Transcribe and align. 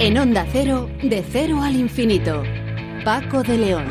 En 0.00 0.16
Onda 0.16 0.46
Cero, 0.52 0.88
de 1.02 1.24
cero 1.28 1.60
al 1.60 1.74
infinito. 1.74 2.44
Paco 3.04 3.42
de 3.42 3.58
León. 3.58 3.84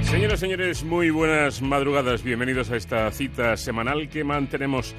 Señoras 0.00 0.38
y 0.38 0.40
señores, 0.40 0.82
muy 0.82 1.10
buenas 1.10 1.60
madrugadas. 1.60 2.22
Bienvenidos 2.22 2.70
a 2.70 2.76
esta 2.76 3.10
cita 3.10 3.58
semanal 3.58 4.08
que 4.08 4.24
mantenemos 4.24 4.94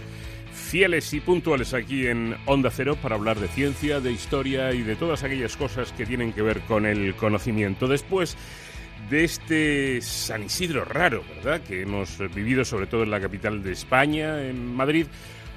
fieles 0.51 1.11
y 1.15 1.19
puntuales 1.19 1.73
aquí 1.73 2.05
en 2.05 2.35
Onda 2.45 2.69
Cero 2.69 2.99
para 3.01 3.15
hablar 3.15 3.39
de 3.39 3.47
ciencia, 3.47 3.99
de 3.99 4.11
historia 4.11 4.73
y 4.73 4.83
de 4.83 4.95
todas 4.95 5.23
aquellas 5.23 5.57
cosas 5.57 5.91
que 5.93 6.05
tienen 6.05 6.33
que 6.33 6.43
ver 6.43 6.61
con 6.61 6.85
el 6.85 7.15
conocimiento. 7.15 7.87
Después 7.87 8.37
de 9.09 9.23
este 9.23 10.01
San 10.01 10.43
Isidro 10.43 10.85
raro, 10.85 11.23
¿verdad? 11.35 11.61
Que 11.61 11.81
hemos 11.81 12.17
vivido 12.33 12.65
sobre 12.65 12.87
todo 12.87 13.03
en 13.03 13.11
la 13.11 13.19
capital 13.19 13.63
de 13.63 13.71
España, 13.71 14.43
en 14.47 14.73
Madrid. 14.75 15.07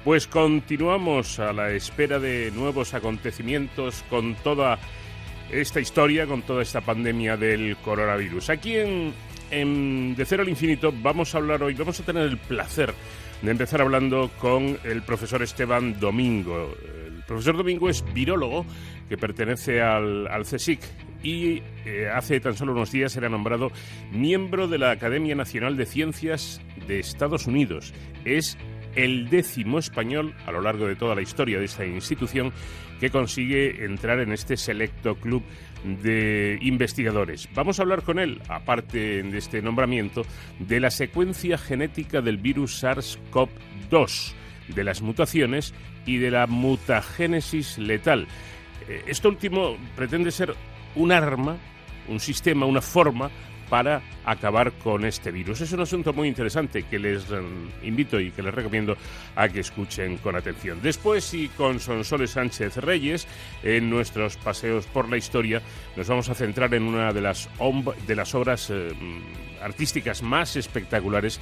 Pues 0.03 0.27
continuamos 0.27 1.39
a 1.39 1.51
la 1.53 1.71
espera 1.71 2.19
de 2.19 2.51
nuevos 2.55 2.93
acontecimientos 2.93 4.03
con 4.09 4.35
toda 4.35 4.79
esta 5.51 5.79
historia, 5.79 6.25
con 6.25 6.41
toda 6.43 6.61
esta 6.61 6.81
pandemia 6.81 7.37
del 7.37 7.77
coronavirus. 7.77 8.49
Aquí 8.49 8.77
en, 8.77 9.13
en 9.51 10.15
De 10.15 10.25
Cero 10.25 10.43
al 10.43 10.49
Infinito 10.49 10.93
vamos 10.93 11.33
a 11.33 11.39
hablar 11.39 11.63
hoy, 11.63 11.73
vamos 11.73 11.99
a 11.99 12.03
tener 12.03 12.23
el 12.23 12.37
placer 12.37 12.93
de 13.41 13.51
empezar 13.51 13.81
hablando 13.81 14.31
con 14.39 14.77
el 14.83 15.01
profesor 15.03 15.41
Esteban 15.43 15.99
Domingo. 15.99 16.75
Profesor 17.27 17.57
Domingo 17.57 17.89
es 17.89 18.03
virólogo 18.13 18.65
que 19.09 19.17
pertenece 19.17 19.81
al, 19.81 20.27
al 20.27 20.43
CSIC 20.43 20.79
y 21.21 21.61
eh, 21.85 22.09
hace 22.13 22.39
tan 22.39 22.55
solo 22.55 22.71
unos 22.71 22.91
días 22.91 23.15
era 23.17 23.29
nombrado 23.29 23.71
miembro 24.11 24.67
de 24.67 24.77
la 24.77 24.91
Academia 24.91 25.35
Nacional 25.35 25.75
de 25.75 25.85
Ciencias 25.85 26.61
de 26.87 26.99
Estados 26.99 27.47
Unidos. 27.47 27.93
Es 28.23 28.57
el 28.95 29.29
décimo 29.29 29.77
español 29.77 30.33
a 30.45 30.51
lo 30.51 30.61
largo 30.61 30.87
de 30.87 30.95
toda 30.95 31.15
la 31.15 31.21
historia 31.21 31.59
de 31.59 31.65
esta 31.65 31.85
institución 31.85 32.51
que 32.99 33.11
consigue 33.11 33.85
entrar 33.85 34.19
en 34.19 34.31
este 34.31 34.57
selecto 34.57 35.15
club 35.15 35.43
de 35.83 36.57
investigadores. 36.61 37.47
Vamos 37.53 37.79
a 37.79 37.83
hablar 37.83 38.01
con 38.01 38.19
él, 38.19 38.41
aparte 38.49 39.21
de 39.21 39.37
este 39.37 39.61
nombramiento, 39.61 40.23
de 40.59 40.79
la 40.79 40.89
secuencia 40.89 41.57
genética 41.57 42.21
del 42.21 42.37
virus 42.37 42.83
SARS-CoV-2, 42.83 44.33
de 44.69 44.83
las 44.83 45.01
mutaciones 45.01 45.73
y 46.07 46.17
de 46.17 46.31
la 46.31 46.47
mutagénesis 46.47 47.77
letal. 47.77 48.27
Eh, 48.87 49.03
esto 49.05 49.29
último 49.29 49.77
pretende 49.95 50.31
ser 50.31 50.55
un 50.95 51.11
arma, 51.11 51.57
un 52.07 52.19
sistema, 52.19 52.65
una 52.65 52.81
forma 52.81 53.29
para 53.69 54.01
acabar 54.25 54.71
con 54.73 55.05
este 55.05 55.31
virus. 55.31 55.61
Es 55.61 55.71
un 55.73 55.81
asunto 55.81 56.13
muy 56.13 56.27
interesante 56.27 56.83
que 56.83 56.99
les 56.99 57.29
eh, 57.31 57.41
invito 57.83 58.19
y 58.19 58.31
que 58.31 58.41
les 58.41 58.53
recomiendo 58.53 58.97
a 59.35 59.49
que 59.49 59.59
escuchen 59.59 60.17
con 60.17 60.35
atención. 60.35 60.79
Después 60.81 61.33
y 61.33 61.49
con 61.49 61.79
Sonsoles 61.79 62.31
Sánchez 62.31 62.77
Reyes, 62.77 63.27
en 63.63 63.89
nuestros 63.89 64.37
paseos 64.37 64.85
por 64.87 65.09
la 65.09 65.17
historia, 65.17 65.61
nos 65.95 66.07
vamos 66.07 66.29
a 66.29 66.35
centrar 66.35 66.73
en 66.73 66.83
una 66.83 67.11
de 67.13 67.21
las, 67.21 67.49
de 68.07 68.15
las 68.15 68.33
obras 68.35 68.69
eh, 68.69 68.89
artísticas 69.61 70.21
más 70.21 70.55
espectaculares 70.55 71.39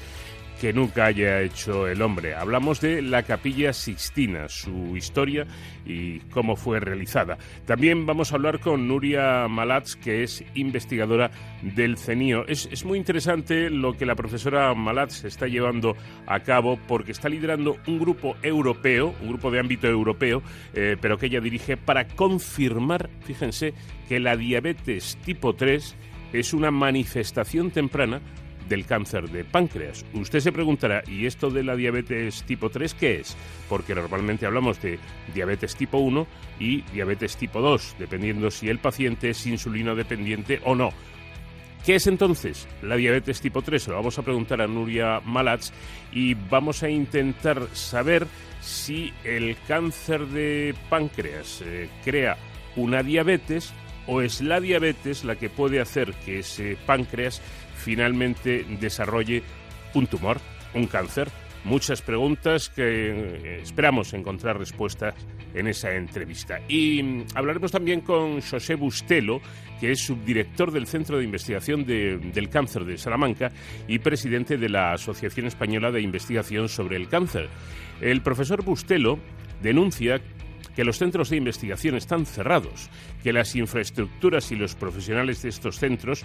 que 0.65 0.73
nunca 0.73 1.05
haya 1.05 1.43
hecho 1.43 1.87
el 1.87 2.01
hombre. 2.01 2.33
Hablamos 2.33 2.81
de 2.81 3.03
la 3.03 3.21
Capilla 3.21 3.71
Sixtina, 3.71 4.49
su 4.49 4.97
historia 4.97 5.45
y 5.85 6.21
cómo 6.31 6.55
fue 6.55 6.79
realizada. 6.79 7.37
También 7.67 8.07
vamos 8.07 8.31
a 8.31 8.37
hablar 8.37 8.59
con 8.59 8.87
Nuria 8.87 9.47
Malatz, 9.47 9.95
que 9.95 10.23
es 10.23 10.43
investigadora 10.55 11.29
del 11.61 11.99
CENIO. 11.99 12.47
Es, 12.47 12.83
muy 12.83 12.97
interesante 12.97 13.69
lo 13.69 13.95
que 13.95 14.07
la 14.07 14.15
profesora 14.15 14.73
Malatz 14.73 15.23
está 15.25 15.45
llevando 15.45 15.95
a 16.25 16.39
cabo 16.39 16.79
porque 16.87 17.11
está 17.11 17.29
liderando 17.29 17.77
un 17.85 17.99
grupo 17.99 18.35
europeo, 18.41 19.13
un 19.21 19.27
grupo 19.27 19.51
de 19.51 19.59
ámbito 19.59 19.85
europeo, 19.85 20.41
eh, 20.73 20.97
pero 20.99 21.19
que 21.19 21.27
ella 21.27 21.41
dirige 21.41 21.77
para 21.77 22.07
confirmar, 22.07 23.11
fíjense, 23.21 23.75
que 24.09 24.19
la 24.19 24.35
diabetes 24.35 25.15
tipo 25.23 25.53
3 25.53 25.95
es 26.33 26.55
una 26.55 26.71
manifestación 26.71 27.69
temprana 27.69 28.19
del 28.67 28.85
cáncer 28.85 29.29
de 29.29 29.43
páncreas. 29.43 30.05
Usted 30.13 30.39
se 30.39 30.51
preguntará, 30.51 31.03
¿y 31.07 31.25
esto 31.25 31.49
de 31.49 31.63
la 31.63 31.75
diabetes 31.75 32.43
tipo 32.43 32.69
3 32.69 32.93
qué 32.93 33.19
es? 33.19 33.35
Porque 33.69 33.95
normalmente 33.95 34.45
hablamos 34.45 34.81
de 34.81 34.99
diabetes 35.33 35.75
tipo 35.75 35.97
1 35.97 36.27
y 36.59 36.81
diabetes 36.93 37.37
tipo 37.37 37.61
2, 37.61 37.95
dependiendo 37.99 38.51
si 38.51 38.69
el 38.69 38.79
paciente 38.79 39.29
es 39.29 39.45
insulino 39.45 39.95
dependiente 39.95 40.59
o 40.63 40.75
no. 40.75 40.91
¿Qué 41.85 41.95
es 41.95 42.07
entonces 42.07 42.67
la 42.81 42.95
diabetes 42.95 43.41
tipo 43.41 43.61
3? 43.61 43.89
Lo 43.89 43.95
vamos 43.95 44.17
a 44.17 44.23
preguntar 44.23 44.59
a 44.59 44.65
Nuria 44.65 45.21
Malatz 45.23 45.71
y 46.11 46.33
vamos 46.33 46.81
a 46.81 46.89
intentar 46.89 47.67
saber 47.73 48.25
si 48.59 49.13
el 49.23 49.55
cáncer 49.67 50.25
de 50.27 50.73
páncreas 50.89 51.61
eh, 51.63 51.87
crea 52.03 52.37
una 52.75 53.03
diabetes 53.03 53.71
o 54.07 54.21
es 54.21 54.41
la 54.41 54.59
diabetes 54.59 55.23
la 55.23 55.35
que 55.35 55.49
puede 55.49 55.79
hacer 55.79 56.13
que 56.25 56.39
ese 56.39 56.75
páncreas 56.87 57.39
finalmente 57.85 58.65
desarrolle 58.81 59.43
un 59.93 60.07
tumor, 60.07 60.39
un 60.73 60.87
cáncer. 60.87 61.29
Muchas 61.63 62.01
preguntas 62.01 62.69
que 62.69 62.83
eh, 62.83 63.59
esperamos 63.61 64.13
encontrar 64.13 64.57
respuestas 64.57 65.13
en 65.53 65.67
esa 65.67 65.93
entrevista. 65.93 66.59
Y 66.67 67.01
mm, 67.01 67.25
hablaremos 67.35 67.71
también 67.71 68.01
con 68.01 68.41
José 68.41 68.73
Bustelo, 68.73 69.39
que 69.79 69.91
es 69.91 69.99
subdirector 69.99 70.71
del 70.71 70.87
Centro 70.87 71.19
de 71.19 71.25
Investigación 71.25 71.85
del 71.85 72.49
Cáncer 72.49 72.85
de 72.85 72.97
Salamanca 72.97 73.51
y 73.87 73.99
presidente 73.99 74.57
de 74.57 74.69
la 74.69 74.93
Asociación 74.93 75.45
Española 75.45 75.91
de 75.91 76.01
Investigación 76.01 76.69
sobre 76.69 76.97
el 76.97 77.07
Cáncer. 77.07 77.49
El 78.01 78.21
profesor 78.21 78.63
Bustelo 78.63 79.19
denuncia 79.61 80.21
que 80.75 80.83
los 80.83 80.97
centros 80.97 81.29
de 81.29 81.37
investigación 81.37 81.95
están 81.95 82.25
cerrados, 82.25 82.89
que 83.23 83.33
las 83.33 83.55
infraestructuras 83.55 84.51
y 84.51 84.55
los 84.55 84.75
profesionales 84.75 85.41
de 85.41 85.49
estos 85.49 85.77
centros 85.77 86.23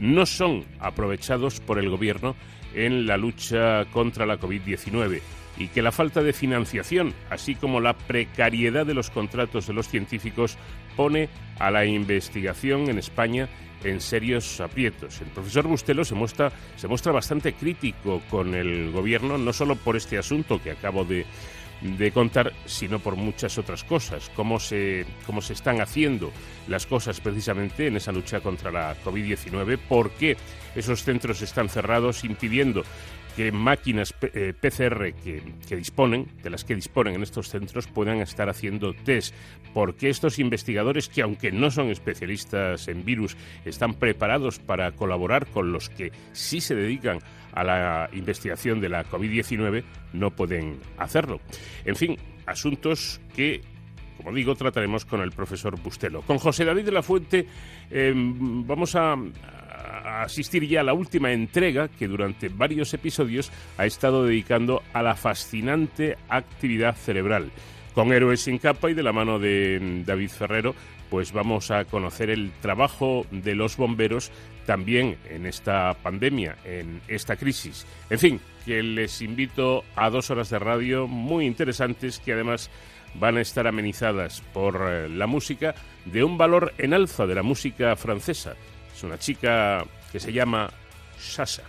no 0.00 0.26
son 0.26 0.64
aprovechados 0.80 1.60
por 1.60 1.78
el 1.78 1.88
Gobierno 1.88 2.34
en 2.74 3.06
la 3.06 3.16
lucha 3.16 3.84
contra 3.92 4.26
la 4.26 4.40
COVID-19 4.40 5.20
y 5.58 5.68
que 5.68 5.82
la 5.82 5.92
falta 5.92 6.22
de 6.22 6.32
financiación, 6.32 7.14
así 7.30 7.54
como 7.54 7.80
la 7.80 7.96
precariedad 7.96 8.86
de 8.86 8.94
los 8.94 9.10
contratos 9.10 9.66
de 9.66 9.74
los 9.74 9.88
científicos, 9.88 10.56
pone 10.96 11.28
a 11.58 11.70
la 11.70 11.84
investigación 11.84 12.88
en 12.88 12.98
España 12.98 13.48
en 13.84 14.00
serios 14.00 14.60
aprietos. 14.60 15.20
El 15.20 15.28
profesor 15.28 15.66
Bustelo 15.66 16.04
se 16.04 16.14
muestra, 16.14 16.52
se 16.76 16.88
muestra 16.88 17.12
bastante 17.12 17.52
crítico 17.52 18.22
con 18.30 18.54
el 18.54 18.90
Gobierno, 18.92 19.38
no 19.38 19.52
solo 19.52 19.76
por 19.76 19.96
este 19.96 20.18
asunto 20.18 20.62
que 20.62 20.70
acabo 20.70 21.04
de 21.04 21.26
de 21.82 22.12
contar, 22.12 22.52
sino 22.64 23.00
por 23.00 23.16
muchas 23.16 23.58
otras 23.58 23.82
cosas, 23.84 24.30
cómo 24.36 24.60
se, 24.60 25.04
cómo 25.26 25.42
se 25.42 25.52
están 25.52 25.80
haciendo 25.80 26.32
las 26.68 26.86
cosas 26.86 27.20
precisamente 27.20 27.88
en 27.88 27.96
esa 27.96 28.12
lucha 28.12 28.40
contra 28.40 28.70
la 28.70 28.96
COVID-19, 29.02 29.78
por 29.78 30.10
qué 30.12 30.36
esos 30.76 31.02
centros 31.02 31.42
están 31.42 31.68
cerrados, 31.68 32.24
impidiendo 32.24 32.84
que 33.36 33.52
máquinas 33.52 34.12
PCR 34.12 35.06
eh, 35.06 35.14
que, 35.24 35.42
que, 35.68 35.76
disponen, 35.76 36.28
de 36.42 36.50
las 36.50 36.64
que 36.64 36.74
disponen 36.74 37.14
en 37.14 37.22
estos 37.22 37.48
centros, 37.48 37.86
puedan 37.86 38.20
estar 38.20 38.48
haciendo 38.48 38.92
test. 38.94 39.34
Porque 39.74 40.10
estos 40.10 40.38
investigadores, 40.38 41.08
que 41.08 41.22
aunque 41.22 41.52
no 41.52 41.70
son 41.70 41.90
especialistas 41.90 42.88
en 42.88 43.04
virus, 43.04 43.36
están 43.64 43.94
preparados 43.94 44.58
para 44.58 44.92
colaborar 44.92 45.46
con 45.46 45.72
los 45.72 45.88
que 45.88 46.12
sí 46.32 46.60
se 46.60 46.74
dedican 46.74 47.18
a 47.52 47.64
la 47.64 48.10
investigación 48.12 48.80
de 48.80 48.88
la 48.88 49.04
COVID-19, 49.04 49.84
no 50.12 50.30
pueden 50.30 50.78
hacerlo. 50.98 51.40
En 51.84 51.96
fin, 51.96 52.16
asuntos 52.46 53.20
que 53.34 53.62
como 54.22 54.36
digo, 54.36 54.54
trataremos 54.54 55.04
con 55.04 55.20
el 55.20 55.32
profesor 55.32 55.80
Bustelo. 55.80 56.22
Con 56.22 56.38
José 56.38 56.64
David 56.64 56.84
de 56.84 56.92
la 56.92 57.02
Fuente 57.02 57.46
eh, 57.90 58.12
vamos 58.14 58.94
a, 58.94 59.16
asistir 60.22 60.66
ya 60.66 60.80
a 60.80 60.84
la 60.84 60.94
última 60.94 61.32
entrega 61.32 61.88
que 61.88 62.08
durante 62.08 62.48
varios 62.48 62.94
episodios 62.94 63.50
ha 63.78 63.86
estado 63.86 64.24
dedicando 64.24 64.82
a 64.92 65.02
la 65.02 65.16
fascinante 65.16 66.16
actividad 66.28 66.94
cerebral. 66.94 67.50
Con 67.94 68.12
Héroes 68.12 68.42
sin 68.42 68.58
capa 68.58 68.90
y 68.90 68.94
de 68.94 69.02
la 69.02 69.12
mano 69.12 69.38
de 69.38 70.02
David 70.06 70.30
Ferrero, 70.30 70.74
pues 71.10 71.32
vamos 71.32 71.70
a 71.70 71.84
conocer 71.84 72.30
el 72.30 72.52
trabajo 72.62 73.26
de 73.30 73.54
los 73.54 73.76
bomberos 73.76 74.30
también 74.64 75.18
en 75.28 75.46
esta 75.46 75.94
pandemia, 76.02 76.56
en 76.64 77.02
esta 77.08 77.36
crisis. 77.36 77.86
En 78.08 78.18
fin, 78.18 78.40
que 78.64 78.82
les 78.82 79.20
invito 79.20 79.84
a 79.94 80.08
dos 80.08 80.30
horas 80.30 80.48
de 80.48 80.58
radio 80.58 81.06
muy 81.06 81.44
interesantes 81.44 82.18
que 82.18 82.32
además 82.32 82.70
van 83.14 83.36
a 83.36 83.40
estar 83.40 83.66
amenizadas 83.66 84.42
por 84.52 84.80
eh, 84.88 85.08
la 85.08 85.26
música 85.26 85.74
de 86.04 86.24
un 86.24 86.38
valor 86.38 86.72
en 86.78 86.94
alza 86.94 87.26
de 87.26 87.34
la 87.34 87.42
música 87.42 87.96
francesa. 87.96 88.54
Es 88.94 89.02
una 89.02 89.18
chica 89.18 89.84
que 90.10 90.20
se 90.20 90.32
llama 90.32 90.70
Sasa. 91.18 91.62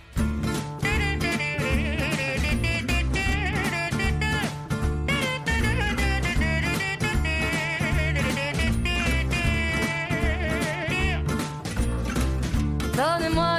Donnez-moi 12.96 13.58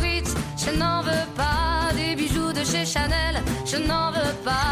Ritz, 0.00 0.34
je 0.58 0.70
n'en 0.76 1.02
veux 1.02 1.26
pas 1.36 1.92
des 1.94 2.16
bijoux 2.16 2.52
de 2.52 2.64
chez 2.64 2.84
Chanel. 2.84 3.42
je 3.64 3.76
n'en 3.78 4.10
veux 4.10 4.34
pas. 4.44 4.71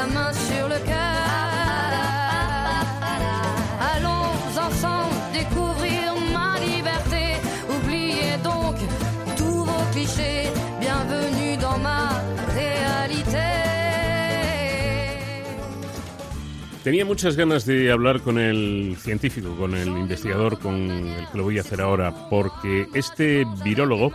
La 0.00 0.06
main 0.06 0.39
Tenía 16.82 17.04
muchas 17.04 17.36
ganas 17.36 17.66
de 17.66 17.92
hablar 17.92 18.22
con 18.22 18.38
el 18.38 18.96
científico, 18.98 19.54
con 19.54 19.74
el 19.74 19.88
investigador 19.88 20.58
con 20.58 20.90
el 20.90 21.28
que 21.28 21.36
lo 21.36 21.44
voy 21.44 21.58
a 21.58 21.60
hacer 21.60 21.82
ahora, 21.82 22.30
porque 22.30 22.86
este 22.94 23.44
virólogo, 23.62 24.12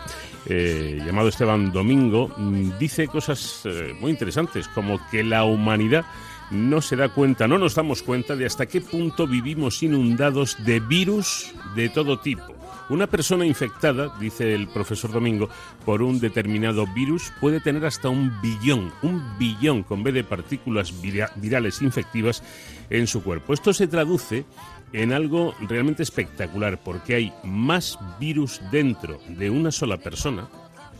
eh, 0.47 0.99
llamado 1.05 1.27
Esteban 1.27 1.71
Domingo, 1.71 2.35
dice 2.79 3.07
cosas 3.07 3.61
eh, 3.65 3.93
muy 3.99 4.09
interesantes, 4.09 4.67
como 4.69 4.99
que 5.11 5.23
la 5.23 5.43
humanidad 5.43 6.05
no 6.49 6.81
se 6.81 6.95
da 6.95 7.09
cuenta, 7.09 7.47
no 7.47 7.59
nos 7.59 7.75
damos 7.75 8.01
cuenta 8.01 8.35
de 8.35 8.47
hasta 8.47 8.65
qué 8.65 8.81
punto 8.81 9.27
vivimos 9.27 9.83
inundados 9.83 10.57
de 10.65 10.79
virus 10.79 11.53
de 11.75 11.89
todo 11.89 12.19
tipo. 12.19 12.54
Una 12.87 13.07
persona 13.07 13.45
infectada, 13.45 14.13
dice 14.19 14.53
el 14.53 14.67
profesor 14.67 15.11
Domingo, 15.11 15.49
por 15.85 16.03
un 16.03 16.19
determinado 16.19 16.85
virus 16.85 17.31
puede 17.41 17.59
tener 17.59 17.83
hasta 17.85 18.09
un 18.09 18.39
billón, 18.41 18.91
un 19.01 19.37
billón 19.39 19.81
con 19.81 20.03
B 20.03 20.11
de 20.11 20.23
partículas 20.23 21.01
vira- 21.01 21.31
virales 21.35 21.81
infectivas 21.81 22.43
en 22.91 23.07
su 23.07 23.23
cuerpo. 23.23 23.53
Esto 23.53 23.73
se 23.73 23.87
traduce 23.87 24.45
en 24.93 25.13
algo 25.13 25.55
realmente 25.61 26.03
espectacular 26.03 26.79
porque 26.83 27.15
hay 27.15 27.33
más 27.43 27.97
virus 28.19 28.61
dentro 28.71 29.19
de 29.29 29.49
una 29.49 29.71
sola 29.71 29.97
persona 29.97 30.47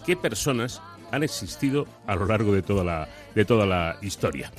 que 0.07 0.17
personas 0.17 0.81
han 1.11 1.21
existido 1.23 1.85
a 2.07 2.15
lo 2.15 2.25
largo 2.25 2.51
de 2.51 2.63
toda 2.63 2.83
la, 2.83 3.07
de 3.35 3.45
toda 3.45 3.67
la 3.67 3.97
historia. 4.01 4.51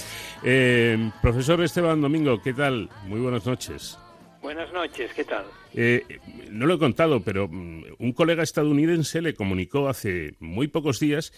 Eh, 0.44 1.10
profesor 1.20 1.60
Esteban 1.60 2.00
Domingo, 2.00 2.40
¿qué 2.40 2.54
tal? 2.54 2.88
Muy 3.08 3.18
buenas 3.20 3.44
noches. 3.44 3.98
Buenas 4.46 4.72
noches, 4.72 5.12
¿qué 5.12 5.24
tal? 5.24 5.44
Eh, 5.74 6.04
no 6.52 6.66
lo 6.66 6.74
he 6.74 6.78
contado, 6.78 7.20
pero 7.20 7.48
mm, 7.48 7.82
un 7.98 8.12
colega 8.12 8.44
estadounidense 8.44 9.20
le 9.20 9.34
comunicó 9.34 9.88
hace 9.88 10.36
muy 10.38 10.68
pocos 10.68 11.00
días, 11.00 11.32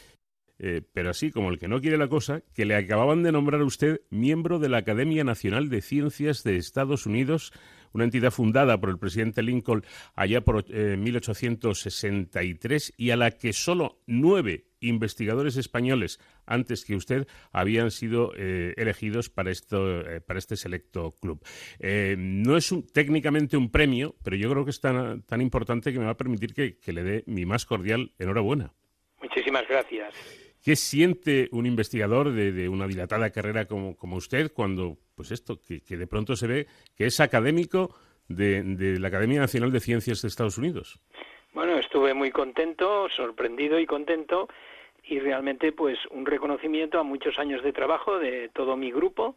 eh, 0.58 0.82
pero 0.92 1.08
así 1.08 1.30
como 1.30 1.48
el 1.48 1.58
que 1.58 1.68
no 1.68 1.80
quiere 1.80 1.96
la 1.96 2.08
cosa, 2.08 2.42
que 2.54 2.66
le 2.66 2.76
acababan 2.76 3.22
de 3.22 3.32
nombrar 3.32 3.62
a 3.62 3.64
usted 3.64 4.02
miembro 4.10 4.58
de 4.58 4.68
la 4.68 4.76
Academia 4.76 5.24
Nacional 5.24 5.70
de 5.70 5.80
Ciencias 5.80 6.44
de 6.44 6.58
Estados 6.58 7.06
Unidos, 7.06 7.54
una 7.94 8.04
entidad 8.04 8.30
fundada 8.30 8.78
por 8.78 8.90
el 8.90 8.98
presidente 8.98 9.42
Lincoln 9.42 9.86
allá 10.14 10.42
por 10.42 10.66
eh, 10.68 10.98
1863 10.98 12.92
y 12.98 13.08
a 13.08 13.16
la 13.16 13.30
que 13.30 13.54
solo 13.54 14.02
nueve 14.06 14.67
investigadores 14.80 15.56
españoles 15.56 16.20
antes 16.46 16.84
que 16.84 16.94
usted 16.96 17.26
habían 17.52 17.90
sido 17.90 18.32
eh, 18.36 18.74
elegidos 18.76 19.28
para, 19.30 19.50
esto, 19.50 20.00
eh, 20.00 20.20
para 20.20 20.38
este 20.38 20.56
selecto 20.56 21.16
club. 21.20 21.40
Eh, 21.78 22.16
no 22.18 22.56
es 22.56 22.70
un- 22.72 22.86
técnicamente 22.86 23.56
un 23.56 23.70
premio, 23.70 24.14
pero 24.22 24.36
yo 24.36 24.50
creo 24.50 24.64
que 24.64 24.70
es 24.70 24.80
tan, 24.80 25.22
tan 25.22 25.40
importante 25.40 25.92
que 25.92 25.98
me 25.98 26.04
va 26.04 26.12
a 26.12 26.16
permitir 26.16 26.54
que, 26.54 26.78
que 26.78 26.92
le 26.92 27.02
dé 27.02 27.24
mi 27.26 27.44
más 27.46 27.66
cordial 27.66 28.12
enhorabuena. 28.18 28.72
Muchísimas 29.22 29.66
gracias. 29.68 30.14
¿Qué 30.62 30.74
siente 30.76 31.48
un 31.52 31.66
investigador 31.66 32.32
de, 32.32 32.52
de 32.52 32.68
una 32.68 32.86
dilatada 32.86 33.30
carrera 33.30 33.66
como, 33.66 33.96
como 33.96 34.16
usted 34.16 34.52
cuando, 34.52 34.98
pues 35.14 35.30
esto, 35.30 35.62
que, 35.62 35.80
que 35.82 35.96
de 35.96 36.06
pronto 36.06 36.36
se 36.36 36.46
ve 36.46 36.66
que 36.96 37.06
es 37.06 37.20
académico 37.20 37.94
de, 38.28 38.62
de 38.62 38.98
la 38.98 39.08
Academia 39.08 39.40
Nacional 39.40 39.72
de 39.72 39.80
Ciencias 39.80 40.20
de 40.20 40.28
Estados 40.28 40.58
Unidos? 40.58 41.00
Bueno, 41.58 41.76
estuve 41.76 42.14
muy 42.14 42.30
contento, 42.30 43.08
sorprendido 43.08 43.80
y 43.80 43.84
contento 43.84 44.48
y 45.02 45.18
realmente 45.18 45.72
pues 45.72 45.98
un 46.12 46.24
reconocimiento 46.24 47.00
a 47.00 47.02
muchos 47.02 47.36
años 47.36 47.64
de 47.64 47.72
trabajo 47.72 48.16
de 48.20 48.48
todo 48.54 48.76
mi 48.76 48.92
grupo 48.92 49.34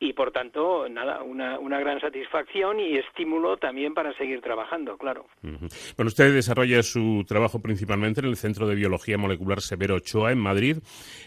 y 0.00 0.12
por 0.12 0.32
tanto, 0.32 0.88
nada, 0.88 1.22
una, 1.22 1.58
una 1.60 1.78
gran 1.78 2.00
satisfacción 2.00 2.80
y 2.80 2.96
estímulo 2.96 3.58
también 3.58 3.94
para 3.94 4.12
seguir 4.14 4.42
trabajando, 4.42 4.98
claro. 4.98 5.26
Bueno, 5.42 6.08
usted 6.08 6.34
desarrolla 6.34 6.82
su 6.82 7.24
trabajo 7.28 7.60
principalmente 7.62 8.20
en 8.20 8.26
el 8.26 8.36
Centro 8.36 8.66
de 8.66 8.74
Biología 8.74 9.16
Molecular 9.16 9.60
Severo 9.62 9.94
Ochoa, 9.94 10.32
en 10.32 10.38
Madrid. 10.38 10.78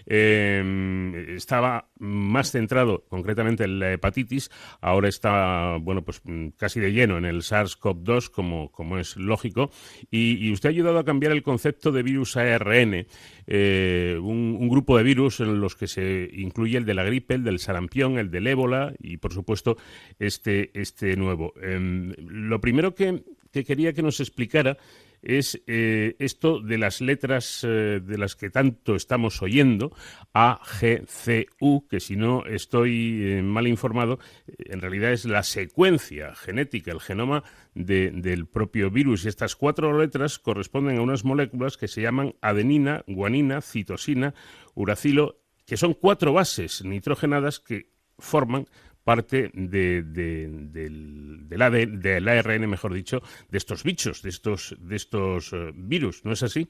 Eh, 0.06 1.34
estaba 1.36 1.89
más 2.00 2.52
centrado 2.52 3.06
concretamente 3.10 3.66
en 3.66 3.80
la 3.80 3.94
hepatitis, 3.94 4.50
ahora 4.82 5.10
está, 5.10 5.78
bueno, 5.80 6.04
pues 6.04 6.22
mm, 6.24 6.50
casi 6.58 6.80
de 6.80 6.92
lleno 6.92 7.18
en 7.18 7.26
el 7.26 7.42
SARS-CoV-2, 7.42 8.32
como, 8.32 8.72
como 8.72 8.98
es 8.98 9.18
lógico, 9.18 9.70
y, 10.10 10.46
y 10.46 10.52
usted 10.52 10.70
ha 10.70 10.72
ayudado 10.72 11.00
a 11.00 11.06
cambiar 11.06 11.32
el 11.32 11.44
concepto 11.44 11.92
de 11.92 12.04
virus 12.04 12.38
ARN, 12.38 13.06
eh, 13.48 14.18
un, 14.22 14.70
grupo 14.70 14.98
de 14.98 15.04
virus 15.04 15.40
en 15.40 15.60
los 15.60 15.76
que 15.76 15.88
se 15.88 16.30
incluye 16.34 16.78
el 16.78 16.86
de 16.86 16.94
la 16.94 17.04
gripe, 17.04 17.34
el 17.34 17.44
del 17.44 17.60
sarampión, 17.60 18.20
el 18.20 18.30
del 18.30 18.48
ébola 18.48 18.94
y, 19.00 19.18
por 19.18 19.34
supuesto, 19.34 19.78
este, 20.20 20.70
este 20.80 21.16
nuevo. 21.16 21.54
Em, 21.62 22.14
lo 22.20 22.62
primero 22.62 22.94
que, 22.94 23.24
que 23.52 23.66
quería 23.66 23.94
que 23.94 24.04
nos 24.04 24.20
explicara 24.20 24.78
es 25.22 25.62
eh, 25.68 26.16
esto 26.20 26.60
de 26.60 26.78
las 26.78 27.02
letras 27.02 27.64
eh, 27.64 28.00
de 28.04 28.18
las 28.18 28.36
que 28.36 28.50
tanto 28.50 28.96
estamos 28.96 29.42
oyendo, 29.42 29.92
A, 30.34 30.60
G, 30.64 31.06
C, 31.08 31.48
U, 31.60 31.88
que 31.88 32.00
si 32.00 32.16
no 32.16 32.46
estoy 32.46 33.22
eh, 33.24 33.42
mal 33.42 33.68
informado, 33.68 34.20
en 34.58 34.82
realidad 34.82 35.12
es 35.12 35.26
la 35.26 35.44
secuencia 35.44 36.36
genética, 36.36 36.92
el 36.92 37.00
genoma 37.00 37.44
de- 37.74 38.12
del 38.12 38.48
propio 38.48 38.90
virus. 38.90 39.26
Y 39.26 39.28
estas 39.28 39.56
cuatro 39.56 39.98
letras 39.98 40.40
corresponden 40.40 40.98
a 40.98 41.02
unas 41.02 41.26
moléculas 41.26 41.78
que 41.78 41.88
se 41.88 42.02
llaman 42.02 42.36
adenina, 42.42 43.04
guanina, 43.08 43.62
citosina, 43.62 44.34
uracilo, 44.76 45.42
que 45.66 45.78
son 45.78 45.94
cuatro 45.94 46.34
bases 46.34 46.84
nitrogenadas 46.84 47.60
que 47.60 47.90
forman 48.18 48.66
parte 49.04 49.50
de- 49.54 50.04
de- 50.04 50.48
del, 50.50 51.48
del 51.50 52.00
del 52.02 52.28
ARN, 52.28 52.68
mejor 52.70 52.94
dicho, 52.94 53.22
de 53.50 53.58
estos 53.58 53.84
bichos, 53.84 54.22
de 54.22 54.30
estos, 54.30 54.76
de 54.80 54.96
estos 54.96 55.54
eh, 55.54 55.72
virus, 55.74 56.24
¿no 56.26 56.32
es 56.34 56.44
así? 56.44 56.68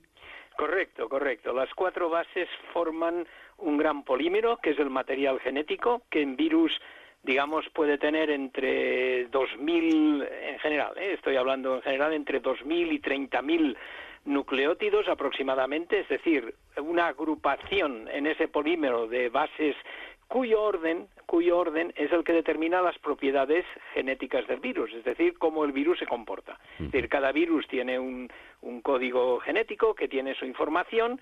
Correcto, 0.58 1.08
correcto. 1.08 1.54
Las 1.54 1.74
cuatro 1.74 2.10
bases 2.10 2.50
forman 2.74 3.26
un 3.58 3.78
gran 3.78 4.04
polímero, 4.04 4.58
que 4.58 4.72
es 4.72 4.80
el 4.80 4.90
material 4.90 5.40
genético, 5.40 6.02
que 6.10 6.22
en 6.22 6.36
virus, 6.36 6.72
digamos, 7.24 7.66
puede 7.74 7.98
tener 7.98 8.30
entre 8.30 9.30
2.000, 9.32 10.28
en 10.50 10.60
general, 10.60 10.98
¿eh? 10.98 11.14
estoy 11.14 11.36
hablando 11.38 11.76
en 11.78 11.82
general, 11.82 12.14
entre 12.14 12.42
2.000 12.42 12.92
y 12.94 13.00
30.000 13.00 13.76
nucleótidos 14.26 15.08
aproximadamente, 15.08 16.02
es 16.02 16.10
decir, 16.10 16.54
una 16.78 17.08
agrupación 17.08 18.08
en 18.12 18.28
ese 18.28 18.48
polímero 18.50 19.08
de 19.08 19.30
bases 19.30 19.76
cuyo 20.30 20.62
orden, 20.62 21.08
cuyo 21.26 21.58
orden 21.58 21.92
es 21.98 22.12
el 22.14 22.24
que 22.24 22.34
determina 22.34 22.82
las 22.82 22.98
propiedades 23.00 23.66
genéticas 23.94 24.48
del 24.48 24.60
virus, 24.60 24.94
es 24.94 25.04
decir, 25.04 25.38
cómo 25.38 25.66
el 25.66 25.72
virus 25.72 26.00
se 26.00 26.06
comporta. 26.06 26.58
Es 26.80 26.92
decir, 26.92 27.10
cada 27.10 27.32
virus 27.32 27.68
tiene 27.68 28.00
un, 28.00 28.32
un 28.62 28.82
código 28.82 29.40
genético 29.40 29.96
que 29.96 30.08
tiene 30.08 30.36
su 30.36 30.46
información 30.46 31.20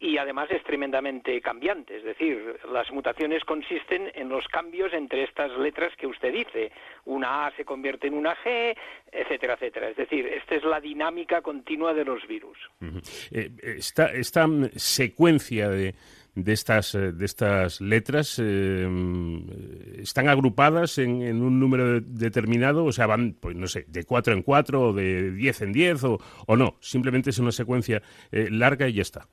y 0.00 0.18
además 0.18 0.50
es 0.50 0.62
tremendamente 0.64 1.40
cambiante, 1.40 1.98
es 1.98 2.04
decir, 2.04 2.58
las 2.72 2.90
mutaciones 2.90 3.44
consisten 3.44 4.10
en 4.14 4.28
los 4.28 4.46
cambios 4.48 4.92
entre 4.92 5.24
estas 5.24 5.56
letras 5.58 5.94
que 5.96 6.06
usted 6.06 6.32
dice, 6.32 6.72
una 7.04 7.46
A 7.46 7.56
se 7.56 7.64
convierte 7.64 8.06
en 8.06 8.14
una 8.14 8.34
G, 8.36 8.76
etcétera, 9.12 9.54
etcétera. 9.54 9.90
Es 9.90 9.96
decir, 9.96 10.26
esta 10.26 10.54
es 10.54 10.64
la 10.64 10.80
dinámica 10.80 11.40
continua 11.42 11.94
de 11.94 12.04
los 12.04 12.26
virus. 12.26 12.58
Ujú. 12.80 13.00
Eh, 13.32 13.50
esta, 13.62 14.12
esta 14.12 14.46
mm, 14.46 14.70
secuencia 14.76 15.68
de, 15.70 15.94
de 16.36 16.52
estas, 16.52 16.94
eh, 16.94 17.10
de 17.12 17.24
estas 17.24 17.80
letras 17.80 18.38
eh, 18.38 18.86
mm, 18.88 20.00
están 20.02 20.28
agrupadas 20.28 20.98
en, 20.98 21.22
en 21.22 21.42
un 21.42 21.58
número 21.58 21.94
de- 21.94 22.00
determinado, 22.02 22.84
o 22.84 22.92
sea, 22.92 23.06
van, 23.06 23.34
pues 23.40 23.56
no 23.56 23.66
sé, 23.66 23.84
de 23.88 24.04
cuatro 24.04 24.32
en 24.34 24.42
cuatro, 24.42 24.82
o 24.82 24.92
de 24.92 25.32
diez 25.32 25.62
en 25.62 25.72
diez, 25.72 26.04
o, 26.04 26.18
o 26.46 26.56
no, 26.56 26.76
simplemente 26.80 27.30
es 27.30 27.38
una 27.38 27.52
secuencia 27.52 28.02
eh, 28.30 28.48
larga 28.50 28.86
y 28.86 28.92
ya 28.92 29.02
está. 29.02 29.26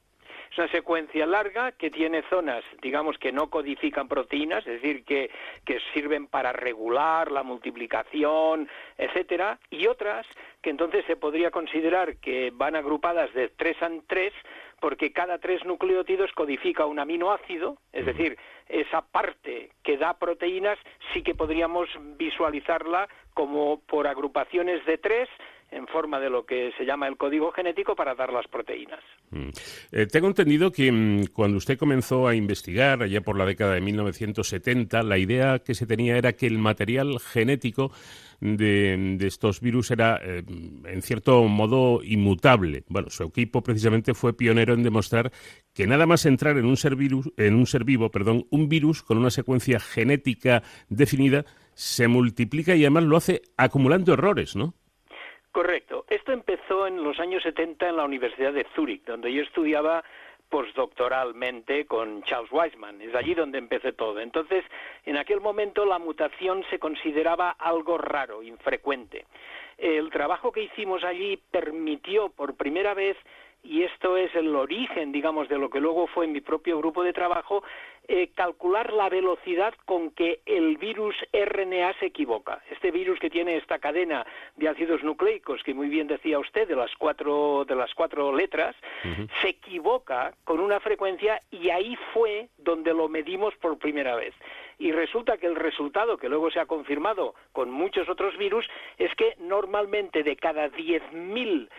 Es 0.52 0.60
una 0.60 0.72
secuencia 0.72 1.26
larga 1.26 1.72
que 1.72 1.90
tiene 1.90 2.22
zonas, 2.30 2.64
digamos, 2.82 3.18
que 3.18 3.32
no 3.32 3.50
codifican 3.50 4.08
proteínas, 4.08 4.60
es 4.68 4.82
decir, 4.84 5.04
que, 5.04 5.32
que 5.66 5.80
sirven 5.96 6.28
para 6.28 6.54
regular 6.54 7.32
la 7.32 7.42
multiplicación, 7.42 8.70
etcétera, 8.98 9.60
y 9.72 9.88
otras 9.88 10.28
que 10.62 10.70
entonces 10.70 11.04
se 11.08 11.16
podría 11.16 11.50
considerar 11.50 12.18
que 12.18 12.52
van 12.54 12.76
agrupadas 12.76 13.34
de 13.34 13.50
tres 13.50 13.76
en 13.82 14.04
tres 14.08 14.32
porque 14.84 15.14
cada 15.14 15.38
tres 15.38 15.64
nucleótidos 15.64 16.34
codifica 16.34 16.86
un 16.86 17.00
aminoácido, 17.00 17.78
es 17.94 18.06
decir, 18.06 18.38
esa 18.68 19.02
parte 19.02 19.72
que 19.82 19.96
da 19.96 20.20
proteínas 20.20 20.78
sí 21.14 21.24
que 21.24 21.36
podríamos 21.36 21.88
visualizarla 22.18 23.08
como 23.34 23.80
por 23.80 24.08
agrupaciones 24.08 24.86
de 24.86 24.98
tres 24.98 25.30
en 25.74 25.88
forma 25.88 26.20
de 26.20 26.30
lo 26.30 26.46
que 26.46 26.72
se 26.78 26.86
llama 26.86 27.08
el 27.08 27.18
código 27.18 27.52
genético 27.52 27.96
para 27.96 28.16
dar 28.16 28.32
las 28.32 28.48
proteínas. 28.48 29.00
Mm. 29.32 29.50
Eh, 29.92 30.06
tengo 30.08 30.28
entendido 30.28 30.72
que 30.72 30.92
mm, 30.92 31.26
cuando 31.34 31.58
usted 31.58 31.78
comenzó 31.78 32.28
a 32.28 32.36
investigar, 32.36 33.02
allá 33.02 33.22
por 33.22 33.38
la 33.38 33.46
década 33.46 33.74
de 33.74 33.82
1970, 33.82 35.04
la 35.04 35.18
idea 35.18 35.60
que 35.60 35.74
se 35.74 35.88
tenía 35.88 36.18
era 36.18 36.34
que 36.34 36.48
el 36.48 36.60
material 36.60 37.20
genético 37.20 37.92
de, 38.40 39.18
estos 39.22 39.62
virus 39.62 39.92
era, 39.92 40.20
eh, 40.22 40.44
en 40.48 41.02
cierto 41.02 41.44
modo, 41.46 42.02
inmutable. 42.04 42.84
Bueno, 42.90 43.10
su 43.10 43.24
equipo 43.24 43.64
precisamente 43.64 44.14
fue 44.14 44.36
pionero 44.36 44.74
en 44.74 44.84
demostrar 44.84 45.32
que 45.74 45.88
nada 45.88 46.06
más 46.06 46.26
entrar 46.26 46.58
en 46.58 46.66
un 46.66 46.78
ser, 46.78 46.98
en 47.38 47.56
un 47.56 47.66
ser 47.66 47.86
vivo, 47.86 48.12
perdón, 48.12 48.46
un 48.50 48.68
virus 48.68 49.02
con 49.02 49.18
una 49.18 49.30
secuencia 49.30 49.80
genética 49.80 50.62
definida 50.90 51.46
se 51.74 52.08
multiplica 52.08 52.76
y 52.76 52.82
además 52.82 53.04
lo 53.04 53.18
hace 53.18 53.42
acumulando 53.58 54.14
errores, 54.14 54.56
¿no? 54.56 54.76
Correcto. 55.54 56.04
Esto 56.10 56.32
empezó 56.32 56.88
en 56.88 57.04
los 57.04 57.20
años 57.20 57.44
70 57.44 57.88
en 57.88 57.98
la 57.98 58.06
Universidad 58.06 58.54
de 58.54 58.66
Zúrich, 58.76 59.06
donde 59.06 59.32
yo 59.32 59.44
estudiaba 59.44 60.04
postdoctoralmente 60.50 61.86
con 61.86 62.24
Charles 62.24 62.52
Weisman. 62.52 63.00
Es 63.00 63.14
allí 63.14 63.36
donde 63.36 63.60
empecé 63.60 63.94
todo. 63.94 64.20
Entonces, 64.20 64.66
en 65.06 65.16
aquel 65.16 65.42
momento 65.42 65.86
la 65.86 66.00
mutación 66.00 66.66
se 66.72 66.80
consideraba 66.80 67.52
algo 67.52 68.00
raro, 68.00 68.42
infrecuente. 68.42 69.28
El 69.78 70.10
trabajo 70.10 70.52
que 70.52 70.64
hicimos 70.64 71.04
allí 71.04 71.38
permitió 71.52 72.30
por 72.30 72.56
primera 72.56 72.96
vez 72.96 73.16
y 73.64 73.84
esto 73.84 74.18
es 74.18 74.36
el 74.36 74.56
origen, 74.56 75.12
digamos, 75.12 75.48
de 75.48 75.58
lo 75.58 75.70
que 75.70 75.80
luego 75.80 76.08
fue 76.08 76.28
mi 76.28 76.42
propio 76.42 76.78
grupo 76.78 77.02
de 77.02 77.14
trabajo, 77.14 77.64
eh, 78.10 78.32
calcular 78.36 78.92
la 78.92 79.08
velocidad 79.08 79.74
con 79.86 80.12
que 80.12 80.42
el 80.46 80.76
virus 80.76 81.16
RNA 81.32 81.94
se 82.00 82.08
equivoca. 82.08 82.62
Este 82.70 82.92
virus 82.92 83.18
que 83.20 83.30
tiene 83.30 83.56
esta 83.56 83.80
cadena 83.80 84.26
de 84.58 84.68
ácidos 84.68 85.02
nucleicos, 85.04 85.64
que 85.64 85.74
muy 85.74 85.88
bien 85.88 86.08
decía 86.08 86.40
usted, 86.40 86.68
de 86.68 86.76
las 86.76 86.94
cuatro, 86.98 87.64
de 87.66 87.76
las 87.76 87.94
cuatro 87.94 88.36
letras, 88.36 88.76
se 89.42 89.50
equivoca 89.50 90.34
con 90.44 90.60
una 90.60 90.82
frecuencia 90.82 91.42
y 91.50 91.70
ahí 91.70 91.98
fue 92.14 92.50
donde 92.58 92.94
lo 92.94 93.08
medimos 93.08 93.56
por 93.56 93.78
primera 93.78 94.16
vez. 94.16 94.34
Y 94.80 94.92
resulta 94.92 95.38
que 95.38 95.48
el 95.48 95.56
resultado, 95.56 96.18
que 96.18 96.28
luego 96.28 96.52
se 96.52 96.60
ha 96.60 96.66
confirmado 96.66 97.36
con 97.54 97.72
muchos 97.72 98.10
otros 98.10 98.38
virus, 98.38 98.68
es 98.98 99.14
que 99.16 99.36
normalmente 99.40 100.24
de 100.24 100.36
cada 100.36 100.70
10.000 100.70 101.70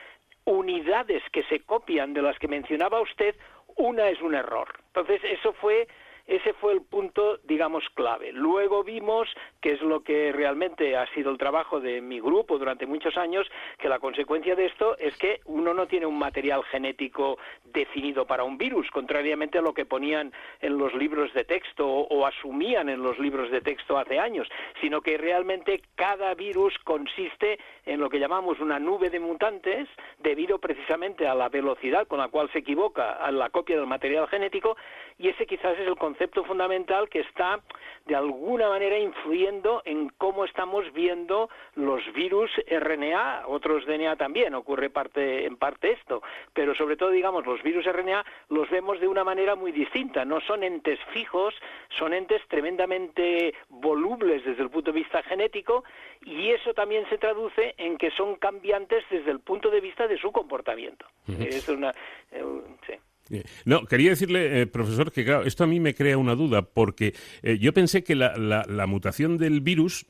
unidades 0.45 1.23
que 1.33 1.43
se 1.45 1.61
copian 1.61 2.13
de 2.15 2.23
las 2.23 2.39
que 2.39 2.49
mencionaba 2.49 3.01
usted, 3.01 3.35
una 3.77 4.09
es 4.09 4.21
un 4.21 4.35
error. 4.35 4.69
Entonces, 4.89 5.21
eso 5.25 5.53
fue 5.55 5.89
ese 6.27 6.55
fue 6.55 6.73
el 6.73 6.83
punto, 6.83 7.39
digamos, 7.45 7.85
clave. 7.95 8.33
Luego 8.33 8.83
vimos, 8.83 9.29
que 9.61 9.73
es 9.73 9.83
lo 9.83 10.03
que 10.03 10.33
realmente 10.33 10.97
ha 10.97 11.07
sido 11.13 11.31
el 11.31 11.37
trabajo 11.37 11.81
de 11.81 12.01
mi 12.01 12.19
grupo 12.19 12.59
durante 12.59 12.87
muchos 12.87 13.19
años, 13.19 13.47
que 13.79 13.91
la 13.91 13.99
consecuencia 13.99 14.57
de 14.57 14.67
esto 14.67 14.97
es 14.99 15.17
que 15.19 15.41
uno 15.45 15.75
no 15.75 15.87
tiene 15.87 16.07
un 16.07 16.19
material 16.19 16.65
genético 16.65 17.39
definido 17.65 18.27
para 18.27 18.45
un 18.45 18.57
virus, 18.57 18.91
contrariamente 18.91 19.59
a 19.59 19.63
lo 19.63 19.75
que 19.75 19.85
ponían 19.85 20.33
en 20.61 20.79
los 20.79 20.95
libros 20.95 21.33
de 21.35 21.45
texto 21.45 21.87
o, 21.87 22.25
asumían 22.25 22.89
en 22.89 23.03
los 23.03 23.19
libros 23.19 23.51
de 23.51 23.61
texto 23.61 23.99
hace 23.99 24.19
años, 24.19 24.49
sino 24.81 25.03
que 25.03 25.19
realmente 25.19 25.83
cada 25.95 26.33
virus 26.35 26.75
consiste 26.85 27.59
en 27.85 28.01
lo 28.01 28.09
que 28.09 28.19
llamamos 28.19 28.61
una 28.61 28.79
nube 28.79 29.11
de 29.11 29.21
mutantes, 29.21 29.89
debido 30.21 30.59
precisamente 30.59 31.27
a 31.27 31.35
la 31.35 31.51
velocidad 31.51 32.07
con 32.07 32.19
la 32.19 32.29
cual 32.29 32.51
se 32.53 32.61
equivoca 32.61 33.13
a 33.13 33.31
la 33.31 33.51
copia 33.51 33.77
del 33.77 33.87
material 33.87 34.27
genético, 34.29 34.77
y 35.19 35.29
ese 35.29 35.47
quizás 35.47 35.79
es 35.79 35.87
el 35.87 35.97
concepto 35.97 36.14
fundamental 36.45 37.09
que 37.09 37.21
está 37.21 37.61
de 38.07 38.15
alguna 38.15 38.69
manera 38.69 38.99
influyendo 38.99 39.83
en 39.85 40.11
cómo 40.11 40.45
estamos 40.45 40.93
viendo 40.93 41.49
los 41.75 42.01
virus 42.13 42.51
RNA, 42.69 43.45
otros 43.47 43.87
DNA 43.87 44.17
también, 44.17 44.55
ocurre 44.55 44.91
parte, 44.91 45.47
en 45.47 45.57
parte 45.57 45.93
esto, 45.93 46.23
pero 46.53 46.75
sobre 46.75 46.97
todo, 46.97 47.11
digamos, 47.11 47.47
los 47.47 47.63
virus 47.63 47.87
RNA 47.87 48.25
los 48.51 48.69
vemos 48.71 49.01
de 49.01 49.09
una 49.09 49.25
manera 49.25 49.55
muy 49.55 49.73
distinta, 49.73 50.25
no 50.25 50.41
son 50.41 50.63
entes 50.63 50.99
fijos, 51.13 51.55
son 51.99 52.13
entes 52.13 52.43
tremendamente 52.49 53.55
volubles 53.69 54.45
desde 54.45 54.63
el 54.63 54.71
punto 54.71 54.93
de 54.93 55.01
vista 55.01 55.23
genético 55.23 55.85
y 56.25 56.51
eso 56.51 56.75
también 56.75 57.09
se 57.09 57.19
traduce 57.19 57.75
en 57.79 57.97
que 57.97 58.11
son 58.11 58.37
cambiantes 58.37 59.05
desde 59.11 59.31
el 59.31 59.41
punto 59.41 59.71
de 59.71 59.81
vista 59.81 60.07
de 60.07 60.19
su 60.19 60.31
comportamiento. 60.31 61.07
Es 61.27 61.69
una, 61.69 61.91
eh, 62.31 62.45
sí. 62.87 62.95
Eh, 63.31 63.45
no, 63.65 63.85
quería 63.87 64.11
decirle, 64.11 64.61
eh, 64.61 64.67
profesor, 64.67 65.13
que 65.13 65.25
claro, 65.25 65.45
esto 65.45 65.65
a 65.65 65.67
mí 65.67 65.81
me 65.81 65.95
crea 65.95 66.19
una 66.19 66.35
duda, 66.35 66.63
porque 66.63 67.15
eh, 67.43 67.59
yo 67.59 67.73
pensé 67.73 68.05
que 68.05 68.15
la, 68.15 68.37
la, 68.37 68.87
mutación 68.87 69.39
del 69.39 69.61
virus 69.61 70.07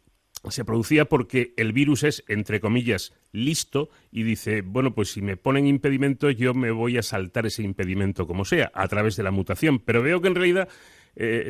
se 0.48 0.64
producía 0.64 1.06
porque 1.06 1.54
el 1.56 1.72
virus 1.72 2.02
es, 2.02 2.24
entre 2.28 2.60
comillas, 2.60 3.14
listo 3.32 3.88
y 4.10 4.24
dice, 4.24 4.62
bueno, 4.62 4.94
pues 4.94 5.12
si 5.12 5.22
me 5.22 5.36
ponen 5.36 5.66
impedimento, 5.66 6.30
yo 6.30 6.54
me 6.54 6.70
voy 6.70 6.98
a 6.98 7.02
saltar 7.02 7.46
ese 7.46 7.62
impedimento 7.62 8.26
como 8.26 8.44
sea, 8.44 8.70
a 8.74 8.88
través 8.88 9.16
de 9.16 9.22
la 9.22 9.30
mutación. 9.30 9.78
Pero 9.78 10.02
veo 10.02 10.20
que 10.20 10.28
en 10.28 10.34
realidad 10.34 10.68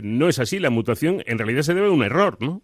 no 0.03 0.29
es 0.29 0.39
así, 0.39 0.59
la 0.59 0.69
mutación 0.69 1.23
en 1.27 1.39
realidad 1.39 1.63
se 1.63 1.73
debe 1.73 1.87
a 1.87 1.91
un 1.91 2.05
error, 2.05 2.37
¿no? 2.41 2.63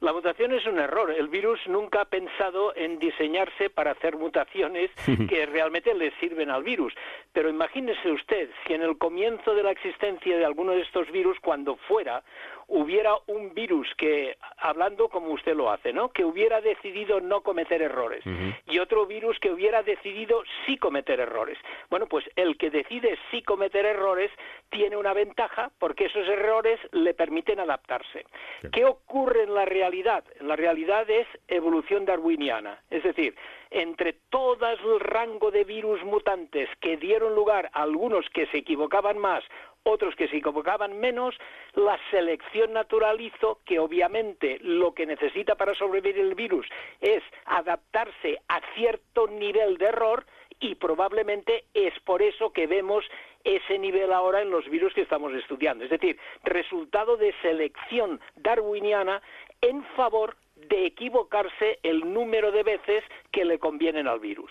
La 0.00 0.14
mutación 0.14 0.54
es 0.54 0.64
un 0.64 0.78
error. 0.78 1.10
El 1.10 1.28
virus 1.28 1.60
nunca 1.66 2.00
ha 2.00 2.04
pensado 2.06 2.74
en 2.74 2.98
diseñarse 2.98 3.68
para 3.68 3.90
hacer 3.90 4.16
mutaciones 4.16 4.90
que 5.28 5.44
realmente 5.44 5.92
le 5.92 6.10
sirven 6.20 6.50
al 6.50 6.62
virus. 6.62 6.94
Pero 7.34 7.50
imagínese 7.50 8.10
usted 8.10 8.48
si 8.66 8.72
en 8.72 8.80
el 8.80 8.96
comienzo 8.96 9.54
de 9.54 9.62
la 9.62 9.72
existencia 9.72 10.38
de 10.38 10.44
alguno 10.46 10.72
de 10.72 10.80
estos 10.80 11.10
virus, 11.10 11.38
cuando 11.40 11.76
fuera, 11.76 12.22
hubiera 12.70 13.14
un 13.26 13.52
virus 13.52 13.88
que, 13.96 14.36
hablando 14.58 15.08
como 15.08 15.28
usted 15.32 15.54
lo 15.54 15.70
hace, 15.70 15.92
¿no? 15.92 16.10
Que 16.10 16.24
hubiera 16.24 16.60
decidido 16.60 17.20
no 17.20 17.42
cometer 17.42 17.82
errores 17.82 18.24
y 18.66 18.78
otro 18.78 19.06
virus 19.06 19.38
que 19.40 19.50
hubiera 19.50 19.82
decidido 19.82 20.42
sí 20.64 20.76
cometer 20.76 21.18
errores. 21.20 21.58
Bueno, 21.90 22.06
pues 22.06 22.24
el 22.36 22.56
que 22.56 22.70
decide 22.70 23.18
sí 23.30 23.42
cometer 23.42 23.84
errores 23.84 24.30
tiene 24.70 24.96
una 24.96 25.12
ventaja 25.12 25.70
porque 25.78 26.06
esos 26.06 26.26
errores 26.28 26.78
le 26.92 27.12
permiten 27.12 27.58
adaptarse. 27.58 28.24
¿Qué 28.72 28.84
ocurre 28.84 29.42
en 29.42 29.54
la 29.54 29.64
realidad? 29.64 30.24
La 30.40 30.54
realidad 30.54 31.10
es 31.10 31.26
evolución 31.48 32.04
darwiniana, 32.04 32.82
es 32.90 33.02
decir, 33.02 33.34
entre 33.70 34.14
todo 34.30 34.68
el 34.68 35.00
rango 35.00 35.50
de 35.50 35.64
virus 35.64 36.02
mutantes 36.04 36.68
que 36.80 36.96
dieron 36.96 37.34
lugar 37.34 37.70
a 37.72 37.82
algunos 37.82 38.28
que 38.30 38.46
se 38.46 38.58
equivocaban 38.58 39.18
más, 39.18 39.44
otros 39.84 40.14
que 40.14 40.28
se 40.28 40.36
equivocaban 40.36 40.98
menos, 41.00 41.34
la 41.74 41.98
selección 42.10 42.72
natural 42.72 43.20
hizo 43.20 43.58
que 43.64 43.78
obviamente 43.78 44.58
lo 44.62 44.94
que 44.94 45.06
necesita 45.06 45.54
para 45.54 45.74
sobrevivir 45.74 46.18
el 46.18 46.34
virus 46.34 46.66
es 47.00 47.22
adaptarse 47.46 48.38
a 48.48 48.60
cierto 48.74 49.26
nivel 49.26 49.78
de 49.78 49.86
error 49.86 50.26
y 50.60 50.74
probablemente 50.74 51.64
es 51.72 51.98
por 52.00 52.20
eso 52.22 52.52
que 52.52 52.66
vemos 52.66 53.04
ese 53.44 53.78
nivel 53.78 54.12
ahora 54.12 54.42
en 54.42 54.50
los 54.50 54.68
virus 54.68 54.92
que 54.92 55.00
estamos 55.00 55.32
estudiando. 55.32 55.84
Es 55.84 55.90
decir, 55.90 56.18
resultado 56.44 57.16
de 57.16 57.34
selección 57.40 58.20
darwiniana 58.36 59.22
en 59.62 59.82
favor 59.96 60.36
de 60.68 60.86
equivocarse 60.86 61.78
el 61.82 62.12
número 62.12 62.52
de 62.52 62.62
veces 62.62 63.04
que 63.32 63.44
le 63.44 63.58
convienen 63.58 64.06
al 64.06 64.20
virus. 64.20 64.50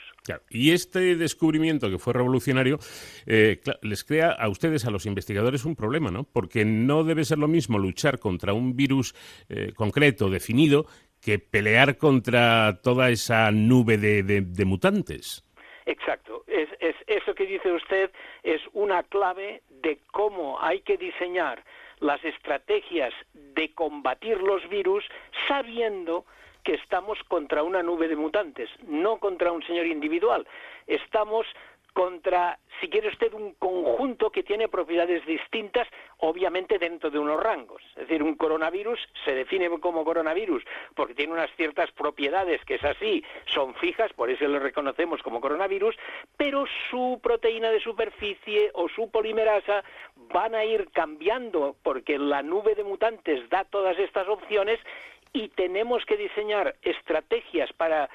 Y 0.50 0.72
este 0.72 1.16
descubrimiento 1.16 1.90
que 1.90 1.98
fue 1.98 2.14
revolucionario 2.14 2.78
eh, 3.26 3.60
les 3.82 4.04
crea 4.04 4.32
a 4.32 4.50
ustedes, 4.50 4.86
a 4.86 4.92
los 4.92 5.06
investigadores, 5.06 5.66
un 5.66 5.76
problema, 5.76 6.12
¿no? 6.12 6.24
Porque 6.24 6.66
no 6.66 7.04
debe 7.04 7.26
ser 7.26 7.38
lo 7.38 7.48
mismo 7.48 7.78
luchar 7.78 8.20
contra 8.20 8.54
un 8.54 8.76
virus 8.76 9.14
eh, 9.50 9.74
concreto, 9.76 10.30
definido, 10.30 10.86
que 11.22 11.40
pelear 11.40 11.98
contra 11.98 12.80
toda 12.82 13.10
esa 13.10 13.52
nube 13.52 13.98
de, 13.98 14.66
mutantes. 14.66 15.46
Exacto. 15.86 16.44
Es, 16.48 16.70
es, 16.80 16.96
eso 17.08 17.34
que 17.34 17.46
dice 17.46 17.72
usted 17.72 18.12
es 18.44 18.62
una 18.74 19.04
clave 19.04 19.64
de 19.70 20.00
cómo 20.12 20.62
hay 20.62 20.82
que 20.82 20.98
diseñar 20.98 21.64
las 22.00 22.24
estrategias 22.24 23.14
de 23.34 23.74
combatir 23.74 24.38
los 24.42 24.68
virus 24.70 25.04
sabiendo 25.48 26.26
que 26.64 26.74
estamos 26.76 27.18
contra 27.28 27.64
una 27.64 27.82
nube 27.82 28.08
de 28.08 28.16
mutantes, 28.16 28.70
no 28.88 29.18
contra 29.18 29.52
un 29.52 29.64
señor 29.64 29.88
individual. 29.88 30.46
Estamos 30.88 31.46
contra, 31.94 32.60
si 32.80 32.88
quiere 32.88 33.10
usted, 33.10 33.34
un 33.34 33.54
conjunto 33.56 34.30
que 34.30 34.44
tiene 34.44 34.68
propiedades 34.68 35.26
distintas, 35.26 35.88
obviamente 36.18 36.78
dentro 36.78 37.10
de 37.10 37.20
unos 37.20 37.42
rangos. 37.42 37.82
Es 37.96 38.08
decir, 38.08 38.24
un 38.24 38.36
coronavirus 38.36 39.00
se 39.26 39.34
define 39.34 39.70
como 39.80 40.06
coronavirus 40.06 40.64
porque 40.96 41.16
tiene 41.16 41.34
unas 41.34 41.50
ciertas 41.56 41.92
propiedades 41.92 42.64
que 42.66 42.76
es 42.76 42.84
así, 42.84 43.24
son 43.46 43.74
fijas, 43.76 44.14
por 44.14 44.30
eso 44.30 44.48
lo 44.48 44.60
reconocemos 44.60 45.22
como 45.22 45.42
coronavirus, 45.42 45.96
pero 46.38 46.66
su 46.90 47.20
proteína 47.22 47.72
de 47.72 47.82
superficie 47.82 48.72
o 48.74 48.88
su 48.90 49.10
polimerasa 49.10 49.84
van 50.34 50.56
a 50.56 50.66
ir 50.66 50.90
cambiando 50.92 51.76
porque 51.84 52.18
la 52.18 52.42
nube 52.42 52.76
de 52.76 52.84
mutantes 52.84 53.50
da 53.50 53.64
todas 53.66 53.98
estas 54.00 54.28
opciones 54.28 54.80
y 55.34 55.50
tenemos 55.50 56.06
que 56.06 56.18
diseñar 56.18 56.76
estrategias 56.82 57.72
para 57.74 58.10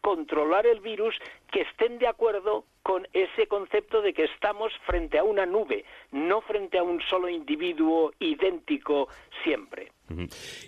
controlar 0.00 0.66
el 0.66 0.80
virus 0.80 1.14
que 1.52 1.62
estén 1.62 1.98
de 1.98 2.08
acuerdo 2.08 2.64
con 2.82 3.06
ese 3.12 3.46
concepto 3.46 4.02
de 4.02 4.12
que 4.12 4.24
estamos 4.24 4.72
frente 4.86 5.18
a 5.18 5.24
una 5.24 5.46
nube, 5.46 5.84
no 6.10 6.40
frente 6.40 6.78
a 6.78 6.82
un 6.82 7.00
solo 7.02 7.28
individuo 7.28 8.12
idéntico 8.18 9.08
siempre. 9.44 9.92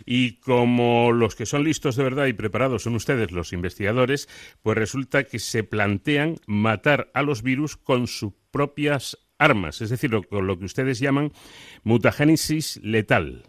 Y 0.07 0.39
como 0.39 1.11
los 1.11 1.35
que 1.35 1.47
son 1.47 1.65
listos 1.65 1.97
de 1.97 2.05
verdad 2.05 2.27
y 2.27 2.33
preparados 2.33 2.85
son 2.85 2.95
ustedes, 2.95 3.33
los 3.33 3.53
investigadores, 3.53 4.29
pues 4.63 4.79
resulta 4.79 5.25
que 5.25 5.41
se 5.41 5.65
plantean 5.65 6.37
matar 6.47 7.11
a 7.15 7.23
los 7.23 7.43
virus 7.43 7.77
con 7.77 8.07
sus 8.07 8.33
propias 8.53 9.19
armas, 9.43 9.81
es 9.81 9.91
decir, 9.91 10.11
con 10.29 10.47
lo 10.47 10.59
que 10.59 10.65
ustedes 10.65 10.99
llaman 10.99 11.33
mutagénesis 11.85 12.81
letal. 12.83 13.43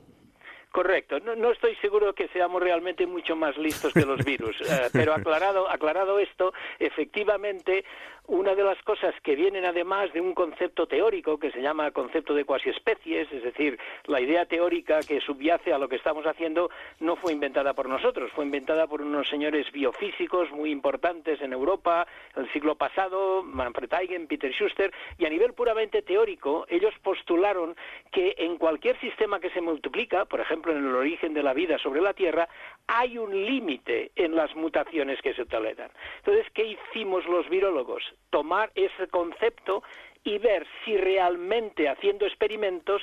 Correcto. 0.74 1.20
No, 1.20 1.52
estoy 1.52 1.76
seguro 1.76 2.14
que 2.14 2.28
seamos 2.30 2.60
realmente 2.60 3.06
mucho 3.06 3.36
más 3.36 3.56
listos 3.58 3.94
que 3.94 4.08
los 4.08 4.26
virus, 4.26 4.60
eh, 4.62 4.90
pero 4.92 5.14
aclarado, 5.14 5.70
aclarado 5.70 6.18
esto, 6.18 6.52
efectivamente 6.80 7.86
una 8.28 8.56
de 8.56 8.64
las 8.64 8.82
cosas 8.84 9.14
que 9.22 9.36
vienen 9.36 9.66
además 9.66 10.12
de 10.14 10.22
un 10.22 10.34
concepto 10.34 10.88
teórico 10.88 11.38
que 11.38 11.52
se 11.52 11.62
llama 11.62 11.92
concepto 11.92 12.34
de 12.34 12.46
cuasi 12.46 12.70
especies, 12.70 13.32
es 13.32 13.44
decir, 13.44 13.78
la 14.06 14.22
idea 14.22 14.46
teórica 14.46 15.02
que 15.02 15.20
subyace 15.20 15.74
a 15.74 15.78
lo 15.78 15.90
que 15.90 15.98
estamos 15.98 16.26
haciendo 16.26 16.70
no 17.00 17.18
fue 17.18 17.34
inventada 17.34 17.74
por 17.74 17.90
nosotros, 17.90 18.32
fue 18.32 18.46
inventada 18.46 18.88
por 18.88 19.02
unos 19.02 19.28
señores 19.28 19.70
biofísicos 19.72 20.52
muy 20.52 20.72
importantes 20.72 21.42
en 21.42 21.52
Europa 21.52 22.08
el 22.36 22.52
siglo 22.54 22.76
pasado, 22.76 23.44
Manfred 23.44 23.92
Eigen, 23.94 24.28
Peter 24.28 24.52
Schuster, 24.54 24.94
y 25.18 25.26
a 25.26 25.30
nivel 25.30 25.54
puramente 25.54 26.02
teórico 26.02 26.66
ellos 26.70 26.94
postularon 27.04 27.76
que 28.12 28.36
en 28.38 28.58
cualquier 28.58 29.00
sistema 29.02 29.40
que 29.40 29.50
se 29.50 29.62
multiplica, 29.62 30.26
por 30.26 30.40
ejemplo 30.40 30.72
en 30.72 30.86
el 30.86 30.96
origen 30.96 31.34
de 31.34 31.44
la 31.44 31.54
vida 31.54 31.78
sobre 31.78 32.02
la 32.02 32.14
Tierra, 32.14 32.48
hay 32.88 33.18
un 33.18 33.46
límite 33.46 34.12
en 34.16 34.36
las 34.36 34.56
mutaciones 34.56 35.22
que 35.22 35.34
se 35.34 35.46
toleran. 35.46 35.90
Entonces, 36.18 36.46
¿qué 36.54 36.66
hicimos 36.66 37.26
los 37.26 37.50
virólogos? 37.50 38.13
Tomar 38.30 38.72
ese 38.76 39.08
concepto 39.08 39.84
y 40.24 40.38
ver 40.38 40.66
si 40.84 40.98
realmente 40.98 41.90
haciendo 41.90 42.26
experimentos 42.26 43.02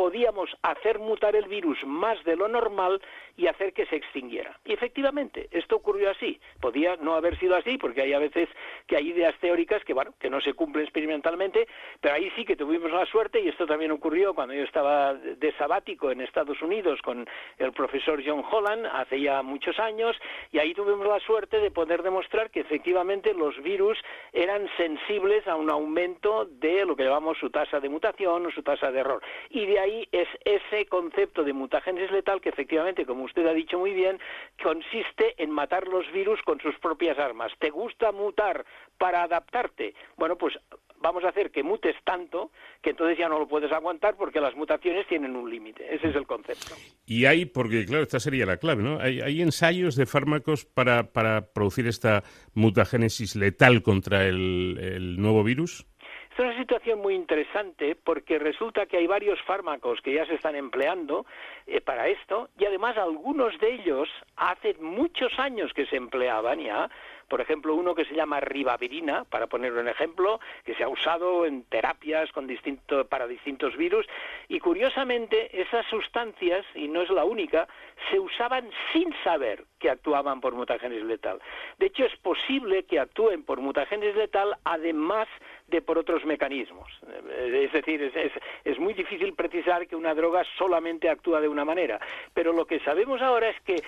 podíamos 0.00 0.48
hacer 0.62 0.98
mutar 0.98 1.36
el 1.36 1.44
virus 1.44 1.76
más 1.84 2.24
de 2.24 2.34
lo 2.34 2.48
normal 2.48 3.02
y 3.36 3.48
hacer 3.48 3.74
que 3.74 3.84
se 3.84 3.96
extinguiera. 3.96 4.58
Y 4.64 4.72
efectivamente, 4.72 5.46
esto 5.50 5.76
ocurrió 5.76 6.08
así. 6.08 6.40
Podía 6.58 6.96
no 6.96 7.16
haber 7.16 7.38
sido 7.38 7.54
así, 7.54 7.76
porque 7.76 8.00
hay 8.00 8.14
a 8.14 8.18
veces 8.18 8.48
que 8.86 8.96
hay 8.96 9.10
ideas 9.10 9.34
teóricas 9.40 9.84
que, 9.84 9.92
bueno, 9.92 10.14
que 10.18 10.30
no 10.30 10.40
se 10.40 10.54
cumplen 10.54 10.84
experimentalmente, 10.84 11.68
pero 12.00 12.14
ahí 12.14 12.32
sí 12.34 12.46
que 12.46 12.56
tuvimos 12.56 12.90
la 12.90 13.04
suerte, 13.04 13.42
y 13.42 13.48
esto 13.48 13.66
también 13.66 13.90
ocurrió 13.90 14.32
cuando 14.32 14.54
yo 14.54 14.62
estaba 14.62 15.12
de 15.12 15.52
sabático 15.58 16.10
en 16.10 16.22
Estados 16.22 16.62
Unidos 16.62 17.02
con 17.02 17.28
el 17.58 17.72
profesor 17.72 18.22
John 18.24 18.42
Holland 18.50 18.86
hace 18.86 19.20
ya 19.20 19.42
muchos 19.42 19.78
años, 19.78 20.16
y 20.50 20.60
ahí 20.60 20.72
tuvimos 20.72 21.06
la 21.06 21.20
suerte 21.20 21.60
de 21.60 21.70
poder 21.70 22.02
demostrar 22.02 22.50
que 22.50 22.60
efectivamente 22.60 23.34
los 23.34 23.54
virus 23.62 23.98
eran 24.32 24.66
sensibles 24.78 25.46
a 25.46 25.56
un 25.56 25.70
aumento 25.70 26.46
de 26.46 26.86
lo 26.86 26.96
que 26.96 27.04
llamamos 27.04 27.36
su 27.36 27.50
tasa 27.50 27.80
de 27.80 27.90
mutación 27.90 28.46
o 28.46 28.50
su 28.50 28.62
tasa 28.62 28.90
de 28.90 29.00
error. 29.00 29.22
Y 29.50 29.66
de 29.66 29.78
ahí 29.78 29.89
es 30.12 30.28
ese 30.44 30.86
concepto 30.86 31.44
de 31.44 31.52
mutagénesis 31.52 32.10
letal 32.10 32.40
que 32.40 32.48
efectivamente, 32.48 33.06
como 33.06 33.24
usted 33.24 33.46
ha 33.46 33.52
dicho 33.52 33.78
muy 33.78 33.92
bien, 33.92 34.18
consiste 34.62 35.34
en 35.42 35.50
matar 35.50 35.86
los 35.88 36.10
virus 36.12 36.40
con 36.42 36.60
sus 36.60 36.76
propias 36.78 37.18
armas. 37.18 37.52
¿Te 37.58 37.70
gusta 37.70 38.12
mutar 38.12 38.64
para 38.98 39.22
adaptarte? 39.22 39.94
Bueno, 40.16 40.36
pues 40.36 40.58
vamos 41.00 41.24
a 41.24 41.28
hacer 41.28 41.50
que 41.50 41.62
mutes 41.62 41.96
tanto 42.04 42.50
que 42.82 42.90
entonces 42.90 43.18
ya 43.18 43.28
no 43.28 43.38
lo 43.38 43.48
puedes 43.48 43.72
aguantar 43.72 44.16
porque 44.16 44.40
las 44.40 44.54
mutaciones 44.54 45.06
tienen 45.08 45.34
un 45.34 45.50
límite. 45.50 45.94
Ese 45.94 46.08
es 46.08 46.16
el 46.16 46.26
concepto. 46.26 46.74
Y 47.06 47.24
hay, 47.24 47.46
porque 47.46 47.84
claro, 47.86 48.02
esta 48.02 48.20
sería 48.20 48.46
la 48.46 48.58
clave, 48.58 48.82
¿no? 48.82 49.00
Hay, 49.00 49.40
ensayos 49.40 49.96
de 49.96 50.06
fármacos 50.06 50.64
para, 50.66 51.12
para 51.12 51.52
producir 51.52 51.86
esta 51.86 52.22
mutagénesis 52.54 53.36
letal 53.36 53.82
contra 53.82 54.26
el 54.26 55.16
nuevo 55.18 55.42
virus. 55.42 55.86
Es 56.32 56.38
una 56.38 56.56
situación 56.56 57.00
muy 57.00 57.14
interesante 57.14 57.96
porque 57.96 58.38
resulta 58.38 58.86
que 58.86 58.96
hay 58.96 59.06
varios 59.06 59.40
fármacos 59.42 60.00
que 60.00 60.14
ya 60.14 60.24
se 60.26 60.34
están 60.34 60.54
empleando 60.54 61.26
eh, 61.66 61.80
para 61.80 62.08
esto 62.08 62.48
y 62.56 62.64
además 62.64 62.96
algunos 62.96 63.58
de 63.58 63.74
ellos 63.74 64.08
hace 64.36 64.74
muchos 64.74 65.38
años 65.38 65.72
que 65.74 65.86
se 65.86 65.96
empleaban 65.96 66.60
ya 66.60 66.88
por 67.30 67.40
ejemplo, 67.40 67.76
uno 67.76 67.94
que 67.94 68.04
se 68.04 68.14
llama 68.14 68.40
ribavirina, 68.40 69.22
para 69.22 69.46
poner 69.46 69.72
un 69.72 69.86
ejemplo, 69.86 70.40
que 70.64 70.74
se 70.74 70.82
ha 70.82 70.88
usado 70.88 71.46
en 71.46 71.62
terapias 71.62 72.32
con 72.32 72.48
distinto, 72.48 73.06
para 73.06 73.28
distintos 73.28 73.76
virus, 73.76 74.04
y 74.48 74.58
curiosamente 74.58 75.48
esas 75.62 75.86
sustancias, 75.86 76.66
y 76.74 76.88
no 76.88 77.02
es 77.02 77.10
la 77.10 77.24
única, 77.24 77.68
se 78.10 78.18
usaban 78.18 78.68
sin 78.92 79.14
saber 79.22 79.64
que 79.78 79.90
actuaban 79.90 80.40
por 80.40 80.54
mutagénesis 80.54 81.04
letal. 81.04 81.40
De 81.78 81.86
hecho, 81.86 82.04
es 82.04 82.16
posible 82.16 82.82
que 82.82 82.98
actúen 82.98 83.44
por 83.44 83.60
mutagénesis 83.60 84.16
letal 84.16 84.56
además 84.64 85.28
de 85.70 85.82
por 85.82 85.98
otros 85.98 86.24
mecanismos. 86.24 86.88
Eh, 87.08 87.64
es 87.64 87.72
decir, 87.72 88.02
es, 88.02 88.32
es, 88.64 88.78
muy 88.78 88.94
difícil 88.94 89.34
precisar 89.34 89.86
que 89.86 89.96
una 89.96 90.14
droga 90.14 90.44
solamente 90.58 91.08
actúa 91.08 91.40
de 91.40 91.48
una 91.48 91.64
manera. 91.64 92.00
Pero 92.34 92.52
lo 92.52 92.66
que 92.66 92.80
sabemos 92.80 93.22
ahora 93.22 93.48
es 93.48 93.60
que 93.60 93.82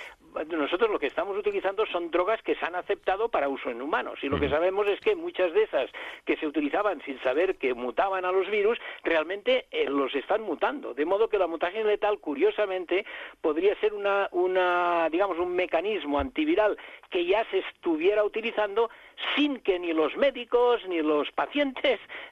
nosotros 0.51 0.91
lo 0.91 0.99
que 0.99 1.07
estamos 1.07 1.37
utilizando 1.37 1.85
son 1.87 2.11
drogas 2.11 2.43
que 2.43 2.55
se 2.55 2.65
han 2.65 2.75
aceptado 2.75 3.29
para 3.29 3.49
uso 3.49 3.71
en 3.71 3.83
humanos. 3.83 4.19
Y 4.23 4.29
lo 4.29 4.41
que 4.41 4.49
sabemos 4.49 4.87
es 4.87 5.01
que 5.01 5.15
muchas 5.15 5.53
de 5.53 5.65
esas 5.65 5.91
que 6.25 6.37
se 6.37 6.47
utilizaban 6.47 7.03
sin 7.03 7.21
saber 7.21 7.57
que 7.57 7.75
mutaban 7.75 8.25
a 8.25 8.33
los 8.33 8.49
virus, 8.49 8.79
realmente 9.05 9.67
eh, 9.71 9.87
los 9.89 10.15
están 10.15 10.43
mutando. 10.43 10.95
De 10.95 11.05
modo 11.05 11.29
que 11.29 11.39
la 11.39 11.47
mutación 11.47 11.87
letal, 11.87 12.19
curiosamente, 12.19 13.05
podría 13.41 13.75
ser 13.81 13.93
una, 13.93 14.29
una, 14.33 15.09
digamos, 15.11 15.39
un 15.39 15.55
mecanismo 15.55 16.19
antiviral 16.19 16.79
que 17.11 17.27
ya 17.27 17.45
se 17.51 17.59
estuviera 17.59 18.25
utilizando 18.25 18.91
sin 19.37 19.61
que 19.61 19.79
ni 19.79 19.93
los 19.93 20.17
médicos, 20.17 20.81
ni 20.89 21.03
los 21.03 21.31
pacientes, 21.33 21.72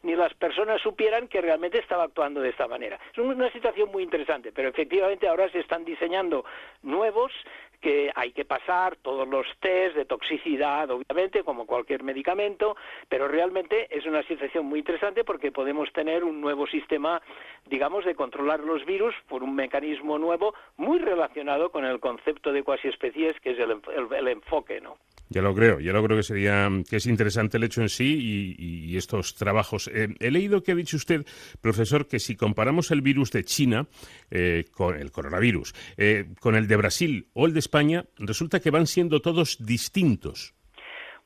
ni 0.03 0.15
las 0.15 0.35
personas 0.35 0.81
supieran 0.81 1.29
que 1.29 1.41
realmente 1.41 1.79
estaba 1.79 2.05
actuando 2.05 2.41
de 2.41 2.51
esta 2.51 2.69
manera. 2.69 2.99
Es 3.13 3.19
una 3.19 3.51
situación 3.53 3.91
muy 3.91 4.03
interesante, 4.03 4.53
pero 4.53 4.69
efectivamente 4.69 5.29
ahora 5.29 5.51
se 5.51 5.61
están 5.61 5.85
diseñando 5.85 6.45
nuevos 6.83 7.33
que 7.81 8.11
hay 8.15 8.33
que 8.33 8.45
pasar 8.45 8.97
todos 8.97 9.27
los 9.27 9.47
test 9.61 9.97
de 9.97 10.05
toxicidad, 10.05 10.91
obviamente, 10.91 11.43
como 11.43 11.67
cualquier 11.67 12.03
medicamento, 12.03 12.77
pero 13.09 13.27
realmente 13.27 13.89
es 13.91 14.05
una 14.07 14.23
situación 14.25 14.67
muy 14.67 14.81
interesante 14.81 15.25
porque 15.25 15.51
podemos 15.51 15.91
tener 15.93 16.23
un 16.23 16.41
nuevo 16.41 16.67
sistema, 16.67 17.23
digamos, 17.67 18.05
de 18.05 18.15
controlar 18.15 18.61
los 18.61 18.85
virus 18.85 19.15
por 19.29 19.43
un 19.43 19.55
mecanismo 19.55 20.19
nuevo 20.19 20.55
muy 20.77 20.99
relacionado 20.99 21.71
con 21.71 21.85
el 21.85 22.01
concepto 22.01 22.53
de 22.53 22.63
cuasi 22.63 22.89
especies, 22.89 23.39
que 23.41 23.53
es 23.53 23.59
el, 23.59 24.29
enfoque, 24.29 24.81
¿no? 24.81 24.97
Ya 25.33 25.43
lo 25.43 25.55
creo, 25.55 25.79
ya 25.79 25.93
lo 25.93 26.03
creo 26.03 26.17
que 26.17 26.25
sería 26.25 26.69
que 26.89 26.97
es 26.97 27.07
interesante 27.07 27.57
el 27.57 27.63
hecho 27.63 27.83
en 27.83 27.89
sí 27.89 28.57
y, 28.59 28.97
estos 28.97 29.37
trabajos. 29.37 29.89
Eh, 29.95 30.09
he 30.19 30.31
leído 30.33 30.65
que 30.65 30.73
ha 30.73 30.75
dicho 30.75 30.97
usted, 30.97 31.25
profesor, 31.61 32.09
que 32.09 32.19
si 32.19 32.35
comparamos 32.35 32.91
el 32.91 33.01
virus 33.01 33.31
de 33.31 33.45
China 33.45 33.87
eh, 34.33 34.65
con 34.73 34.97
el 34.97 35.13
coronavirus, 35.13 35.73
eh, 35.97 36.35
con 36.41 36.57
el 36.57 36.67
de 36.67 36.77
Brasil 36.77 37.29
o 37.33 37.47
el 37.47 37.53
de 37.53 37.61
España, 37.61 38.07
resulta 38.17 38.59
que 38.59 38.73
van 38.73 38.89
siendo 38.89 39.23
todos 39.23 39.65
distintos. 39.65 40.55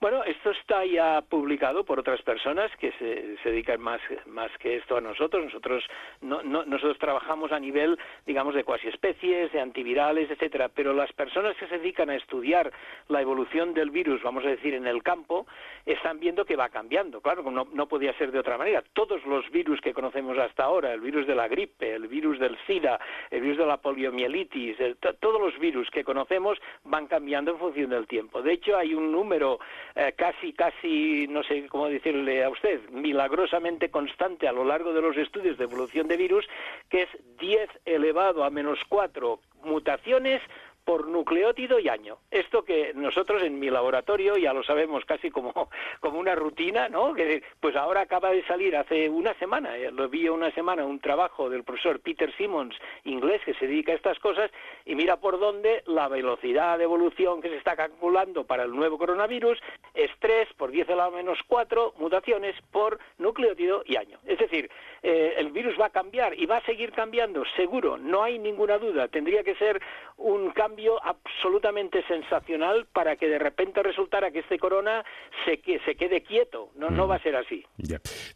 Bueno, 0.05 0.23
esto 0.23 0.51
está 0.51 0.85
ya 0.85 1.23
publicado 1.23 1.83
por 1.83 1.99
otras 1.99 2.21
personas 2.21 2.71
que 2.77 2.93
se, 2.99 3.39
dedican 3.43 3.81
más, 3.81 4.03
más 4.27 4.51
que 4.59 4.77
esto 4.77 4.99
a 4.99 5.01
nosotros. 5.01 5.45
Nosotros 5.45 5.83
no, 6.21 6.43
nosotros 6.43 6.99
trabajamos 6.99 7.53
a 7.53 7.59
nivel, 7.59 7.99
digamos, 8.27 8.55
de 8.55 8.65
cuasi 8.65 8.89
especies, 8.89 9.51
de 9.51 9.63
antivirales, 9.63 10.31
etcétera. 10.31 10.69
Pero 10.69 10.93
las 10.93 11.11
personas 11.15 11.57
que 11.57 11.67
se 11.69 11.79
dedican 11.79 12.11
a 12.11 12.17
estudiar 12.17 12.71
la 13.09 13.23
evolución 13.23 13.73
del 13.73 13.89
virus, 13.89 14.23
vamos 14.23 14.45
a 14.45 14.49
decir, 14.49 14.75
en 14.75 14.87
el 14.87 15.03
campo, 15.03 15.47
están 15.87 16.21
viendo 16.21 16.45
que 16.45 16.55
va 16.55 16.69
cambiando. 16.69 17.23
Claro, 17.23 17.51
no, 17.51 17.67
no 17.73 17.89
podía 17.89 18.13
ser 18.19 18.31
de 18.31 18.41
otra 18.41 18.59
manera. 18.59 18.85
Todos 18.93 19.25
los 19.25 19.51
virus 19.53 19.81
que 19.81 19.95
conocemos 19.95 20.37
hasta 20.37 20.65
ahora, 20.65 20.93
el 20.93 21.01
virus 21.01 21.27
de 21.27 21.35
la 21.35 21.49
gripe, 21.49 21.95
el 21.95 22.09
virus 22.09 22.39
del 22.39 22.59
SIDA, 22.67 23.01
el 23.31 23.41
virus 23.41 23.57
de 23.57 23.67
la 23.67 23.79
poliomielitis, 23.79 24.77
todos 25.19 25.41
los 25.41 25.59
virus 25.59 25.89
que 25.89 26.05
conocemos 26.05 26.59
van 26.83 27.07
cambiando 27.07 27.53
en 27.53 27.59
función 27.59 27.89
del 27.89 28.07
tiempo. 28.07 28.43
De 28.43 28.53
hecho, 28.53 28.77
hay 28.77 28.93
un 28.93 29.11
número 29.11 29.59
eh, 29.97 30.13
casi, 30.17 30.53
casi, 30.53 31.27
no 31.29 31.43
sé 31.45 31.67
cómo 31.69 31.89
decirle 31.89 32.43
a 32.43 32.51
usted, 32.51 32.81
milagrosamente 32.91 33.91
constante 33.91 34.49
a 34.49 34.53
lo 34.53 34.65
largo 34.65 34.93
de 34.93 35.01
los 35.01 35.17
estudios 35.17 35.57
de 35.57 35.65
evolución 35.65 36.09
de 36.09 36.17
virus, 36.17 36.47
que 36.89 37.03
es 37.03 37.09
10 37.39 37.69
elevado 37.85 38.45
a 38.45 38.51
menos 38.51 38.79
4 38.89 39.39
mutaciones 39.63 40.43
por 40.85 41.09
nucleótido 41.09 41.79
y 41.79 41.89
año. 41.89 42.19
Esto 42.31 42.65
que 42.65 42.93
nosotros 42.95 43.43
en 43.43 43.59
mi 43.59 43.71
laboratorio 43.71 44.37
ya 44.37 44.53
lo 44.53 44.63
sabemos 44.63 45.05
casi 45.05 45.31
como, 45.31 45.53
como 46.01 46.19
una 46.19 46.35
rutina, 46.35 46.89
¿no? 46.89 47.15
Que 47.15 47.43
pues 47.61 47.77
ahora 47.77 48.03
acaba 48.03 48.31
de 48.31 48.45
salir 48.47 48.77
hace 48.77 49.09
una 49.09 49.35
semana, 49.35 49.77
eh, 49.77 49.91
lo 49.91 50.09
vi 50.09 50.29
una 50.29 50.51
semana, 50.53 50.85
un 50.85 51.01
trabajo 51.01 51.49
del 51.49 51.65
profesor 51.65 52.01
Peter 52.01 52.35
Simmons, 52.37 52.77
inglés, 53.05 53.43
que 53.45 53.55
se 53.55 53.67
dedica 53.67 53.93
a 53.93 53.97
estas 53.97 54.19
cosas, 54.19 54.51
y 54.85 54.95
mira 54.95 55.17
por 55.17 55.39
dónde 55.39 55.83
la 55.87 56.09
velocidad 56.09 56.79
de 56.79 56.85
evolución 56.85 57.41
que 57.41 57.49
se 57.49 57.57
está 57.57 57.77
calculando 57.77 58.45
para 58.45 58.65
el 58.65 58.75
nuevo 58.75 58.99
coronavirus 58.99 59.59
es 59.95 60.11
3 60.19 60.49
por 60.57 60.71
10 60.71 60.91
a 60.91 60.97
la 60.97 61.11
menos 61.11 61.39
4 61.47 61.95
mutaciones 61.99 62.55
por 62.71 62.99
nucleótido 63.19 63.83
y 63.87 63.97
año. 63.97 64.19
Es 64.27 64.39
decir, 64.39 64.71
eh, 65.07 65.35
el 65.37 65.53
virus 65.53 65.75
va 65.79 65.87
a 65.87 65.91
cambiar 65.91 66.33
y 66.39 66.47
va 66.47 66.57
a 66.57 66.65
seguir 66.65 66.91
cambiando, 66.93 67.43
seguro, 67.57 67.99
no 67.99 68.23
hay 68.23 68.39
ninguna 68.39 68.79
duda. 68.79 69.07
Tendría 69.09 69.43
que 69.43 69.55
ser 69.57 69.79
un 70.17 70.51
cambio 70.53 70.99
absolutamente 71.05 72.03
sensacional 72.09 72.87
para 72.91 73.17
que 73.17 73.29
de 73.29 73.39
repente 73.39 73.83
resultara 73.83 74.31
que 74.31 74.39
este 74.39 74.59
corona 74.59 75.05
se, 75.45 75.59
que, 75.59 75.79
se 75.81 75.95
quede 75.97 76.23
quieto. 76.23 76.71
No, 76.77 76.89
no 76.89 77.07
mm. 77.07 77.11
va 77.11 77.17
a 77.17 77.23
ser 77.23 77.37
así. 77.37 77.63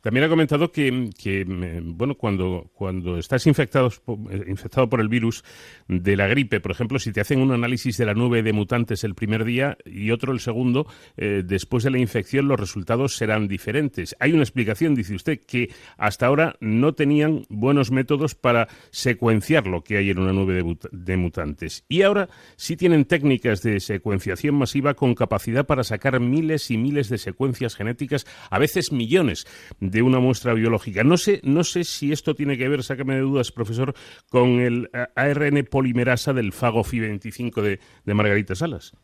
También 0.02 0.26
ha 0.26 0.28
comentado 0.28 0.70
que, 0.70 1.08
que, 1.18 1.46
mm, 1.46 1.96
bueno, 1.96 2.16
cuando, 2.16 2.66
cuando 2.74 3.16
estás 3.16 3.46
infectado, 3.46 3.88
eh, 4.30 4.44
infectado 4.48 4.90
por 4.90 5.00
el 5.00 5.08
virus 5.08 5.42
de 5.86 6.16
la 6.16 6.26
gripe, 6.26 6.60
por 6.60 6.72
ejemplo, 6.72 6.98
si 6.98 7.14
te 7.14 7.22
hacen 7.22 7.40
un 7.40 7.52
análisis 7.52 7.96
de 7.96 8.04
la 8.04 8.12
nube 8.12 8.42
de 8.42 8.52
mutantes 8.52 9.04
el 9.04 9.14
primer 9.14 9.44
día 9.44 9.78
y 9.86 10.10
otro 10.10 10.32
el 10.32 10.40
segundo, 10.40 10.86
eh, 11.16 11.42
después 11.44 11.82
de 11.84 11.90
la 11.92 11.98
infección 11.98 12.46
los 12.46 12.60
resultados 12.60 13.16
serán 13.16 13.48
diferentes. 13.48 14.14
Hay 14.20 14.32
una 14.32 14.42
explicación, 14.42 14.94
dice 14.94 15.14
usted, 15.14 15.40
que 15.46 15.70
hasta 15.96 16.26
ahora 16.26 16.56
no 16.60 16.94
tenían 16.94 17.44
buenos 17.48 17.90
métodos 17.90 18.34
para 18.34 18.68
secuenciar 18.90 19.66
lo 19.66 19.82
que 19.82 19.98
hay 19.98 20.10
en 20.10 20.18
una 20.18 20.32
nube 20.32 20.62
de 20.92 21.16
mutantes. 21.16 21.84
Y 21.88 22.02
ahora 22.02 22.28
sí 22.56 22.76
tienen 22.76 23.04
técnicas 23.04 23.62
de 23.62 23.80
secuenciación 23.80 24.54
masiva 24.54 24.94
con 24.94 25.14
capacidad 25.14 25.66
para 25.66 25.84
sacar 25.84 26.20
miles 26.20 26.70
y 26.70 26.78
miles 26.78 27.08
de 27.08 27.18
secuencias 27.18 27.74
genéticas, 27.74 28.26
a 28.50 28.58
veces 28.58 28.92
millones, 28.92 29.46
de 29.80 30.02
una 30.02 30.18
muestra 30.18 30.54
biológica. 30.54 31.04
No 31.04 31.16
sé, 31.16 31.40
no 31.44 31.64
sé 31.64 31.84
si 31.84 32.12
esto 32.12 32.34
tiene 32.34 32.58
que 32.58 32.68
ver, 32.68 32.82
sácame 32.82 33.14
de 33.14 33.20
dudas, 33.20 33.52
profesor, 33.52 33.94
con 34.28 34.60
el 34.60 34.90
ARN 35.14 35.66
polimerasa 35.70 36.32
del 36.32 36.52
fago 36.52 36.84
FI25 36.84 37.62
de, 37.62 37.80
de 38.04 38.14
Margarita 38.14 38.54
Salas. 38.54 38.94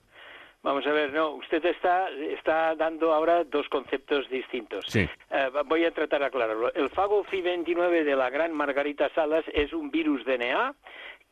Vamos 0.64 0.86
a 0.86 0.92
ver, 0.92 1.12
no, 1.12 1.32
usted 1.32 1.62
está, 1.66 2.08
está 2.08 2.74
dando 2.74 3.12
ahora 3.12 3.44
dos 3.44 3.68
conceptos 3.68 4.26
distintos. 4.30 4.86
Sí. 4.88 5.06
Eh, 5.30 5.50
voy 5.66 5.84
a 5.84 5.90
tratar 5.90 6.20
de 6.20 6.26
aclararlo. 6.26 6.72
El 6.72 6.88
fago 6.88 7.22
FI29 7.26 8.02
de 8.02 8.16
la 8.16 8.30
gran 8.30 8.50
Margarita 8.50 9.10
Salas 9.14 9.44
es 9.52 9.74
un 9.74 9.90
virus 9.90 10.24
DNA 10.24 10.74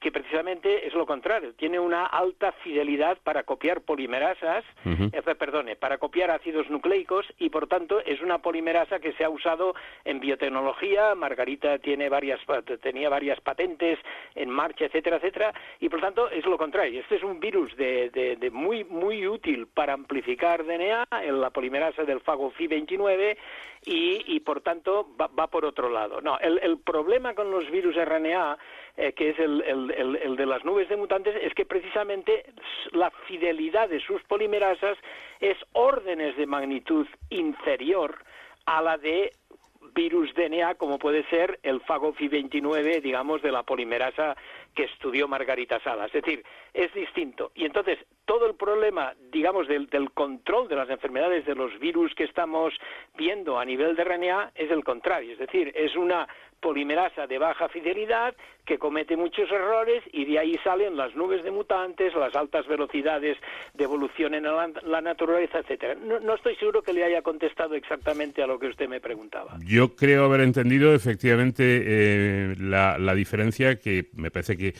que 0.02 0.10
precisamente 0.10 0.86
es 0.86 0.94
lo 0.94 1.06
contrario, 1.06 1.54
tiene 1.54 1.78
una 1.78 2.06
alta 2.06 2.52
fidelidad 2.52 3.18
para 3.22 3.44
copiar 3.44 3.82
polimerasas, 3.82 4.64
eh, 4.84 5.34
perdone, 5.38 5.76
para 5.76 5.98
copiar 5.98 6.30
ácidos 6.30 6.68
nucleicos 6.68 7.24
y 7.38 7.50
por 7.50 7.68
tanto 7.68 8.00
es 8.00 8.20
una 8.20 8.38
polimerasa 8.38 8.98
que 8.98 9.12
se 9.12 9.24
ha 9.24 9.30
usado 9.30 9.74
en 10.04 10.18
biotecnología, 10.18 11.14
Margarita 11.14 11.78
tiene 11.78 12.08
varias 12.08 12.40
tenía 12.82 13.08
varias 13.08 13.40
patentes 13.40 13.98
en 14.34 14.50
marcha, 14.50 14.86
etcétera, 14.86 15.16
etcétera, 15.16 15.54
y 15.78 15.88
por 15.88 16.00
tanto 16.00 16.28
es 16.30 16.44
lo 16.44 16.58
contrario, 16.58 17.00
este 17.00 17.16
es 17.16 17.22
un 17.22 17.38
virus 17.38 17.74
de, 17.76 18.10
de, 18.10 18.50
muy 18.50 18.84
muy 18.84 19.26
útil 19.26 19.68
para 19.68 19.92
amplificar 19.92 20.64
DNA 20.64 21.06
en 21.22 21.40
la 21.40 21.50
polimerasa 21.50 22.02
del 22.02 22.20
fago 22.20 22.52
FI29 22.52 23.36
y, 23.84 24.34
y 24.34 24.40
por 24.40 24.60
tanto 24.60 25.08
va, 25.20 25.28
va, 25.28 25.48
por 25.48 25.64
otro 25.64 25.88
lado. 25.88 26.20
No, 26.20 26.38
el, 26.38 26.58
el 26.62 26.78
problema 26.78 27.34
con 27.34 27.50
los 27.50 27.68
virus 27.70 27.96
RNA 27.96 28.58
eh, 28.96 29.12
que 29.12 29.30
es 29.30 29.38
el, 29.38 29.62
el, 29.62 30.36
de 30.36 30.46
las 30.46 30.64
nubes 30.64 30.88
de 30.88 30.96
mutantes, 30.96 31.34
es 31.42 31.54
que 31.54 31.64
precisamente 31.64 32.44
la 32.92 33.10
fidelidad 33.26 33.88
de 33.88 34.00
sus 34.00 34.22
polimerasas 34.24 34.98
es 35.40 35.56
órdenes 35.72 36.36
de 36.36 36.46
magnitud 36.46 37.06
inferior 37.30 38.18
a 38.66 38.82
la 38.82 38.98
de 38.98 39.32
virus 39.94 40.32
DNA 40.34 40.74
como 40.76 40.98
puede 40.98 41.24
ser 41.28 41.58
el 41.62 41.80
FAGOFI29, 41.82 43.00
digamos, 43.02 43.42
de 43.42 43.52
la 43.52 43.62
polimerasa 43.62 44.36
que 44.74 44.84
estudió 44.84 45.28
Margarita 45.28 45.80
Sala. 45.80 46.06
Es 46.06 46.12
decir, 46.12 46.44
es 46.72 46.92
distinto. 46.94 47.52
Y 47.54 47.64
entonces, 47.64 47.98
todo 48.24 48.46
el 48.46 48.54
problema, 48.54 49.14
digamos, 49.30 49.68
del, 49.68 49.88
del, 49.88 50.10
control 50.12 50.68
de 50.68 50.76
las 50.76 50.88
enfermedades 50.88 51.44
de 51.44 51.54
los 51.54 51.78
virus 51.78 52.14
que 52.14 52.24
estamos 52.24 52.74
viendo 53.16 53.58
a 53.58 53.64
nivel 53.64 53.96
de 53.96 54.04
RNA 54.04 54.52
es 54.54 54.70
el 54.70 54.84
contrario. 54.84 55.32
Es 55.32 55.38
decir, 55.38 55.72
es 55.74 55.94
una 55.96 56.28
polimerasa 56.62 57.26
de 57.26 57.38
baja 57.38 57.68
fidelidad 57.68 58.34
que 58.64 58.78
comete 58.78 59.16
muchos 59.16 59.50
errores 59.50 60.04
y 60.12 60.24
de 60.24 60.38
ahí 60.38 60.56
salen 60.62 60.96
las 60.96 61.14
nubes 61.16 61.42
de 61.42 61.50
mutantes, 61.50 62.14
las 62.14 62.34
altas 62.36 62.66
velocidades 62.68 63.36
de 63.74 63.84
evolución 63.84 64.34
en 64.34 64.44
la, 64.44 65.00
naturaleza, 65.00 65.58
etcétera. 65.58 65.96
No, 65.96 66.34
estoy 66.34 66.54
seguro 66.56 66.80
que 66.80 66.92
le 66.92 67.02
haya 67.02 67.22
contestado 67.22 67.74
exactamente 67.74 68.40
a 68.40 68.46
lo 68.46 68.60
que 68.60 68.68
usted 68.68 68.88
me 68.88 69.00
preguntaba. 69.00 69.58
Yo 69.66 69.96
creo 69.96 70.24
haber 70.26 70.42
entendido 70.42 70.94
efectivamente 70.94 71.82
eh, 71.84 72.54
la, 72.60 73.14
diferencia 73.14 73.80
que 73.80 74.10
me 74.14 74.30
parece 74.30 74.56
que, 74.56 74.74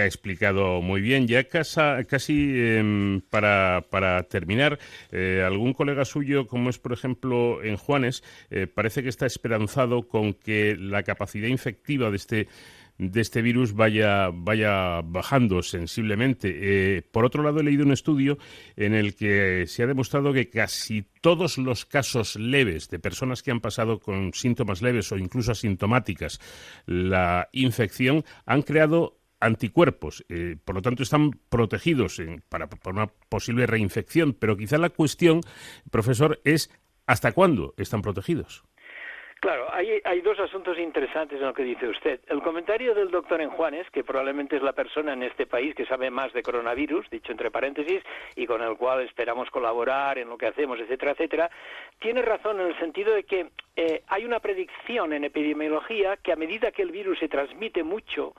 ha 0.00 0.06
explicado 0.06 0.80
muy 0.82 1.00
bien. 1.00 1.26
Ya 1.26 1.44
casi 1.44 2.76
em, 2.76 3.20
para, 3.22 3.84
para, 3.90 4.22
terminar, 4.24 4.78
eh, 5.10 5.42
algún 5.44 5.72
colega 5.72 6.04
suyo, 6.04 6.46
como 6.46 6.70
es 6.70 6.78
por 6.78 6.92
ejemplo 6.92 7.62
en 7.62 7.76
Juanes, 7.76 8.22
eh, 8.50 8.68
parece 8.68 9.02
que 9.02 9.08
está 9.08 9.26
esperanzado 9.26 10.06
con 10.06 10.34
que 10.34 10.76
la 10.78 11.02
capacidad 11.02 11.19
infectiva 11.48 12.10
de 12.10 12.16
este 12.16 12.48
de 13.00 13.22
este 13.22 13.40
virus 13.40 13.72
vaya, 13.72 14.28
vaya 14.30 15.00
bajando 15.02 15.62
sensiblemente. 15.62 16.98
Eh, 16.98 17.02
por 17.02 17.24
otro 17.24 17.42
lado, 17.42 17.60
he 17.60 17.64
leído 17.64 17.84
un 17.84 17.92
estudio 17.92 18.36
en 18.76 18.92
el 18.94 19.14
que 19.14 19.64
se 19.66 19.82
ha 19.82 19.86
demostrado 19.86 20.34
que 20.34 20.50
casi 20.50 21.06
todos 21.22 21.56
los 21.56 21.86
casos 21.86 22.36
leves 22.36 22.90
de 22.90 22.98
personas 22.98 23.42
que 23.42 23.50
han 23.50 23.60
pasado 23.60 24.00
con 24.00 24.34
síntomas 24.34 24.82
leves 24.82 25.10
o 25.12 25.16
incluso 25.16 25.52
asintomáticas 25.52 26.40
la 26.84 27.48
infección 27.52 28.24
han 28.44 28.60
creado 28.62 29.18
anticuerpos, 29.40 30.22
eh, 30.28 30.56
por 30.62 30.74
lo 30.74 30.82
tanto 30.82 31.02
están 31.02 31.30
protegidos 31.48 32.20
para, 32.50 32.68
para 32.68 32.94
una 32.94 33.06
posible 33.30 33.66
reinfección, 33.66 34.34
pero 34.34 34.58
quizá 34.58 34.76
la 34.76 34.90
cuestión, 34.90 35.40
profesor, 35.90 36.38
es 36.44 36.70
¿hasta 37.06 37.32
cuándo 37.32 37.72
están 37.78 38.02
protegidos? 38.02 38.62
Claro, 39.40 39.72
hay, 39.72 40.02
hay, 40.04 40.20
dos 40.20 40.38
asuntos 40.38 40.78
interesantes 40.78 41.40
en 41.40 41.46
lo 41.46 41.54
que 41.54 41.62
dice 41.62 41.88
usted. 41.88 42.20
El 42.28 42.42
comentario 42.42 42.94
del 42.94 43.10
doctor 43.10 43.40
Enjuanes, 43.40 43.88
que 43.90 44.04
probablemente 44.04 44.56
es 44.56 44.62
la 44.62 44.74
persona 44.74 45.14
en 45.14 45.22
este 45.22 45.46
país 45.46 45.74
que 45.74 45.86
sabe 45.86 46.10
más 46.10 46.30
de 46.34 46.42
coronavirus, 46.42 47.08
dicho 47.08 47.32
entre 47.32 47.50
paréntesis, 47.50 48.02
y 48.36 48.46
con 48.46 48.60
el 48.60 48.76
cual 48.76 49.00
esperamos 49.00 49.48
colaborar 49.48 50.18
en 50.18 50.28
lo 50.28 50.36
que 50.36 50.46
hacemos, 50.46 50.78
etcétera, 50.78 51.12
etcétera, 51.12 51.50
tiene 52.00 52.20
razón 52.20 52.60
en 52.60 52.66
el 52.66 52.78
sentido 52.78 53.14
de 53.14 53.24
que 53.24 53.48
eh, 53.82 54.02
hay 54.08 54.26
una 54.26 54.40
predicción 54.40 55.14
en 55.14 55.24
epidemiología 55.24 56.18
que 56.18 56.32
a 56.32 56.36
medida 56.36 56.70
que 56.70 56.82
el 56.82 56.90
virus 56.90 57.18
se 57.18 57.28
transmite 57.28 57.82
mucho, 57.82 58.34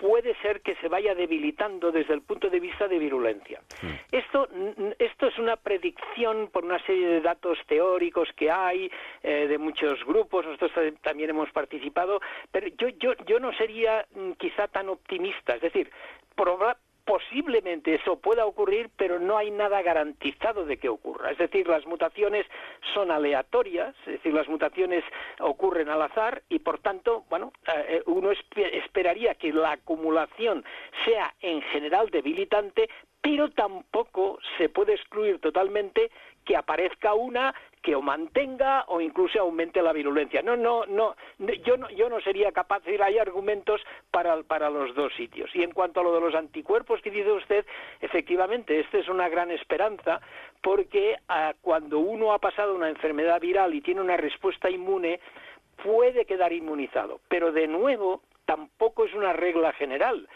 puede 0.00 0.34
ser 0.36 0.62
que 0.62 0.76
se 0.76 0.88
vaya 0.88 1.14
debilitando 1.14 1.92
desde 1.92 2.14
el 2.14 2.22
punto 2.22 2.48
de 2.48 2.58
vista 2.58 2.88
de 2.88 2.98
virulencia. 2.98 3.60
Hmm. 3.82 3.92
Esto, 4.10 4.48
esto 4.98 5.26
es 5.26 5.38
una 5.38 5.56
predicción 5.56 6.48
por 6.50 6.64
una 6.64 6.78
serie 6.86 7.06
de 7.06 7.20
datos 7.20 7.58
teóricos 7.66 8.30
que 8.34 8.50
hay 8.50 8.90
eh, 9.22 9.46
de 9.46 9.58
muchos 9.58 10.02
grupos, 10.06 10.46
nosotros 10.46 10.72
también 11.02 11.28
hemos 11.28 11.50
participado, 11.50 12.22
pero 12.50 12.68
yo, 12.68 12.88
yo, 12.88 13.12
yo 13.26 13.40
no 13.40 13.52
sería 13.52 14.06
mm, 14.14 14.32
quizá 14.38 14.68
tan 14.68 14.88
optimista, 14.88 15.56
es 15.56 15.60
decir, 15.60 15.90
posiblemente 17.08 17.94
eso 17.94 18.18
pueda 18.18 18.44
ocurrir, 18.44 18.90
pero 18.94 19.18
no 19.18 19.38
hay 19.38 19.50
nada 19.50 19.80
garantizado 19.80 20.66
de 20.66 20.76
que 20.76 20.90
ocurra. 20.90 21.30
Es 21.30 21.38
decir, 21.38 21.66
las 21.66 21.86
mutaciones 21.86 22.44
son 22.92 23.10
aleatorias, 23.10 23.94
es 24.00 24.12
decir, 24.12 24.34
las 24.34 24.46
mutaciones 24.46 25.02
ocurren 25.40 25.88
al 25.88 26.02
azar 26.02 26.42
y, 26.50 26.58
por 26.58 26.80
tanto, 26.80 27.24
bueno, 27.30 27.54
eh, 27.74 28.02
uno 28.04 28.30
esperaría 28.30 29.36
que 29.36 29.54
la 29.54 29.72
acumulación 29.72 30.66
sea 31.06 31.34
en 31.40 31.62
general 31.62 32.10
debilitante, 32.10 32.90
pero 33.22 33.50
tampoco 33.52 34.38
se 34.58 34.68
puede 34.68 34.92
excluir 34.92 35.40
totalmente 35.40 36.10
que 36.48 36.56
aparezca 36.56 37.12
una 37.12 37.54
que 37.82 37.94
o 37.94 38.00
mantenga 38.00 38.86
o 38.88 39.02
incluso 39.02 39.38
aumente 39.38 39.82
la 39.82 39.92
virulencia. 39.92 40.40
No, 40.40 40.56
no, 40.56 40.86
no, 40.86 41.14
yo 41.62 41.76
no, 41.76 41.90
yo 41.90 42.08
no 42.08 42.22
sería 42.22 42.52
capaz 42.52 42.78
de 42.80 42.92
decir, 42.92 43.02
hay 43.02 43.18
argumentos 43.18 43.82
para, 44.10 44.42
para 44.44 44.70
los 44.70 44.94
dos 44.94 45.12
sitios. 45.14 45.54
Y 45.54 45.62
en 45.62 45.72
cuanto 45.72 46.00
a 46.00 46.02
lo 46.02 46.14
de 46.14 46.22
los 46.22 46.34
anticuerpos 46.34 47.02
que 47.02 47.10
dice 47.10 47.30
usted, 47.30 47.66
efectivamente, 48.00 48.80
esta 48.80 48.96
es 48.96 49.08
una 49.08 49.28
gran 49.28 49.50
esperanza 49.50 50.22
porque 50.62 51.16
ah, 51.28 51.52
cuando 51.60 51.98
uno 51.98 52.32
ha 52.32 52.38
pasado 52.38 52.74
una 52.74 52.88
enfermedad 52.88 53.42
viral 53.42 53.74
y 53.74 53.82
tiene 53.82 54.00
una 54.00 54.16
respuesta 54.16 54.70
inmune, 54.70 55.20
puede 55.84 56.24
quedar 56.24 56.54
inmunizado. 56.54 57.20
Pero 57.28 57.52
de 57.52 57.66
nuevo, 57.66 58.22
tampoco 58.46 59.04
es 59.04 59.12
una 59.12 59.34
regla 59.34 59.74
general 59.74 60.26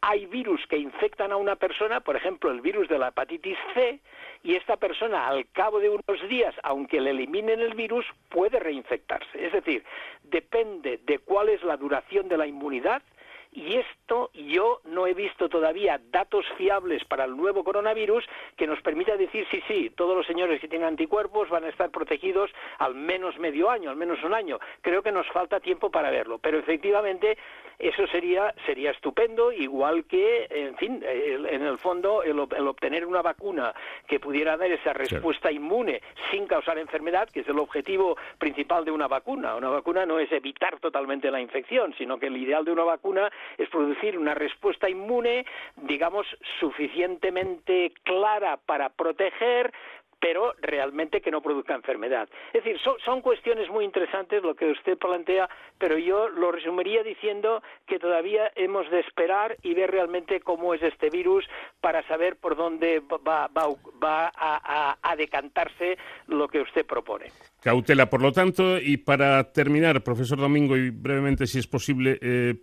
hay 0.00 0.26
virus 0.26 0.64
que 0.68 0.76
infectan 0.78 1.32
a 1.32 1.36
una 1.36 1.56
persona, 1.56 2.00
por 2.00 2.16
ejemplo, 2.16 2.50
el 2.50 2.60
virus 2.60 2.88
de 2.88 2.98
la 2.98 3.08
hepatitis 3.08 3.58
C, 3.74 4.00
y 4.42 4.54
esta 4.54 4.76
persona 4.76 5.26
al 5.26 5.46
cabo 5.50 5.80
de 5.80 5.90
unos 5.90 6.28
días, 6.28 6.54
aunque 6.62 7.00
le 7.00 7.10
eliminen 7.10 7.60
el 7.60 7.74
virus, 7.74 8.06
puede 8.28 8.60
reinfectarse. 8.60 9.44
Es 9.44 9.52
decir, 9.52 9.84
depende 10.22 11.00
de 11.04 11.18
cuál 11.18 11.48
es 11.48 11.62
la 11.64 11.76
duración 11.76 12.28
de 12.28 12.36
la 12.36 12.46
inmunidad 12.46 13.02
Y 13.50 13.76
esto 13.76 14.30
yo 14.34 14.80
no 14.84 15.06
he 15.06 15.14
visto 15.14 15.48
todavía 15.48 16.00
datos 16.10 16.44
fiables 16.56 17.04
para 17.06 17.24
el 17.24 17.36
nuevo 17.36 17.64
coronavirus 17.64 18.24
que 18.56 18.66
nos 18.66 18.80
permita 18.82 19.16
decir 19.16 19.46
sí, 19.50 19.62
sí, 19.66 19.90
todos 19.90 20.14
los 20.14 20.26
señores 20.26 20.60
que 20.60 20.68
tienen 20.68 20.88
anticuerpos 20.88 21.48
van 21.48 21.64
a 21.64 21.70
estar 21.70 21.90
protegidos 21.90 22.50
al 22.78 22.94
menos 22.94 23.38
medio 23.38 23.70
año, 23.70 23.90
al 23.90 23.96
menos 23.96 24.22
un 24.22 24.34
año. 24.34 24.58
Creo 24.82 25.02
que 25.02 25.12
nos 25.12 25.26
falta 25.28 25.60
tiempo 25.60 25.90
para 25.90 26.10
verlo, 26.10 26.38
pero 26.38 26.58
efectivamente 26.58 27.38
eso 27.78 28.06
sería 28.08 28.54
sería 28.66 28.90
estupendo, 28.90 29.52
igual 29.52 30.04
que, 30.04 30.46
en 30.50 30.76
fin, 30.76 31.02
en 31.04 31.62
el 31.62 31.78
fondo 31.78 32.22
el, 32.22 32.38
obtener 32.38 33.06
una 33.06 33.22
vacuna 33.22 33.74
que 34.06 34.20
pudiera 34.20 34.56
dar 34.56 34.70
esa 34.70 34.92
respuesta 34.92 35.50
inmune 35.50 36.02
sin 36.30 36.46
causar 36.46 36.78
enfermedad, 36.78 37.28
que 37.28 37.40
es 37.40 37.48
el 37.48 37.58
objetivo 37.58 38.16
principal 38.38 38.84
de 38.84 38.90
una 38.90 39.06
vacuna. 39.06 39.56
Una 39.56 39.68
vacuna 39.68 40.06
no 40.06 40.18
es 40.18 40.30
evitar 40.32 40.78
totalmente 40.80 41.30
la 41.30 41.40
infección, 41.40 41.94
sino 41.96 42.18
que 42.18 42.26
el 42.26 42.36
ideal 42.36 42.64
de 42.64 42.72
una 42.72 42.84
vacuna 42.84 43.30
es 43.56 43.68
producir 43.68 44.18
una 44.18 44.34
respuesta 44.34 44.88
inmune, 44.88 45.46
digamos, 45.76 46.26
suficientemente 46.58 47.92
clara 48.02 48.56
para 48.56 48.88
proteger, 48.90 49.72
pero 50.20 50.54
realmente 50.60 51.20
que 51.20 51.30
no 51.30 51.40
produzca 51.40 51.74
enfermedad. 51.74 52.28
Es 52.52 52.64
decir, 52.64 52.78
son, 53.04 53.20
cuestiones 53.20 53.68
muy 53.70 53.84
interesantes 53.84 54.42
lo 54.42 54.54
que 54.54 54.70
usted 54.70 54.96
plantea, 54.98 55.48
pero 55.78 55.98
yo 55.98 56.28
lo 56.28 56.52
resumiría 56.52 57.02
diciendo 57.02 57.62
que 57.86 57.98
todavía 57.98 58.50
hemos 58.56 58.90
de 58.90 59.00
esperar 59.00 59.56
y 59.62 59.74
ver 59.74 59.90
realmente 59.90 60.40
cómo 60.40 60.74
es 60.74 60.82
este 60.82 61.10
virus 61.10 61.44
para 61.80 62.06
saber 62.08 62.36
por 62.36 62.56
dónde 62.56 63.02
va, 63.26 63.48
a, 63.52 65.16
decantarse 65.16 65.98
lo 66.28 66.48
que 66.48 66.60
usted 66.60 66.86
propone. 66.86 67.26
Cautela, 67.60 68.08
por 68.08 68.22
lo 68.22 68.30
tanto, 68.30 68.78
y 68.78 68.98
para 68.98 69.52
terminar, 69.52 70.02
profesor 70.04 70.38
Domingo, 70.38 70.76
y 70.76 70.90
brevemente, 70.90 71.46
si 71.46 71.58
es 71.58 71.66
posible, 71.66 72.18
eh, 72.22 72.54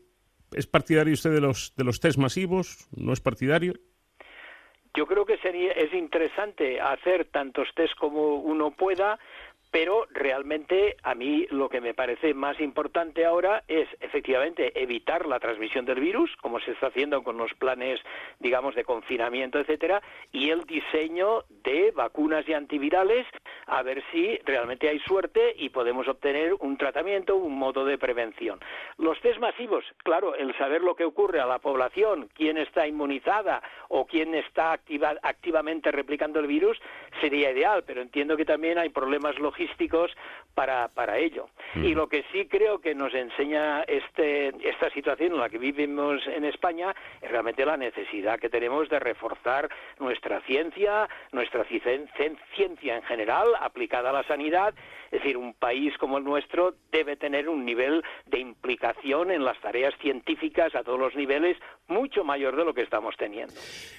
¿es 0.53 0.67
partidario 0.67 1.13
usted 1.13 1.31
de 1.31 1.41
los, 1.41 1.73
de 1.75 1.83
los 1.83 1.99
test 1.99 2.17
masivos? 2.17 2.87
¿No 2.95 3.11
es 3.11 3.19
partidario? 3.19 3.73
Yo 4.95 5.05
creo 5.05 5.25
que 5.25 5.38
sería, 5.38 5.71
es 5.73 5.93
interesante 5.93 6.79
hacer 6.79 7.25
tantos 7.25 7.67
test 7.75 7.95
como 7.97 8.36
uno 8.36 8.71
pueda, 8.71 9.19
pero 9.75 10.07
realmente 10.09 10.95
a 11.03 11.15
mí 11.15 11.47
lo 11.49 11.67
que 11.67 11.81
me 11.81 11.93
parece 11.93 12.33
más 12.33 12.61
importante 12.61 13.25
ahora 13.25 13.65
es 13.67 13.89
efectivamente 13.99 14.71
evitar 14.81 15.25
la 15.25 15.38
transmisión 15.38 15.83
del 15.83 15.99
virus, 15.99 16.33
como 16.38 16.61
se 16.61 16.71
está 16.71 16.88
haciendo 16.88 17.25
con 17.25 17.35
los 17.35 17.53
planes, 17.55 17.99
digamos, 18.39 18.73
de 18.75 18.85
confinamiento, 18.85 19.59
etcétera, 19.59 20.01
y 20.31 20.49
el 20.49 20.63
diseño 20.63 21.43
de 21.49 21.91
vacunas 21.91 22.47
y 22.47 22.53
antivirales, 22.53 23.27
a 23.65 23.83
ver 23.83 24.01
si 24.13 24.38
realmente 24.45 24.88
hay 24.88 24.99
suerte 24.99 25.53
y 25.57 25.67
podemos 25.67 26.07
obtener 26.07 26.53
un 26.61 26.77
tratamiento, 26.77 27.35
un 27.35 27.59
modo 27.59 27.83
de 27.83 27.97
prevención. 27.97 28.61
Los 28.97 29.19
test 29.19 29.39
masivos, 29.39 29.83
claro, 30.05 30.35
el 30.35 30.57
saber 30.57 30.83
lo 30.83 30.95
que 30.95 31.03
ocurre 31.03 31.41
a 31.41 31.45
la 31.45 31.59
población, 31.59 32.29
quién 32.33 32.57
está 32.57 32.88
inmunizada 32.88 33.61
o 33.89 34.05
quién 34.05 34.35
está 34.35 34.71
activamente 34.71 35.91
replicando 35.91 36.39
el 36.39 36.47
virus, 36.47 36.79
sería 37.19 37.51
ideal, 37.51 37.83
pero 37.85 38.01
entiendo 38.01 38.38
que 38.38 38.45
también 38.45 38.77
hay 38.77 38.88
problemas 38.88 39.38
logísticos 39.38 39.64
para, 40.56 40.88
para 40.88 41.17
ello. 41.17 41.49
Y 41.75 41.93
lo 41.93 42.08
que 42.08 42.23
sí 42.32 42.47
creo 42.47 42.80
que 42.80 42.95
nos 42.95 43.13
enseña 43.13 43.82
este, 43.82 44.47
esta 44.67 44.89
situación 44.91 45.34
en 45.34 45.39
la 45.39 45.49
que 45.49 45.58
vivimos 45.58 46.21
en 46.28 46.45
España 46.45 46.95
es 47.21 47.30
realmente 47.30 47.65
la 47.65 47.75
necesidad 47.75 48.39
que 48.39 48.49
tenemos 48.49 48.88
de 48.88 48.99
reforzar 48.99 49.69
nuestra 49.99 50.39
ciencia, 50.41 51.10
nuestra 51.34 51.65
ciencia 51.65 52.95
en 52.95 53.04
general 53.04 53.47
aplicada 53.60 54.12
a 54.12 54.13
la 54.13 54.23
sanidad. 54.23 54.73
Es 55.12 55.21
decir, 55.21 55.38
un 55.38 55.54
país 55.54 55.93
como 55.97 56.17
el 56.17 56.23
nuestro 56.23 56.75
debe 56.91 57.17
tener 57.17 57.49
un 57.49 57.65
nivel 57.65 58.04
de 58.25 58.39
implicación 58.39 59.32
en 59.32 59.43
las 59.43 59.60
tareas 59.60 59.93
científicas 60.01 60.73
a 60.75 60.84
todos 60.84 60.99
los 60.99 61.15
niveles 61.15 61.58
mucho 61.88 62.23
mayor 62.23 62.56
de 62.56 62.65
lo 62.65 62.73
que 62.73 62.82
estamos 62.82 63.15
teniendo. 63.17 63.54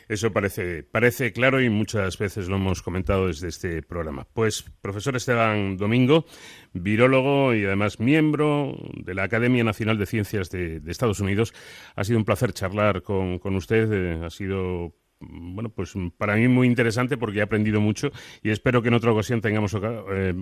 Eso 0.09 0.33
parece, 0.33 0.83
parece 0.83 1.33
claro 1.33 1.61
y 1.61 1.69
muchas 1.69 2.19
veces 2.19 2.49
lo 2.49 2.57
hemos 2.57 2.83
comentado 2.83 3.29
desde 3.29 3.49
este 3.49 3.83
programa. 3.83 4.27
Pues, 4.35 4.63
profesor 4.81 5.17
Esteban 5.17 5.56
Domingo, 5.77 6.25
virólogo 6.73 7.55
y 7.55 7.65
además 7.65 8.01
miembro 8.01 8.77
de 8.95 9.15
la 9.15 9.25
Academia 9.25 9.65
Nacional 9.65 9.99
de 9.99 10.07
Ciencias 10.07 10.51
de, 10.51 10.81
Estados 10.87 11.21
Unidos, 11.21 11.53
ha 11.95 12.05
sido 12.05 12.19
un 12.19 12.25
placer 12.25 12.53
charlar 12.53 13.03
con, 13.03 13.41
usted. 13.55 13.93
Eh, 13.93 14.25
ha 14.25 14.31
sido 14.31 14.93
bueno, 15.19 15.71
pues 15.71 15.95
para 16.19 16.37
mí 16.37 16.47
muy 16.47 16.67
interesante 16.67 17.17
porque 17.17 17.39
he 17.39 17.43
aprendido 17.43 17.81
mucho 17.81 18.11
y 18.43 18.51
espero 18.51 18.83
que 18.83 18.89
en 18.89 18.95
otra 18.95 19.13
ocasión 19.13 19.41
tengamos 19.41 19.75
eh, 19.75 20.35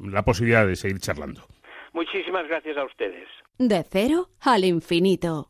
la 0.00 0.24
posibilidad 0.24 0.66
de 0.66 0.76
seguir 0.76 1.00
charlando. 1.00 1.42
Muchísimas 1.92 2.46
gracias 2.46 2.76
a 2.76 2.84
ustedes. 2.84 3.28
De 3.58 3.82
cero 3.82 4.28
al 4.40 4.64
infinito. 4.64 5.49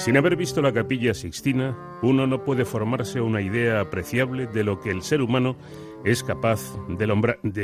Sin 0.00 0.16
haber 0.16 0.34
visto 0.34 0.62
la 0.62 0.72
capilla 0.72 1.12
sixtina, 1.12 1.76
uno 2.00 2.26
no 2.26 2.42
puede 2.42 2.64
formarse 2.64 3.20
una 3.20 3.42
idea 3.42 3.80
apreciable 3.80 4.46
de 4.46 4.64
lo 4.64 4.80
que 4.80 4.88
el 4.88 5.02
ser 5.02 5.20
humano 5.20 5.56
es 6.06 6.24
capaz 6.24 6.74
de, 6.88 7.06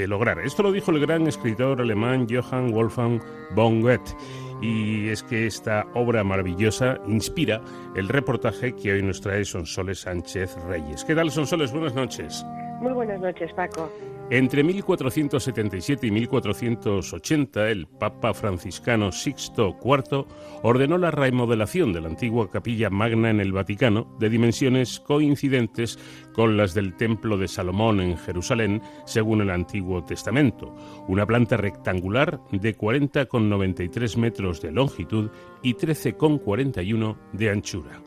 lograr. 0.07 0.40
Esto 0.40 0.62
lo 0.62 0.70
dijo 0.70 0.90
el 0.90 1.01
gran 1.01 1.27
escritor 1.27 1.81
alemán 1.81 2.27
Johann 2.29 2.72
Wolfgang 2.72 3.22
von 3.55 3.81
Goethe. 3.81 4.14
Y 4.61 5.09
es 5.09 5.22
que 5.22 5.46
esta 5.46 5.87
obra 5.94 6.25
maravillosa 6.25 7.01
inspira 7.07 7.62
el 7.94 8.07
reportaje 8.07 8.77
que 8.77 8.92
hoy 8.92 9.03
nos 9.03 9.22
trae 9.22 9.46
Sonsoles 9.46 10.01
Sánchez 10.01 10.59
Reyes. 10.68 11.07
¿Qué 11.07 11.14
tal, 11.14 11.31
Sonsoles? 11.31 11.72
Buenas 11.72 11.94
noches. 11.94 12.44
Muy 12.83 12.92
buenas 12.92 13.18
noches, 13.18 13.51
Paco. 13.55 13.90
Entre 14.28 14.64
1477 14.64 16.08
y 16.08 16.10
1480, 16.10 17.70
el 17.70 17.86
Papa 17.86 18.34
franciscano 18.34 19.12
Sixto 19.12 19.76
IV 19.80 20.26
ordenó 20.64 20.98
la 20.98 21.12
remodelación 21.12 21.92
de 21.92 22.00
la 22.00 22.08
antigua 22.08 22.50
capilla 22.50 22.90
magna 22.90 23.30
en 23.30 23.38
el 23.38 23.52
Vaticano, 23.52 24.16
de 24.18 24.28
dimensiones 24.28 24.98
coincidentes 24.98 25.96
con 26.32 26.56
las 26.56 26.74
del 26.74 26.96
Templo 26.96 27.38
de 27.38 27.46
Salomón 27.46 28.00
en 28.00 28.18
Jerusalén, 28.18 28.82
según 29.04 29.42
el 29.42 29.50
Antiguo 29.50 30.02
Testamento, 30.02 30.74
una 31.06 31.24
planta 31.24 31.56
rectangular 31.56 32.40
de 32.50 32.76
40,93 32.76 34.16
metros 34.16 34.60
de 34.60 34.72
longitud 34.72 35.30
y 35.62 35.74
13,41 35.74 37.16
de 37.32 37.50
anchura. 37.50 38.02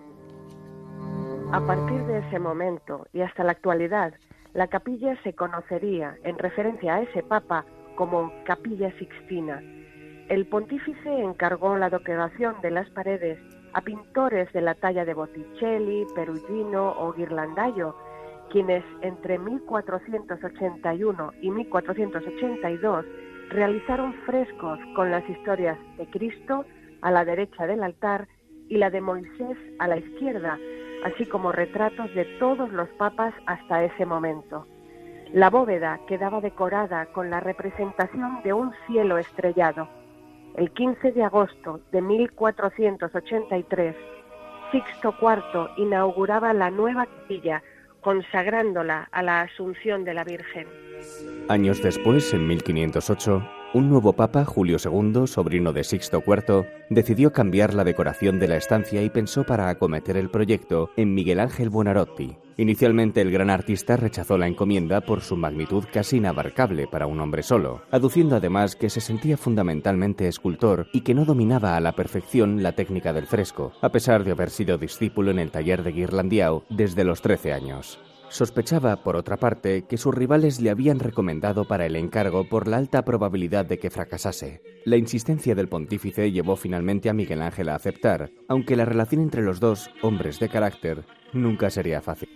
A 1.54 1.66
partir 1.66 2.04
de 2.08 2.20
ese 2.20 2.40
momento 2.40 3.08
y 3.14 3.22
hasta 3.22 3.46
la 3.46 3.54
actualidad, 3.54 4.14
la 4.54 4.68
capilla 4.68 5.16
se 5.24 5.34
conocería, 5.34 6.18
en 6.24 6.38
referencia 6.38 6.96
a 6.96 7.02
ese 7.02 7.24
papa, 7.24 7.66
como 7.96 8.32
Capilla 8.46 8.92
Sixtina. 8.98 9.62
El 10.30 10.48
pontífice 10.48 11.10
encargó 11.22 11.78
la 11.78 11.90
decoración 11.90 12.56
de 12.62 12.72
las 12.72 12.90
paredes 12.92 13.40
a 13.74 13.82
pintores 13.82 14.52
de 14.54 14.62
la 14.62 14.76
talla 14.76 15.06
de 15.06 15.14
Botticelli, 15.14 16.06
Perugino 16.16 16.92
o 16.98 17.14
Ghirlandaio, 17.14 17.96
quienes 18.52 18.84
entre 19.02 19.38
1481 19.38 21.34
y 21.42 21.52
1482 21.52 23.06
realizaron 23.50 24.14
frescos 24.26 24.80
con 24.96 25.12
las 25.12 25.28
historias 25.30 25.78
de 25.98 26.08
Cristo 26.08 26.66
a 27.02 27.12
la 27.12 27.26
derecha 27.26 27.68
del 27.68 27.84
altar 27.84 28.28
y 28.68 28.78
la 28.78 28.90
de 28.90 29.02
Moisés 29.02 29.58
a 29.80 29.88
la 29.88 29.98
izquierda, 29.98 30.58
así 31.04 31.26
como 31.26 31.52
retratos 31.52 32.14
de 32.14 32.26
todos 32.40 32.72
los 32.72 32.90
papas 32.90 33.34
hasta 33.46 33.84
ese 33.84 34.06
momento. 34.06 34.66
La 35.34 35.50
bóveda 35.50 36.00
quedaba 36.08 36.42
decorada 36.42 37.06
con 37.08 37.30
la 37.30 37.40
representación 37.40 38.42
de 38.44 38.54
un 38.54 38.74
cielo 38.88 39.18
estrellado. 39.18 39.88
El 40.56 40.72
15 40.72 41.12
de 41.12 41.24
agosto 41.24 41.82
de 41.92 42.02
1483, 42.02 43.96
Sixto 44.72 45.16
IV 45.22 45.70
inauguraba 45.78 46.54
la 46.54 46.72
nueva 46.72 47.06
capilla, 47.06 47.64
consagrándola 48.02 49.08
a 49.12 49.24
la 49.24 49.42
Asunción 49.42 50.04
de 50.04 50.14
la 50.14 50.24
Virgen. 50.24 50.68
Años 51.48 51.82
después, 51.82 52.34
en 52.34 52.48
1508, 52.48 53.59
un 53.74 53.90
nuevo 53.90 54.14
papa, 54.14 54.46
Julio 54.46 54.78
II, 54.84 55.28
sobrino 55.28 55.74
de 55.74 55.84
Sixto 55.84 56.24
IV, 56.26 56.66
decidió 56.90 57.32
cambiar 57.32 57.74
la 57.74 57.84
decoración 57.84 58.40
de 58.40 58.48
la 58.48 58.58
estancia 58.58 59.04
y 59.04 59.10
pensó 59.10 59.44
para 59.44 59.70
acometer 59.70 60.18
el 60.18 60.30
proyecto 60.30 60.90
en 60.98 61.14
Miguel 61.14 61.40
Ángel 61.40 61.70
Buonarroti. 61.70 62.38
Inicialmente 62.58 63.22
el 63.22 63.32
gran 63.32 63.50
artista 63.50 63.96
rechazó 63.96 64.38
la 64.38 64.48
encomienda 64.48 65.02
por 65.02 65.22
su 65.22 65.38
magnitud 65.38 65.86
casi 65.94 66.18
inabarcable 66.18 66.88
para 66.88 67.06
un 67.06 67.22
hombre 67.22 67.44
solo, 67.44 67.84
aduciendo 67.92 68.36
además 68.36 68.76
que 68.76 68.90
se 68.90 69.02
sentía 69.02 69.38
fundamentalmente 69.38 70.28
escultor 70.28 70.88
y 70.92 71.02
que 71.02 71.14
no 71.14 71.26
dominaba 71.26 71.78
a 71.78 71.80
la 71.80 71.94
perfección 71.94 72.64
la 72.64 72.74
técnica 72.74 73.14
del 73.14 73.28
fresco, 73.28 73.72
a 73.82 73.90
pesar 73.90 74.24
de 74.24 74.32
haber 74.32 74.50
sido 74.50 74.78
discípulo 74.78 75.32
en 75.32 75.40
el 75.40 75.52
taller 75.52 75.84
de 75.84 75.92
Ghirlandiao 75.92 76.64
desde 76.70 77.04
los 77.04 77.22
13 77.22 77.54
años. 77.54 78.00
Sospechaba, 78.30 79.04
por 79.04 79.16
otra 79.16 79.38
parte, 79.38 79.86
que 79.90 79.98
sus 79.98 80.14
rivales 80.14 80.62
le 80.62 80.70
habían 80.70 81.00
recomendado 81.00 81.66
para 81.66 81.88
el 81.88 81.96
encargo 81.96 82.48
por 82.48 82.68
la 82.68 82.78
alta 82.78 83.04
probabilidad 83.04 83.66
de 83.66 83.80
que 83.80 83.90
fracasase. 83.90 84.62
La 84.86 84.98
insistencia 84.98 85.56
del 85.56 85.68
pontífice 85.68 86.32
llevó 86.32 86.56
finalmente 86.56 87.10
a 87.10 87.14
Miguel 87.14 87.42
Ángel 87.42 87.70
a 87.70 87.76
aceptar, 87.76 88.30
aunque 88.48 88.76
la 88.76 88.86
relación 88.86 89.24
entre 89.24 89.42
los 89.42 89.60
dos, 89.60 89.90
hombres 90.04 90.40
de 90.40 90.48
carácter, 90.48 91.06
nunca 91.34 91.72
sería 91.72 92.02
fácil. 92.02 92.30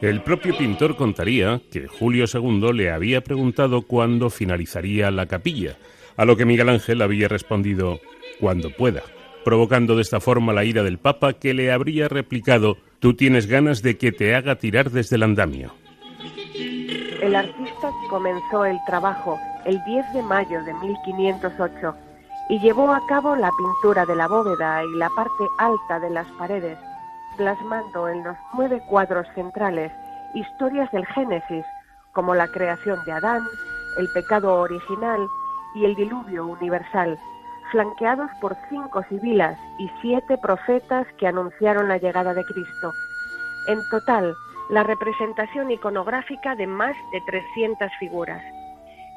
El 0.00 0.22
propio 0.22 0.58
pintor 0.58 0.96
contaría 0.96 1.62
que 1.70 1.86
Julio 1.86 2.24
II 2.32 2.72
le 2.72 2.90
había 2.90 3.22
preguntado 3.22 3.82
cuándo 3.82 4.30
finalizaría 4.30 5.12
la 5.12 5.26
capilla, 5.26 5.78
a 6.16 6.24
lo 6.24 6.36
que 6.36 6.44
Miguel 6.44 6.68
Ángel 6.68 7.00
había 7.02 7.28
respondido 7.28 8.00
cuando 8.40 8.70
pueda, 8.70 9.02
provocando 9.44 9.96
de 9.96 10.02
esta 10.02 10.20
forma 10.20 10.52
la 10.52 10.64
ira 10.64 10.82
del 10.82 10.98
Papa 10.98 11.34
que 11.34 11.54
le 11.54 11.70
habría 11.70 12.08
replicado 12.08 12.76
tú 12.98 13.14
tienes 13.14 13.46
ganas 13.46 13.82
de 13.82 13.98
que 13.98 14.12
te 14.12 14.34
haga 14.34 14.56
tirar 14.56 14.90
desde 14.90 15.16
el 15.16 15.22
andamio. 15.22 15.74
El 17.20 17.36
artista 17.36 17.90
comenzó 18.10 18.64
el 18.64 18.78
trabajo 18.86 19.38
el 19.64 19.82
10 19.84 20.12
de 20.14 20.22
mayo 20.22 20.62
de 20.64 20.74
1508 20.74 21.94
y 22.48 22.58
llevó 22.60 22.92
a 22.92 23.00
cabo 23.06 23.34
la 23.36 23.50
pintura 23.56 24.04
de 24.04 24.16
la 24.16 24.28
bóveda 24.28 24.82
y 24.84 24.98
la 24.98 25.08
parte 25.10 25.44
alta 25.58 26.00
de 26.00 26.10
las 26.10 26.26
paredes, 26.32 26.78
plasmando 27.36 28.08
en 28.08 28.24
los 28.24 28.36
nueve 28.54 28.82
cuadros 28.88 29.26
centrales 29.34 29.92
historias 30.34 30.90
del 30.92 31.06
Génesis, 31.06 31.64
como 32.12 32.34
la 32.34 32.48
creación 32.48 32.98
de 33.06 33.12
Adán, 33.12 33.42
el 33.98 34.08
pecado 34.12 34.60
original 34.60 35.26
y 35.74 35.84
el 35.84 35.94
diluvio 35.94 36.46
universal, 36.46 37.18
flanqueados 37.70 38.30
por 38.40 38.56
cinco 38.68 39.02
sibilas 39.08 39.58
y 39.78 39.90
siete 40.00 40.38
profetas 40.38 41.06
que 41.18 41.26
anunciaron 41.26 41.88
la 41.88 41.98
llegada 41.98 42.34
de 42.34 42.44
Cristo. 42.44 42.92
En 43.68 43.78
total, 43.90 44.34
la 44.70 44.82
representación 44.82 45.70
iconográfica 45.70 46.54
de 46.54 46.66
más 46.66 46.96
de 47.12 47.20
300 47.26 47.90
figuras. 47.98 48.42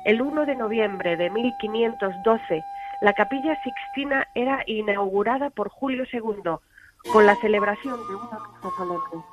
El 0.06 0.22
1 0.22 0.46
de 0.46 0.56
noviembre 0.56 1.18
de 1.18 1.30
1512, 1.30 2.64
la 3.02 3.14
capilla 3.14 3.62
sixtina 3.64 4.28
era 4.36 4.64
inaugurada 4.66 5.50
por 5.50 5.70
Julio 5.70 6.06
II 6.12 6.58
con 7.12 7.26
la 7.26 7.36
celebración 7.36 7.96
de 8.08 8.16
una 8.16 8.40
misa 8.40 8.70
solemne. 8.78 9.24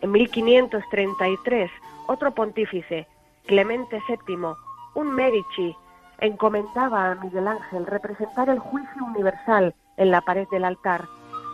En 0.00 0.12
1533, 0.12 1.70
otro 2.06 2.32
pontífice, 2.32 3.06
Clemente 3.46 4.02
VII, 4.08 4.36
un 4.94 5.10
Medici, 5.14 5.76
encomendaba 6.20 7.10
a 7.10 7.14
Miguel 7.16 7.48
Ángel 7.48 7.86
representar 7.86 8.48
el 8.48 8.58
juicio 8.58 9.04
universal 9.04 9.74
en 9.96 10.10
la 10.10 10.20
pared 10.20 10.46
del 10.50 10.64
altar, 10.64 11.04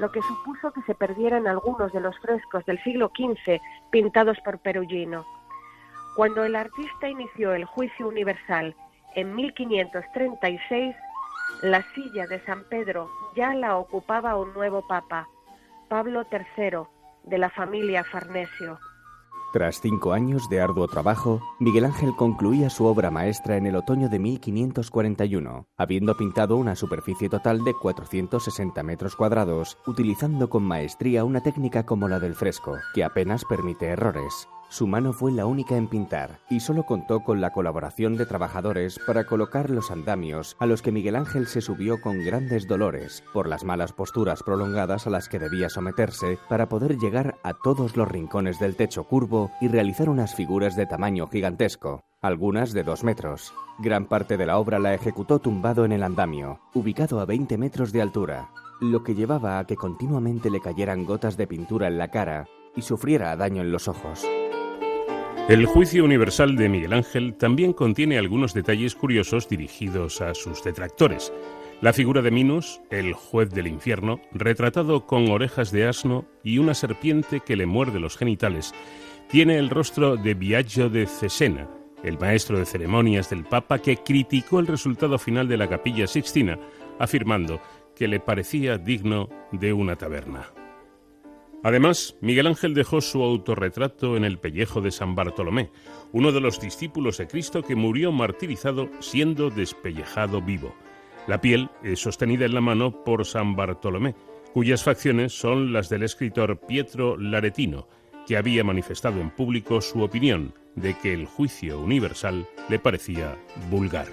lo 0.01 0.11
que 0.11 0.23
supuso 0.23 0.73
que 0.73 0.83
se 0.83 0.95
perdieran 0.95 1.47
algunos 1.47 1.93
de 1.93 2.01
los 2.01 2.19
frescos 2.21 2.65
del 2.67 2.83
siglo 2.83 3.11
XV 3.15 3.61
pintados 3.91 4.39
por 4.45 4.59
Perugino. 4.59 5.25
Cuando 6.17 6.45
el 6.45 6.57
artista 6.57 7.09
inició 7.09 7.55
el 7.55 7.65
juicio 7.65 8.09
universal 8.09 8.75
en 9.15 9.35
1536, 9.35 10.97
la 11.63 11.83
silla 11.95 12.27
de 12.27 12.41
San 12.45 12.65
Pedro 12.65 13.11
ya 13.37 13.55
la 13.55 13.77
ocupaba 13.77 14.37
un 14.37 14.53
nuevo 14.55 14.87
papa, 14.87 15.29
Pablo 15.89 16.25
III, 16.31 16.87
de 17.25 17.39
la 17.39 17.51
familia 17.51 18.05
Farnesio. 18.05 18.79
Tras 19.53 19.81
cinco 19.81 20.13
años 20.13 20.49
de 20.49 20.61
arduo 20.61 20.87
trabajo, 20.87 21.43
Miguel 21.59 21.85
Ángel 21.85 22.15
concluía 22.15 22.71
su 22.71 22.85
obra 22.85 23.11
maestra 23.11 23.57
en 23.57 23.67
el 23.67 23.75
otoño 23.75 24.09
de 24.09 24.21
1541, 24.21 25.67
habiendo 25.77 26.17
pintado 26.17 26.57
una 26.57 26.77
superficie 26.77 27.29
total 27.29 27.65
de 27.65 27.75
460 27.75 28.81
metros 28.85 29.17
cuadrados, 29.17 29.77
utilizando 29.89 30.49
con 30.49 30.63
maestría 30.63 31.25
una 31.25 31.43
técnica 31.43 31.85
como 31.85 32.09
la 32.09 32.21
del 32.21 32.37
fresco, 32.37 32.77
que 32.95 33.03
apenas 33.03 33.45
permite 33.45 33.87
errores. 33.87 34.49
Su 34.71 34.87
mano 34.87 35.13
fue 35.13 35.33
la 35.33 35.47
única 35.47 35.77
en 35.77 35.89
pintar 35.89 36.39
y 36.49 36.61
solo 36.61 36.85
contó 36.85 37.25
con 37.25 37.41
la 37.41 37.51
colaboración 37.51 38.17
de 38.17 38.25
trabajadores 38.25 39.01
para 39.05 39.25
colocar 39.25 39.69
los 39.69 39.91
andamios 39.91 40.57
a 40.61 40.67
los 40.67 40.81
que 40.81 40.93
Miguel 40.93 41.17
Ángel 41.17 41.49
se 41.49 41.61
subió 41.61 42.01
con 42.01 42.25
grandes 42.25 42.69
dolores 42.69 43.25
por 43.33 43.49
las 43.49 43.65
malas 43.65 43.93
posturas 43.93 44.45
prolongadas 44.45 45.09
a 45.09 45.11
las 45.11 45.29
que 45.29 45.41
debía 45.41 45.69
someterse 45.71 46.39
para 46.49 46.69
poder 46.69 46.99
llegar 46.99 47.35
a 47.43 47.53
todos 47.53 47.97
los 47.97 48.07
rincones 48.07 48.61
del 48.61 48.77
techo 48.77 49.03
curvo 49.03 49.51
y 49.61 49.67
realizar 49.67 50.09
unas 50.09 50.37
figuras 50.37 50.77
de 50.77 50.87
tamaño 50.87 51.27
gigantesco, 51.27 52.05
algunas 52.23 52.73
de 52.73 52.85
dos 52.85 53.03
metros. 53.03 53.53
Gran 53.81 54.07
parte 54.07 54.37
de 54.37 54.47
la 54.47 54.57
obra 54.59 54.79
la 54.79 54.95
ejecutó 54.95 55.41
tumbado 55.41 55.85
en 55.85 55.91
el 55.91 56.05
andamio, 56.05 56.61
ubicado 56.75 57.19
a 57.19 57.25
20 57.25 57.59
metros 57.59 57.91
de 57.91 58.03
altura, 58.03 58.51
lo 58.81 59.03
que 59.03 59.17
llevaba 59.17 59.59
a 59.59 59.67
que 59.67 59.75
continuamente 59.75 60.49
le 60.49 60.61
cayeran 60.61 61.07
gotas 61.07 61.37
de 61.37 61.49
pintura 61.49 61.89
en 61.89 61.99
la 61.99 62.13
cara 62.13 62.47
y 62.77 62.83
sufriera 62.83 63.35
daño 63.35 63.63
en 63.63 63.73
los 63.73 63.89
ojos. 63.89 64.25
El 65.51 65.67
juicio 65.67 66.05
universal 66.05 66.55
de 66.55 66.69
Miguel 66.69 66.93
Ángel 66.93 67.35
también 67.35 67.73
contiene 67.73 68.19
algunos 68.19 68.55
detalles 68.55 68.95
curiosos 68.95 69.49
dirigidos 69.49 70.21
a 70.21 70.33
sus 70.33 70.63
detractores. 70.63 71.33
La 71.81 71.93
figura 71.93 72.23
de 72.23 72.31
Minos, 72.31 72.81
el 72.89 73.15
juez 73.15 73.51
del 73.51 73.67
infierno, 73.67 74.21
retratado 74.33 75.09
con 75.09 75.29
orejas 75.29 75.73
de 75.73 75.89
asno 75.89 76.25
y 76.45 76.59
una 76.59 76.75
serpiente 76.75 77.41
que 77.41 77.57
le 77.57 77.67
muerde 77.67 77.99
los 77.99 78.17
genitales, 78.17 78.73
tiene 79.29 79.59
el 79.59 79.71
rostro 79.71 80.17
de 80.17 80.35
Biagio 80.35 80.89
de 80.89 81.07
Cesena, 81.07 81.69
el 82.05 82.17
maestro 82.17 82.57
de 82.57 82.65
ceremonias 82.65 83.29
del 83.29 83.43
Papa 83.43 83.81
que 83.81 83.97
criticó 83.97 84.61
el 84.61 84.69
resultado 84.69 85.19
final 85.19 85.49
de 85.49 85.57
la 85.57 85.69
capilla 85.69 86.07
sixtina, 86.07 86.61
afirmando 87.01 87.61
que 87.97 88.07
le 88.07 88.21
parecía 88.21 88.79
digno 88.79 89.29
de 89.51 89.73
una 89.73 89.97
taberna. 89.97 90.60
Además, 91.63 92.17
Miguel 92.21 92.47
Ángel 92.47 92.75
dejó 92.75 93.01
su 93.01 93.23
autorretrato 93.23 94.17
en 94.17 94.25
el 94.25 94.39
pellejo 94.39 94.81
de 94.81 94.91
San 94.91 95.15
Bartolomé, 95.15 95.71
uno 96.13 96.33
de 96.33 96.41
los 96.41 96.61
discípulos 96.61 97.19
de 97.19 97.27
Cristo 97.27 97.63
que 97.63 97.77
murió 97.77 98.13
martirizado 98.13 98.89
siendo 99.01 99.51
despellejado 99.51 100.41
vivo. 100.41 100.75
La 101.27 101.41
piel 101.41 101.69
es 101.83 102.01
sostenida 102.01 102.47
en 102.47 102.55
la 102.55 102.63
mano 102.63 103.05
por 103.05 103.27
San 103.27 103.57
Bartolomé, 103.57 104.15
cuyas 104.55 104.83
facciones 104.83 105.39
son 105.39 105.73
las 105.73 105.89
del 105.91 106.03
escritor 106.03 106.59
Pietro 106.61 107.17
Laretino, 107.19 107.87
que 108.27 108.37
había 108.37 108.65
manifestado 108.65 109.21
en 109.21 109.31
público 109.31 109.81
su 109.81 110.03
opinión 110.03 110.55
de 110.77 110.95
que 110.95 111.13
el 111.13 111.27
juicio 111.27 111.81
universal 111.81 112.47
le 112.69 112.79
parecía 112.79 113.37
vulgar. 113.71 114.07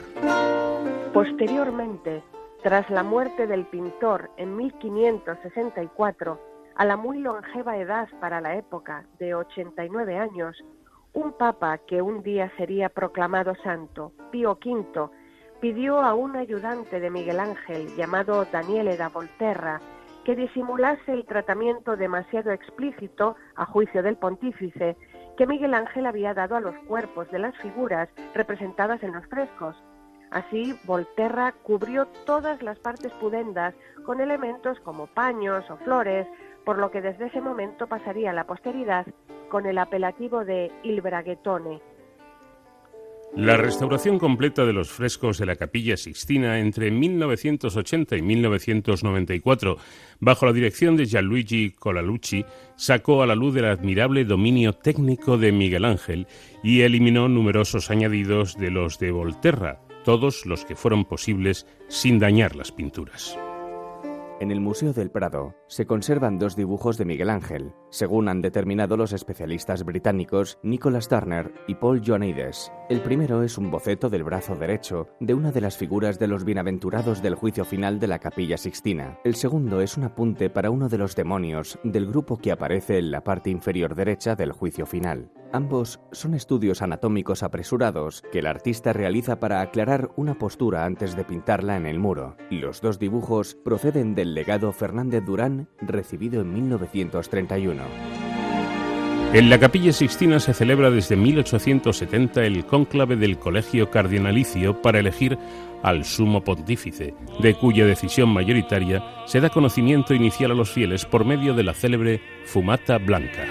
Posteriormente, 1.14 2.24
tras 2.62 2.90
la 2.90 3.04
muerte 3.04 3.48
del 3.48 3.66
pintor 3.66 4.32
en 4.38 4.56
1564, 4.58 6.40
a 6.78 6.86
la 6.86 6.96
muy 6.96 7.20
longeva 7.20 7.78
edad 7.78 8.08
para 8.22 8.40
la 8.40 8.56
época 8.56 9.06
de 9.18 9.34
89 9.34 10.18
años, 10.18 10.64
un 11.14 11.34
papa 11.34 11.80
que 11.80 12.04
un 12.04 12.22
día 12.22 12.52
sería 12.56 12.90
proclamado 12.90 13.56
santo, 13.64 14.12
Pío 14.32 14.60
V, 14.64 15.10
pidió 15.60 16.00
a 16.00 16.14
un 16.14 16.36
ayudante 16.36 17.00
de 17.00 17.10
Miguel 17.10 17.40
Ángel 17.40 17.88
llamado 17.96 18.46
Daniele 18.46 18.96
da 18.96 19.10
Volterra 19.10 19.82
que 20.24 20.36
disimulase 20.36 21.14
el 21.14 21.26
tratamiento 21.26 21.96
demasiado 21.96 22.52
explícito, 22.52 23.38
a 23.56 23.66
juicio 23.66 24.04
del 24.04 24.18
pontífice, 24.18 24.98
que 25.38 25.48
Miguel 25.48 25.74
Ángel 25.74 26.06
había 26.06 26.34
dado 26.34 26.58
a 26.58 26.60
los 26.60 26.76
cuerpos 26.86 27.32
de 27.32 27.40
las 27.40 27.58
figuras 27.58 28.10
representadas 28.36 29.02
en 29.04 29.14
los 29.14 29.26
frescos. 29.28 29.76
Así, 30.30 30.78
Volterra 30.84 31.54
cubrió 31.64 32.08
todas 32.26 32.62
las 32.62 32.78
partes 32.80 33.12
pudendas 33.14 33.74
con 34.06 34.20
elementos 34.20 34.80
como 34.82 35.08
paños 35.08 35.64
o 35.72 35.78
flores, 35.78 36.28
por 36.68 36.80
lo 36.80 36.92
que 36.92 37.00
desde 37.00 37.28
ese 37.28 37.40
momento 37.40 37.88
pasaría 37.88 38.32
a 38.32 38.34
la 38.34 38.46
posteridad 38.46 39.08
con 39.48 39.66
el 39.68 39.78
apelativo 39.78 40.44
de 40.44 40.70
Il 40.84 41.00
Braghetone. 41.00 41.80
La 43.38 43.56
restauración 43.56 44.20
completa 44.20 44.66
de 44.66 44.74
los 44.74 44.92
frescos 44.92 45.38
de 45.38 45.46
la 45.46 45.56
Capilla 45.56 45.96
Sixtina 45.96 46.60
entre 46.60 46.92
1980 46.92 48.18
y 48.18 48.22
1994, 48.22 49.78
bajo 50.20 50.46
la 50.46 50.52
dirección 50.52 50.98
de 50.98 51.06
Gianluigi 51.06 51.72
Colalucci, 51.72 52.44
sacó 52.76 53.24
a 53.24 53.28
la 53.28 53.36
luz 53.36 53.56
el 53.56 53.64
admirable 53.64 54.26
dominio 54.26 54.74
técnico 54.74 55.38
de 55.38 55.54
Miguel 55.54 55.86
Ángel 55.86 56.28
y 56.64 56.82
eliminó 56.82 57.30
numerosos 57.30 57.90
añadidos 57.92 58.58
de 58.58 58.72
los 58.72 59.00
de 59.00 59.12
Volterra, 59.12 59.80
todos 60.04 60.46
los 60.46 60.66
que 60.66 60.76
fueron 60.76 61.06
posibles 61.06 61.66
sin 61.88 62.20
dañar 62.20 62.58
las 62.58 62.74
pinturas. 62.74 63.40
En 64.40 64.52
el 64.52 64.60
Museo 64.62 64.94
del 64.94 65.10
Prado 65.10 65.56
se 65.66 65.88
conservan 65.88 66.38
dos 66.38 66.56
dibujos 66.56 67.00
de 67.00 67.06
Miguel 67.06 67.32
Ángel, 67.32 67.74
según 67.90 68.30
han 68.30 68.44
determinado 68.44 68.96
los 68.96 69.12
especialistas 69.12 69.84
británicos 69.84 70.60
Nicholas 70.62 71.08
Turner 71.08 71.52
y 71.68 71.74
Paul 71.74 72.04
Joanides. 72.06 72.72
El 72.88 73.02
primero 73.02 73.42
es 73.42 73.58
un 73.58 73.72
boceto 73.72 74.10
del 74.12 74.24
brazo 74.24 74.56
derecho 74.56 75.08
de 75.20 75.34
una 75.34 75.52
de 75.52 75.62
las 75.62 75.76
figuras 75.76 76.20
de 76.20 76.28
los 76.28 76.46
bienaventurados 76.46 77.24
del 77.24 77.34
juicio 77.34 77.66
final 77.66 78.00
de 78.00 78.08
la 78.08 78.20
Capilla 78.20 78.58
Sixtina. 78.58 79.18
El 79.24 79.34
segundo 79.34 79.82
es 79.82 79.98
un 79.98 80.04
apunte 80.04 80.52
para 80.52 80.70
uno 80.70 80.88
de 80.88 81.00
los 81.00 81.16
demonios 81.16 81.80
del 81.84 82.06
grupo 82.06 82.38
que 82.38 82.52
aparece 82.52 83.00
en 83.00 83.10
la 83.10 83.24
parte 83.24 83.50
inferior 83.50 83.96
derecha 83.96 84.36
del 84.36 84.52
juicio 84.52 84.86
final. 84.86 85.32
Ambos 85.54 86.02
son 86.12 86.34
estudios 86.34 86.82
anatómicos 86.82 87.42
apresurados 87.42 88.22
que 88.34 88.40
el 88.40 88.48
artista 88.48 88.92
realiza 88.92 89.40
para 89.40 89.62
aclarar 89.62 90.12
una 90.18 90.38
postura 90.38 90.84
antes 90.84 91.16
de 91.16 91.24
pintarla 91.24 91.78
en 91.78 91.86
el 91.86 92.00
muro. 92.00 92.36
Los 92.52 92.82
dos 92.82 93.00
dibujos 93.00 93.56
proceden 93.64 94.14
del 94.14 94.27
legado 94.34 94.72
Fernández 94.72 95.24
Durán 95.26 95.68
recibido 95.82 96.42
en 96.42 96.54
1931. 96.54 97.84
En 99.34 99.50
la 99.50 99.60
Capilla 99.60 99.92
Sixtina 99.92 100.40
se 100.40 100.54
celebra 100.54 100.90
desde 100.90 101.18
1870 101.18 102.46
el 102.46 102.66
cónclave 102.66 103.18
del 103.18 103.38
Colegio 103.38 103.92
Cardinalicio 103.92 104.82
para 104.82 105.00
elegir 105.00 105.38
al 105.84 106.06
sumo 106.06 106.44
pontífice, 106.46 107.14
de 107.40 107.54
cuya 107.54 107.86
decisión 107.86 108.30
mayoritaria 108.30 109.04
se 109.26 109.42
da 109.42 109.50
conocimiento 109.50 110.14
inicial 110.14 110.52
a 110.52 110.56
los 110.56 110.72
fieles 110.72 111.06
por 111.06 111.26
medio 111.26 111.54
de 111.54 111.64
la 111.64 111.74
célebre 111.74 112.22
fumata 112.46 112.98
blanca. 113.00 113.44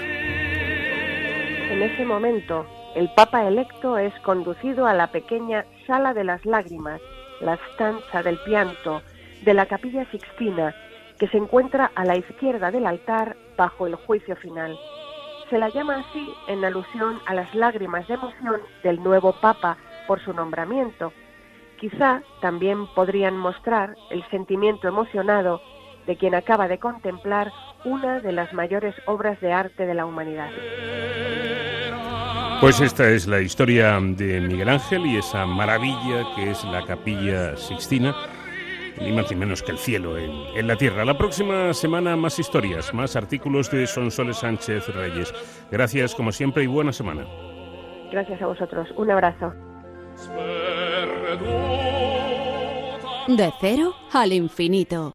En 1.69 1.83
ese 1.83 2.05
momento, 2.05 2.65
el 2.95 3.13
Papa 3.13 3.47
electo 3.47 3.99
es 3.99 4.13
conducido 4.21 4.87
a 4.87 4.95
la 4.95 5.11
pequeña 5.11 5.63
Sala 5.85 6.15
de 6.15 6.23
las 6.23 6.43
Lágrimas, 6.43 6.99
la 7.39 7.59
stanza 7.73 8.23
del 8.23 8.39
pianto, 8.39 9.03
de 9.43 9.53
la 9.53 9.65
Capilla 9.65 10.09
Sixtina, 10.11 10.75
que 11.19 11.27
se 11.27 11.37
encuentra 11.37 11.91
a 11.95 12.05
la 12.05 12.15
izquierda 12.15 12.71
del 12.71 12.85
altar 12.85 13.35
bajo 13.57 13.87
el 13.87 13.95
juicio 13.95 14.35
final. 14.35 14.77
Se 15.49 15.57
la 15.57 15.69
llama 15.69 16.05
así 16.07 16.27
en 16.47 16.63
alusión 16.63 17.19
a 17.25 17.33
las 17.33 17.53
lágrimas 17.55 18.07
de 18.07 18.15
emoción 18.15 18.61
del 18.83 19.01
nuevo 19.01 19.33
Papa 19.39 19.77
por 20.07 20.23
su 20.23 20.33
nombramiento. 20.33 21.13
Quizá 21.79 22.21
también 22.41 22.87
podrían 22.95 23.37
mostrar 23.37 23.95
el 24.09 24.27
sentimiento 24.29 24.87
emocionado 24.87 25.61
de 26.05 26.17
quien 26.17 26.35
acaba 26.35 26.67
de 26.67 26.79
contemplar 26.79 27.51
una 27.85 28.19
de 28.19 28.31
las 28.31 28.53
mayores 28.53 28.95
obras 29.05 29.39
de 29.41 29.53
arte 29.53 29.85
de 29.85 29.93
la 29.93 30.05
humanidad. 30.05 30.49
Pues 32.59 32.81
esta 32.81 33.07
es 33.09 33.27
la 33.27 33.39
historia 33.39 33.99
de 34.01 34.41
Miguel 34.41 34.69
Ángel 34.69 35.05
y 35.05 35.17
esa 35.17 35.45
maravilla 35.45 36.25
que 36.35 36.49
es 36.49 36.63
la 36.63 36.83
capilla 36.85 37.55
sixtina, 37.55 38.15
ni 39.01 39.11
más 39.11 39.29
ni 39.29 39.37
menos 39.37 39.63
que 39.63 39.71
el 39.71 39.77
cielo 39.77 40.17
en, 40.17 40.67
la 40.67 40.75
tierra. 40.75 41.05
La 41.05 41.17
próxima 41.17 41.73
semana 41.73 42.15
más 42.15 42.39
historias, 42.39 42.93
más 42.93 43.15
artículos 43.15 43.71
de 43.71 43.87
Sonsoles 43.87 44.37
Sánchez 44.37 44.87
Reyes. 44.89 45.33
Gracias 45.71 46.15
como 46.15 46.31
siempre 46.31 46.63
y 46.63 46.67
buena 46.67 46.91
semana. 46.91 47.25
Gracias 48.11 48.41
a 48.41 48.47
vosotros. 48.47 48.87
Un 48.95 49.11
abrazo. 49.11 49.53
De 53.27 53.51
cero 53.59 53.93
al 54.13 54.33
infinito. 54.33 55.13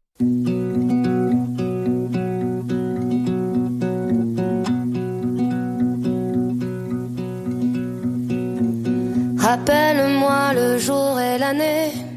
Rappelle-moi 9.43 10.53
le 10.53 10.79
jour 10.79 11.19
et 11.19 11.37
l'année. 11.37 12.12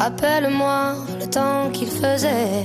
Rappelle-moi 0.00 0.94
le 1.20 1.26
temps 1.26 1.68
qu'il 1.72 1.88
faisait. 1.88 2.64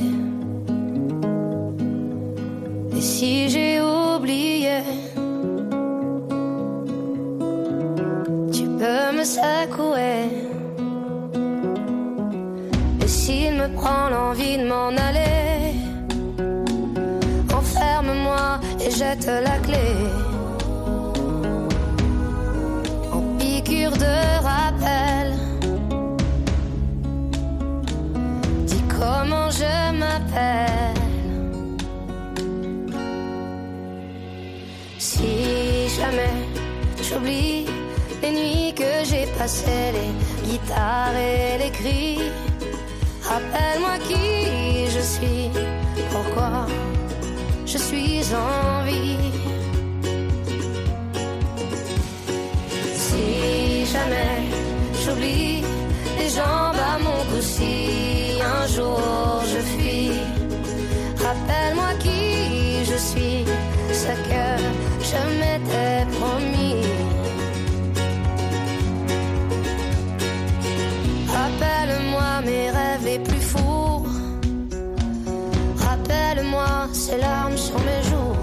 Et 2.96 3.02
si 3.02 3.50
j'ai 3.50 3.82
oublié, 3.82 4.78
tu 8.56 8.64
peux 8.80 9.08
me 9.18 9.24
secouer. 9.38 10.18
Et 13.04 13.08
s'il 13.08 13.54
me 13.56 13.68
prend 13.76 14.10
l'envie 14.10 14.58
de 14.58 14.66
m'en 14.68 14.94
aller, 15.10 15.76
enferme-moi 17.54 18.62
et 18.80 18.92
jette 18.92 19.28
la 19.28 19.58
clé. 19.66 19.88
de 23.92 24.44
rappel. 24.44 25.25
Comment 29.26 29.50
je 29.50 29.92
m'appelle. 30.00 31.02
Si 34.98 35.90
jamais 35.98 36.36
j'oublie 37.02 37.66
les 38.22 38.32
nuits 38.32 38.74
que 38.76 38.92
j'ai 39.04 39.26
passées, 39.38 39.92
les 39.98 40.50
guitares 40.50 41.16
et 41.16 41.58
les 41.64 41.72
cris, 41.72 42.20
rappelle-moi 43.24 43.98
qui 44.08 44.88
je 44.96 45.02
suis, 45.14 45.50
pourquoi 46.12 46.68
je 47.66 47.78
suis 47.78 48.22
en 48.34 48.84
vie. 48.86 49.16
j'oublie 55.04 55.62
les 56.18 56.30
jambes 56.30 56.82
à 56.94 56.98
mon 56.98 57.24
cou 57.30 57.42
si 57.42 57.85
je 58.76 59.60
fuis. 59.60 60.12
Rappelle-moi 61.24 61.94
qui 62.00 62.84
je 62.84 62.98
suis, 62.98 63.46
ce 63.92 64.14
que 64.30 64.46
je 65.10 65.22
m'étais 65.40 66.06
promis. 66.18 66.82
Rappelle-moi 71.28 72.42
mes 72.46 72.70
rêves 72.70 73.06
les 73.06 73.20
plus 73.20 73.42
fous. 73.52 74.06
Rappelle-moi 75.78 76.90
ces 76.94 77.18
larmes 77.18 77.58
sur 77.58 77.80
mes 77.80 78.02
joues. 78.10 78.36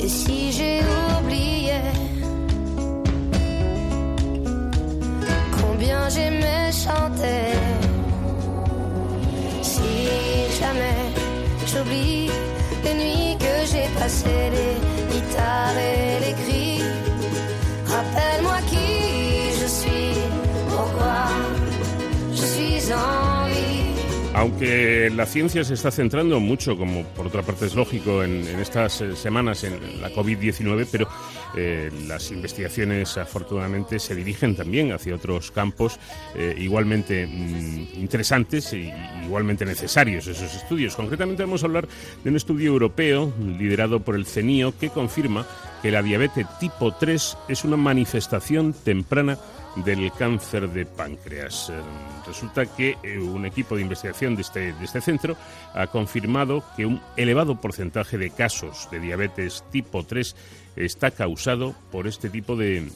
Et 0.00 0.08
si 0.08 0.52
j'ai 0.52 0.80
oublié 1.18 1.80
chanter. 6.72 7.52
Si 9.62 9.82
jamais 10.60 11.12
j'oublie 11.66 12.30
Aunque 24.40 25.12
la 25.14 25.26
ciencia 25.26 25.62
se 25.64 25.74
está 25.74 25.90
centrando 25.90 26.40
mucho, 26.40 26.74
como 26.74 27.04
por 27.04 27.26
otra 27.26 27.42
parte 27.42 27.66
es 27.66 27.74
lógico, 27.74 28.24
en, 28.24 28.46
estas 28.58 29.02
eh, 29.02 29.14
semanas 29.14 29.64
en 29.64 30.00
la 30.00 30.10
COVID-19, 30.10 30.88
pero 30.90 31.06
eh, 31.54 31.90
las 32.06 32.30
investigaciones 32.30 33.18
afortunadamente 33.18 33.98
se 33.98 34.14
dirigen 34.14 34.56
también 34.56 34.92
hacia 34.92 35.14
otros 35.14 35.50
campos 35.50 36.00
eh, 36.34 36.54
igualmente 36.56 37.26
mm, 37.26 38.00
interesantes 38.00 38.72
e 38.72 38.90
igualmente 39.26 39.66
necesarios 39.66 40.26
esos 40.26 40.54
estudios. 40.54 40.96
Concretamente 40.96 41.42
vamos 41.42 41.62
a 41.62 41.66
hablar 41.66 41.86
de 42.24 42.30
un 42.30 42.36
estudio 42.36 42.68
europeo 42.68 43.30
liderado 43.58 44.00
por 44.00 44.14
el 44.14 44.24
CENIO 44.24 44.72
que 44.78 44.88
confirma 44.88 45.46
que 45.82 45.90
la 45.90 46.02
diabetes 46.02 46.46
tipo 46.58 46.94
3 46.94 47.36
es 47.48 47.64
una 47.64 47.76
manifestación 47.76 48.72
temprana 48.72 49.36
del 49.76 50.10
cáncer 50.12 50.68
de 50.68 50.86
páncreas. 50.86 51.70
Eh, 51.70 51.74
resulta 52.26 52.66
que 52.66 52.96
eh, 53.02 53.18
un 53.18 53.46
equipo 53.46 53.76
de 53.76 53.82
investigación 53.82 54.34
de 54.34 54.42
este, 54.42 54.72
de 54.72 54.84
este 54.84 55.00
centro 55.00 55.36
ha 55.74 55.86
confirmado 55.86 56.64
que 56.76 56.86
un 56.86 57.00
elevado 57.16 57.60
porcentaje 57.60 58.18
de 58.18 58.30
casos 58.30 58.88
de 58.90 59.00
diabetes 59.00 59.64
tipo 59.70 60.04
3 60.04 60.34
está 60.76 61.10
causado 61.10 61.74
por 61.90 62.06
este 62.06 62.30
tipo 62.30 62.56
de, 62.56 62.88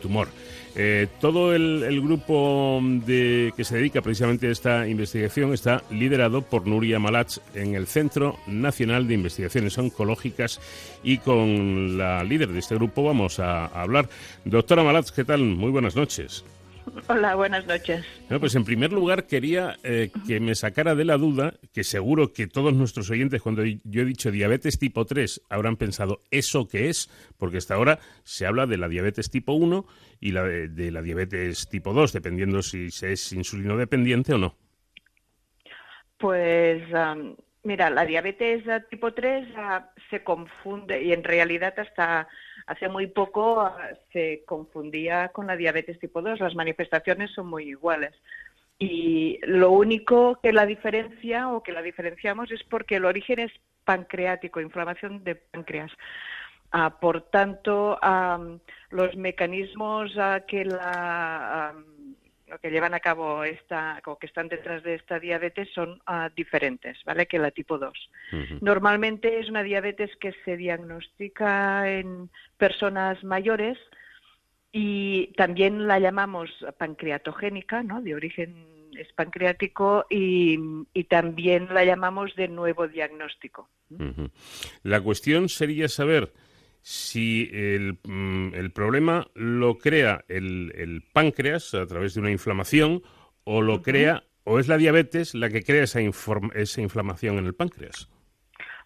tumor. 0.00 0.28
Eh, 0.74 1.06
todo 1.20 1.54
el, 1.54 2.00
grupo 2.00 2.80
de, 2.82 3.52
que 3.56 3.64
se 3.64 3.76
dedica 3.76 4.00
precisamente 4.00 4.48
a 4.48 4.50
esta 4.50 4.88
investigación 4.88 5.52
está 5.52 5.82
liderado 5.90 6.40
por 6.40 6.66
Nuria 6.66 6.98
Malach 6.98 7.38
en 7.54 7.74
el 7.74 7.86
Centro 7.86 8.38
Nacional 8.46 9.06
de 9.06 9.14
Investigaciones 9.14 9.76
Oncológicas 9.76 10.60
y 11.02 11.18
con 11.18 11.98
la 11.98 12.24
líder 12.24 12.48
de 12.48 12.60
este 12.60 12.74
grupo 12.76 13.04
vamos 13.04 13.38
a, 13.38 13.66
hablar. 13.66 14.08
Doctora 14.44 14.82
Malach, 14.82 15.10
¿qué 15.10 15.24
tal? 15.24 15.42
Muy 15.42 15.70
buenas 15.70 15.94
noches. 15.94 16.44
Hola, 17.08 17.34
buenas 17.34 17.66
noches. 17.66 18.04
pues 18.28 18.54
en 18.54 18.64
primer 18.64 18.92
lugar 18.92 19.26
quería 19.26 19.76
eh, 19.82 20.10
que 20.26 20.40
me 20.40 20.54
sacara 20.54 20.94
de 20.94 21.04
la 21.04 21.16
duda, 21.16 21.54
que 21.72 21.84
seguro 21.84 22.32
que 22.32 22.46
todos 22.46 22.74
nuestros 22.74 23.10
oyentes 23.10 23.42
cuando 23.42 23.64
yo 23.64 24.02
he 24.02 24.04
dicho 24.04 24.30
diabetes 24.30 24.78
tipo 24.78 25.04
3 25.04 25.42
habrán 25.48 25.76
pensado 25.76 26.20
eso 26.30 26.68
qué 26.68 26.88
es, 26.88 27.08
porque 27.38 27.58
hasta 27.58 27.74
ahora 27.74 27.98
se 28.24 28.46
habla 28.46 28.66
de 28.66 28.78
la 28.78 28.88
diabetes 28.88 29.30
tipo 29.30 29.52
1 29.52 29.86
y 30.20 30.32
la 30.32 30.44
de, 30.44 30.90
la 30.90 31.02
diabetes 31.02 31.68
tipo 31.68 31.92
2, 31.92 32.12
dependiendo 32.12 32.62
si 32.62 32.90
se 32.90 33.12
es 33.12 33.32
insulino 33.32 33.76
dependiente 33.76 34.34
o 34.34 34.38
no. 34.38 34.56
Pues 36.18 36.82
mira, 37.64 37.90
la 37.90 38.04
diabetes 38.04 38.64
tipo 38.90 39.12
3 39.12 39.48
se 40.10 40.22
confunde 40.22 41.02
y 41.02 41.12
en 41.12 41.24
realidad 41.24 41.74
hasta 41.78 42.28
hace 42.66 42.88
muy 42.88 43.06
poco 43.08 43.60
ah, 43.60 43.76
se 44.12 44.42
confundía 44.46 45.28
con 45.28 45.46
la 45.46 45.56
diabetes 45.56 45.98
tipo 45.98 46.22
2, 46.22 46.40
las 46.40 46.54
manifestaciones 46.54 47.30
son 47.32 47.48
muy 47.48 47.68
iguales. 47.68 48.14
Y 48.78 49.38
lo 49.42 49.70
único 49.70 50.40
que 50.42 50.52
la 50.52 50.66
diferencia 50.66 51.48
o 51.50 51.62
que 51.62 51.72
la 51.72 51.82
diferenciamos 51.82 52.50
es 52.50 52.62
porque 52.64 52.96
el 52.96 53.04
origen 53.04 53.38
es 53.38 53.52
pancreático, 53.84 54.60
inflamación 54.60 55.22
de 55.24 55.36
páncreas. 55.36 55.92
Ah, 56.72 56.98
por 56.98 57.22
tanto, 57.30 57.98
los 58.90 59.14
mecanismos 59.16 60.12
que 60.48 60.64
la 60.64 61.74
que 62.58 62.70
llevan 62.70 62.94
a 62.94 63.00
cabo 63.00 63.44
esta, 63.44 64.00
o 64.06 64.18
que 64.18 64.26
están 64.26 64.48
detrás 64.48 64.82
de 64.82 64.94
esta 64.94 65.18
diabetes 65.18 65.68
son 65.74 66.00
ah, 66.06 66.30
diferentes, 66.34 66.98
¿vale? 67.04 67.26
Que 67.26 67.38
la 67.38 67.50
tipo 67.50 67.78
2. 67.78 67.92
Normalmente 68.60 69.40
es 69.40 69.48
una 69.48 69.62
diabetes 69.62 70.10
que 70.16 70.34
se 70.44 70.56
diagnostica 70.56 71.90
en 71.90 72.30
personas 72.56 73.22
mayores 73.24 73.78
y 74.72 75.32
también 75.36 75.86
la 75.86 75.98
llamamos 75.98 76.50
pancreatogénica, 76.78 77.82
¿no? 77.82 78.00
De 78.02 78.14
origen 78.14 78.66
es 78.96 79.12
pancreático 79.12 80.06
y, 80.10 80.58
también 81.08 81.68
la 81.72 81.84
llamamos 81.84 82.34
de 82.36 82.48
nuevo 82.48 82.88
diagnóstico. 82.88 83.68
La 84.82 85.00
cuestión 85.00 85.48
sería 85.48 85.88
saber 85.88 86.32
si 86.82 87.48
el, 87.52 87.98
mm, 88.02 88.54
el 88.54 88.72
problema 88.72 89.28
lo 89.34 89.78
crea 89.78 90.24
el, 90.28 90.72
el, 90.76 91.02
páncreas 91.12 91.74
a 91.74 91.86
través 91.86 92.14
de 92.14 92.20
una 92.20 92.30
inflamación 92.30 93.02
o 93.44 93.62
lo 93.62 93.82
crea 93.82 94.24
o 94.44 94.58
es 94.58 94.68
la 94.68 94.76
diabetes 94.76 95.34
la 95.34 95.48
que 95.48 95.62
crea 95.62 95.84
esa, 95.84 96.00
esa 96.00 96.80
inflamación 96.80 97.38
en 97.38 97.46
el 97.46 97.54
páncreas. 97.54 98.08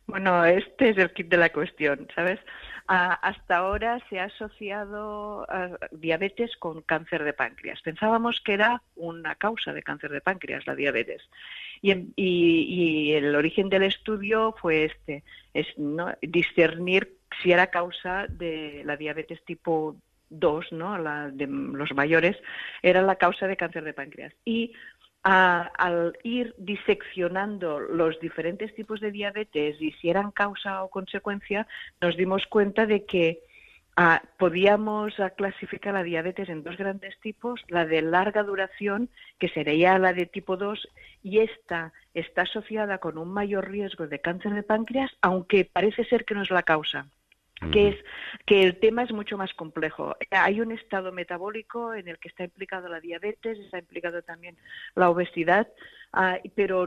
Bueno, 0.07 0.44
este 0.44 0.90
es 0.90 0.99
el 0.99 1.12
kit 1.12 1.28
de 1.28 1.36
la 1.36 1.53
cuestión, 1.53 2.07
¿sabes? 2.14 2.38
hasta 2.88 3.57
ahora 3.57 4.01
se 4.09 4.20
ha 4.20 4.24
asociado 4.24 5.47
diabetes 5.90 6.57
con 6.57 6.82
cáncer 6.82 7.24
de 7.24 7.32
páncreas. 7.32 7.82
Pensábamos 7.82 8.40
que 8.40 8.55
era 8.55 8.82
una 8.94 9.34
causa 9.34 9.72
de 9.72 9.82
cáncer 9.82 10.12
de 10.12 10.20
páncreas 10.20 10.66
la 10.66 10.76
diabetes. 10.76 11.22
Y, 11.82 13.12
el 13.12 13.34
origen 13.34 13.68
del 13.68 13.82
estudio 13.82 14.55
fue 14.61 14.84
este, 14.84 15.24
es 15.53 15.66
discernir 16.22 17.16
si 17.43 17.53
era 17.53 17.68
causa 17.68 18.27
de 18.29 18.83
la 18.85 18.97
diabetes 18.97 19.45
tipo 19.45 19.97
2, 20.31 20.72
¿no? 20.72 20.99
la 20.99 21.31
de 21.31 21.47
los 21.47 21.93
mayores, 21.95 22.37
era 22.83 23.03
la 23.03 23.16
causa 23.16 23.47
de 23.47 23.57
cáncer 23.57 23.85
de 23.85 23.95
páncreas. 23.95 24.33
Y 24.45 24.72
al 25.22 26.16
ir 26.22 26.55
diseccionando 26.57 27.81
los 27.81 28.20
diferentes 28.20 28.72
tipos 28.77 29.01
de 29.01 29.11
diabetes 29.11 29.81
y 29.81 29.91
si 29.93 30.09
eran 30.09 30.31
causa 30.31 30.85
o 30.85 30.89
consecuencia, 30.89 31.66
nos 32.01 32.16
dimos 32.16 32.47
cuenta 32.47 32.87
de 32.87 33.05
que 33.05 33.41
podíamos 34.39 35.14
clasificar 35.37 35.95
la 35.95 36.03
diabetes 36.03 36.49
en 36.49 36.62
dos 36.62 36.77
grandes 36.77 37.18
tipos, 37.20 37.61
la 37.68 37.87
de 37.87 38.03
larga 38.03 38.43
duración, 38.43 39.09
que 39.39 39.49
sería 39.49 39.99
la 39.99 40.12
de 40.12 40.27
tipo 40.27 40.57
2, 40.57 40.87
y 41.24 41.39
esta 41.39 41.93
está 42.14 42.43
asociada 42.43 42.99
con 42.99 43.18
un 43.18 43.33
mayor 43.33 43.68
riesgo 43.68 44.07
de 44.07 44.20
cáncer 44.20 44.55
de 44.55 44.62
páncreas, 44.62 45.11
aunque 45.22 45.64
parece 45.64 46.05
ser 46.05 46.24
que 46.24 46.35
no 46.35 46.43
es 46.43 46.51
la 46.51 46.62
causa 46.62 47.09
que 47.72 47.88
es 47.88 47.96
que 48.44 48.62
el 48.62 48.78
tema 48.78 49.02
es 49.02 49.12
mucho 49.12 49.38
más 49.38 49.52
complejo. 49.54 50.14
Hay 50.30 50.61
un 50.61 50.72
estado 50.72 51.11
metabólico 51.11 51.94
en 51.94 52.07
el 52.07 52.18
que 52.18 52.28
está 52.28 52.44
implicado 52.44 52.88
la 52.88 53.00
diabetes, 53.00 53.59
está 53.59 53.78
implicado 53.78 54.22
también 54.22 54.57
la 54.94 55.11
obesidad, 55.11 55.66
ah, 56.12 56.38
pero 56.54 56.86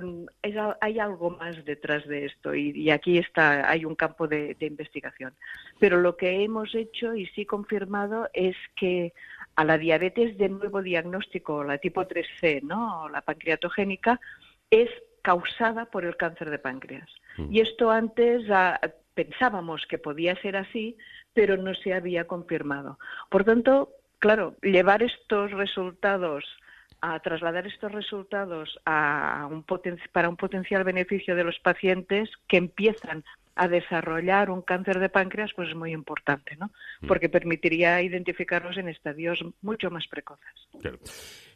hay 0.79 0.99
algo 0.99 1.31
más 1.31 1.65
detrás 1.65 2.07
de 2.07 2.25
esto 2.25 2.53
y, 2.53 2.89
aquí 2.91 3.17
está 3.17 3.69
hay 3.69 3.83
un 3.83 3.95
campo 3.95 4.27
de, 4.27 4.55
investigación. 4.59 5.33
Pero 5.79 5.97
lo 5.97 6.15
que 6.15 6.43
hemos 6.43 6.73
hecho 6.75 7.15
y 7.15 7.25
sí 7.27 7.45
confirmado 7.45 8.29
es 8.33 8.55
que 8.75 9.13
a 9.55 9.65
la 9.65 9.77
diabetes 9.77 10.37
de 10.37 10.49
nuevo 10.49 10.81
diagnóstico, 10.81 11.63
la 11.63 11.79
tipo 11.79 12.07
3C, 12.07 12.61
¿no? 12.61 13.09
la 13.09 13.21
pancreatogénica, 13.21 14.19
es 14.69 14.89
causada 15.23 15.85
por 15.85 16.05
el 16.05 16.15
cáncer 16.15 16.49
de 16.49 16.59
páncreas. 16.59 17.09
Y 17.49 17.61
esto 17.61 17.89
antes 17.89 18.49
ah, 18.51 18.79
pensábamos 19.19 19.85
que 19.85 19.97
podía 19.97 20.33
ser 20.41 20.55
así, 20.55 20.95
pero 21.33 21.57
no 21.57 21.73
se 21.75 21.93
había 21.93 22.25
confirmado. 22.25 22.97
Por 23.29 23.43
tanto, 23.43 23.89
claro, 24.17 24.55
llevar 24.61 25.03
estos 25.03 25.51
resultados 25.51 26.45
a 27.01 27.19
trasladar 27.19 27.67
estos 27.67 27.91
resultados 27.91 28.79
a 28.85 29.45
un 29.51 29.65
para 30.13 30.29
un 30.29 30.37
potencial 30.37 30.85
beneficio 30.85 31.35
de 31.35 31.43
los 31.43 31.59
pacientes 31.59 32.29
que 32.47 32.55
empiezan 32.55 33.25
a 33.59 33.67
desarrollar 33.67 34.49
un 34.49 34.61
cáncer 34.61 34.99
de 34.99 35.09
páncreas, 35.09 35.51
pues 35.53 35.67
es 35.67 35.75
muy 35.75 35.91
importante, 35.91 36.55
¿no? 36.55 36.71
Mm. 37.01 37.07
Porque 37.07 37.27
permitiría 37.27 38.01
identificarlos 38.01 38.77
en 38.77 38.87
estadios 38.87 39.43
mucho 39.61 39.91
más 39.91 40.07
precoces. 40.07 40.69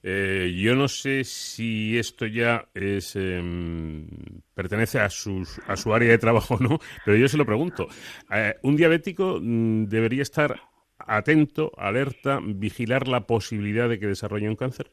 Eh, 0.04 0.54
yo 0.62 0.76
no 0.76 0.90
sé 0.90 1.24
si 1.24 1.98
esto 1.98 2.26
ya 2.26 2.68
es, 2.74 3.16
em, 3.16 4.06
pertenece 4.54 5.00
a, 5.00 5.10
sus, 5.10 5.60
a 5.66 5.78
su 5.78 5.94
área 5.94 6.12
de 6.12 6.18
trabajo 6.18 6.56
o 6.56 6.60
no, 6.60 6.80
pero 7.06 7.16
yo 7.16 7.30
se 7.30 7.38
lo 7.38 7.46
pregunto. 7.46 7.88
Eh, 8.30 8.56
¿Un 8.64 8.76
diabético 8.76 9.40
mm, 9.42 9.86
debería 9.86 10.24
estar 10.24 10.60
atento, 10.98 11.72
alerta, 11.78 12.42
vigilar 12.44 13.08
la 13.08 13.22
posibilidad 13.22 13.88
de 13.88 13.98
que 13.98 14.08
desarrolle 14.08 14.50
un 14.50 14.58
cáncer? 14.58 14.92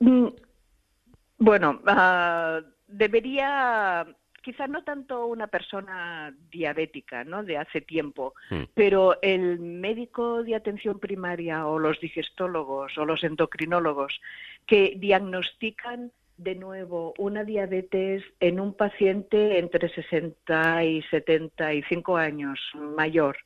Mm, 0.00 0.26
bueno, 1.38 1.80
ah, 1.86 2.60
debería 2.86 4.06
quizá 4.42 4.66
no 4.66 4.84
tanto 4.84 5.26
una 5.26 5.46
persona 5.46 6.34
diabética, 6.50 7.24
¿no? 7.24 7.42
De 7.42 7.58
hace 7.58 7.80
tiempo, 7.80 8.34
hmm. 8.50 8.64
pero 8.74 9.20
el 9.22 9.58
médico 9.58 10.42
de 10.42 10.54
atención 10.54 10.98
primaria 10.98 11.66
o 11.66 11.78
los 11.78 12.00
digestólogos 12.00 12.96
o 12.98 13.04
los 13.04 13.22
endocrinólogos 13.24 14.20
que 14.66 14.94
diagnostican 14.96 16.12
de 16.36 16.54
nuevo 16.54 17.12
una 17.18 17.44
diabetes 17.44 18.22
en 18.40 18.60
un 18.60 18.74
paciente 18.74 19.58
entre 19.58 19.88
60 19.90 20.84
y 20.84 21.02
75 21.02 22.16
años 22.16 22.58
mayor 22.96 23.36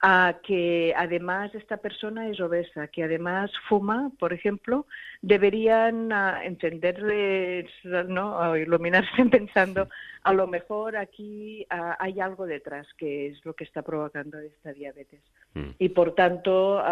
a 0.00 0.38
que 0.46 0.94
además 0.96 1.54
esta 1.54 1.78
persona 1.78 2.28
es 2.28 2.40
obesa, 2.40 2.86
que 2.88 3.02
además 3.02 3.50
fuma, 3.68 4.12
por 4.18 4.32
ejemplo, 4.32 4.86
deberían 5.22 6.12
uh, 6.12 6.40
entenderles, 6.42 7.66
¿no? 7.84 8.56
iluminarse 8.56 9.24
pensando, 9.30 9.88
a 10.22 10.32
lo 10.32 10.46
mejor 10.46 10.96
aquí 10.96 11.66
ah, 11.70 11.96
hay 11.98 12.20
algo 12.20 12.46
detrás 12.46 12.86
que 12.96 13.28
es 13.28 13.44
lo 13.44 13.54
que 13.54 13.64
está 13.64 13.82
provocando 13.82 14.38
esta 14.38 14.72
diabetes. 14.72 15.20
Mm. 15.54 15.70
Y 15.78 15.88
por 15.88 16.14
tanto, 16.14 16.82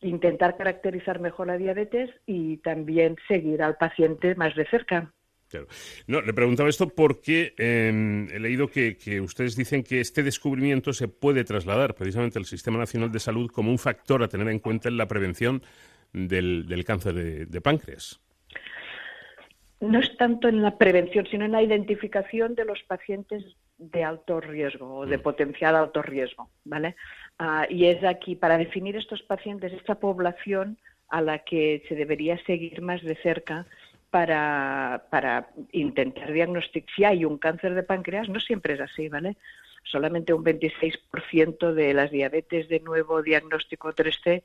intentar 0.00 0.56
caracterizar 0.56 1.20
mejor 1.20 1.46
la 1.46 1.56
diabetes 1.56 2.10
y 2.26 2.58
también 2.58 3.16
seguir 3.28 3.62
al 3.62 3.76
paciente 3.76 4.34
más 4.34 4.54
de 4.54 4.66
cerca. 4.66 5.12
No, 6.06 6.20
le 6.20 6.32
preguntaba 6.32 6.68
esto 6.68 6.88
porque 6.88 7.54
em, 7.58 8.28
he 8.30 8.38
leído 8.38 8.68
que, 8.68 9.20
ustedes 9.20 9.56
dicen 9.56 9.82
que 9.82 10.00
este 10.00 10.22
descubrimiento 10.22 10.92
se 10.92 11.08
puede 11.08 11.44
trasladar 11.44 11.94
precisamente 11.94 12.38
al 12.38 12.44
Sistema 12.44 12.78
Nacional 12.78 13.10
de 13.12 13.20
Salud 13.20 13.50
como 13.50 13.70
un 13.70 13.78
factor 13.78 14.22
a 14.22 14.28
tener 14.28 14.48
en 14.48 14.58
cuenta 14.58 14.88
en 14.88 14.96
la 14.96 15.06
prevención 15.06 15.62
del, 16.12 16.84
cáncer 16.86 17.14
de, 17.48 17.60
páncreas. 17.60 18.20
No 19.80 19.98
es 19.98 20.16
tanto 20.16 20.48
en 20.48 20.62
la 20.62 20.78
prevención, 20.78 21.26
sino 21.26 21.44
en 21.44 21.52
la 21.52 21.62
identificación 21.62 22.54
de 22.54 22.64
los 22.64 22.80
pacientes 22.84 23.44
de 23.78 24.04
alto 24.04 24.40
riesgo 24.40 24.98
o 24.98 25.06
de 25.06 25.18
mm. 25.18 25.22
potencial 25.22 25.74
alto 25.74 26.02
riesgo, 26.02 26.50
¿vale? 26.64 26.94
Ah, 27.38 27.66
y 27.68 27.86
es 27.86 28.04
aquí 28.04 28.36
para 28.36 28.58
definir 28.58 28.96
estos 28.96 29.22
pacientes, 29.22 29.72
esta 29.72 29.96
población 29.96 30.78
a 31.08 31.20
la 31.20 31.40
que 31.40 31.82
se 31.88 31.94
debería 31.94 32.42
seguir 32.44 32.80
más 32.80 33.02
de 33.02 33.16
cerca 33.16 33.66
para, 34.12 35.06
para 35.08 35.48
intentar 35.72 36.30
diagnosticar 36.30 36.94
si 36.94 37.02
hay 37.02 37.24
un 37.24 37.38
cáncer 37.38 37.74
de 37.74 37.82
páncreas, 37.82 38.28
no 38.28 38.40
siempre 38.40 38.74
es 38.74 38.80
así, 38.80 39.08
¿vale? 39.08 39.38
Solamente 39.84 40.34
un 40.34 40.44
26% 40.44 41.72
de 41.72 41.94
las 41.94 42.10
diabetes 42.10 42.68
de 42.68 42.80
nuevo 42.80 43.22
diagnóstico 43.22 43.94
3C 43.94 44.42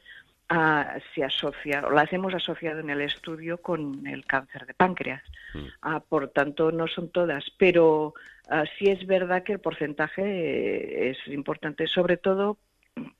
ah, 0.48 0.98
se 1.14 1.26
asocia, 1.26 1.86
o 1.86 1.92
las 1.92 2.14
hemos 2.14 2.34
asociado 2.34 2.80
en 2.80 2.90
el 2.90 3.02
estudio 3.02 3.58
con 3.58 4.08
el 4.08 4.26
cáncer 4.26 4.66
de 4.68 4.74
páncreas. 4.74 5.22
Mm. 5.54 5.66
Ah, 5.82 6.00
por 6.00 6.30
tanto, 6.30 6.72
no 6.72 6.88
son 6.88 7.10
todas, 7.10 7.44
pero 7.58 8.14
ah, 8.50 8.64
sí 8.80 8.86
es 8.90 9.06
verdad 9.06 9.44
que 9.44 9.52
el 9.52 9.60
porcentaje 9.60 10.24
eh, 10.24 11.10
es 11.10 11.18
importante, 11.28 11.88
sobre 11.88 12.16
todo 12.16 12.58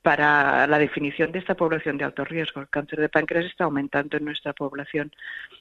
para 0.02 0.66
la 0.66 0.78
definición 0.78 1.32
de 1.32 1.38
esta 1.38 1.54
población 1.54 1.98
de 1.98 2.04
alto 2.04 2.24
riesgo. 2.24 2.60
El 2.60 2.68
cáncer 2.68 3.00
de 3.00 3.08
páncreas 3.08 3.46
está 3.46 3.64
aumentando 3.64 4.16
en 4.16 4.24
nuestra 4.24 4.52
población, 4.52 5.12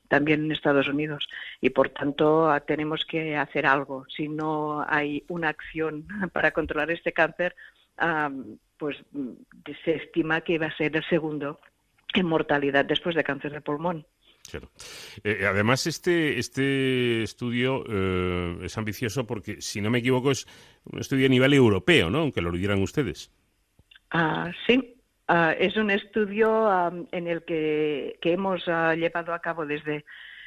también 0.07 0.45
en 0.45 0.51
Estados 0.51 0.87
Unidos, 0.87 1.27
y 1.61 1.69
por 1.69 1.89
tanto 1.89 2.49
tenemos 2.65 3.05
que 3.05 3.35
hacer 3.35 3.65
algo. 3.65 4.05
Si 4.15 4.27
no 4.27 4.85
hay 4.87 5.23
una 5.27 5.49
acción 5.49 6.07
para 6.33 6.51
controlar 6.51 6.91
este 6.91 7.13
cáncer, 7.13 7.55
pues 8.77 8.97
se 9.83 9.95
estima 9.95 10.41
que 10.41 10.59
va 10.59 10.67
a 10.67 10.77
ser 10.77 10.95
el 10.95 11.03
segundo 11.05 11.59
en 12.13 12.25
mortalidad 12.25 12.85
después 12.85 13.15
de 13.15 13.23
cáncer 13.23 13.51
de 13.51 13.61
pulmón. 13.61 14.05
Eh, 15.23 15.45
además, 15.45 15.87
este, 15.87 16.39
este 16.39 17.23
estudio 17.23 17.83
eh, 17.89 18.59
es 18.63 18.77
ambicioso 18.77 19.25
porque, 19.25 19.61
si 19.61 19.81
no 19.81 19.89
me 19.89 19.99
equivoco, 19.99 20.31
es 20.31 20.47
un 20.85 20.99
estudio 20.99 21.25
a 21.25 21.29
nivel 21.29 21.53
europeo, 21.53 22.09
¿no? 22.09 22.19
Aunque 22.19 22.41
lo 22.41 22.51
dieran 22.51 22.81
ustedes. 22.81 23.31
Ah, 24.11 24.51
sí, 24.65 24.95
ah, 25.27 25.53
es 25.57 25.75
un 25.75 25.91
estudio 25.91 26.69
en 27.11 27.27
el 27.27 27.43
que, 27.43 28.17
hemos 28.21 28.63
ah, 28.67 28.95
llevado 28.95 29.33
a 29.33 29.39
cabo 29.39 29.65
desde, 29.65 30.05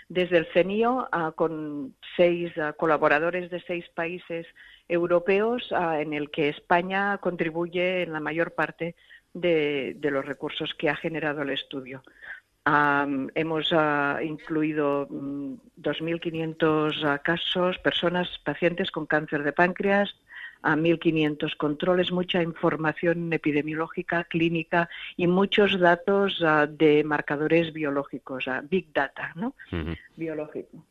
desde 0.09 0.39
el 0.39 0.47
CENIO 0.53 1.09
con 1.37 1.95
seis 2.17 2.53
colaboradores 2.77 3.51
de 3.51 3.61
seis 3.61 3.87
países 3.95 4.47
europeos, 4.89 5.71
en 5.73 6.15
el 6.15 6.31
que 6.31 6.49
España 6.49 7.19
contribuye 7.19 8.03
en 8.03 8.13
la 8.13 8.21
mayor 8.21 8.55
parte 8.55 8.97
de, 9.35 9.97
los 10.03 10.25
recursos 10.25 10.75
que 10.75 10.89
ha 10.89 10.97
generado 10.97 11.43
el 11.43 11.51
estudio. 11.51 12.03
hemos 12.67 13.73
incluido 14.23 15.07
2.500 15.09 16.95
mm, 16.97 17.23
casos, 17.23 17.79
personas, 17.79 18.29
pacientes 18.45 18.91
con 18.91 19.07
cáncer 19.07 19.45
de 19.45 19.53
páncreas, 19.53 20.15
a 20.63 20.77
1.500 20.77 21.57
controles, 21.57 22.13
mucha 22.13 22.43
información 22.43 23.33
epidemiológica, 23.33 24.25
clínica 24.25 24.89
y 25.17 25.27
muchos 25.27 25.79
datos 25.79 26.43
ah, 26.45 26.67
de 26.67 27.03
marcadores 27.05 27.73
biológicos, 27.73 28.47
uh, 28.47 28.67
big 28.69 28.93
data, 28.93 29.33
¿no? 29.37 29.55
Biológico. 30.17 30.85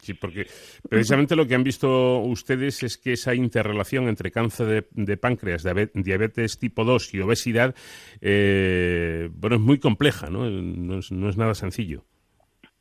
Sí, 0.00 0.14
porque 0.14 0.46
precisamente 0.88 1.36
lo 1.36 1.46
que 1.46 1.54
han 1.54 1.64
visto 1.64 2.18
ustedes 2.20 2.82
es 2.82 2.98
que 2.98 3.12
esa 3.12 3.34
interrelación 3.34 4.08
entre 4.08 4.30
cáncer 4.30 4.88
de, 4.90 5.16
páncreas, 5.16 5.64
diabetes 5.94 6.58
tipo 6.58 6.84
2 6.84 7.14
y 7.14 7.20
obesidad, 7.20 7.74
eh, 8.20 9.28
bueno, 9.32 9.56
es 9.56 9.62
muy 9.62 9.78
compleja, 9.78 10.28
¿no? 10.28 10.48
No 10.50 10.98
es, 10.98 11.12
no 11.12 11.28
es 11.28 11.36
nada 11.36 11.54
sencillo. 11.54 12.04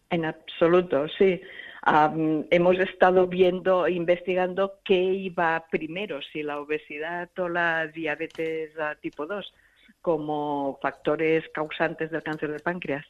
En 0.09 0.25
absoluto, 0.25 1.07
sí 1.17 1.41
hemos 1.85 2.79
estado 2.79 3.27
viendo, 3.27 3.87
investigando 3.87 4.79
qué 4.83 4.95
iba 4.95 5.65
primero, 5.69 6.21
si 6.21 6.43
la 6.43 6.59
obesidad 6.59 7.29
o 7.37 7.49
la 7.49 7.87
diabetes 7.87 8.71
tipo 9.01 9.25
2 9.25 9.53
como 10.01 10.79
factores 10.81 11.47
causantes 11.53 12.11
del 12.11 12.23
cáncer 12.23 12.51
del 12.51 12.61
páncreas. 12.61 13.05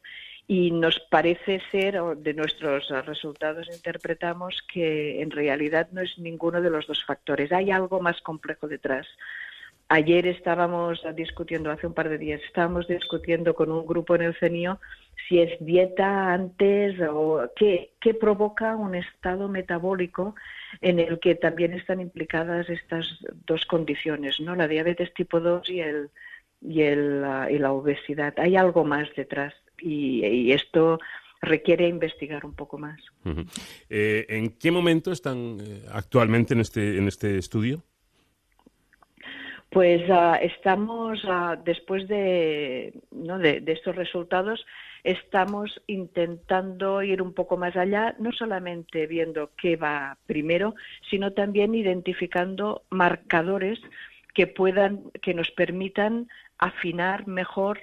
Y 0.45 0.71
nos 0.71 0.99
parece 0.99 1.61
ser, 1.71 2.01
de 2.17 2.33
nuestros 2.33 2.89
resultados 3.05 3.67
interpretamos 3.73 4.61
que 4.71 5.21
en 5.21 5.31
realidad 5.31 5.87
no 5.91 6.01
es 6.01 6.17
ninguno 6.17 6.61
de 6.61 6.69
los 6.69 6.85
dos 6.85 7.03
factores. 7.05 7.51
Hay 7.51 7.71
algo 7.71 8.01
más 8.01 8.21
complejo 8.21 8.67
detrás. 8.67 9.07
Ayer 9.93 10.25
estábamos 10.25 11.03
discutiendo, 11.15 11.69
hace 11.69 11.85
un 11.85 11.93
par 11.93 12.09
de 12.09 12.17
días, 12.17 12.41
estábamos 12.47 12.87
discutiendo 12.87 13.53
con 13.53 13.71
un 13.71 13.85
grupo 13.85 14.15
en 14.15 14.23
el 14.23 14.33
CENIO 14.33 14.79
si 15.29 15.39
es 15.39 15.51
dieta 15.63 16.33
antes 16.33 16.99
o 17.07 17.47
qué, 17.55 17.91
qué 18.01 18.15
provoca 18.15 18.75
un 18.75 18.95
estado 18.95 19.47
metabólico 19.49 20.33
en 20.81 20.99
el 20.99 21.19
que 21.19 21.35
también 21.35 21.73
están 21.73 22.01
implicadas 22.01 22.71
estas 22.71 23.05
dos 23.45 23.67
condiciones, 23.67 24.39
¿no? 24.39 24.55
La 24.55 24.67
diabetes 24.67 25.13
tipo 25.13 25.39
2 25.39 25.69
y 25.69 25.81
el 25.81 26.09
y, 26.59 26.81
el, 26.81 27.23
y 27.51 27.59
la 27.59 27.71
obesidad. 27.71 28.33
Hay 28.37 28.55
algo 28.55 28.83
más 28.85 29.07
detrás 29.15 29.53
y, 29.79 30.51
esto 30.53 30.97
requiere 31.39 31.87
investigar 31.87 32.47
un 32.47 32.55
poco 32.55 32.79
más. 32.79 32.99
Eh, 33.91 34.25
¿En 34.27 34.57
qué 34.57 34.71
momento 34.71 35.11
están 35.11 35.59
eh, 35.61 35.83
actualmente 35.91 36.55
en 36.55 36.61
este 36.61 36.97
en 36.97 37.07
este 37.07 37.37
estudio? 37.37 37.83
Pues 39.73 40.03
ah, 40.11 40.37
estamos, 40.39 41.23
ah, 41.27 41.57
después 41.65 42.07
de, 42.07 42.93
estos 43.65 43.95
resultados, 43.95 44.63
estamos 45.03 45.81
intentando 45.87 47.01
ir 47.01 47.23
un 47.23 47.33
poco 47.33 47.57
más 47.57 47.75
allá, 47.75 48.15
no 48.19 48.31
solamente 48.31 49.07
viendo 49.07 49.49
qué 49.57 49.75
va 49.75 50.19
primero, 50.27 50.75
sino 51.09 51.33
también 51.33 51.73
identificando 51.73 52.83
marcadores 52.91 53.79
que 54.35 54.45
puedan, 54.45 55.09
que 55.23 55.33
nos 55.33 55.49
permitan 55.49 56.27
afinar 56.59 57.25
mejor 57.25 57.79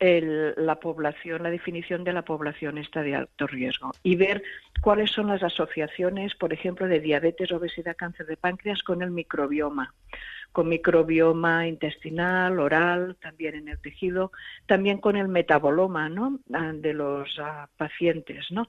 la 0.00 0.78
población, 0.80 1.42
la 1.44 1.50
definición 1.50 2.02
de 2.02 2.12
la 2.12 2.22
población 2.22 2.78
esta 2.78 3.02
de 3.02 3.16
alto 3.16 3.48
riesgo 3.48 3.90
y 4.04 4.14
ver 4.14 4.42
cuáles 4.80 5.10
son 5.10 5.28
las 5.28 5.42
asociaciones, 5.42 6.34
por 6.34 6.52
ejemplo, 6.52 6.86
de 6.86 7.00
diabetes, 7.00 7.50
obesidad, 7.50 7.96
cáncer 7.96 8.26
de 8.26 8.36
páncreas 8.36 8.82
con 8.82 9.02
el 9.02 9.10
microbioma 9.10 9.92
con 10.52 10.68
microbioma 10.68 11.66
intestinal, 11.66 12.58
oral, 12.58 13.16
también 13.20 13.54
en 13.54 13.68
el 13.68 13.78
tejido, 13.78 14.32
también 14.66 14.98
con 14.98 15.16
el 15.16 15.28
metaboloma 15.28 16.08
¿no? 16.08 16.40
Ah, 16.52 16.72
de 16.74 16.94
los 16.94 17.38
ah, 17.38 17.68
pacientes. 17.76 18.50
¿no? 18.50 18.68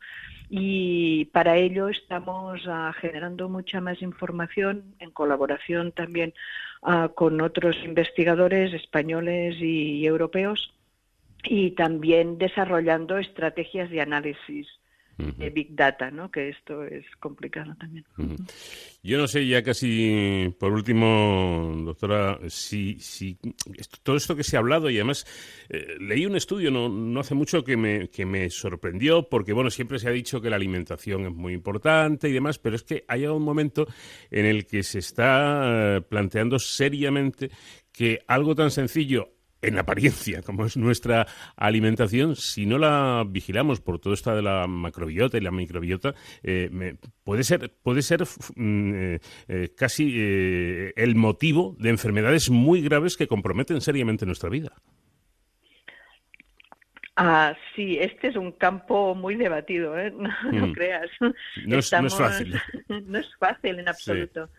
Y 0.50 1.26
para 1.26 1.58
ello 1.58 1.90
estamos 1.90 2.62
ah, 2.68 2.94
generando 3.00 3.50
mucha 3.50 3.82
más 3.82 4.02
información 4.02 4.96
en 5.00 5.12
colaboración 5.12 5.92
también 5.92 6.34
con 7.16 7.42
otros 7.42 7.76
investigadores 7.84 8.74
españoles 8.74 9.58
y 9.60 10.06
europeos 10.06 10.74
y 11.44 11.72
también 11.72 12.38
desarrollando 12.38 13.18
estrategias 13.18 13.90
de 13.90 14.00
análisis 14.00 14.79
de 15.20 15.50
Big 15.50 15.76
Data, 15.76 16.10
¿no? 16.12 16.32
Que 16.32 16.50
esto 16.50 16.84
es 16.84 17.06
complicado 17.20 17.76
también. 17.78 18.06
Yo 19.04 19.18
no 19.18 19.28
sé, 19.28 19.46
ya 19.46 19.62
casi 19.64 20.54
por 20.58 20.72
último, 20.72 21.74
doctora, 21.86 22.40
si, 22.48 23.00
si 23.00 23.38
todo 24.04 24.16
esto 24.16 24.36
que 24.36 24.44
se 24.44 24.56
ha 24.56 24.60
hablado 24.60 24.90
y 24.90 24.96
además 24.96 25.26
eh, 25.70 25.98
leí 26.00 26.26
un 26.26 26.36
estudio 26.36 26.72
no, 26.72 26.88
no 26.88 27.20
hace 27.20 27.36
mucho 27.36 27.64
que 27.64 27.76
me, 27.76 28.10
que 28.10 28.26
me 28.26 28.50
sorprendió 28.50 29.28
porque, 29.28 29.54
bueno, 29.54 29.70
siempre 29.70 30.00
se 30.00 30.08
ha 30.08 30.12
dicho 30.12 30.42
que 30.42 30.50
la 30.50 30.56
alimentación 30.56 31.26
es 31.26 31.34
muy 31.34 31.54
importante 31.54 32.30
y 32.30 32.34
demás, 32.34 32.58
pero 32.60 32.76
es 32.76 32.84
que 32.84 33.04
hay 33.08 33.26
un 33.26 33.44
momento 33.44 33.88
en 34.32 34.46
el 34.46 34.66
que 34.66 34.84
se 34.84 35.00
está 35.00 35.98
eh, 35.98 36.02
planteando 36.02 36.60
seriamente 36.60 37.52
que 37.92 38.20
algo 38.28 38.56
tan 38.56 38.72
sencillo 38.72 39.39
en 39.62 39.78
apariencia, 39.78 40.42
como 40.42 40.66
es 40.66 40.78
nuestra 40.78 41.28
alimentación, 41.56 42.36
si 42.36 42.66
no 42.66 42.78
la 42.78 43.26
vigilamos 43.28 43.82
por 43.82 44.00
todo 44.00 44.14
esto 44.14 44.36
de 44.36 44.42
la 44.42 44.68
macrobiota 44.68 45.38
y 45.38 45.42
la 45.42 45.52
microbiota, 45.52 46.14
eh, 46.44 46.96
puede 47.24 47.44
ser, 47.44 47.72
puede 47.84 48.02
ser 48.02 48.24
mm, 48.56 48.94
eh, 48.94 49.20
eh, 49.48 49.70
casi 49.76 50.16
el 50.96 51.16
motivo 51.16 51.76
de 51.80 51.90
enfermedades 51.90 52.50
muy 52.50 52.82
graves 52.82 53.18
que 53.18 53.28
comprometen 53.28 53.82
seriamente 53.82 54.26
nuestra 54.26 54.50
vida. 54.50 54.72
Ah, 57.22 57.54
sí, 57.76 57.98
este 58.00 58.30
es 58.30 58.38
un 58.38 58.54
campo 58.54 59.14
muy 59.14 59.36
debatido, 59.36 59.94
no, 60.52 60.68
mm. 60.68 60.72
creas. 60.72 61.10
No 61.66 61.78
es, 61.78 61.90
fácil. 61.90 62.56
no 62.88 63.20
es 63.20 63.28
fácil 63.38 63.80
en 63.80 63.90
absoluto. 63.90 64.50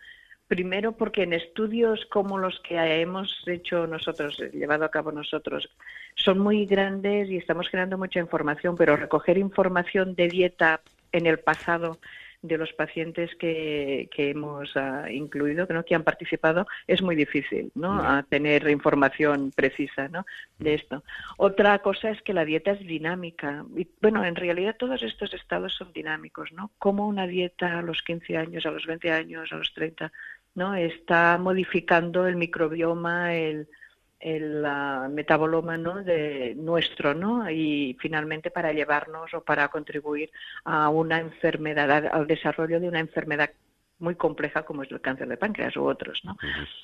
Primero 0.51 0.91
porque 0.91 1.23
en 1.23 1.31
estudios 1.31 2.05
como 2.07 2.37
los 2.37 2.59
que 2.59 2.75
hemos 2.75 3.41
hecho 3.47 3.87
nosotros, 3.87 4.37
llevado 4.51 4.83
a 4.83 4.91
cabo 4.91 5.09
nosotros, 5.13 5.69
son 6.15 6.39
muy 6.39 6.65
grandes 6.65 7.29
y 7.29 7.37
estamos 7.37 7.69
generando 7.69 7.97
mucha 7.97 8.19
información, 8.19 8.75
pero 8.75 8.97
recoger 8.97 9.37
información 9.37 10.13
de 10.13 10.27
dieta 10.27 10.81
en 11.13 11.25
el 11.25 11.39
pasado 11.39 11.99
de 12.41 12.57
los 12.57 12.73
pacientes 12.73 13.33
que, 13.35 14.09
que 14.13 14.31
hemos 14.31 14.75
uh, 14.75 15.07
incluido, 15.09 15.67
¿no? 15.69 15.85
que 15.85 15.95
han 15.95 16.03
participado, 16.03 16.67
es 16.87 17.01
muy 17.01 17.15
difícil, 17.15 17.71
¿no? 17.75 18.03
A 18.03 18.23
tener 18.23 18.67
información 18.69 19.51
precisa, 19.55 20.07
¿no? 20.07 20.25
De 20.57 20.73
esto. 20.73 21.03
Otra 21.37 21.79
cosa 21.79 22.09
es 22.09 22.21
que 22.23 22.33
la 22.33 22.43
dieta 22.43 22.71
es 22.71 22.79
dinámica. 22.79 23.63
Y, 23.77 23.87
bueno, 24.01 24.25
en 24.25 24.35
realidad 24.35 24.75
todos 24.77 25.03
estos 25.03 25.33
estados 25.33 25.75
son 25.75 25.93
dinámicos, 25.93 26.51
¿no? 26.51 26.71
Como 26.79 27.07
una 27.07 27.27
dieta 27.27 27.77
a 27.77 27.83
los 27.83 28.01
15 28.01 28.37
años, 28.37 28.65
a 28.65 28.71
los 28.71 28.85
20 28.87 29.11
años, 29.11 29.53
a 29.53 29.57
los 29.57 29.71
30 29.73 30.11
¿no? 30.55 30.75
Está 30.75 31.37
modificando 31.37 32.27
el 32.27 32.35
microbioma, 32.35 33.33
el, 33.33 33.67
el 34.19 34.65
metaboloma 35.09 35.77
¿no? 35.77 36.03
de 36.03 36.53
nuestro, 36.55 37.13
¿no? 37.13 37.49
Y 37.49 37.97
finalmente 37.99 38.51
para 38.51 38.73
llevarnos 38.73 39.33
o 39.33 39.41
para 39.41 39.67
contribuir 39.69 40.29
a 40.63 40.89
una 40.89 41.19
enfermedad, 41.19 42.07
al 42.11 42.27
desarrollo 42.27 42.79
de 42.79 42.87
una 42.87 42.99
enfermedad 42.99 43.51
muy 44.01 44.15
compleja 44.15 44.63
como 44.63 44.83
es 44.83 44.91
el 44.91 44.99
cáncer 44.99 45.27
de 45.27 45.37
páncreas 45.37 45.77
u 45.77 45.83
otros, 45.83 46.21
¿no? 46.23 46.35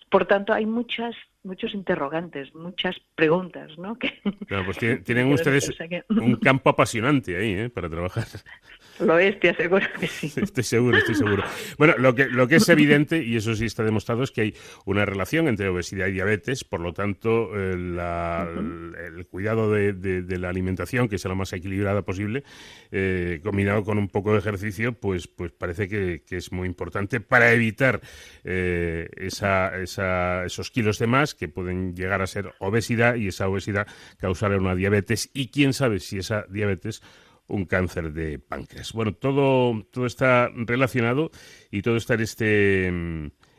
Por 0.09 0.25
tanto, 0.25 0.53
hay 0.53 0.65
muchas 0.65 1.15
muchos 1.43 1.73
interrogantes, 1.73 2.53
muchas 2.53 2.95
preguntas, 3.15 3.77
¿no? 3.77 3.97
Claro, 4.47 4.65
pues 4.65 4.77
tienen, 5.03 5.31
ustedes 5.33 5.73
un 6.09 6.35
campo 6.35 6.69
apasionante 6.69 7.35
ahí, 7.35 7.53
¿eh? 7.53 7.69
Para 7.69 7.89
trabajar. 7.89 8.25
Lo 8.99 9.19
es, 9.19 9.39
te 9.39 9.49
aseguro 9.49 9.85
que 9.99 10.07
sí. 10.07 10.31
Estoy 10.41 10.63
seguro, 10.63 10.97
estoy 10.97 11.15
seguro. 11.15 11.43
Bueno, 11.77 11.95
lo 11.97 12.15
que, 12.15 12.25
lo 12.25 12.47
que 12.47 12.55
es 12.55 12.67
evidente, 12.69 13.23
y 13.23 13.35
eso 13.35 13.55
sí 13.55 13.65
está 13.65 13.83
demostrado, 13.83 14.23
es 14.23 14.31
que 14.31 14.41
hay 14.41 14.55
una 14.85 15.05
relación 15.05 15.47
entre 15.47 15.69
obesidad 15.69 16.07
y 16.07 16.13
diabetes, 16.13 16.63
por 16.63 16.79
lo 16.79 16.93
tanto, 16.93 17.51
eh, 17.55 17.73
el 17.73 19.27
cuidado 19.29 19.71
de, 19.71 20.37
la 20.37 20.49
alimentación, 20.49 21.07
que 21.07 21.17
sea 21.17 21.29
lo 21.29 21.35
más 21.35 21.53
equilibrada 21.53 22.01
posible, 22.01 22.43
eh, 22.91 23.39
combinado 23.43 23.83
con 23.83 23.97
un 23.97 24.07
poco 24.07 24.33
de 24.33 24.39
ejercicio, 24.39 24.93
pues, 24.93 25.27
pues 25.27 25.51
parece 25.51 25.87
que, 25.87 26.23
es 26.29 26.51
muy 26.51 26.67
importante 26.67 27.19
para 27.19 27.51
evitar 27.51 27.99
eh, 28.43 29.09
esa, 29.15 29.71
esos 29.81 30.71
kilos 30.71 30.99
de 30.99 31.07
más 31.07 31.33
que 31.33 31.47
pueden 31.47 31.95
llegar 31.95 32.21
a 32.21 32.27
ser 32.27 32.53
obesidad 32.59 33.15
y 33.15 33.29
esa 33.29 33.47
obesidad 33.47 33.87
causar 34.19 34.51
una 34.55 34.75
diabetes 34.75 35.29
y 35.33 35.49
quién 35.49 35.73
sabe 35.73 35.99
si 35.99 36.19
esa 36.19 36.45
diabetes 36.49 37.01
un 37.47 37.65
cáncer 37.65 38.13
de 38.13 38.39
páncreas. 38.39 38.93
Bueno, 38.93 39.13
todo, 39.13 39.83
todo 39.91 40.05
está 40.05 40.49
relacionado 40.53 41.31
y 41.71 41.81
todo 41.81 41.97
está 41.97 42.15
en 42.15 42.21
este, 42.21 42.87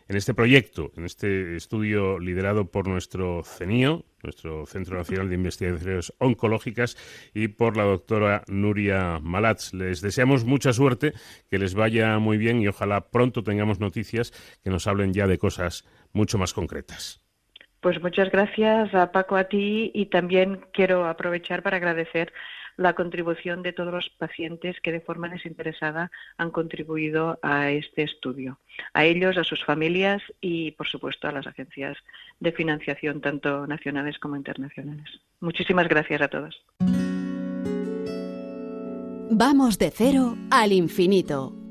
en 0.09 0.17
este 0.17 0.35
proyecto, 0.35 0.93
en 0.97 1.05
este 1.05 1.57
estudio 1.57 2.19
liderado 2.19 2.71
por 2.71 2.89
nuestro 2.89 3.43
CENIO, 3.43 4.05
nuestro 4.23 4.67
Centro 4.67 4.97
Nacional 4.97 5.29
de 5.29 5.35
Investigaciones 5.35 6.13
Oncológicas, 6.19 6.97
y 7.35 7.49
por 7.49 7.77
la 7.77 7.85
doctora 7.85 8.43
Nuria 8.49 9.21
Malatz. 9.21 9.73
Les 9.75 10.01
deseamos 10.01 10.45
mucha 10.45 10.73
suerte, 10.73 11.13
que 11.51 11.59
les 11.59 11.75
vaya 11.75 12.19
muy 12.19 12.39
bien 12.39 12.61
y 12.61 12.69
ojalá 12.69 13.11
pronto 13.11 13.43
tengamos 13.43 13.81
noticias 13.81 14.33
que 14.63 14.71
nos 14.71 14.87
hablen 14.87 15.13
ya 15.13 15.27
de 15.27 15.39
cosas 15.39 15.87
mucho 16.13 16.39
más 16.39 16.55
concretas. 16.55 17.23
Pues 17.81 18.03
muchas 18.03 18.31
gracias 18.31 18.93
a 18.93 19.13
Paco, 19.13 19.37
a 19.37 19.45
ti 19.45 19.93
y 19.95 20.07
también 20.07 20.61
quiero 20.73 21.07
aprovechar 21.07 21.63
para 21.63 21.77
agradecer 21.77 22.33
la 22.79 22.95
contribución 22.95 23.63
de 23.63 23.75
todos 23.75 23.93
los 23.93 24.09
pacientes 24.09 24.81
que 24.81 24.93
de 24.93 25.01
forma 25.01 25.29
desinteresada 25.29 26.11
han 26.39 26.51
contribuido 26.51 27.39
a 27.43 27.71
este 27.71 28.05
estudio. 28.05 28.59
A 28.95 29.05
ellos, 29.05 29.37
a 29.37 29.45
sus 29.45 29.63
familias 29.65 30.23
y, 30.41 30.71
por 30.71 30.87
supuesto, 30.87 31.29
a 31.29 31.33
las 31.33 31.47
agencias 31.47 31.99
de 32.41 32.53
financiación, 32.53 33.21
tanto 33.21 33.67
nacionales 33.67 34.19
como 34.19 34.37
internacionales. 34.37 35.21
Muchísimas 35.41 35.89
gracias 35.89 36.23
a 36.23 36.29
todos. 36.29 36.65
Vamos 39.31 39.79
de 39.79 39.91
cero 39.91 40.37
al 40.51 40.73
infinito. 40.73 41.68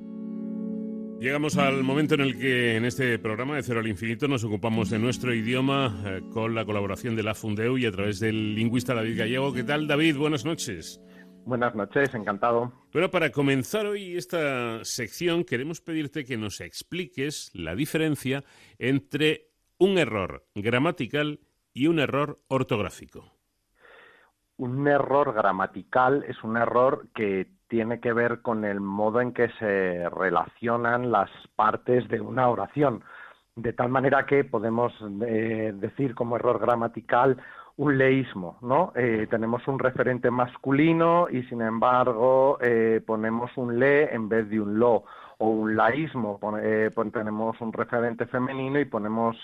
Llegamos 1.19 1.57
al 1.57 1.83
momento 1.83 2.13
en 2.13 2.21
el 2.21 2.37
que 2.37 2.75
en 2.77 2.85
este 2.85 3.17
programa 3.17 3.55
de 3.55 3.63
Cero 3.63 3.79
al 3.79 3.87
Infinito 3.87 4.27
nos 4.27 4.43
ocupamos 4.43 4.91
de 4.91 4.99
nuestro 4.99 5.33
idioma 5.33 5.99
eh, 6.05 6.21
con 6.31 6.53
la 6.53 6.63
colaboración 6.63 7.15
de 7.15 7.23
la 7.23 7.33
Fundeu 7.33 7.75
y 7.79 7.87
a 7.87 7.91
través 7.91 8.19
del 8.19 8.53
lingüista 8.53 8.93
David 8.93 9.17
Gallego. 9.17 9.51
¿Qué 9.51 9.63
tal, 9.63 9.87
David? 9.87 10.15
Buenas 10.15 10.45
noches. 10.45 11.01
Buenas 11.43 11.73
noches, 11.73 12.13
encantado. 12.13 12.71
Bueno, 12.93 13.09
para 13.09 13.31
comenzar 13.31 13.87
hoy 13.87 14.15
esta 14.15 14.85
sección 14.85 15.43
queremos 15.43 15.81
pedirte 15.81 16.23
que 16.23 16.37
nos 16.37 16.61
expliques 16.61 17.49
la 17.55 17.73
diferencia 17.73 18.43
entre 18.77 19.49
un 19.79 19.97
error 19.97 20.45
gramatical 20.53 21.39
y 21.73 21.87
un 21.87 21.97
error 21.97 22.37
ortográfico. 22.47 23.33
Un 24.57 24.87
error 24.87 25.33
gramatical 25.33 26.23
es 26.27 26.43
un 26.43 26.57
error 26.57 27.07
que 27.15 27.56
tiene 27.67 27.99
que 27.99 28.13
ver 28.13 28.41
con 28.41 28.65
el 28.65 28.79
modo 28.79 29.21
en 29.21 29.33
que 29.33 29.49
se 29.59 30.09
relacionan 30.09 31.11
las 31.11 31.29
partes 31.55 32.07
de 32.07 32.21
una 32.21 32.49
oración, 32.49 33.03
de 33.55 33.73
tal 33.73 33.89
manera 33.89 34.25
que 34.25 34.43
podemos 34.43 34.93
eh, 35.25 35.73
decir 35.75 36.15
como 36.15 36.35
error 36.35 36.59
gramatical 36.59 37.37
un 37.75 37.97
leísmo, 37.97 38.57
¿no? 38.61 38.91
Eh, 38.95 39.27
tenemos 39.29 39.67
un 39.67 39.77
referente 39.77 40.31
masculino 40.31 41.27
y 41.29 41.43
sin 41.43 41.61
embargo 41.61 42.57
eh, 42.61 43.01
ponemos 43.05 43.51
un 43.55 43.79
le 43.79 44.13
en 44.13 44.29
vez 44.29 44.49
de 44.49 44.59
un 44.59 44.79
lo, 44.79 45.03
o 45.39 45.49
un 45.49 45.75
laísmo, 45.75 46.39
tenemos 47.13 47.61
un 47.61 47.71
referente 47.71 48.25
femenino 48.25 48.79
y 48.79 48.85
ponemos 48.85 49.37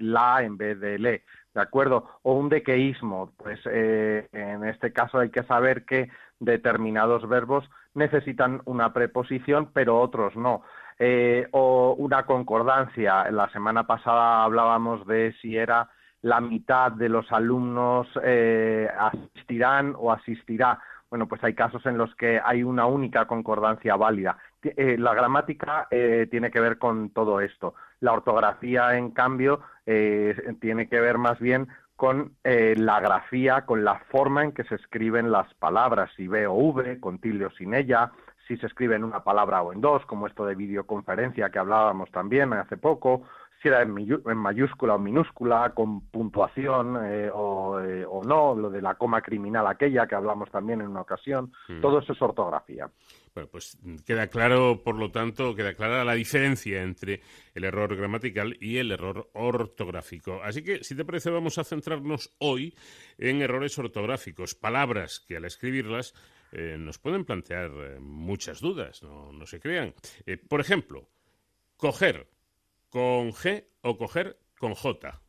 la 0.00 0.42
en 0.42 0.56
vez 0.56 0.80
de 0.80 0.98
le, 0.98 1.22
¿de 1.56 1.62
acuerdo? 1.62 2.08
O 2.22 2.34
un 2.34 2.50
dequeísmo, 2.50 3.32
pues 3.38 3.58
en 3.64 4.62
este 4.64 4.92
caso 4.92 5.18
hay 5.18 5.30
que 5.30 5.42
saber 5.44 5.86
que 5.86 6.10
determinados 6.38 7.26
verbos 7.28 7.68
necesitan 7.94 8.60
una 8.66 8.92
preposición, 8.92 9.70
pero 9.72 9.98
otros 9.98 10.36
no. 10.36 10.62
Eh, 10.98 11.48
o 11.52 11.94
una 11.98 12.24
concordancia. 12.24 13.30
La 13.30 13.48
semana 13.50 13.86
pasada 13.86 14.44
hablábamos 14.44 15.06
de 15.06 15.34
si 15.40 15.56
era 15.56 15.90
la 16.22 16.40
mitad 16.40 16.92
de 16.92 17.08
los 17.08 17.30
alumnos 17.32 18.06
eh, 18.22 18.88
asistirán 18.98 19.94
o 19.96 20.12
asistirá. 20.12 20.78
Bueno, 21.08 21.26
pues 21.26 21.42
hay 21.42 21.54
casos 21.54 21.84
en 21.86 21.96
los 21.96 22.14
que 22.16 22.40
hay 22.44 22.62
una 22.62 22.86
única 22.86 23.26
concordancia 23.26 23.96
válida. 23.96 24.36
Eh, 24.62 24.96
la 24.98 25.14
gramática 25.14 25.86
tiene 25.88 26.50
que 26.50 26.60
ver 26.60 26.78
con 26.78 27.10
todo 27.10 27.40
esto. 27.40 27.74
La 28.00 28.12
ortografía, 28.12 28.96
en 28.96 29.10
cambio, 29.10 29.60
tiene 29.84 30.88
que 30.88 31.00
ver 31.00 31.16
más 31.16 31.38
bien 31.38 31.68
con 31.96 32.34
eh, 32.44 32.74
la 32.76 33.00
grafía, 33.00 33.62
con 33.62 33.82
la 33.82 33.98
forma 34.10 34.44
en 34.44 34.52
que 34.52 34.64
se 34.64 34.74
escriben 34.74 35.32
las 35.32 35.52
palabras, 35.54 36.10
si 36.14 36.28
ve 36.28 36.46
o 36.46 36.54
v, 36.54 37.00
con 37.00 37.18
tilde 37.18 37.46
o 37.46 37.50
sin 37.50 37.74
ella, 37.74 38.12
si 38.46 38.56
se 38.58 38.66
escribe 38.66 38.96
en 38.96 39.04
una 39.04 39.24
palabra 39.24 39.62
o 39.62 39.72
en 39.72 39.80
dos, 39.80 40.04
como 40.04 40.26
esto 40.26 40.44
de 40.44 40.54
videoconferencia 40.54 41.50
que 41.50 41.58
hablábamos 41.58 42.10
también 42.10 42.52
hace 42.52 42.76
poco, 42.76 43.22
si 43.62 43.68
era 43.68 43.80
en, 43.80 43.92
mayúscula 44.36 44.94
o 44.94 44.98
minúscula, 44.98 45.72
con 45.74 46.02
puntuación 46.02 46.98
eh, 47.02 47.30
o, 47.32 47.80
eh, 47.80 48.04
o, 48.06 48.22
no, 48.22 48.54
lo 48.54 48.68
de 48.68 48.82
la 48.82 48.94
coma 48.94 49.22
criminal 49.22 49.66
aquella 49.66 50.06
que 50.06 50.14
hablamos 50.14 50.50
también 50.50 50.82
en 50.82 50.88
una 50.88 51.00
ocasión, 51.00 51.50
mm. 51.68 51.80
todo 51.80 52.00
eso 52.00 52.12
es 52.12 52.20
ortografía. 52.20 52.90
Bueno, 53.36 53.50
pues 53.50 53.76
queda 54.06 54.28
claro, 54.28 54.82
por 54.82 54.96
lo 54.96 55.10
tanto, 55.10 55.54
queda 55.54 55.74
clara 55.74 56.06
la 56.06 56.14
diferencia 56.14 56.80
entre 56.80 57.20
el 57.54 57.64
error 57.64 57.94
gramatical 57.94 58.56
y 58.62 58.78
el 58.78 58.90
error 58.90 59.28
ortográfico. 59.34 60.42
Así 60.42 60.64
que, 60.64 60.82
si 60.82 60.96
te 60.96 61.04
parece, 61.04 61.28
vamos 61.28 61.58
a 61.58 61.64
centrarnos 61.64 62.34
hoy 62.38 62.74
en 63.18 63.42
errores 63.42 63.78
ortográficos, 63.78 64.54
palabras 64.54 65.20
que 65.20 65.36
al 65.36 65.44
escribirlas 65.44 66.14
eh, 66.52 66.76
nos 66.78 66.98
pueden 66.98 67.26
plantear 67.26 68.00
muchas 68.00 68.62
dudas, 68.62 69.02
no, 69.02 69.30
no 69.34 69.44
se 69.44 69.60
crean. 69.60 69.92
por 70.48 70.62
ejemplo, 70.62 71.06
coger 71.76 72.30
con 72.88 73.32
G 73.32 73.66
o 73.82 73.98
coger 73.98 74.38
con 74.58 74.72
J. 74.72 75.20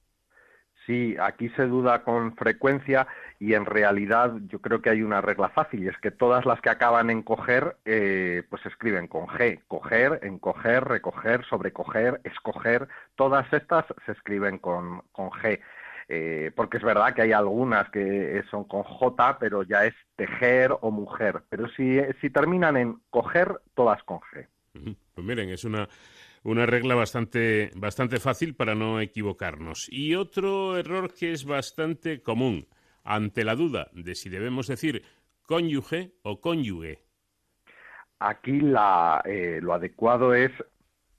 Sí, 0.86 1.18
aquí 1.20 1.50
se 1.50 1.64
duda 1.64 2.06
con 2.06 2.38
frecuencia 2.38 3.06
y 3.40 3.54
en 3.54 3.66
realidad 3.66 4.34
yo 4.48 4.60
creo 4.60 4.82
que 4.82 4.90
hay 4.90 5.02
una 5.02 5.22
regla 5.22 5.50
fácil 5.50 5.84
y 5.84 5.88
es 5.88 5.98
que 6.00 6.12
todas 6.12 6.46
las 6.46 6.60
que 6.62 6.70
acaban 6.70 7.10
en 7.10 7.22
coger 7.22 7.78
eh, 7.86 8.44
pues 8.50 8.66
escriben 8.66 9.08
con 9.08 9.28
G, 9.28 9.62
coger, 9.68 10.20
encoger, 10.24 10.84
recoger, 10.84 11.46
sobrecoger, 11.46 12.22
escoger, 12.24 12.88
todas 13.16 13.52
estas 13.54 13.86
se 14.06 14.12
escriben 14.12 14.58
con, 14.58 15.02
con 15.12 15.30
G. 15.30 15.60
Eh, 16.10 16.52
porque 16.56 16.78
es 16.78 16.84
verdad 16.84 17.14
que 17.14 17.24
hay 17.24 17.34
algunas 17.34 17.90
que 17.90 18.42
son 18.50 18.64
con 18.64 18.84
J, 18.84 19.38
pero 19.40 19.64
ya 19.64 19.86
es 19.86 19.94
tejer 20.16 20.72
o 20.80 20.90
mujer. 20.90 21.44
Pero 21.50 21.68
si, 21.70 22.00
si 22.22 22.30
terminan 22.30 22.78
en 22.78 23.02
coger, 23.10 23.60
todas 23.76 24.02
con 24.04 24.20
G. 24.20 24.48
Pues 25.14 25.28
miren, 25.28 25.50
es 25.50 25.66
una 25.66 25.90
una 26.44 26.66
regla 26.66 26.96
bastante, 26.96 27.72
bastante 27.76 28.20
fácil 28.20 28.56
para 28.56 28.74
no 28.74 29.02
equivocarnos. 29.02 29.88
Y 29.92 30.16
otro 30.16 30.78
error 30.78 31.14
que 31.14 31.34
es 31.34 31.44
bastante 31.44 32.22
común, 32.22 32.68
ante 33.08 33.46
la 33.46 33.56
duda 33.56 33.88
de 33.94 34.16
si 34.16 34.30
debemos 34.30 34.68
decir 34.68 35.04
cónyuge 35.44 36.12
o 36.24 36.42
cónyuge. 36.42 37.00
Aquí 38.20 38.60
la, 38.60 39.22
eh, 39.26 39.60
lo 39.62 39.74
adecuado 39.74 40.34
es 40.34 40.52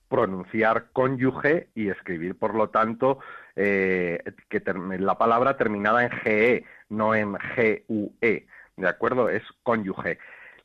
pronunciar 0.09 0.91
cónyuge 0.93 1.71
y 1.75 1.89
escribir, 1.89 2.39
por 2.39 2.55
lo 2.55 2.69
tanto, 2.69 3.21
eh, 3.57 4.23
que 4.51 4.63
la 4.99 5.17
palabra 5.17 5.57
terminada 5.57 6.05
en 6.05 6.11
GE, 6.11 6.65
no 6.91 7.15
en 7.15 7.33
GUE, 7.33 8.47
¿de 8.77 8.89
acuerdo? 8.89 9.31
Es 9.31 9.43
cónyuge. 9.63 10.19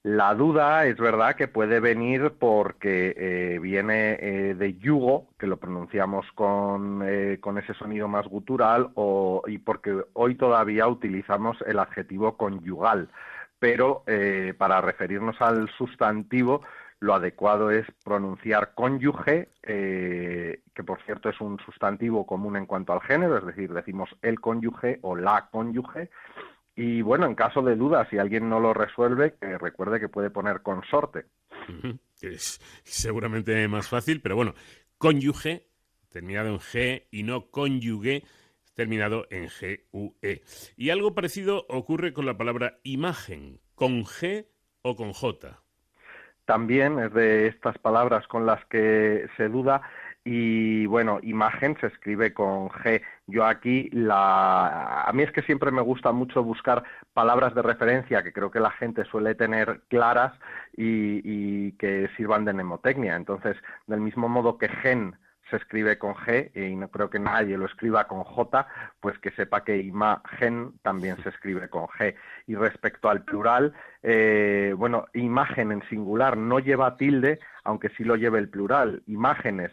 La 0.04 0.36
duda 0.36 0.86
es 0.86 0.97
verdad 0.97 1.38
que 1.38 1.47
puede 1.47 1.80
venir 1.80 2.34
porque 2.38 3.14
eh, 3.16 3.60
viene 3.60 4.18
eh, 4.20 4.54
de 4.54 4.74
yugo, 4.74 5.30
que 5.39 5.47
lo 5.47 5.56
pronunciamos 5.56 6.30
con, 6.36 7.01
eh, 7.06 7.38
con 7.39 7.58
ese 7.58 7.74
sonido 7.74 8.10
más 8.10 8.28
gutural, 8.28 8.89
o, 8.95 9.43
y 9.47 9.60
porque 9.60 10.04
hoy 10.12 10.36
todavía 10.36 10.89
utilizamos 10.89 11.58
el 11.66 11.80
adjetivo 11.80 12.36
conyugal. 12.36 13.08
Pero 13.60 14.04
para 14.58 14.82
referirnos 14.82 15.41
al 15.41 15.70
sustantivo, 15.70 16.64
lo 16.99 17.14
adecuado 17.14 17.72
es 17.72 17.88
pronunciar 18.04 18.74
cónyuge, 18.76 19.47
que 19.62 20.84
por 20.86 21.01
cierto 21.04 21.30
es 21.30 21.39
un 21.39 21.58
sustantivo 21.60 22.26
común 22.26 22.58
en 22.58 22.66
cuanto 22.66 22.91
al 22.91 22.99
género, 22.99 23.38
es 23.38 23.45
decir, 23.45 23.72
decimos 23.72 24.10
el 24.22 24.41
cónyuge 24.41 24.99
o 25.01 25.16
la 25.16 25.47
cónyuge, 25.49 26.10
y 26.76 27.01
bueno, 27.01 27.26
en 27.26 27.36
caso 27.36 27.61
de 27.61 27.76
duda, 27.76 28.07
si 28.09 28.17
alguien 28.17 28.49
no 28.49 28.59
lo 28.59 28.74
resuelve, 28.74 29.36
que 29.39 29.57
recuerde 29.57 29.99
que 29.99 30.09
puede 30.09 30.30
poner 30.30 30.61
consorte. 30.61 31.26
es 32.21 32.59
seguramente 32.84 33.67
más 33.67 33.88
fácil, 33.88 34.21
pero 34.21 34.36
bueno, 34.36 34.53
cónyuge, 34.97 35.67
terminado 36.09 36.49
en 36.49 36.59
G, 36.59 37.07
y 37.11 37.24
no 37.24 37.49
cónyuge, 37.51 38.24
terminado 38.74 39.28
en 39.30 39.49
G-U-E. 39.49 40.41
Y 40.76 40.89
algo 40.89 41.13
parecido 41.13 41.65
ocurre 41.69 42.13
con 42.13 42.26
la 42.26 42.38
palabra 42.38 42.80
imagen, 42.84 43.59
con 43.76 44.03
G 44.03 44.47
o 44.82 44.95
con 44.95 45.13
J. 45.13 45.59
También 46.45 46.99
es 46.99 47.13
de 47.13 47.47
estas 47.47 47.78
palabras 47.78 48.28
con 48.28 48.45
las 48.45 48.65
que 48.65 49.28
se 49.38 49.47
duda 49.47 49.82
y 50.26 50.86
bueno, 50.86 51.19
imagen 51.21 51.76
se 51.82 51.88
escribe 51.88 52.34
con 52.34 52.69
G. 52.69 53.01
Yo 53.28 53.45
aquí, 53.45 53.89
la... 53.91 55.03
a 55.03 55.11
mí 55.11 55.24
es 55.24 55.32
que 55.32 55.41
siempre 55.41 55.71
me 55.71 55.82
gusta 55.82 56.13
mucho 56.13 56.43
buscar 56.43 56.84
palabras 57.13 57.53
de 57.55 57.61
referencia 57.61 58.24
que 58.24 58.32
creo 58.32 58.49
que 58.49 58.61
la 58.61 58.71
gente 58.71 59.03
suele 59.05 59.36
tener 59.36 59.82
claras 59.89 60.34
y, 60.78 61.74
que 61.74 62.09
sirvan 62.15 62.45
de 62.45 62.53
mnemotecnia. 62.53 63.15
Entonces, 63.15 63.57
del 63.88 63.99
mismo 63.99 64.30
modo 64.30 64.57
que 64.57 64.69
gen 64.69 65.17
se 65.49 65.57
escribe 65.57 65.99
con 65.99 66.15
G 66.15 66.51
y 66.55 66.76
no 66.78 66.88
creo 66.89 67.09
que 67.09 67.19
nadie 67.19 67.57
lo 67.57 67.65
escriba 67.65 68.07
con 68.07 68.24
J, 68.24 68.65
pues 69.01 69.19
que 69.19 69.32
sepa 69.32 69.65
que 69.65 69.78
imagen 69.78 70.80
también 70.84 71.21
se 71.21 71.30
escribe 71.30 71.69
con 71.69 71.88
G. 71.88 72.15
Y 72.47 72.55
respecto 72.55 73.09
al 73.09 73.24
plural, 73.24 73.74
eh, 74.01 74.74
bueno, 74.78 75.07
imagen 75.13 75.74
en 75.74 75.84
singular 75.89 76.38
no 76.38 76.59
lleva 76.59 76.95
tilde, 76.95 77.39
aunque 77.65 77.89
sí 77.89 78.05
lo 78.05 78.15
lleve 78.15 78.39
el 78.39 78.49
plural. 78.49 79.03
Imágenes 79.05 79.71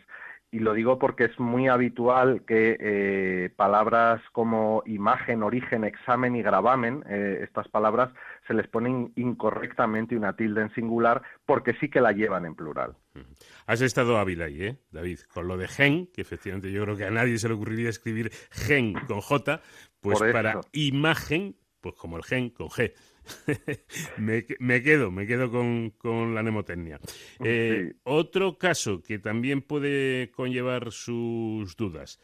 y 0.53 0.59
lo 0.59 0.75
digo 0.75 0.99
porque 0.99 1.25
es 1.25 1.39
muy 1.39 1.69
habitual 1.69 2.43
que 2.45 2.77
eh, 2.81 3.51
palabras 3.55 4.21
como 4.33 4.83
imagen, 4.85 5.43
origen, 5.43 5.85
examen 5.85 6.35
y 6.35 6.43
gravamen, 6.43 7.05
eh, 7.09 7.41
estas 7.43 7.69
palabras 7.69 8.13
se 8.49 8.55
les 8.55 8.67
ponen 8.67 9.13
incorrectamente 9.15 10.17
una 10.17 10.35
tilde 10.35 10.63
en 10.63 10.75
singular 10.75 11.23
porque 11.47 11.75
sí 11.75 11.89
que 11.89 12.01
la 12.01 12.13
llevan 12.13 12.47
en 12.47 12.57
plural. 12.57 12.97
Has 13.67 13.81
estado 13.81 14.19
hábil 14.19 14.43
ahí, 14.43 14.63
¿eh, 14.63 14.77
David? 14.91 15.21
Con 15.33 15.47
lo 15.47 15.57
de 15.57 15.69
gen, 15.69 16.09
que 16.09 16.23
efectivamente 16.23 16.73
yo 16.73 16.83
creo 16.83 16.97
que 16.97 17.05
a 17.05 17.11
nadie 17.11 17.39
se 17.39 17.49
le 17.49 17.55
ocurriría 17.55 17.89
escribir 17.89 18.31
gen 18.51 18.95
con 19.07 19.21
J, 19.21 19.61
pues 20.01 20.19
para 20.19 20.61
imagen, 20.73 21.57
pues 21.81 21.95
como 21.95 22.17
el 22.17 22.25
gen 22.25 22.51
con 22.51 22.69
G. 22.69 22.93
me, 24.19 24.45
quedo, 24.83 25.11
me 25.11 25.27
quedo 25.27 25.51
con, 25.51 26.35
la 26.35 26.43
mnemotecnia. 26.43 27.01
Eh, 27.45 27.95
otro 28.05 28.59
caso 28.59 29.03
que 29.03 29.19
también 29.19 29.63
puede 29.63 30.31
conllevar 30.31 30.93
sus 30.93 31.77
dudas. 31.77 32.21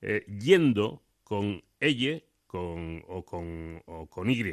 Eh, 0.00 0.24
yendo 0.26 1.02
con 1.22 1.62
ella 1.80 2.20
con, 2.46 3.02
o, 3.08 3.24
con, 3.24 3.82
o 3.86 4.06
con 4.06 4.30
Y. 4.30 4.44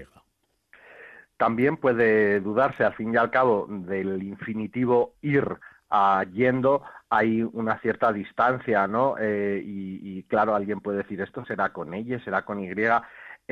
También 1.38 1.78
puede 1.78 2.40
dudarse, 2.40 2.84
al 2.84 2.94
fin 2.94 3.14
y 3.14 3.18
al 3.18 3.32
cabo, 3.32 3.68
del 3.68 4.24
infinitivo 4.24 5.16
ir 5.22 5.44
a 5.90 6.24
yendo, 6.32 6.84
hay 7.10 7.44
una 7.44 7.78
cierta 7.80 8.14
distancia, 8.14 8.88
¿no? 8.88 9.16
Eh, 9.20 9.62
y, 9.64 10.24
claro, 10.24 10.56
alguien 10.56 10.80
puede 10.80 11.00
decir, 11.00 11.20
esto 11.20 11.44
será 11.46 11.74
con 11.74 11.94
ella, 11.94 12.24
será 12.24 12.44
con 12.44 12.60
Y, 12.60 12.70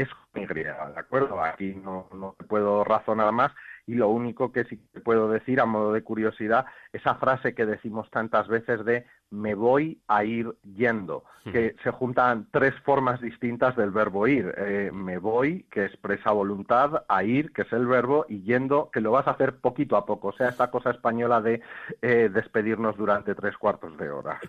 es 0.01 0.09
con 0.31 0.43
Y, 0.43 0.45
¿de 0.63 0.69
acuerdo? 0.95 1.41
Aquí 1.41 1.75
no, 1.75 2.07
no 2.13 2.35
puedo 2.47 2.83
razonar 2.83 3.31
más 3.31 3.51
y 3.85 3.95
lo 3.95 4.09
único 4.09 4.51
que 4.51 4.65
sí 4.65 4.75
puedo 5.03 5.29
decir 5.31 5.59
a 5.59 5.65
modo 5.65 5.93
de 5.93 6.03
curiosidad, 6.03 6.65
esa 6.93 7.15
frase 7.15 7.55
que 7.55 7.65
decimos 7.65 8.09
tantas 8.11 8.47
veces 8.47 8.85
de 8.85 9.05
me 9.31 9.53
voy 9.53 9.99
a 10.07 10.23
ir 10.23 10.55
yendo, 10.75 11.23
que 11.51 11.75
se 11.83 11.91
juntan 11.91 12.47
tres 12.51 12.73
formas 12.83 13.21
distintas 13.21 13.75
del 13.75 13.91
verbo 13.91 14.27
ir. 14.27 14.53
Eh, 14.57 14.91
me 14.93 15.17
voy, 15.17 15.65
que 15.71 15.85
expresa 15.85 16.31
voluntad, 16.31 17.05
a 17.07 17.23
ir, 17.23 17.51
que 17.53 17.63
es 17.63 17.73
el 17.73 17.87
verbo, 17.87 18.25
y 18.29 18.41
yendo, 18.41 18.89
que 18.91 19.01
lo 19.01 19.11
vas 19.11 19.27
a 19.27 19.31
hacer 19.31 19.57
poquito 19.57 19.95
a 19.97 20.05
poco. 20.05 20.29
O 20.29 20.33
sea, 20.33 20.49
esta 20.49 20.69
cosa 20.69 20.91
española 20.91 21.41
de 21.41 21.61
eh, 22.01 22.29
despedirnos 22.31 22.97
durante 22.97 23.35
tres 23.35 23.57
cuartos 23.57 23.97
de 23.97 24.09
hora. 24.09 24.39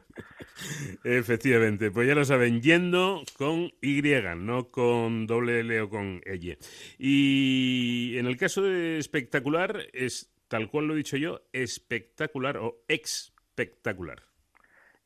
Efectivamente, 1.04 1.90
pues 1.90 2.08
ya 2.08 2.14
lo 2.14 2.24
saben, 2.24 2.60
yendo 2.60 3.22
con 3.36 3.70
Y, 3.80 4.02
no 4.36 4.68
con 4.68 5.26
doble 5.26 5.60
L 5.60 5.80
o 5.82 5.88
con 5.88 6.20
L. 6.24 6.58
Y 6.98 8.16
en 8.18 8.26
el 8.26 8.36
caso 8.36 8.62
de 8.62 8.98
espectacular, 8.98 9.78
es 9.92 10.32
tal 10.48 10.68
cual 10.68 10.86
lo 10.86 10.94
he 10.94 10.98
dicho 10.98 11.16
yo, 11.16 11.42
espectacular 11.52 12.56
o 12.58 12.82
espectacular 12.88 14.29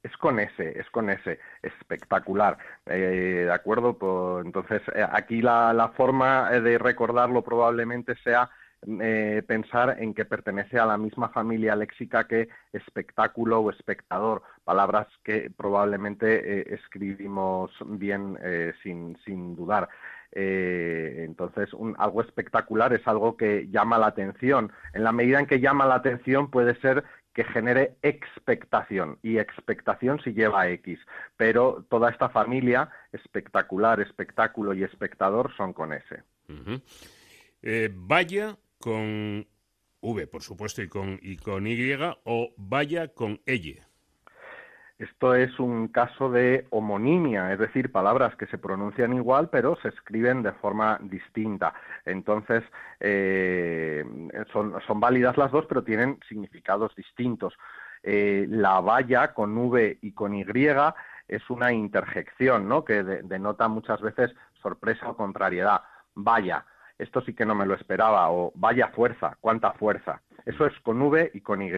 es 0.04 0.16
con 0.18 0.38
ese, 0.38 0.78
es 0.78 0.88
con 0.90 1.10
ese, 1.10 1.40
espectacular. 1.62 2.58
Eh, 2.86 3.44
¿De 3.46 3.52
acuerdo? 3.52 3.98
Pues, 3.98 4.44
entonces, 4.44 4.82
eh, 4.94 5.04
aquí 5.10 5.40
la, 5.40 5.92
forma 5.96 6.50
de 6.50 6.78
recordarlo 6.78 7.42
probablemente 7.42 8.14
sea 8.16 8.50
eh, 9.00 9.42
pensar 9.46 9.96
en 9.98 10.12
que 10.12 10.26
pertenece 10.26 10.78
a 10.78 10.84
la 10.84 10.98
misma 10.98 11.30
familia 11.30 11.74
léxica 11.74 12.28
que 12.28 12.48
espectáculo 12.72 13.60
o 13.60 13.70
espectador, 13.70 14.42
palabras 14.62 15.06
que 15.24 15.50
probablemente 15.56 16.74
escribimos 16.74 17.70
bien 17.86 18.38
sin, 18.82 19.16
sin, 19.24 19.56
dudar. 19.56 19.88
entonces, 20.32 21.70
algo 21.96 22.20
espectacular 22.20 22.92
es 22.92 23.06
algo 23.08 23.38
que 23.38 23.68
llama 23.68 23.96
la 23.96 24.08
atención. 24.08 24.70
En 24.92 25.04
la 25.04 25.12
medida 25.12 25.40
en 25.40 25.46
que 25.46 25.60
llama 25.60 25.86
la 25.86 25.94
atención 25.94 26.50
puede 26.50 26.74
ser 26.80 27.04
que 27.34 27.44
genere 27.44 27.96
expectación 28.02 29.18
y 29.22 29.38
expectación 29.38 30.20
si 30.22 30.32
lleva 30.32 30.68
X, 30.68 30.98
pero 31.36 31.84
toda 31.90 32.10
esta 32.10 32.28
familia, 32.28 32.90
espectacular, 33.12 34.00
espectáculo 34.00 34.72
y 34.72 34.84
espectador 34.84 35.54
son 35.56 35.72
con 35.72 35.92
S. 35.92 36.22
Eh, 37.62 37.90
vaya 37.92 38.56
con 38.78 39.46
V, 40.00 40.26
por 40.28 40.42
supuesto, 40.42 40.82
y 40.82 40.88
con, 40.88 41.18
y 41.20 41.36
con 41.36 41.66
Y, 41.66 41.92
o 42.24 42.54
vaya 42.56 43.08
con 43.08 43.40
ella. 43.46 43.88
Esto 44.98 45.34
es 45.34 45.58
un 45.58 45.88
caso 45.88 46.30
de 46.30 46.68
homonimia, 46.70 47.52
es 47.52 47.58
decir, 47.58 47.90
palabras 47.90 48.36
que 48.36 48.46
se 48.46 48.58
pronuncian 48.58 49.12
igual 49.12 49.48
pero 49.50 49.76
se 49.82 49.88
escriben 49.88 50.42
de 50.42 50.52
forma 50.52 50.98
distinta. 51.02 51.74
Entonces, 52.04 52.62
eh, 53.00 54.04
son, 54.52 55.00
válidas 55.00 55.36
las 55.36 55.50
dos, 55.50 55.66
pero 55.66 55.82
tienen 55.82 56.20
significados 56.28 56.94
distintos. 56.94 57.54
Eh, 58.04 58.46
la 58.48 58.80
valla 58.80 59.34
con 59.34 59.56
V 59.56 59.98
y 60.00 60.12
con 60.12 60.34
Y 60.34 60.44
es 61.26 61.50
una 61.50 61.72
interjección, 61.72 62.68
¿no? 62.68 62.84
Que 62.84 63.02
denota 63.02 63.66
muchas 63.66 64.00
veces 64.00 64.32
sorpresa 64.62 65.08
o 65.08 65.16
contrariedad. 65.16 65.82
Vaya, 66.14 66.64
esto 66.98 67.20
sí 67.22 67.34
que 67.34 67.46
no 67.46 67.56
me 67.56 67.66
lo 67.66 67.74
esperaba, 67.74 68.30
o 68.30 68.52
vaya 68.54 68.88
fuerza, 68.88 69.36
cuánta 69.40 69.72
fuerza. 69.72 70.22
Eso 70.46 70.66
es 70.66 70.78
con 70.80 71.02
V 71.02 71.32
y 71.34 71.40
con 71.40 71.62
Y 71.62 71.70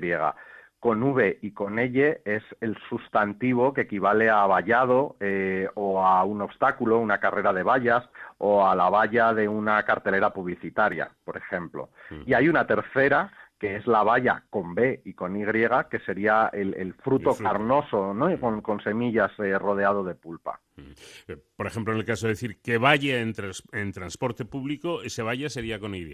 con 0.87 1.03
V 1.03 1.41
y 1.43 1.51
con 1.51 1.81
elle 1.81 2.21
es 2.25 2.45
el 2.61 2.79
sustantivo 2.89 3.75
que 3.75 3.81
equivale 3.81 4.31
a 4.31 4.47
vallado 4.47 5.17
eh, 5.19 5.69
o 5.75 6.01
a 6.01 6.23
un 6.23 6.43
obstáculo, 6.43 7.01
una 7.01 7.19
carrera 7.19 7.53
de 7.53 7.65
vallas 7.65 8.09
o 8.39 8.65
a 8.65 8.77
la 8.77 8.89
valla 8.89 9.35
de 9.35 9.49
una 9.49 9.83
cartelera 9.83 10.31
publicitaria, 10.33 11.11
por 11.25 11.37
ejemplo. 11.37 11.91
Mm. 12.11 12.23
Y 12.27 12.35
hay 12.35 12.49
una 12.49 12.69
tercera 12.69 13.33
que 13.59 13.75
es 13.75 13.87
la 13.89 14.05
valla 14.05 14.45
con 14.49 14.77
B 14.77 15.03
y 15.05 15.15
con 15.15 15.37
Y, 15.37 15.45
que 15.91 15.99
sería 16.07 16.51
el, 16.53 16.95
fruto, 17.03 17.37
carnoso, 17.37 18.15
¿no? 18.15 18.31
Y 18.31 18.37
mm. 18.37 18.61
con, 18.61 18.81
semillas 18.81 19.33
eh, 19.41 19.59
rodeado 19.59 20.05
de 20.05 20.15
pulpa. 20.15 20.61
Mm. 20.77 21.33
Eh, 21.33 21.37
por 21.57 21.67
ejemplo, 21.67 21.95
en 21.95 21.99
el 21.99 22.07
caso 22.07 22.29
de 22.29 22.35
decir 22.35 22.61
que 22.63 22.79
vaya 22.79 23.19
en, 23.19 23.35
en 23.73 23.91
transporte 23.91 24.45
público, 24.45 25.03
ese 25.03 25.25
vaya 25.25 25.51
sería 25.51 25.81
con 25.81 25.97
Y 25.97 26.05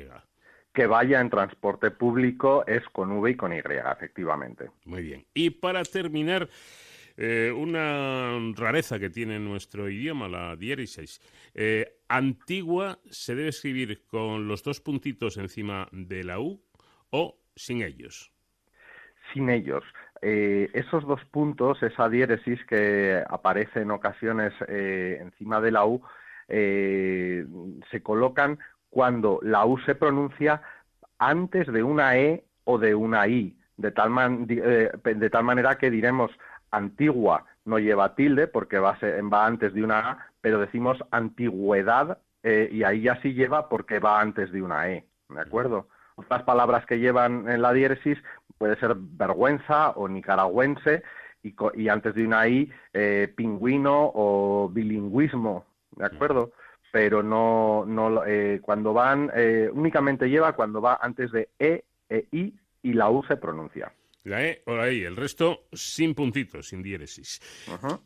que 0.73 0.87
vaya 0.87 1.21
en 1.21 1.31
transporte 1.31 1.91
público 1.91 2.65
es 2.67 2.83
con 2.93 3.13
V 3.13 3.31
y 3.31 3.37
con 3.37 3.53
Y, 3.53 3.59
efectivamente. 3.59 4.71
Muy 4.85 5.03
bien. 5.03 5.27
Y 5.35 5.51
para 5.51 5.83
terminar, 5.83 6.49
eh, 7.17 7.53
una 7.55 8.39
rareza 8.57 8.99
que 8.99 9.11
tiene 9.11 9.39
nuestro 9.39 9.89
idioma, 9.89 10.29
la 10.29 10.57
diéresis. 10.57 11.21
Eh, 11.55 12.01
antigua 12.09 12.99
se 13.11 13.35
debe 13.35 13.51
escribir 13.51 14.07
con 14.07 14.49
los 14.49 14.63
dos 14.63 14.81
puntitos 14.81 15.37
encima 15.37 15.89
de 15.93 16.25
la 16.25 16.41
U 16.41 16.63
o 17.11 17.39
sin 17.55 17.83
ellos. 17.83 18.33
Sin 19.33 19.51
ellos. 19.51 19.85
Eh, 20.23 20.71
esos 20.73 21.07
dos 21.07 21.23
puntos, 21.27 21.83
esa 21.83 22.09
diéresis 22.09 22.65
que 22.67 23.23
aparece 23.29 23.81
en 23.81 23.91
ocasiones 23.91 24.53
encima 24.69 25.61
de 25.61 25.71
la 25.71 25.85
U, 25.85 26.03
se 26.49 28.03
colocan 28.03 28.59
cuando 28.93 29.41
la 29.43 29.65
U 29.65 29.79
se 29.79 29.95
pronuncia 29.95 30.61
antes 31.19 31.67
de 31.67 31.83
una 31.83 32.19
E 32.19 32.45
o 32.65 32.79
de 32.79 32.95
una 32.95 33.27
I, 33.27 33.57
de 33.79 33.91
tal, 33.91 34.13
eh, 34.51 34.93
de 35.03 35.31
tal 35.31 35.45
manera 35.45 35.79
que 35.79 35.91
diremos 35.91 36.31
antigua 36.71 37.47
no 37.65 37.79
lleva 37.79 38.15
tilde 38.15 38.49
porque 38.49 38.79
va, 38.79 38.99
va 39.33 39.47
antes 39.47 39.73
de 39.73 39.83
una 39.83 40.11
A, 40.11 40.27
pero 40.43 40.61
decimos 40.61 40.99
antigüedad 41.11 42.19
eh, 42.43 42.69
y 42.71 42.83
ahí 42.83 43.01
ya 43.01 43.19
sí 43.23 43.33
lleva 43.33 43.71
porque 43.71 43.99
va 43.99 44.21
antes 44.21 44.53
de 44.53 44.61
una 44.61 44.91
E, 44.91 45.07
¿de 45.31 45.41
acuerdo? 45.41 45.89
Otras 46.17 46.43
palabras 46.43 46.85
que 46.85 46.99
llevan 46.99 47.49
en 47.49 47.63
la 47.63 47.73
diéresis 47.73 48.19
puede 48.59 48.77
ser 48.77 48.95
vergüenza 48.95 49.93
o 49.93 50.07
nicaragüense 50.07 51.03
y, 51.43 51.89
antes 51.89 52.15
de 52.15 52.27
una 52.27 52.47
I 52.47 52.71
eh, 52.93 53.33
pingüino 53.35 54.13
o 54.15 54.69
bilingüismo, 54.71 55.65
¿de 55.97 56.05
acuerdo? 56.05 56.53
Pero 56.93 57.23
no, 57.23 57.85
no 57.87 58.25
eh, 58.25 58.61
cuando 58.63 58.93
van, 58.93 59.31
eh, 59.35 59.69
únicamente 59.73 60.29
lleva 60.29 60.53
cuando 60.53 60.81
va 60.81 61.01
antes 61.01 61.33
de 61.33 61.49
E, 61.59 61.85
E, 62.09 62.29
I 62.31 62.55
y 62.83 62.93
la 62.93 63.11
U 63.11 63.25
se 63.25 63.37
pronuncia. 63.37 63.93
La 64.25 64.45
E 64.47 64.63
o 64.67 64.77
la 64.77 64.91
I, 64.91 65.03
el 65.03 65.17
resto 65.17 65.65
sin 65.73 66.15
puntitos, 66.15 66.69
sin 66.69 66.83
diéresis. 66.83 67.41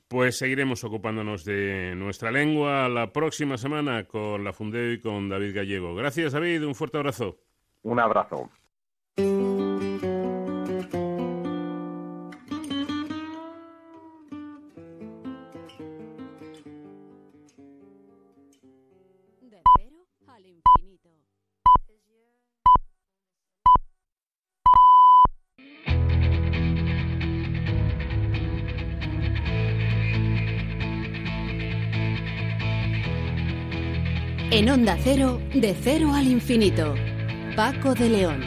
Pues 0.09 0.39
seguiremos 0.39 0.85
ocupándonos 0.85 1.45
de 1.45 1.95
nuestra 1.97 2.31
lengua 2.31 2.89
la 2.89 3.13
próxima 3.13 3.59
semana 3.59 4.05
con 4.05 4.45
la 4.45 4.53
Fundeo 4.53 4.93
y 4.93 5.01
con 5.01 5.29
David 5.29 5.55
Gallego. 5.55 5.95
Gracias, 5.95 6.33
David, 6.33 6.65
un 6.65 6.75
fuerte 6.75 6.97
abrazo. 6.97 7.39
Un 7.83 8.01
abrazo. 8.01 8.49
Cero, 34.95 35.41
de 35.53 35.75
cero 35.75 36.13
al 36.15 36.29
infinito. 36.29 36.95
Paco 37.57 37.95
de 37.95 38.09
León. 38.09 38.41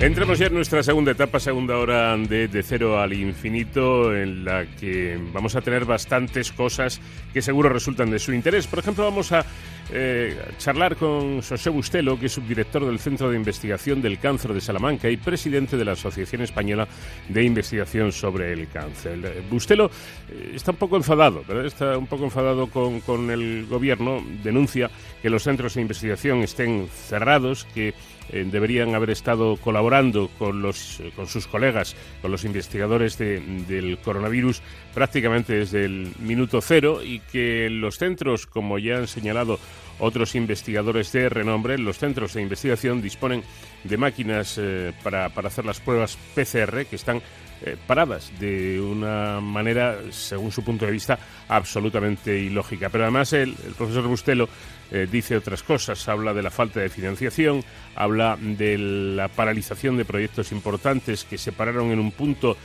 Entremos 0.00 0.38
ya 0.38 0.48
en 0.48 0.54
nuestra 0.54 0.82
segunda 0.82 1.12
etapa, 1.12 1.40
segunda 1.40 1.78
hora 1.78 2.14
de, 2.18 2.48
de, 2.48 2.62
cero 2.62 3.00
al 3.00 3.14
infinito, 3.14 4.14
en 4.14 4.44
la 4.44 4.66
que 4.66 5.18
vamos 5.32 5.56
a 5.56 5.62
tener 5.62 5.86
bastantes 5.86 6.52
cosas 6.52 7.00
que 7.32 7.40
seguro 7.40 7.70
resultan 7.70 8.10
de 8.10 8.18
su 8.18 8.34
interés. 8.34 8.66
Por 8.66 8.80
ejemplo, 8.80 9.04
vamos 9.04 9.32
a 9.32 9.46
eh, 9.92 10.36
charlar 10.58 10.96
con 10.96 11.42
José 11.42 11.70
Bustelo, 11.70 12.18
que 12.18 12.26
es 12.26 12.32
subdirector 12.32 12.86
del 12.86 12.98
Centro 12.98 13.30
de 13.30 13.36
Investigación 13.36 14.00
del 14.00 14.18
Cáncer 14.18 14.54
de 14.54 14.60
Salamanca 14.60 15.10
y 15.10 15.16
presidente 15.16 15.76
de 15.76 15.84
la 15.84 15.92
Asociación 15.92 16.42
Española 16.42 16.88
de 17.28 17.44
Investigación 17.44 18.12
sobre 18.12 18.52
el 18.52 18.68
Cáncer. 18.68 19.20
Eh, 19.24 19.42
Bustelo 19.50 19.90
eh, 20.30 20.52
está 20.54 20.70
un 20.70 20.78
poco 20.78 20.96
enfadado, 20.96 21.44
¿verdad? 21.46 21.66
está 21.66 21.98
un 21.98 22.06
poco 22.06 22.24
enfadado 22.24 22.68
con, 22.68 23.00
con 23.00 23.30
el 23.30 23.66
gobierno, 23.66 24.24
denuncia 24.42 24.90
que 25.20 25.30
los 25.30 25.42
centros 25.42 25.74
de 25.74 25.82
investigación 25.82 26.38
estén 26.40 26.88
cerrados, 26.88 27.66
que 27.74 27.94
eh, 28.30 28.46
deberían 28.50 28.94
haber 28.94 29.10
estado 29.10 29.56
colaborando 29.56 30.28
con, 30.38 30.62
los, 30.62 31.00
eh, 31.00 31.12
con 31.14 31.26
sus 31.26 31.46
colegas, 31.46 31.94
con 32.22 32.30
los 32.30 32.44
investigadores 32.44 33.18
del 33.18 33.98
coronavirus 34.02 34.62
prácticamente 34.94 35.54
desde 35.54 35.84
el 35.84 36.12
minuto 36.20 36.60
cero 36.60 37.00
y 37.02 37.20
que 37.20 37.68
los 37.70 37.98
centros, 37.98 38.46
como 38.46 38.78
ya 38.78 38.96
han 38.96 39.08
señalado 39.08 39.58
otros 39.98 40.34
investigadores 40.34 41.12
de 41.12 41.28
renombre, 41.28 41.78
los 41.78 41.98
centros 41.98 42.34
de 42.34 42.42
investigación 42.42 43.02
disponen 43.02 43.42
de 43.84 43.96
máquinas 43.96 44.58
eh, 44.58 44.92
para, 45.02 45.28
para 45.28 45.48
hacer 45.48 45.64
las 45.64 45.80
pruebas 45.80 46.18
PCR 46.34 46.86
que 46.86 46.96
están 46.96 47.22
eh, 47.62 47.76
paradas 47.86 48.32
de 48.38 48.80
una 48.80 49.40
manera, 49.40 49.96
según 50.10 50.52
su 50.52 50.62
punto 50.62 50.84
de 50.86 50.92
vista, 50.92 51.18
absolutamente 51.48 52.38
ilógica. 52.38 52.88
Pero 52.88 53.04
además 53.04 53.32
el, 53.32 53.54
profesor 53.76 54.06
Bustelo 54.06 54.48
eh, 54.90 55.06
dice 55.10 55.36
otras 55.36 55.62
cosas, 55.62 56.08
habla 56.08 56.34
de 56.34 56.42
la 56.42 56.50
falta 56.50 56.80
de 56.80 56.88
financiación, 56.88 57.64
habla 57.94 58.36
de 58.40 58.76
la 58.78 59.28
paralización 59.28 59.96
de 59.96 60.04
proyectos 60.04 60.52
importantes 60.52 61.24
que 61.24 61.38
se 61.38 61.52
pararon 61.52 61.90
en 61.90 62.00
un 62.00 62.12
punto 62.12 62.56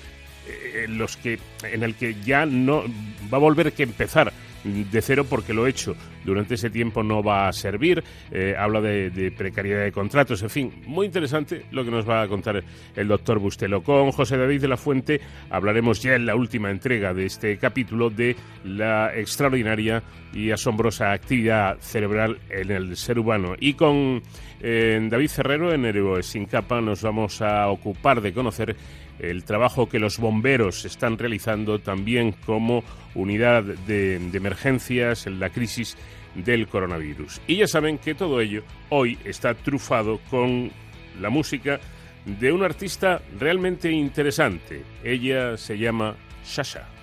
eh, 0.48 0.86
en, 0.86 0.98
los 0.98 1.18
que, 1.18 1.40
en 1.64 1.84
el 1.84 1.96
que 1.96 2.16
ya 2.24 2.46
no 2.46 2.84
va 3.32 3.38
a 3.38 3.42
volver 3.42 3.74
que 3.74 3.84
empezar 3.84 4.34
de 4.64 5.01
cero 5.01 5.26
porque 5.30 5.53
lo 5.53 5.68
hecho 5.68 5.95
durante 6.24 6.55
ese 6.55 6.70
tiempo 6.70 7.03
no 7.03 7.24
va 7.24 7.47
a 7.47 7.53
servir. 7.53 8.03
Eh, 8.32 8.55
habla 8.57 8.82
de, 8.82 9.34
precariedad 9.36 9.84
de 9.84 9.91
contratos, 9.91 10.41
en 10.43 10.49
fin, 10.49 10.74
muy 10.86 11.05
interesante 11.05 11.66
lo 11.72 11.84
que 11.84 11.91
nos 11.91 12.07
va 12.07 12.22
a 12.22 12.28
contar 12.28 12.64
el 12.95 13.07
doctor 13.07 13.39
Bustelo. 13.39 13.82
Con 13.84 14.12
José 14.12 14.38
David 14.38 14.62
de 14.62 14.68
la 14.68 14.78
Fuente 14.78 15.22
hablaremos 15.49 16.01
ya 16.01 16.16
en 16.16 16.26
la 16.26 16.36
última 16.36 16.70
entrega 16.72 17.14
de 17.14 17.26
este 17.26 17.57
capítulo 17.57 18.10
de 18.10 18.36
la 18.64 19.16
extraordinaria 19.16 20.03
y 20.34 20.51
asombrosa 20.51 21.12
actividad 21.12 21.78
cerebral 21.80 22.39
en 22.49 22.72
el 22.72 22.97
ser 22.97 23.20
humano. 23.20 23.55
Y 23.60 23.74
con 23.74 24.22
eh, 24.62 25.07
David 25.10 25.30
Ferrero 25.30 25.74
en 25.74 25.86
Héroes 25.86 26.26
sin 26.26 26.45
capa 26.45 26.82
nos 26.82 27.01
vamos 27.01 27.41
a 27.41 27.70
ocupar 27.70 28.22
de 28.22 28.34
conocer 28.34 28.76
el 29.20 29.43
trabajo 29.43 29.89
que 29.89 29.99
los 29.99 30.17
bomberos 30.17 30.86
están 30.86 31.17
realizando 31.17 31.80
también 31.80 32.32
como 32.45 32.84
unidad 33.15 33.63
de, 33.63 34.15
emergencias 34.34 35.28
en 35.28 35.39
la 35.39 35.49
crisis 35.49 35.97
del 36.36 36.67
coronavirus. 36.67 37.41
Y 37.47 37.57
ya 37.57 37.67
saben 37.67 37.97
que 37.97 38.15
todo 38.15 38.39
ello 38.41 38.63
hoy 38.89 39.17
está 39.26 39.53
trufado 39.53 40.20
con 40.30 40.72
la 41.20 41.30
música 41.30 41.80
de 42.26 42.51
un 42.51 42.63
artista 42.63 43.22
realmente 43.39 43.91
interesante. 43.91 44.84
Ella 45.03 45.57
se 45.57 45.78
llama 45.78 46.15
Shasha. 46.45 46.99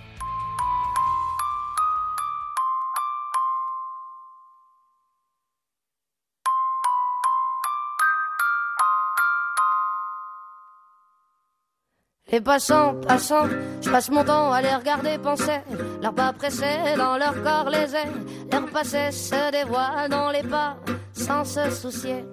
Les 12.32 12.40
passants, 12.40 12.94
passants, 13.06 13.46
je 13.80 13.88
passe 13.88 14.10
mon 14.10 14.24
temps 14.24 14.50
à 14.52 14.60
les 14.60 14.74
regarder 14.74 15.16
penser. 15.16 15.60
Leurs 16.02 16.12
pas 16.12 16.32
pressés 16.32 16.96
dans 16.96 17.16
leur 17.16 17.40
corps 17.44 17.70
les 17.70 17.94
airs. 17.94 18.12
Leurs 18.50 18.66
passés 18.66 19.12
se 19.12 19.52
dévoilent 19.52 20.08
dans 20.10 20.30
les 20.30 20.42
pas 20.42 20.76
sans 21.12 21.44
se 21.44 21.70
soucier. 21.70 22.24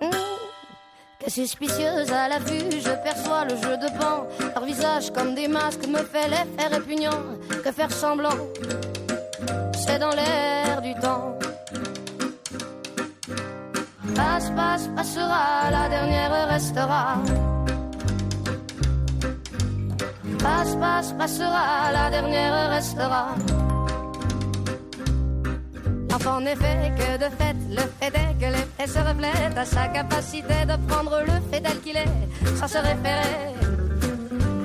Mmh. 0.00 0.10
Que 1.18 1.28
suspicieuse 1.28 2.12
à 2.12 2.28
la 2.28 2.38
vue, 2.38 2.70
je 2.70 3.02
perçois 3.02 3.46
le 3.46 3.56
jeu 3.56 3.76
de 3.78 3.98
pan. 3.98 4.28
Leur 4.54 4.64
visage 4.64 5.10
comme 5.12 5.34
des 5.34 5.48
masques 5.48 5.88
me 5.88 5.98
fait 5.98 6.28
l'effet 6.28 6.68
répugnant. 6.70 7.20
Que 7.64 7.72
faire 7.72 7.90
semblant, 7.90 8.38
c'est 9.74 9.98
dans 9.98 10.14
l'air 10.14 10.80
du 10.82 10.94
temps. 11.00 11.36
Passe, 14.14 14.50
passe, 14.50 14.88
passera, 14.94 15.68
la 15.72 15.88
dernière 15.88 16.48
restera. 16.48 17.16
Passe, 20.38 20.74
passe, 20.76 21.12
passera, 21.12 21.92
la 21.92 22.10
dernière 22.10 22.70
restera. 22.70 23.34
Enfin, 26.14 26.40
n'est 26.40 26.56
fait 26.56 26.92
que 26.96 27.18
de 27.18 27.30
fait, 27.38 27.56
le 27.70 27.82
fait 28.00 28.12
est 28.16 28.34
que 28.40 28.46
l'effet 28.54 28.86
se 28.86 28.98
reflète 28.98 29.56
à 29.56 29.64
sa 29.64 29.88
capacité 29.88 30.64
de 30.66 30.76
prendre 30.88 31.20
le 31.20 31.36
fait 31.50 31.60
tel 31.60 31.78
qu'il 31.80 31.96
est, 31.96 32.56
sans 32.56 32.68
se 32.68 32.78
référer 32.78 33.54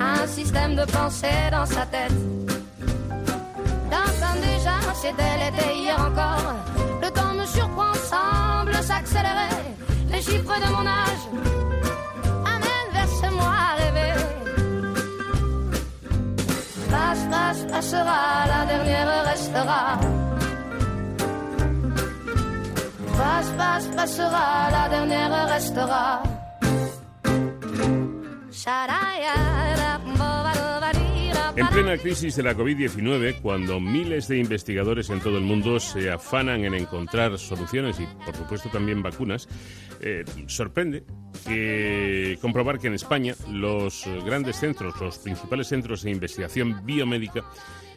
à 0.00 0.22
un 0.22 0.26
système 0.26 0.74
de 0.74 0.84
pensée 0.84 1.50
dans 1.50 1.66
sa 1.66 1.86
tête. 1.86 2.12
Dans 3.90 4.40
déjà, 4.40 4.76
c'était 4.94 5.36
l'été 5.38 5.78
hier 5.82 5.98
encore, 6.00 6.54
le 7.02 7.10
temps 7.10 7.34
me 7.34 7.46
surprend, 7.46 7.94
semble 7.94 8.74
s'accélérer, 8.82 9.54
les 10.10 10.22
chiffres 10.22 10.58
de 10.64 10.72
mon 10.72 10.86
âge 10.86 11.63
passera, 17.70 18.46
la 18.46 18.66
dernière 18.66 19.24
restera. 19.24 19.98
Passe, 23.16 23.50
passe, 23.58 23.86
passera, 23.96 24.70
la 24.70 24.88
dernière 24.88 25.48
restera. 25.48 26.22
En 31.56 31.68
plena 31.68 31.96
crisis 31.98 32.34
de 32.36 32.42
la 32.42 32.56
COVID-19, 32.56 33.40
cuando 33.40 33.78
miles 33.78 34.26
de 34.26 34.38
investigadores 34.38 35.10
en 35.10 35.20
todo 35.20 35.38
el 35.38 35.44
mundo 35.44 35.78
se 35.78 36.10
afanan 36.10 36.64
en 36.64 36.74
encontrar 36.74 37.38
soluciones 37.38 38.00
y, 38.00 38.06
por 38.24 38.34
supuesto, 38.34 38.68
también 38.70 39.02
vacunas, 39.02 39.48
eh, 40.00 40.24
sorprende 40.46 41.04
que 41.46 42.38
comprobar 42.40 42.80
que 42.80 42.88
en 42.88 42.94
España 42.94 43.34
los 43.50 44.04
grandes 44.24 44.56
centros, 44.56 45.00
los 45.00 45.18
principales 45.18 45.68
centros 45.68 46.02
de 46.02 46.10
investigación 46.10 46.84
biomédica, 46.84 47.44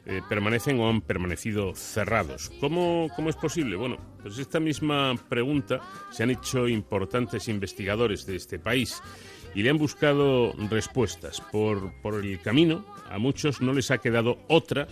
eh, 0.10 0.22
permanecen 0.30 0.80
o 0.80 0.88
han 0.88 1.02
permanecido 1.02 1.76
cerrados. 1.76 2.50
¿Cómo, 2.62 3.10
¿Cómo, 3.16 3.30
es 3.30 3.36
posible? 3.36 3.76
Bueno, 3.76 3.98
pues 4.22 4.38
esta 4.38 4.60
misma 4.60 5.16
pregunta 5.28 5.82
se 6.12 6.24
han 6.24 6.30
hecho 6.30 6.68
importantes 6.68 7.50
investigadores 7.50 8.26
de 8.26 8.38
este 8.38 8.58
país 8.58 9.02
y 9.54 9.64
le 9.64 9.70
han 9.70 9.78
buscado 9.78 10.54
respuestas. 10.70 11.42
Por, 11.42 11.92
por 12.02 12.24
el 12.24 12.40
camino, 12.40 12.86
a 13.10 13.18
muchos 13.18 13.62
no 13.62 13.74
les 13.74 13.92
ha 13.92 13.98
quedado 13.98 14.38
otra 14.48 14.88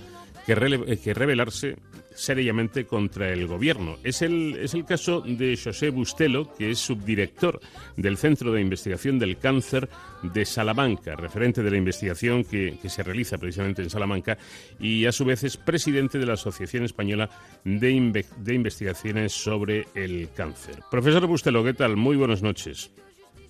que, 0.46 1.00
que 1.04 1.14
rebelarse 1.14 1.76
seriamente 2.16 2.86
contra 2.86 3.32
el 3.32 3.46
gobierno. 3.46 3.98
Es 4.04 4.22
el, 4.22 4.58
es 4.58 4.74
el 4.74 4.86
caso 4.86 5.22
de 5.22 5.60
José 5.62 5.90
Bustelo, 5.90 6.56
que 6.56 6.72
es 6.72 6.80
subdirector 6.80 7.60
del 7.98 8.18
Centro 8.18 8.52
de 8.54 8.62
Investigación 8.62 9.20
del 9.20 9.38
Cáncer 9.38 9.90
de 10.24 10.46
Salamanca, 10.46 11.16
referente 11.16 11.62
de 11.62 11.72
la 11.72 11.78
investigación 11.78 12.44
que, 12.44 12.78
se 12.88 13.04
realiza 13.04 13.38
precisamente 13.38 13.82
en 13.82 13.90
Salamanca, 13.90 14.38
y 14.80 15.06
a 15.06 15.12
su 15.12 15.26
vez 15.26 15.44
es 15.44 15.58
presidente 15.58 16.18
de 16.18 16.26
la 16.26 16.34
Asociación 16.34 16.86
Española 16.86 17.30
de, 17.64 18.26
de 18.38 18.54
Investigaciones 18.54 19.34
sobre 19.34 19.88
el 19.94 20.30
Cáncer. 20.34 20.76
Profesor 20.90 21.28
Bustelo, 21.28 21.64
¿qué 21.64 21.74
tal? 21.74 21.98
Muy 21.98 22.16
buenas 22.16 22.42
noches. 22.42 22.92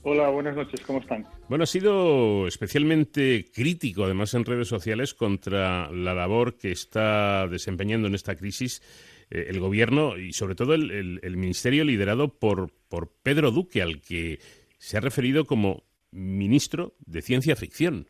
Hola, 0.07 0.29
buenas 0.29 0.55
noches, 0.55 0.81
¿cómo 0.81 0.99
están? 0.99 1.25
Bueno, 1.49 1.63
ha 1.63 1.67
sido 1.67 2.45
especialmente 2.45 3.49
crítico, 3.51 4.03
además 4.03 4.35
en 4.35 4.45
redes 4.45 4.67
sociales, 4.67 5.15
contra 5.15 5.91
la 5.91 6.13
labor 6.13 6.57
que 6.57 6.71
está 6.71 7.47
desempeñando 7.47 8.07
en 8.07 8.13
esta 8.13 8.35
crisis 8.35 8.83
eh, 9.31 9.47
el 9.49 9.59
gobierno 9.59 10.15
y 10.19 10.31
sobre 10.33 10.53
todo 10.53 10.75
el, 10.75 11.37
ministerio 11.37 11.83
liderado 11.83 12.37
por 12.37 12.71
Pedro 13.23 13.49
Duque, 13.49 13.81
al 13.81 13.99
que 13.99 14.37
se 14.77 14.97
ha 14.97 14.99
referido 14.99 15.45
como 15.45 15.85
ministro 16.11 16.93
de 16.99 17.23
ciencia 17.23 17.55
ficción. 17.55 18.07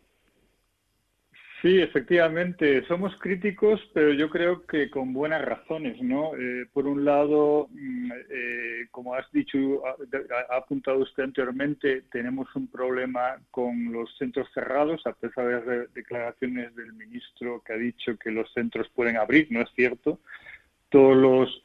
Sí, 1.66 1.82
efectivamente, 1.82 2.86
somos 2.86 3.16
críticos, 3.16 3.82
pero 3.92 4.14
yo 4.14 4.30
creo 4.30 4.68
que 4.68 4.88
con 4.92 5.14
buenas 5.14 5.44
razones, 5.44 6.00
¿no? 6.00 6.36
Eh, 6.36 6.68
por 6.72 6.86
un 6.86 7.04
lado, 7.04 7.70
mm, 7.72 8.12
eh, 8.30 8.88
como 8.92 9.16
has 9.16 9.26
dicho, 9.32 9.82
ha, 9.88 10.58
apuntado 10.58 11.00
usted 11.00 11.24
anteriormente, 11.24 12.04
tenemos 12.12 12.56
un 12.56 12.68
problema 12.68 13.38
con 13.50 13.92
los 13.92 14.16
centros 14.20 14.48
cerrados, 14.54 15.02
a 15.08 15.14
pesar 15.14 15.48
de 15.66 15.78
las 15.80 15.94
declaraciones 15.96 16.76
del 16.76 16.94
ministro 16.94 17.64
que 17.66 17.74
ha 17.74 17.78
dicho 17.78 18.16
que 18.16 18.30
los 18.30 18.54
centros 18.54 18.88
pueden 18.94 19.18
abrir, 19.18 19.48
no 19.50 19.62
es 19.62 19.70
cierto. 19.76 20.20
Todos 20.90 21.18
los 21.18 21.64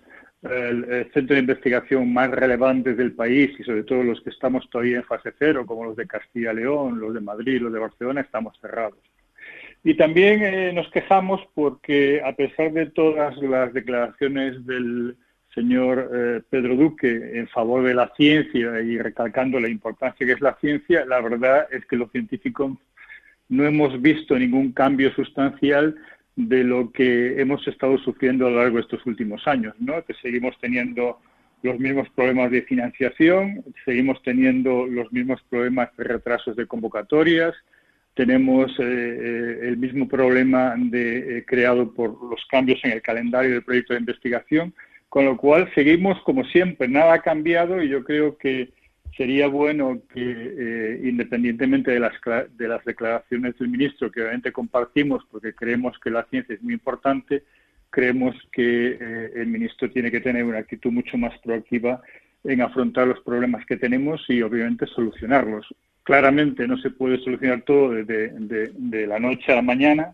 el, 0.51 1.11
centro 1.13 1.35
de 1.35 1.41
investigación 1.41 2.11
más 2.11 2.31
relevantes 2.31 2.97
del 2.97 3.13
país 3.13 3.51
y 3.61 3.65
sobre 3.65 3.83
todo 3.83 4.03
los 4.03 4.23
que 4.23 4.31
estamos 4.31 4.67
todavía 4.71 4.97
en 4.97 5.05
fase 5.05 5.35
cero, 5.39 5.67
como 5.67 5.85
los 5.85 5.97
de 5.97 6.07
Castilla 6.07 6.55
y 6.55 6.57
León, 6.57 6.99
los 6.99 7.13
de 7.13 7.21
Madrid, 7.21 7.61
los 7.61 7.71
de 7.71 7.81
Barcelona, 7.81 8.23
estamos 8.23 8.59
cerrados. 8.63 9.10
Y 9.83 9.95
también 9.95 10.43
eh, 10.43 10.73
nos 10.73 10.91
quejamos 10.91 11.41
porque, 11.55 12.21
a 12.25 12.35
pesar 12.35 12.73
de 12.73 12.87
todas 12.87 13.37
las 13.39 13.73
declaraciones 13.73 14.67
del 14.67 15.17
señor 15.55 16.11
eh, 16.15 16.43
Pedro 16.49 16.77
Duque 16.77 17.39
en 17.39 17.49
favor 17.49 17.83
de 17.83 17.95
la 17.95 18.13
ciencia 18.15 18.81
y 18.81 18.99
recalcando 18.99 19.59
la 19.59 19.69
importancia 19.69 20.27
que 20.27 20.33
es 20.33 20.41
la 20.41 20.57
ciencia, 20.61 21.05
la 21.07 21.21
verdad 21.21 21.67
es 21.73 21.85
que 21.87 21.97
los 21.97 22.11
científicos 22.13 22.73
no 23.49 23.65
hemos 23.65 24.01
visto 24.01 24.39
ningún 24.39 24.73
cambio 24.73 25.13
sustancial 25.13 25.97
de 26.37 26.63
lo 26.63 26.93
que 26.93 27.41
hemos 27.41 27.67
estado 27.67 27.99
sufriendo 27.99 28.47
a 28.47 28.51
lo 28.51 28.59
largo 28.59 28.77
de 28.77 28.83
estos 28.83 29.05
últimos 29.07 29.47
años, 29.47 29.75
¿no? 29.81 30.05
que 30.05 30.15
seguimos 30.15 30.57
teniendo 30.61 31.19
los 31.63 31.79
mismos 31.79 32.09
problemas 32.11 32.51
de 32.51 32.63
financiación, 32.63 33.65
seguimos 33.85 34.23
teniendo 34.23 34.87
los 34.87 35.13
mismos 35.13 35.43
problemas 35.51 35.95
de 35.97 36.05
retrasos 36.05 36.57
de 36.57 36.67
convocatorias, 36.67 37.55
tenemos 38.15 38.71
eh, 38.79 38.83
eh, 38.83 39.59
el 39.63 39.77
mismo 39.77 40.09
problema 40.09 40.75
de, 40.77 41.39
eh, 41.39 41.45
creado 41.47 41.93
por 41.93 42.11
los 42.31 42.45
cambios 42.51 42.81
en 42.85 42.93
el 42.93 43.03
calendario 43.03 43.53
del 43.53 43.63
proyecto 43.63 43.95
de 43.95 44.01
investigación, 44.01 44.75
con 45.09 45.25
lo 45.25 45.37
cual 45.37 45.71
seguimos 45.75 46.21
como 46.23 46.45
siempre, 46.45 46.89
nada 46.89 47.15
ha 47.15 47.23
cambiado 47.23 47.83
y 47.83 47.89
yo 47.89 48.05
creo 48.05 48.37
que 48.37 48.71
sería 49.17 49.49
bueno 49.49 50.01
que, 50.15 51.01
independientemente 51.03 51.91
de 51.91 52.01
las, 52.01 52.13
de 52.57 52.69
las 52.69 52.85
declaraciones 52.85 53.59
del 53.59 53.69
ministro, 53.69 54.11
que 54.11 54.23
obviamente 54.23 54.53
compartimos 54.53 55.25
porque 55.31 55.53
creemos 55.53 55.99
que 55.99 56.11
la 56.11 56.25
ciencia 56.31 56.55
es 56.55 56.63
muy 56.63 56.75
importante, 56.75 57.43
creemos 57.91 58.37
que 58.53 59.31
el 59.35 59.49
ministro 59.49 59.91
tiene 59.91 60.13
que 60.13 60.21
tener 60.21 60.45
una 60.45 60.59
actitud 60.59 60.93
mucho 60.93 61.19
más 61.19 61.37
proactiva 61.41 62.01
en 62.45 62.63
afrontar 62.63 63.09
los 63.09 63.21
problemas 63.21 63.67
que 63.67 63.77
tenemos 63.77 64.25
y 64.29 64.41
obviamente 64.43 64.87
solucionarlos. 64.87 65.67
Claramente 66.03 66.67
no 66.67 66.77
se 66.79 66.91
puede 66.91 67.19
solucionar 67.23 67.63
todo 67.63 67.91
de, 67.91 68.05
de, 68.05 69.07
la 69.07 69.19
noche 69.19 69.53
a 69.53 69.57
la 69.57 69.63
mañana, 69.63 70.13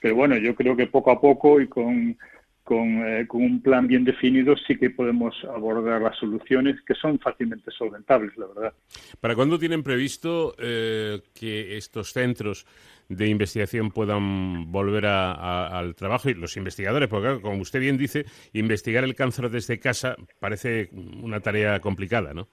pero 0.00 0.14
bueno, 0.14 0.36
yo 0.36 0.54
creo 0.54 0.76
que 0.76 0.86
poco 0.86 1.10
a 1.10 1.20
poco 1.20 1.60
y 1.60 1.68
con, 1.68 2.16
con, 2.64 3.06
eh, 3.06 3.26
con, 3.28 3.42
un 3.42 3.62
plan 3.62 3.86
bien 3.86 4.04
definido 4.04 4.56
sí 4.56 4.76
que 4.76 4.90
podemos 4.90 5.34
abordar 5.44 6.02
las 6.02 6.16
soluciones 6.18 6.80
que 6.82 6.94
son 6.94 7.18
fácilmente 7.18 7.70
solventables, 7.70 8.36
la 8.36 8.46
verdad. 8.46 8.72
¿Para 9.20 9.34
cuándo 9.34 9.58
tienen 9.58 9.82
previsto 9.82 10.54
eh, 10.58 11.20
que 11.34 11.76
estos 11.76 12.12
centros 12.12 12.66
de 13.08 13.28
investigación 13.28 13.90
puedan 13.90 14.72
volver 14.72 15.06
al 15.06 15.94
trabajo 15.94 16.28
y 16.28 16.34
los 16.34 16.56
investigadores, 16.56 17.08
porque 17.08 17.40
como 17.40 17.62
usted 17.62 17.80
bien 17.80 17.96
dice, 17.96 18.26
investigar 18.52 19.04
el 19.04 19.14
cáncer 19.14 19.48
desde 19.50 19.78
casa 19.78 20.16
parece 20.40 20.90
una 20.92 21.40
tarea 21.40 21.80
complicada, 21.80 22.34
¿no? 22.34 22.48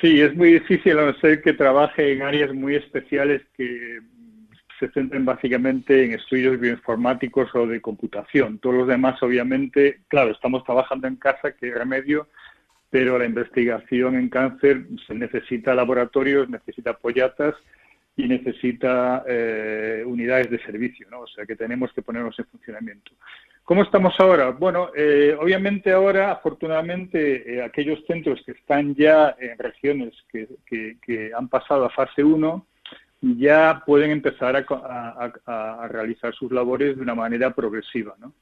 Sí, 0.00 0.20
es 0.20 0.34
muy 0.36 0.52
difícil 0.52 0.98
a 0.98 1.06
no 1.06 1.14
ser 1.14 1.42
que 1.42 1.54
trabaje 1.54 2.12
en 2.12 2.22
áreas 2.22 2.52
muy 2.52 2.76
especiales 2.76 3.42
que 3.56 4.00
se 4.78 4.88
centren 4.90 5.24
básicamente 5.24 6.04
en 6.04 6.12
estudios 6.12 6.58
bioinformáticos 6.58 7.54
o 7.54 7.66
de 7.66 7.80
computación. 7.80 8.58
Todos 8.58 8.76
los 8.76 8.88
demás, 8.88 9.22
obviamente, 9.22 10.00
claro, 10.08 10.32
estamos 10.32 10.64
trabajando 10.64 11.06
en 11.06 11.16
casa, 11.16 11.52
que 11.52 11.72
remedio, 11.72 12.28
pero 12.90 13.18
la 13.18 13.24
investigación 13.24 14.16
en 14.16 14.28
cáncer 14.28 14.84
se 15.06 15.14
necesita 15.14 15.74
laboratorios, 15.74 16.50
necesita 16.50 16.90
apoyatas 16.90 17.54
y 18.16 18.28
necesita 18.28 19.24
eh, 19.26 20.02
unidades 20.04 20.50
de 20.50 20.58
servicio, 20.64 21.06
¿no? 21.10 21.20
O 21.20 21.26
sea 21.28 21.46
que 21.46 21.56
tenemos 21.56 21.92
que 21.92 22.02
ponernos 22.02 22.38
en 22.38 22.46
funcionamiento. 22.46 23.12
¿Cómo 23.64 23.84
estamos 23.84 24.18
ahora? 24.18 24.50
Bueno, 24.50 24.90
eh, 24.96 25.36
obviamente 25.40 25.92
ahora, 25.92 26.32
afortunadamente, 26.32 27.54
eh, 27.54 27.62
aquellos 27.62 28.04
centros 28.06 28.42
que 28.44 28.52
están 28.52 28.94
ya 28.96 29.36
en 29.38 29.56
regiones 29.56 30.14
que, 30.28 31.30
han 31.36 31.48
pasado 31.48 31.84
a 31.84 31.90
fase 31.90 32.24
1 32.24 32.66
ya 33.20 33.82
pueden 33.86 34.10
empezar 34.10 34.56
a, 34.56 35.32
a, 35.46 35.88
realizar 35.88 36.34
sus 36.34 36.50
labores 36.50 36.96
de 36.96 37.02
una 37.02 37.14
manera 37.14 37.50
progresiva, 37.50 38.16
¿no? 38.18 38.32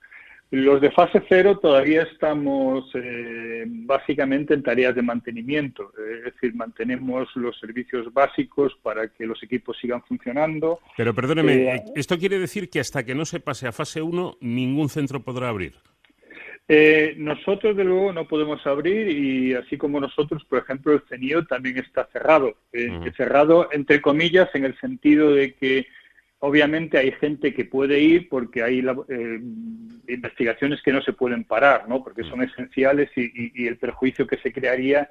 Los 0.50 0.80
de 0.80 0.90
fase 0.90 1.22
cero 1.28 1.58
todavía 1.58 2.02
estamos 2.02 2.90
eh, 2.94 3.64
básicamente 3.68 4.52
en 4.52 4.64
tareas 4.64 4.96
de 4.96 5.02
mantenimiento, 5.02 5.92
es 5.96 6.24
decir, 6.24 6.56
mantenemos 6.56 7.28
los 7.36 7.56
servicios 7.60 8.12
básicos 8.12 8.76
para 8.82 9.06
que 9.08 9.26
los 9.26 9.40
equipos 9.44 9.78
sigan 9.80 10.02
funcionando. 10.02 10.80
Pero 10.96 11.14
perdóneme, 11.14 11.74
eh, 11.74 11.84
¿esto 11.94 12.18
quiere 12.18 12.40
decir 12.40 12.68
que 12.68 12.80
hasta 12.80 13.04
que 13.04 13.14
no 13.14 13.24
se 13.24 13.38
pase 13.38 13.68
a 13.68 13.72
fase 13.72 14.02
1 14.02 14.38
ningún 14.40 14.88
centro 14.88 15.22
podrá 15.22 15.50
abrir? 15.50 15.74
Eh, 16.66 17.14
nosotros, 17.16 17.76
de 17.76 17.84
luego, 17.84 18.12
no 18.12 18.26
podemos 18.26 18.64
abrir 18.66 19.08
y 19.08 19.54
así 19.54 19.76
como 19.76 20.00
nosotros, 20.00 20.44
por 20.44 20.58
ejemplo, 20.58 20.92
el 20.92 21.02
CENIO 21.08 21.44
también 21.46 21.78
está 21.78 22.08
cerrado. 22.12 22.56
Cerrado, 23.16 23.68
entre 23.72 24.00
comillas, 24.00 24.48
en 24.54 24.64
el 24.64 24.78
sentido 24.78 25.32
de 25.32 25.54
que 25.54 25.86
Obviamente 26.40 26.98
hay 26.98 27.12
gente 27.12 27.52
que 27.52 27.66
puede 27.66 28.00
ir 28.00 28.28
porque 28.28 28.62
hay 28.62 28.80
eh, 28.80 29.40
investigaciones 30.08 30.82
que 30.82 30.92
no 30.92 31.02
se 31.02 31.12
pueden 31.12 31.44
parar, 31.44 31.88
¿no? 31.88 32.02
Porque 32.02 32.24
son 32.24 32.42
esenciales 32.42 33.10
y, 33.14 33.66
el 33.66 33.76
perjuicio 33.76 34.26
que 34.26 34.38
se 34.38 34.52
crearía 34.52 35.10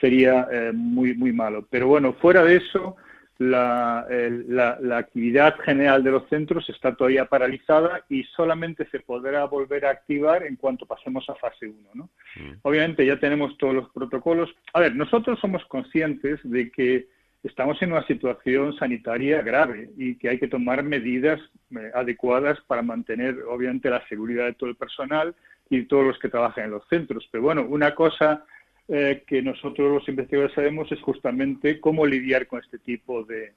sería 0.00 0.48
eh, 0.50 0.72
muy 0.74 1.14
muy 1.14 1.32
malo. 1.32 1.66
Pero 1.70 1.86
bueno, 1.86 2.14
fuera 2.14 2.42
de 2.42 2.56
eso, 2.56 2.96
la, 3.38 4.06
la, 4.10 4.98
actividad 4.98 5.56
general 5.60 6.04
de 6.04 6.12
los 6.12 6.28
centros 6.28 6.68
está 6.68 6.94
todavía 6.94 7.26
paralizada 7.26 8.04
y 8.08 8.22
solamente 8.24 8.86
se 8.90 9.00
podrá 9.00 9.44
volver 9.44 9.86
a 9.86 9.90
activar 9.90 10.44
en 10.44 10.56
cuanto 10.56 10.86
pasemos 10.86 11.28
a 11.28 11.34
fase 11.34 11.66
1. 11.66 11.76
¿no? 11.94 12.10
Mm. 12.36 12.58
Obviamente 12.62 13.04
ya 13.04 13.18
tenemos 13.18 13.56
todos 13.58 13.74
los 13.74 13.90
protocolos. 13.90 14.54
A 14.72 14.80
ver, 14.80 14.94
nosotros 14.94 15.38
somos 15.40 15.64
conscientes 15.66 16.38
de 16.44 16.70
que 16.70 17.08
estamos 17.44 17.80
en 17.82 17.92
una 17.92 18.06
situación 18.06 18.74
sanitaria 18.76 19.42
grave 19.42 19.90
y 19.96 20.16
que 20.16 20.30
hay 20.30 20.38
que 20.38 20.48
tomar 20.48 20.82
medidas 20.82 21.40
eh, 21.70 21.90
adecuadas 21.94 22.58
para 22.66 22.82
mantener, 22.82 23.36
obviamente, 23.48 23.90
la 23.90 24.06
seguridad 24.08 24.46
de 24.46 24.54
todo 24.54 24.70
el 24.70 24.76
personal 24.76 25.34
y 25.68 25.82
todos 25.84 26.06
los 26.06 26.18
que 26.18 26.30
trabajan 26.30 26.64
en 26.64 26.70
los 26.70 26.88
centros. 26.88 27.28
Pero 27.30 27.44
bueno, 27.44 27.66
una 27.68 27.94
cosa 27.94 28.44
eh, 28.88 29.22
que 29.26 29.42
nosotros 29.42 29.92
los 29.92 30.08
investigadores 30.08 30.54
sabemos 30.54 30.90
es 30.90 31.00
justamente 31.00 31.80
cómo 31.80 32.06
lidiar 32.06 32.46
con 32.46 32.60
este 32.60 32.78
tipo 32.78 33.24
de, 33.24 33.52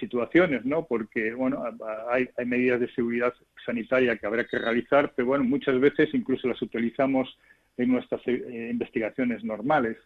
situaciones, 0.00 0.66
¿no? 0.66 0.84
Porque, 0.84 1.32
bueno, 1.32 1.64
hay, 2.10 2.28
medidas 2.44 2.78
de 2.78 2.92
seguridad 2.92 3.32
sanitaria 3.64 4.18
que 4.18 4.26
habrá 4.26 4.44
que 4.44 4.58
realizar, 4.58 5.14
pero 5.16 5.28
bueno, 5.28 5.44
muchas 5.44 5.80
veces 5.80 6.10
incluso 6.12 6.46
las 6.46 6.60
utilizamos 6.60 7.38
en 7.78 7.92
nuestras 7.92 8.20
eh, 8.26 8.68
investigaciones 8.70 9.42
normales. 9.44 9.96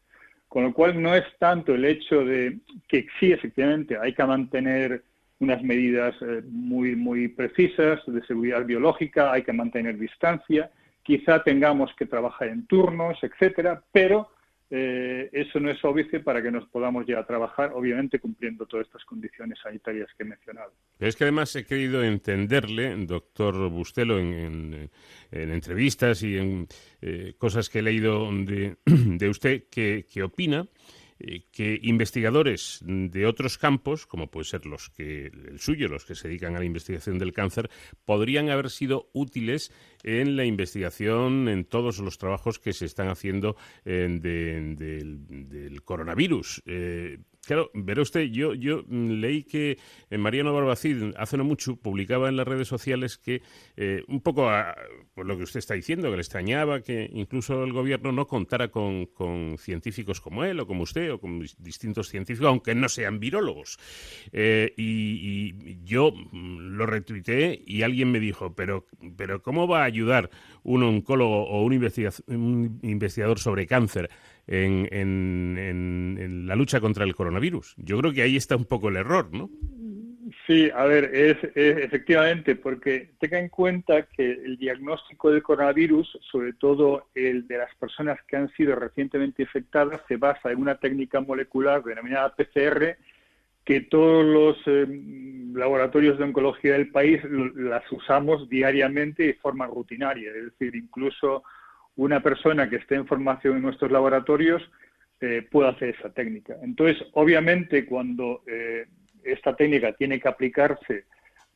Con 0.53 0.65
lo 0.65 0.75
cual 0.75 1.01
no 1.01 1.15
es 1.15 1.25
tanto 1.39 1.75
el 1.75 1.83
hecho 1.87 2.27
de 2.27 2.59
que 2.87 3.07
sí, 3.19 3.33
efectivamente, 3.33 3.97
hay 3.97 4.13
que 4.13 4.23
mantener 4.23 5.03
unas 5.39 5.63
medidas 5.63 6.15
eh, 6.21 6.43
muy, 6.47 6.95
muy 6.95 7.29
precisas 7.29 8.01
de 8.07 8.23
seguridad 8.27 8.63
biológica, 8.63 9.33
hay 9.33 9.45
que 9.45 9.55
mantener 9.55 9.97
distancia, 9.97 10.71
quizá 11.03 11.43
tengamos 11.43 11.91
que 11.97 12.05
trabajar 12.05 12.49
en 12.49 12.67
turnos, 12.67 13.17
etcétera, 13.23 13.83
pero 13.93 14.29
eh, 14.75 15.29
eso 15.33 15.61
no 15.61 15.71
es 15.71 15.85
óbice 15.85 16.21
para 16.21 16.43
que 16.43 16.51
nos 16.51 16.67
podamos 16.71 17.05
ya 17.07 17.19
a 17.19 17.27
trabajar, 17.27 17.73
obviamente 17.75 18.19
cumpliendo 18.19 18.65
todas 18.65 18.87
estas 18.87 19.05
condiciones 19.05 19.59
sanitarias 19.63 20.09
que 20.17 20.23
he 20.23 20.27
mencionado. 20.27 20.73
Pero 20.97 21.11
es 21.11 21.15
que 21.15 21.25
además 21.25 21.55
he 21.55 21.67
querido 21.67 22.03
entenderle, 22.03 22.97
doctor 23.05 23.69
Bustelo, 23.69 24.19
en, 24.19 24.89
entrevistas 25.31 26.23
y 26.23 26.39
en 26.39 26.69
eh, 27.03 27.35
cosas 27.37 27.69
que 27.69 27.81
he 27.81 27.83
leído 27.83 28.31
de, 28.33 28.79
usted, 29.29 29.65
que, 29.71 30.07
que 30.11 30.23
opina 30.23 30.67
eh, 31.25 31.45
que 31.53 31.79
investigadores 31.83 32.81
de 32.85 33.27
otros 33.27 33.57
campos, 33.57 34.07
como 34.07 34.29
puede 34.29 34.45
ser 34.45 34.67
los 34.67 34.91
que 34.91 35.27
el 35.27 35.61
suyo, 35.61 35.87
los 35.87 36.05
que 36.05 36.17
se 36.17 36.27
dedican 36.27 36.57
a 36.57 36.59
la 36.59 36.65
investigación 36.65 37.19
del 37.21 37.33
cáncer, 37.33 37.71
podrían 38.05 38.51
haber 38.51 38.71
sido 38.71 39.09
útiles 39.13 39.73
en 40.03 40.37
la 40.37 40.45
investigación, 40.45 41.49
en 41.49 41.65
todos 41.65 42.01
los 42.01 42.19
trabajos 42.19 42.59
que 42.59 42.73
se 42.73 42.87
están 42.87 43.09
haciendo 43.09 43.57
eh, 43.85 44.09
del 44.21 45.83
coronavirus. 45.85 46.63
Eh, 46.67 47.19
Claro, 47.45 47.73
verá 47.75 48.03
usted, 48.03 48.23
yo, 48.31 48.55
yo 48.55 48.85
mm, 48.87 49.21
leí 49.21 49.43
que 49.43 49.77
eh, 50.11 50.19
Mariano 50.19 50.55
Barbacid 50.55 51.13
hace 51.17 51.37
no 51.37 51.43
mucho 51.43 51.75
publicaba 51.75 52.29
en 52.29 52.37
las 52.37 52.47
redes 52.47 52.69
sociales 52.69 53.19
que 53.19 53.43
eh, 53.77 54.05
un 54.07 54.21
poco 54.21 54.49
por 55.13 55.27
lo 55.27 55.37
que 55.37 55.43
usted 55.43 55.59
está 55.59 55.75
diciendo, 55.75 56.09
que 56.09 56.15
le 56.15 56.23
extrañaba 56.23 56.83
que 56.83 57.11
incluso 57.13 57.65
el 57.65 57.73
gobierno 57.73 58.13
no 58.13 58.29
contara 58.29 58.69
con, 58.69 59.09
científicos 59.59 60.21
como 60.21 60.45
él 60.45 60.61
o 60.61 60.69
como 60.69 60.85
usted 60.85 61.13
o 61.13 61.19
con 61.19 61.41
distintos 61.59 62.09
científicos, 62.09 62.49
aunque 62.49 62.77
no 62.77 62.89
sean 62.89 63.19
virólogos. 63.19 63.77
Eh, 64.31 64.73
y, 64.77 65.83
yo 65.83 66.13
mm, 66.13 66.77
lo 66.77 66.87
retuiteé 66.87 67.61
y 67.67 67.83
alguien 67.83 68.13
me 68.13 68.21
dijo, 68.21 68.55
pero, 68.55 68.87
pero 69.17 69.43
¿cómo 69.43 69.67
va 69.67 69.83
a 69.83 69.85
ayudar 69.85 70.31
un 70.63 70.85
oncólogo 70.85 71.49
o 71.49 71.65
un 71.65 72.79
investigador 72.83 73.41
sobre 73.41 73.67
cáncer 73.67 74.11
en, 74.47 76.47
la 76.47 76.57
lucha 76.57 76.81
contra 76.81 77.05
el 77.05 77.15
coronavirus. 77.15 77.75
Yo 77.77 77.99
creo 77.99 78.13
que 78.13 78.23
ahí 78.23 78.37
está 78.37 78.57
un 78.57 78.65
poco 78.65 78.89
el 78.89 78.97
error, 78.97 79.29
¿no? 79.33 79.51
Sí, 80.47 80.71
a 80.75 80.85
ver, 80.85 81.15
es, 81.15 81.37
efectivamente, 81.55 82.57
porque 82.57 83.11
tenga 83.21 83.39
en 83.39 83.49
cuenta 83.49 84.07
que 84.07 84.33
el 84.33 84.57
diagnóstico 84.57 85.31
del 85.31 85.43
coronavirus, 85.43 86.19
sobre 86.31 86.55
todo 86.55 87.09
el 87.15 87.47
de 87.47 87.59
las 87.59 87.75
personas 87.77 88.19
que 88.27 88.37
han 88.37 88.51
sido 88.55 88.75
recientemente 88.75 89.43
infectadas, 89.43 90.01
se 90.09 90.17
basa 90.17 90.51
en 90.51 90.59
una 90.59 90.77
técnica 90.77 91.21
molecular 91.21 91.85
denominada 91.85 92.35
PCR, 92.35 92.97
que 93.65 93.83
todos 93.83 94.25
los 94.25 94.57
eh, 94.67 94.87
laboratorios 95.55 96.19
de 96.19 96.25
oncología 96.25 96.73
del 96.73 96.91
país 96.91 97.21
las 97.55 97.85
usamos 97.93 98.49
diariamente 98.49 99.25
de 99.25 99.35
forma 99.35 99.67
rutinaria. 99.67 100.31
Es 100.31 100.45
decir, 100.47 100.75
incluso 100.75 101.45
una 101.97 102.23
persona 102.23 102.69
que 102.69 102.77
esté 102.77 102.95
en 102.95 103.07
formación 103.07 103.57
en 103.57 103.63
nuestros 103.63 103.91
laboratorios 103.91 104.63
eh, 105.21 105.47
puede 105.51 105.71
hacer 105.71 105.91
esa 105.91 106.13
técnica. 106.13 106.57
Entonces, 106.63 107.07
obviamente, 107.13 107.87
cuando 107.87 108.43
eh, 108.47 108.87
esta 109.25 109.55
técnica 109.55 109.93
tiene 109.93 110.19
que 110.21 110.29
aplicarse 110.29 111.05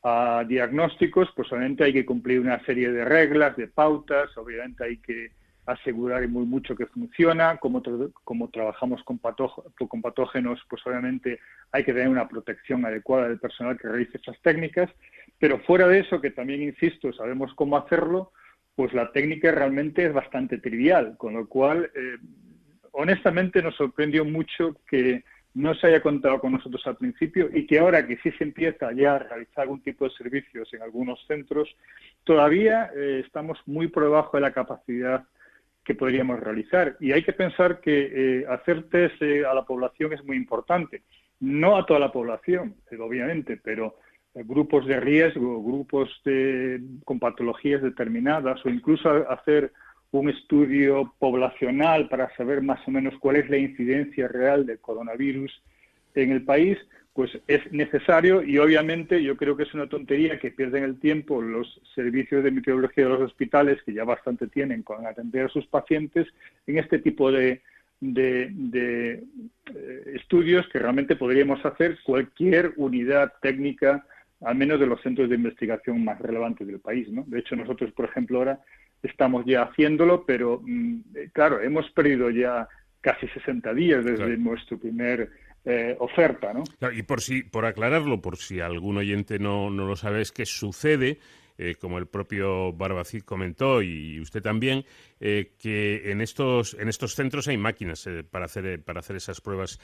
a 0.03 0.45
diagnósticos, 0.47 1.29
pues 1.35 1.51
obviamente 1.51 1.83
hay 1.83 1.93
que 1.93 2.05
cumplir 2.05 2.39
una 2.39 2.63
serie 2.65 2.91
de 2.91 3.03
reglas, 3.03 3.57
de 3.57 3.67
pautas, 3.67 4.35
obviamente 4.37 4.83
hay 4.83 4.97
que 4.97 5.31
asegurar 5.67 6.25
muy 6.29 6.45
mucho 6.45 6.75
que 6.75 6.85
funciona, 6.85 7.57
como, 7.57 7.81
trabajamos 8.49 9.03
con, 9.03 9.19
patógenos, 9.19 10.65
pues 10.69 10.81
obviamente 10.87 11.39
hay 11.73 11.83
que 11.83 11.91
tener 11.91 12.07
una 12.07 12.27
protección 12.27 12.85
adecuada 12.85 13.27
del 13.27 13.39
personal 13.39 13.77
que 13.77 13.89
realice 13.89 14.17
esas 14.17 14.39
técnicas, 14.41 14.89
pero 15.39 15.59
fuera 15.59 15.87
de 15.87 15.99
eso, 15.99 16.21
que 16.21 16.31
también 16.31 16.61
insisto, 16.61 17.11
sabemos 17.11 17.53
cómo 17.53 17.75
hacerlo, 17.75 18.31
pues 18.77 18.93
la 18.93 19.11
técnica 19.11 19.51
realmente 19.51 20.05
es 20.05 20.13
bastante 20.13 20.59
trivial, 20.59 21.15
con 21.17 21.33
lo 21.33 21.47
cual, 21.47 21.89
eh, 21.95 22.17
honestamente 22.91 23.63
nos 23.63 23.75
sorprendió 23.75 24.23
mucho 24.23 24.75
que 24.87 25.23
no 25.55 25.73
se 25.73 25.87
haya 25.87 25.99
contado 25.99 26.39
con 26.39 26.51
nosotros 26.51 26.85
al 26.85 26.95
principio 26.95 27.49
y 27.51 27.65
que 27.65 27.79
ahora 27.79 28.05
que 28.05 28.17
sí 28.17 28.29
se 28.33 28.43
empieza 28.43 28.91
ya 28.91 29.15
a 29.15 29.19
realizar 29.19 29.63
algún 29.63 29.81
tipo 29.81 30.05
de 30.05 30.11
servicios 30.11 30.71
en 30.75 30.83
algunos 30.83 31.19
centros, 31.25 31.75
todavía 32.23 32.91
eh, 32.95 33.23
estamos 33.25 33.57
muy 33.65 33.87
por 33.87 34.03
debajo 34.03 34.37
de 34.37 34.41
la 34.41 34.53
capacidad 34.53 35.23
que 35.83 35.95
podríamos 35.95 36.39
realizar. 36.39 36.97
Y 36.99 37.13
hay 37.13 37.23
que 37.23 37.33
pensar 37.33 37.81
que 37.81 38.11
eh, 38.13 38.45
hacer 38.47 38.83
test 38.89 39.19
a 39.23 39.55
la 39.55 39.65
población 39.65 40.13
es 40.13 40.23
muy 40.23 40.37
importante. 40.37 41.01
No 41.39 41.77
a 41.77 41.85
toda 41.87 41.99
la 41.99 42.11
población, 42.11 42.75
obviamente, 42.99 43.57
pero 43.57 43.95
grupos 44.45 44.85
de 44.85 44.99
riesgo, 44.99 45.63
grupos 45.63 46.09
de, 46.25 46.81
con 47.05 47.19
patologías 47.19 47.81
determinadas 47.81 48.65
o 48.65 48.69
incluso 48.69 49.09
hacer 49.29 49.71
un 50.11 50.29
estudio 50.29 51.13
poblacional 51.19 52.07
para 52.07 52.33
saber 52.35 52.61
más 52.61 52.79
o 52.87 52.91
menos 52.91 53.13
cuál 53.19 53.37
es 53.37 53.49
la 53.49 53.57
incidencia 53.57 54.27
real 54.27 54.65
del 54.65 54.79
coronavirus 54.79 55.61
en 56.15 56.31
el 56.31 56.43
país, 56.43 56.77
pues 57.13 57.31
es 57.47 57.71
necesario 57.71 58.43
y 58.43 58.57
obviamente 58.59 59.23
yo 59.23 59.35
creo 59.37 59.57
que 59.57 59.63
es 59.63 59.73
una 59.73 59.87
tontería 59.87 60.39
que 60.39 60.51
pierden 60.51 60.83
el 60.83 60.99
tiempo 60.99 61.41
los 61.41 61.81
servicios 61.95 62.43
de 62.43 62.51
microbiología 62.51 63.05
de 63.05 63.09
los 63.09 63.21
hospitales, 63.21 63.81
que 63.83 63.93
ya 63.93 64.03
bastante 64.03 64.47
tienen 64.47 64.83
con 64.83 65.05
atender 65.05 65.45
a 65.45 65.49
sus 65.49 65.65
pacientes, 65.65 66.27
en 66.67 66.77
este 66.77 66.99
tipo 66.99 67.31
de, 67.31 67.61
de, 67.99 69.23
eh, 69.73 70.11
estudios 70.13 70.67
que 70.69 70.79
realmente 70.79 71.15
podríamos 71.15 71.63
hacer 71.65 71.97
cualquier 72.03 72.73
unidad 72.77 73.33
técnica, 73.41 74.05
al 74.41 74.55
menos 74.55 74.79
de 74.79 74.85
los 74.85 75.01
centros 75.01 75.29
de 75.29 75.35
investigación 75.35 76.03
más 76.03 76.19
relevantes 76.19 76.67
del 76.67 76.79
país. 76.79 77.09
¿no? 77.09 77.23
De 77.27 77.39
hecho, 77.39 77.55
nosotros, 77.55 77.91
por 77.91 78.05
ejemplo, 78.05 78.39
ahora 78.39 78.59
estamos 79.01 79.45
ya 79.45 79.63
haciéndolo, 79.63 80.25
pero 80.25 80.61
mm, 80.63 80.99
eh, 81.15 81.29
claro, 81.33 81.61
hemos 81.61 81.89
perdido 81.91 82.29
ya 82.29 82.67
casi 83.01 83.27
60 83.27 83.73
días 83.73 84.03
desde 84.03 84.37
nuestro 84.37 84.77
primer 84.77 85.29
eh, 85.65 85.95
oferta, 85.99 86.53
¿no? 86.53 86.63
y 86.91 87.03
por 87.03 87.21
si, 87.21 87.43
por 87.43 87.65
aclararlo, 87.65 88.21
por 88.21 88.37
si 88.37 88.59
algún 88.59 88.97
oyente 88.97 89.39
no, 89.39 89.69
no 89.69 89.85
lo 89.85 89.95
sabe, 89.95 90.21
es 90.21 90.31
que 90.31 90.45
sucede 90.45 91.19
eh, 91.57 91.75
como 91.75 91.97
el 91.97 92.07
propio 92.07 92.73
Barbacid 92.73 93.23
comentó 93.23 93.81
y 93.81 94.19
usted 94.19 94.41
también, 94.41 94.85
que 95.19 96.11
en 96.11 96.21
estos, 96.21 96.75
en 96.79 96.89
estos 96.89 97.15
centros 97.15 97.47
hay 97.47 97.57
máquinas 97.57 98.07
para, 98.29 98.45
hacer, 98.45 98.83
para 98.83 98.99
hacer 98.99 99.15
esas 99.15 99.41
pruebas 99.41 99.79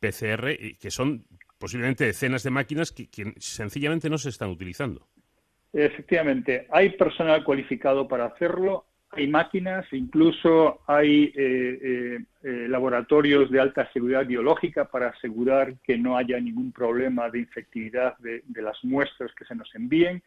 PCR 0.00 0.56
y 0.58 0.76
que 0.76 0.90
son 0.90 1.24
posiblemente 1.62 2.06
decenas 2.06 2.42
de 2.42 2.50
máquinas 2.50 2.90
que, 2.90 3.06
sencillamente 3.38 4.10
no 4.10 4.18
se 4.18 4.30
están 4.30 4.50
utilizando. 4.50 5.06
Efectivamente, 5.72 6.66
hay 6.72 6.90
personal 6.96 7.44
cualificado 7.44 8.08
para 8.08 8.24
hacerlo, 8.24 8.86
hay 9.12 9.28
máquinas, 9.28 9.86
incluso 9.92 10.80
hay 10.88 11.32
eh, 11.36 11.78
eh, 11.82 12.18
eh, 12.42 12.66
laboratorios 12.68 13.48
de 13.48 13.60
alta 13.60 13.88
seguridad 13.92 14.26
biológica 14.26 14.86
para 14.86 15.10
asegurar 15.10 15.74
que 15.84 15.96
no 15.96 16.16
haya 16.16 16.40
ningún 16.40 16.72
problema 16.72 17.30
de 17.30 17.38
infectividad 17.38 18.18
de, 18.18 18.42
las 18.60 18.82
muestras 18.82 19.32
que 19.36 19.44
se 19.44 19.54
nos 19.54 19.72
envíen. 19.76 20.20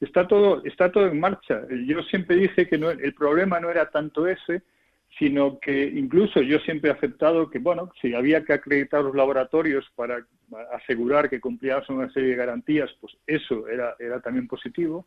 Está 0.00 0.26
todo, 0.26 0.64
está 0.64 0.90
todo 0.90 1.06
en 1.06 1.20
marcha. 1.20 1.60
Yo 1.86 2.02
siempre 2.02 2.34
dije 2.34 2.66
que 2.66 2.74
el 2.74 3.14
problema 3.14 3.60
no 3.60 3.70
era 3.70 3.90
tanto 3.90 4.26
ese, 4.26 4.62
sino 5.20 5.60
que 5.60 5.84
incluso 5.84 6.42
yo 6.42 6.58
siempre 6.60 6.90
he 6.90 6.94
aceptado 6.94 7.48
que, 7.48 7.60
bueno, 7.60 7.92
si 8.00 8.12
había 8.12 8.44
que 8.44 8.54
acreditar 8.54 9.04
los 9.04 9.14
laboratorios 9.14 9.88
para 9.94 10.26
asegurar 10.72 11.28
que 11.28 11.40
cumplíamos 11.40 11.88
una 11.88 12.10
serie 12.10 12.30
de 12.30 12.36
garantías, 12.36 12.90
pues 13.00 13.16
eso 13.26 13.68
era, 13.68 13.94
era 13.98 14.20
también 14.20 14.46
positivo, 14.46 15.06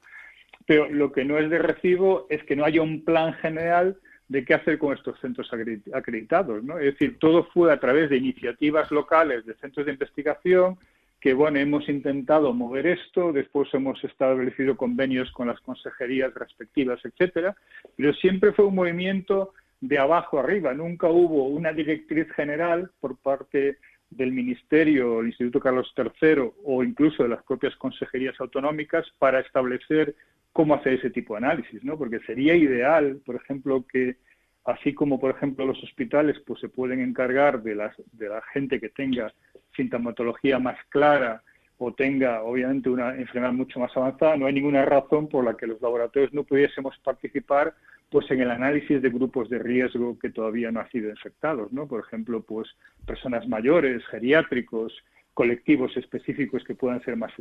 pero 0.65 0.89
lo 0.89 1.11
que 1.11 1.25
no 1.25 1.37
es 1.37 1.49
de 1.49 1.59
recibo 1.59 2.27
es 2.29 2.43
que 2.43 2.55
no 2.55 2.65
haya 2.65 2.81
un 2.81 3.03
plan 3.03 3.33
general 3.33 3.97
de 4.27 4.45
qué 4.45 4.53
hacer 4.53 4.77
con 4.79 4.93
estos 4.93 5.19
centros 5.19 5.49
acreditados, 5.93 6.63
¿no? 6.63 6.79
Es 6.79 6.93
decir, 6.93 7.19
todo 7.19 7.45
fue 7.53 7.71
a 7.71 7.79
través 7.79 8.09
de 8.09 8.17
iniciativas 8.17 8.89
locales 8.91 9.45
de 9.45 9.53
centros 9.55 9.85
de 9.85 9.91
investigación 9.91 10.77
que, 11.19 11.33
bueno, 11.33 11.59
hemos 11.59 11.87
intentado 11.87 12.53
mover 12.53 12.87
esto, 12.87 13.31
después 13.31 13.73
hemos 13.73 14.03
establecido 14.03 14.75
convenios 14.75 15.31
con 15.31 15.47
las 15.47 15.59
consejerías 15.61 16.33
respectivas, 16.33 16.99
etcétera, 17.03 17.55
pero 17.95 18.13
siempre 18.13 18.51
fue 18.53 18.65
un 18.65 18.75
movimiento 18.75 19.53
de 19.79 19.99
abajo 19.99 20.39
arriba. 20.39 20.73
Nunca 20.73 21.07
hubo 21.07 21.47
una 21.47 21.71
directriz 21.71 22.31
general 22.33 22.89
por 22.99 23.17
parte 23.17 23.77
del 24.17 24.31
Ministerio, 24.31 25.21
el 25.21 25.27
Instituto 25.27 25.59
Carlos 25.59 25.93
III 25.97 26.51
o 26.63 26.83
incluso 26.83 27.23
de 27.23 27.29
las 27.29 27.43
propias 27.43 27.75
consejerías 27.75 28.39
autonómicas 28.39 29.05
para 29.19 29.39
establecer 29.39 30.15
cómo 30.51 30.75
hacer 30.75 30.93
ese 30.93 31.09
tipo 31.09 31.33
de 31.33 31.45
análisis, 31.45 31.83
¿no? 31.83 31.97
Porque 31.97 32.19
sería 32.21 32.55
ideal, 32.55 33.21
por 33.25 33.35
ejemplo, 33.35 33.85
que 33.91 34.17
así 34.65 34.93
como, 34.93 35.19
por 35.19 35.35
ejemplo, 35.35 35.65
los 35.65 35.81
hospitales 35.83 36.37
pues 36.45 36.59
se 36.61 36.69
pueden 36.69 36.99
encargar 37.01 37.63
de, 37.63 37.75
las, 37.75 37.95
de 38.11 38.29
la 38.29 38.41
gente 38.53 38.79
que 38.79 38.89
tenga 38.89 39.33
sintomatología 39.75 40.59
más 40.59 40.77
clara 40.89 41.43
o 41.77 41.93
tenga, 41.93 42.43
obviamente, 42.43 42.89
una 42.89 43.15
enfermedad 43.15 43.51
mucho 43.51 43.79
más 43.79 43.95
avanzada, 43.97 44.37
no 44.37 44.45
hay 44.45 44.53
ninguna 44.53 44.85
razón 44.85 45.27
por 45.27 45.43
la 45.43 45.57
que 45.57 45.67
los 45.67 45.81
laboratorios 45.81 46.33
no 46.33 46.43
pudiésemos 46.43 46.97
participar 46.99 47.73
pues 48.13 48.29
en 48.29 48.41
el 48.41 48.51
análisis 48.51 49.01
de 49.01 49.09
grupos 49.09 49.49
de 49.49 49.57
riesgo 49.57 50.19
que 50.19 50.29
todavía 50.29 50.71
no 50.71 50.81
han 50.81 50.91
sido 50.91 51.09
infectados, 51.09 51.73
¿no? 51.73 51.87
Por 51.87 52.01
ejemplo, 52.05 52.43
pues 52.43 52.67
personas 53.07 53.47
mayores, 53.47 54.05
geriátricos, 54.05 54.93
colectivos 55.33 55.97
específicos 55.97 56.63
que 56.63 56.75
puedan 56.75 57.03
ser 57.03 57.17
más 57.17 57.31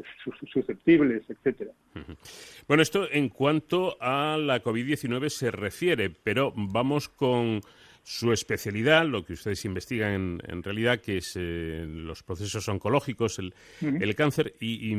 susceptibles, 0.50 1.28
etcétera. 1.28 1.72
Bueno, 2.66 2.82
esto 2.82 3.06
en 3.12 3.28
cuanto 3.28 3.98
a 4.00 4.38
la 4.38 4.62
COVID-19 4.62 5.28
se 5.28 5.50
refiere, 5.50 6.08
pero 6.08 6.54
vamos 6.56 7.10
con 7.10 7.60
su 8.02 8.32
especialidad, 8.32 9.06
lo 9.06 9.24
que 9.24 9.34
ustedes 9.34 9.64
investigan 9.64 10.40
en, 10.48 10.62
realidad, 10.62 11.00
que 11.00 11.18
es 11.18 11.34
eh, 11.38 11.84
los 11.86 12.22
procesos 12.22 12.66
oncológicos, 12.68 13.38
el, 13.38 14.14
cáncer. 14.16 14.54
Y, 14.58 14.94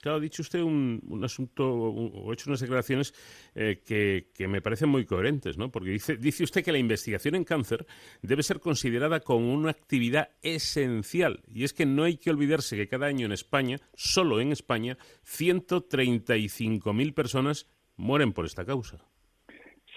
claro, 0.00 0.18
ha 0.18 0.20
dicho 0.20 0.42
usted 0.42 0.60
un, 0.60 1.20
asunto, 1.22 1.68
o 1.70 2.32
hecho 2.32 2.50
unas 2.50 2.60
declaraciones 2.60 3.12
eh, 3.54 3.82
que, 3.84 4.48
me 4.48 4.60
parecen 4.60 4.88
muy 4.88 5.04
coherentes, 5.04 5.58
¿no? 5.58 5.70
Porque 5.70 5.90
dice, 5.90 6.16
dice 6.16 6.44
usted 6.44 6.64
que 6.64 6.72
la 6.72 6.78
investigación 6.78 7.34
en 7.34 7.44
cáncer 7.44 7.86
debe 8.22 8.42
ser 8.42 8.60
considerada 8.60 9.20
como 9.20 9.52
una 9.52 9.70
actividad 9.70 10.30
esencial. 10.42 11.40
Y 11.52 11.64
es 11.64 11.72
que 11.72 11.86
no 11.86 12.04
hay 12.04 12.16
que 12.16 12.30
olvidarse 12.30 12.76
que 12.76 12.88
cada 12.88 13.06
año 13.06 13.26
en 13.26 13.32
España, 13.32 13.78
solo 13.94 14.40
en 14.40 14.52
España, 14.52 14.96
135.000 15.24 17.14
personas 17.14 17.66
mueren 17.96 18.32
por 18.32 18.46
esta 18.46 18.64
causa. 18.64 18.98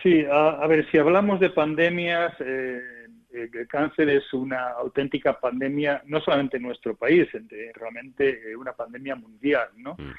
Sí, 0.04 0.26
a, 0.32 0.66
ver, 0.66 0.90
si 0.90 0.98
hablamos 0.98 1.40
de 1.40 1.52
pandemias, 1.52 2.34
eh, 2.40 3.01
el 3.34 3.68
cáncer 3.68 4.10
es 4.10 4.34
una 4.34 4.70
auténtica 4.72 5.40
pandemia, 5.40 6.02
no 6.06 6.20
solamente 6.22 6.58
en 6.58 6.64
nuestro 6.64 6.96
país, 6.96 7.28
realmente 7.74 8.56
una 8.56 8.74
pandemia 8.74 9.16
mundial, 9.16 9.70
¿no? 9.78 9.96
Mm. 9.98 10.12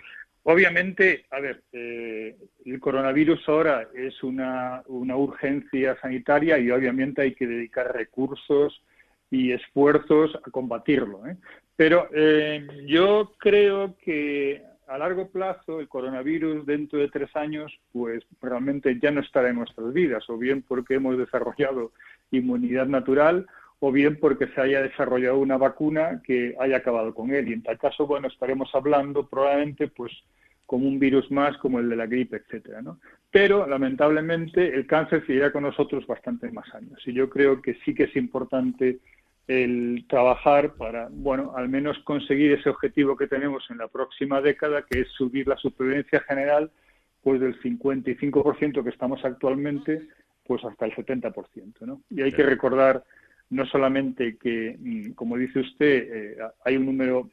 Obviamente, 0.44 1.24
a 1.30 1.38
ver, 1.38 1.62
eh, 1.72 2.36
el 2.64 2.80
coronavirus 2.80 3.48
ahora 3.48 3.88
es 3.94 4.22
una, 4.24 4.82
una 4.86 5.16
urgencia 5.16 5.96
sanitaria 6.00 6.58
y 6.58 6.70
obviamente 6.70 7.22
hay 7.22 7.34
que 7.34 7.46
dedicar 7.46 7.94
recursos 7.94 8.82
y 9.30 9.52
esfuerzos 9.52 10.36
a 10.44 10.50
combatirlo. 10.50 11.26
¿eh? 11.28 11.36
Pero 11.76 12.08
eh, 12.12 12.66
yo 12.86 13.32
creo 13.38 13.96
que 14.04 14.64
a 14.88 14.98
largo 14.98 15.30
plazo 15.30 15.80
el 15.80 15.88
coronavirus 15.88 16.66
dentro 16.66 16.98
de 16.98 17.08
tres 17.08 17.34
años 17.36 17.72
pues 17.92 18.24
realmente 18.40 18.98
ya 19.00 19.12
no 19.12 19.20
estará 19.20 19.48
en 19.48 19.56
nuestras 19.56 19.92
vidas 19.92 20.28
o 20.28 20.36
bien 20.36 20.62
porque 20.62 20.94
hemos 20.94 21.16
desarrollado 21.16 21.92
inmunidad 22.32 22.86
natural 22.86 23.46
o 23.80 23.90
bien 23.90 24.16
porque 24.20 24.46
se 24.48 24.60
haya 24.60 24.82
desarrollado 24.82 25.38
una 25.38 25.56
vacuna 25.56 26.22
que 26.24 26.54
haya 26.60 26.76
acabado 26.76 27.12
con 27.14 27.32
él. 27.32 27.48
Y 27.48 27.52
en 27.52 27.62
tal 27.62 27.78
caso, 27.78 28.06
bueno, 28.06 28.28
estaremos 28.28 28.70
hablando 28.74 29.26
probablemente, 29.26 29.88
pues, 29.88 30.12
como 30.66 30.86
un 30.86 30.98
virus 30.98 31.30
más, 31.32 31.56
como 31.58 31.80
el 31.80 31.88
de 31.88 31.96
la 31.96 32.06
gripe, 32.06 32.36
etcétera. 32.36 32.80
Pero, 33.32 33.66
lamentablemente, 33.66 34.74
el 34.74 34.86
cáncer 34.86 35.26
seguirá 35.26 35.50
con 35.50 35.64
nosotros 35.64 36.06
bastantes 36.06 36.52
más 36.52 36.72
años. 36.74 37.02
Y 37.06 37.12
yo 37.12 37.28
creo 37.28 37.60
que 37.60 37.74
sí 37.84 37.92
que 37.92 38.04
es 38.04 38.14
importante 38.14 39.00
el 39.48 40.04
trabajar 40.08 40.74
para, 40.74 41.08
bueno, 41.10 41.52
al 41.56 41.68
menos 41.68 41.98
conseguir 42.04 42.52
ese 42.52 42.70
objetivo 42.70 43.16
que 43.16 43.26
tenemos 43.26 43.68
en 43.70 43.78
la 43.78 43.88
próxima 43.88 44.40
década, 44.40 44.82
que 44.88 45.00
es 45.00 45.08
subir 45.08 45.48
la 45.48 45.56
supervivencia 45.56 46.20
general, 46.20 46.70
pues 47.22 47.40
del 47.40 47.60
55% 47.60 48.84
que 48.84 48.90
estamos 48.90 49.24
actualmente, 49.24 50.02
pues 50.44 50.64
hasta 50.64 50.86
el 50.86 50.92
70%, 50.92 51.80
¿no? 51.82 52.02
Y 52.10 52.22
hay 52.22 52.32
que 52.32 52.42
recordar 52.42 53.04
no 53.50 53.66
solamente 53.66 54.36
que, 54.38 54.76
mm, 54.78 55.12
como 55.12 55.36
dice 55.36 55.60
usted, 55.60 56.08
eh, 56.12 56.38
hay 56.64 56.76
un 56.76 56.86
número 56.86 57.30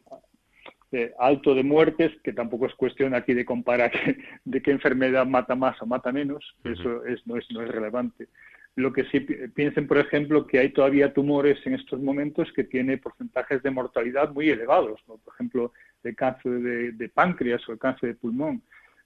eh, 0.91 1.13
alto 1.17 1.55
de 1.55 1.63
muertes, 1.63 2.11
que 2.23 2.33
tampoco 2.33 2.65
es 2.65 2.75
cuestión 2.75 3.15
aquí 3.15 3.33
de 3.33 3.45
comparar 3.45 3.91
de 4.45 4.61
qué 4.61 4.71
enfermedad 4.71 5.25
mata 5.25 5.55
más 5.55 5.81
o 5.81 5.85
mata 5.85 6.11
menos, 6.11 6.55
eso 6.63 7.05
es, 7.05 7.25
no, 7.25 7.37
es, 7.37 7.49
no 7.51 7.61
es 7.61 7.69
relevante. 7.69 8.27
Lo 8.75 8.93
que 8.93 9.03
sí 9.05 9.19
piensen, 9.19 9.87
por 9.87 9.97
ejemplo, 9.97 10.45
que 10.45 10.59
hay 10.59 10.69
todavía 10.69 11.13
tumores 11.13 11.59
en 11.65 11.73
estos 11.73 11.99
momentos 11.99 12.51
que 12.53 12.63
tienen 12.63 12.99
porcentajes 12.99 13.61
de 13.63 13.71
mortalidad 13.71 14.31
muy 14.31 14.49
elevados, 14.49 15.01
por 15.05 15.19
ejemplo, 15.33 15.73
el 16.03 16.15
cáncer 16.15 16.51
de 16.93 17.09
páncreas 17.09 17.67
o 17.67 17.73
el 17.73 17.79
cáncer 17.79 18.09
de 18.09 18.15
pulmón. 18.15 18.61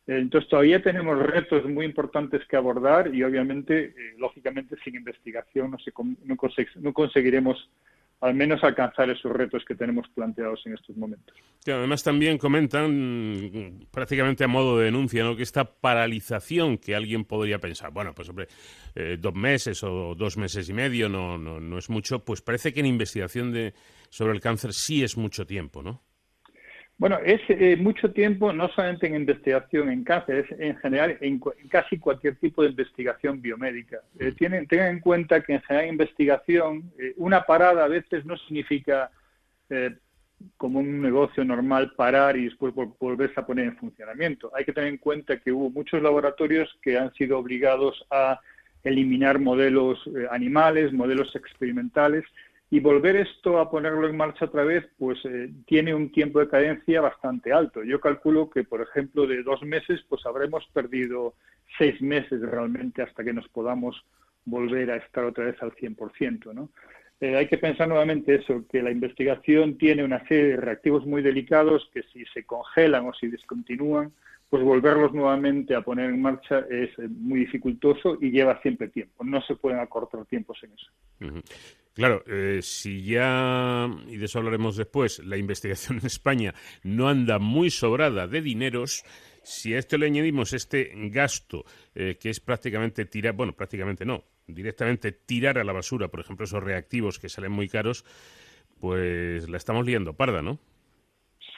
Entonces 0.05 0.49
todavía 0.49 0.81
tenemos 0.81 1.17
retos 1.17 1.63
muy 1.65 1.85
importantes 1.85 2.41
que 2.49 2.57
abordar 2.57 3.13
y 3.13 3.23
obviamente, 3.23 3.85
eh, 3.85 3.93
lógicamente, 4.17 4.75
sin 4.83 4.95
investigación 4.95 5.71
no, 5.71 5.77
se, 5.79 5.93
no, 6.81 6.93
conseguiremos 6.93 7.69
al 8.19 8.33
menos 8.33 8.61
alcanzar 8.63 9.09
esos 9.09 9.31
retos 9.31 9.63
que 9.65 9.75
tenemos 9.75 10.07
planteados 10.09 10.61
en 10.65 10.73
estos 10.73 10.95
momentos. 10.97 11.35
además 11.65 12.03
también 12.03 12.37
comentan 12.37 13.79
prácticamente 13.91 14.43
a 14.43 14.47
modo 14.47 14.77
de 14.79 14.85
denuncia 14.85 15.23
¿no? 15.23 15.35
que 15.35 15.43
esta 15.43 15.65
paralización 15.65 16.77
que 16.77 16.95
alguien 16.95 17.23
podría 17.23 17.59
pensar, 17.59 17.91
bueno, 17.91 18.13
pues 18.13 18.27
hombre, 18.29 18.47
eh, 18.95 19.17
dos 19.19 19.35
meses 19.35 19.83
o 19.83 20.15
dos 20.15 20.37
meses 20.37 20.67
y 20.69 20.73
medio 20.73 21.07
no, 21.07 21.37
no, 21.37 21.59
no 21.61 21.77
es 21.77 21.89
mucho, 21.89 22.23
pues 22.23 22.41
parece 22.41 22.73
que 22.73 22.81
en 22.81 22.87
investigación 22.87 23.53
de, 23.53 23.73
sobre 24.09 24.33
el 24.33 24.41
cáncer 24.41 24.73
sí 24.73 25.03
es 25.03 25.17
mucho 25.17 25.45
tiempo, 25.45 25.81
¿no? 25.81 26.01
Bueno, 26.97 27.17
es 27.25 27.41
eh, 27.49 27.75
mucho 27.75 28.11
tiempo, 28.11 28.53
no 28.53 28.69
solamente 28.69 29.07
en 29.07 29.15
investigación 29.15 29.89
en 29.89 30.03
cáncer, 30.03 30.45
es 30.49 30.59
en 30.59 30.77
general 30.77 31.17
en, 31.21 31.41
casi 31.69 31.97
cualquier 31.97 32.35
tipo 32.35 32.61
de 32.61 32.69
investigación 32.69 33.41
biomédica. 33.41 33.99
Eh, 34.19 34.31
tienen, 34.37 34.67
tengan 34.67 34.89
en 34.89 34.99
cuenta 34.99 35.41
que 35.41 35.53
en 35.53 35.61
general 35.63 35.87
en 35.87 35.93
investigación, 35.93 36.91
eh, 36.99 37.13
una 37.17 37.43
parada 37.43 37.83
a 37.83 37.87
veces 37.87 38.25
no 38.25 38.37
significa 38.37 39.11
como 40.57 40.79
un 40.79 41.01
negocio 41.01 41.43
normal 41.43 41.93
parar 41.95 42.37
y 42.37 42.43
después 42.45 42.75
volverse 42.75 43.39
a 43.39 43.45
poner 43.45 43.65
en 43.65 43.77
funcionamiento. 43.77 44.51
Hay 44.55 44.65
que 44.65 44.73
tener 44.73 44.89
en 44.89 44.97
cuenta 44.97 45.39
que 45.39 45.51
hubo 45.51 45.71
muchos 45.71 45.99
laboratorios 45.99 46.69
que 46.83 46.95
han 46.95 47.11
sido 47.15 47.39
obligados 47.39 48.05
a 48.11 48.39
eliminar 48.83 49.39
modelos 49.39 50.07
animales, 50.29 50.93
modelos 50.93 51.35
experimentales, 51.35 52.23
y 52.73 52.79
volver 52.79 53.17
esto 53.17 53.59
a 53.59 53.69
ponerlo 53.69 54.09
en 54.09 54.17
marcha 54.17 54.45
otra 54.45 54.63
vez, 54.63 54.83
pues 54.97 55.19
eh, 55.25 55.51
tiene 55.67 55.93
un 55.93 56.11
tiempo 56.11 56.39
de 56.39 56.47
cadencia 56.47 57.01
bastante 57.01 57.53
alto. 57.53 57.83
Yo 57.83 58.01
calculo 58.01 58.49
que, 58.49 58.63
por 58.63 58.81
ejemplo, 58.81 59.27
de 59.27 59.43
dos 59.43 59.61
meses, 59.61 60.03
pues 60.09 60.25
habremos 60.25 60.65
perdido 60.73 61.35
seis 61.77 62.01
meses 62.01 62.41
realmente 62.41 63.03
hasta 63.03 63.23
que 63.23 63.31
nos 63.31 63.47
podamos 63.49 64.03
volver 64.45 64.89
a 64.89 64.95
estar 64.95 65.23
otra 65.23 65.45
vez 65.45 65.61
al 65.61 65.75
100%, 65.75 66.51
¿no? 66.51 66.69
Eh, 67.21 67.35
hay 67.35 67.47
que 67.47 67.59
pensar 67.59 67.87
nuevamente 67.87 68.33
eso, 68.33 68.65
que 68.67 68.81
la 68.81 68.89
investigación 68.89 69.77
tiene 69.77 70.03
una 70.03 70.27
serie 70.27 70.47
de 70.47 70.57
reactivos 70.57 71.05
muy 71.05 71.21
delicados 71.21 71.87
que 71.93 72.01
si 72.11 72.25
se 72.33 72.43
congelan 72.43 73.05
o 73.05 73.13
si 73.13 73.27
descontinúan, 73.27 74.11
pues 74.49 74.63
volverlos 74.63 75.13
nuevamente 75.13 75.75
a 75.75 75.81
poner 75.81 76.09
en 76.09 76.23
marcha 76.23 76.65
es 76.71 76.89
eh, 76.97 77.07
muy 77.07 77.41
dificultoso 77.41 78.17
y 78.19 78.31
lleva 78.31 78.59
siempre 78.63 78.87
tiempo. 78.87 79.23
No 79.23 79.43
se 79.43 79.53
pueden 79.57 79.77
acortar 79.77 80.25
tiempos 80.25 80.57
en 80.63 80.71
eso. 80.71 81.43
Claro, 81.93 82.23
eh, 82.25 82.59
si 82.63 83.03
ya, 83.03 83.87
y 84.07 84.17
de 84.17 84.25
eso 84.25 84.39
hablaremos 84.39 84.75
después, 84.75 85.19
la 85.19 85.37
investigación 85.37 85.99
en 85.99 86.07
España 86.07 86.53
no 86.83 87.07
anda 87.07 87.37
muy 87.39 87.69
sobrada 87.69 88.27
de 88.27 88.41
dineros, 88.41 89.03
si 89.43 89.73
a 89.73 89.79
esto 89.79 89.97
le 89.97 90.07
añadimos 90.07 90.53
este 90.53 90.91
gasto 91.11 91.65
eh, 91.93 92.17
que 92.19 92.29
es 92.29 92.39
prácticamente 92.39 93.05
tirar, 93.05 93.33
bueno, 93.33 93.55
prácticamente 93.55 94.05
no, 94.05 94.23
directamente 94.47 95.11
tirar 95.11 95.59
a 95.59 95.63
la 95.63 95.73
basura, 95.73 96.07
por 96.07 96.21
ejemplo, 96.21 96.45
esos 96.45 96.63
reactivos 96.63 97.19
que 97.19 97.29
salen 97.29 97.51
muy 97.51 97.69
caros, 97.69 98.05
pues 98.79 99.47
la 99.47 99.57
estamos 99.57 99.85
liando 99.85 100.13
parda, 100.15 100.41
¿no? 100.41 100.59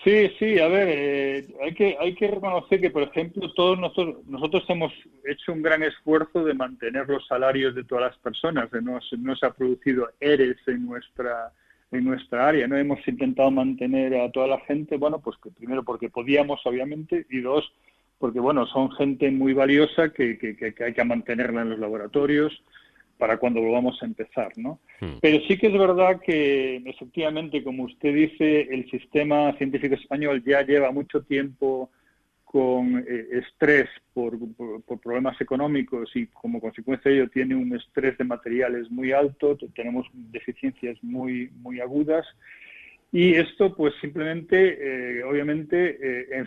Sí, 0.06 0.30
sí, 0.38 0.60
a 0.60 0.68
ver, 0.68 0.88
eh, 0.88 1.48
hay, 1.64 1.74
que, 1.74 1.98
hay 2.00 2.14
que 2.14 2.28
reconocer 2.28 2.80
que, 2.80 2.92
por 2.92 3.02
ejemplo, 3.02 3.52
todos 3.54 3.80
nosotros, 3.80 4.18
nosotros 4.28 4.64
hemos 4.68 4.94
hecho 5.26 5.52
un 5.52 5.64
gran 5.64 5.82
esfuerzo 5.82 6.44
de 6.44 6.54
mantener 6.54 7.10
los 7.10 7.26
salarios 7.26 7.74
de 7.74 7.84
todas 7.84 8.12
las 8.12 8.18
personas, 8.20 8.70
no, 8.84 9.00
no 9.18 9.36
se 9.36 9.46
ha 9.48 9.50
producido 9.50 10.12
ERES 10.20 10.58
en 10.68 10.86
nuestra, 10.86 11.52
en 11.92 12.06
nuestra 12.06 12.48
área, 12.48 12.68
no 12.68 12.78
hemos 12.78 13.00
intentado 13.08 13.50
mantener 13.50 14.16
a 14.16 14.32
toda 14.32 14.46
la 14.46 14.60
gente, 14.60 14.98
bueno, 14.98 15.18
pues 15.18 15.38
que 15.44 15.50
primero 15.50 15.82
porque 15.82 16.12
podíamos, 16.12 16.62
obviamente, 16.66 17.26
y 17.32 17.40
dos, 17.40 17.74
porque, 18.20 18.40
bueno, 18.40 18.68
son 18.68 18.92
gente 18.92 19.32
muy 19.32 19.54
valiosa 19.54 20.10
que, 20.10 20.38
que, 20.38 20.56
que 20.56 20.84
hay 20.84 20.94
que 20.94 21.04
mantenerla 21.04 21.64
en 21.64 21.72
los 21.72 21.80
laboratorios, 21.80 22.62
para 23.18 23.38
cuando 23.38 23.62
volvamos 23.62 24.02
a 24.02 24.06
empezar, 24.06 24.52
¿no? 24.58 24.80
Hmm. 25.00 25.18
Pero 25.22 25.40
sí 25.48 25.58
que 25.58 25.68
es 25.68 25.74
verdad 25.74 26.20
que, 26.22 26.78
efectivamente, 26.86 27.64
como 27.64 27.84
usted 27.84 28.14
dice, 28.14 28.62
el 28.72 28.90
sistema 28.90 29.54
científico 29.58 29.96
español 29.96 30.44
ya 30.46 30.62
lleva 30.64 30.92
mucho 30.92 31.24
tiempo 31.24 31.90
con 32.44 33.00
eh, 33.00 33.28
estrés 33.32 33.90
por, 34.14 34.38
problemas 35.04 35.40
económicos 35.42 36.10
y 36.16 36.28
como 36.28 36.62
consecuencia 36.62 37.12
de 37.12 37.18
ello 37.18 37.30
tiene 37.30 37.56
un 37.56 37.76
estrés 37.76 38.18
de 38.18 38.24
materiales 38.24 38.90
muy 38.90 39.12
alto, 39.12 39.58
tenemos 39.76 40.08
deficiencias 40.14 40.98
muy, 41.04 41.50
muy 41.62 41.82
agudas 41.82 42.26
y 43.12 43.34
esto 43.36 43.76
pues 43.76 43.94
simplemente, 44.00 44.78
eh, 45.20 45.24
obviamente, 45.24 45.98
eh, 46.02 46.46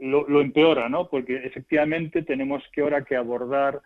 lo, 0.00 0.26
lo, 0.28 0.40
empeora, 0.40 0.88
¿no? 0.88 1.08
Porque 1.08 1.36
efectivamente 1.36 2.22
tenemos 2.22 2.62
que 2.72 2.80
ahora 2.80 3.04
que 3.04 3.16
abordar 3.16 3.80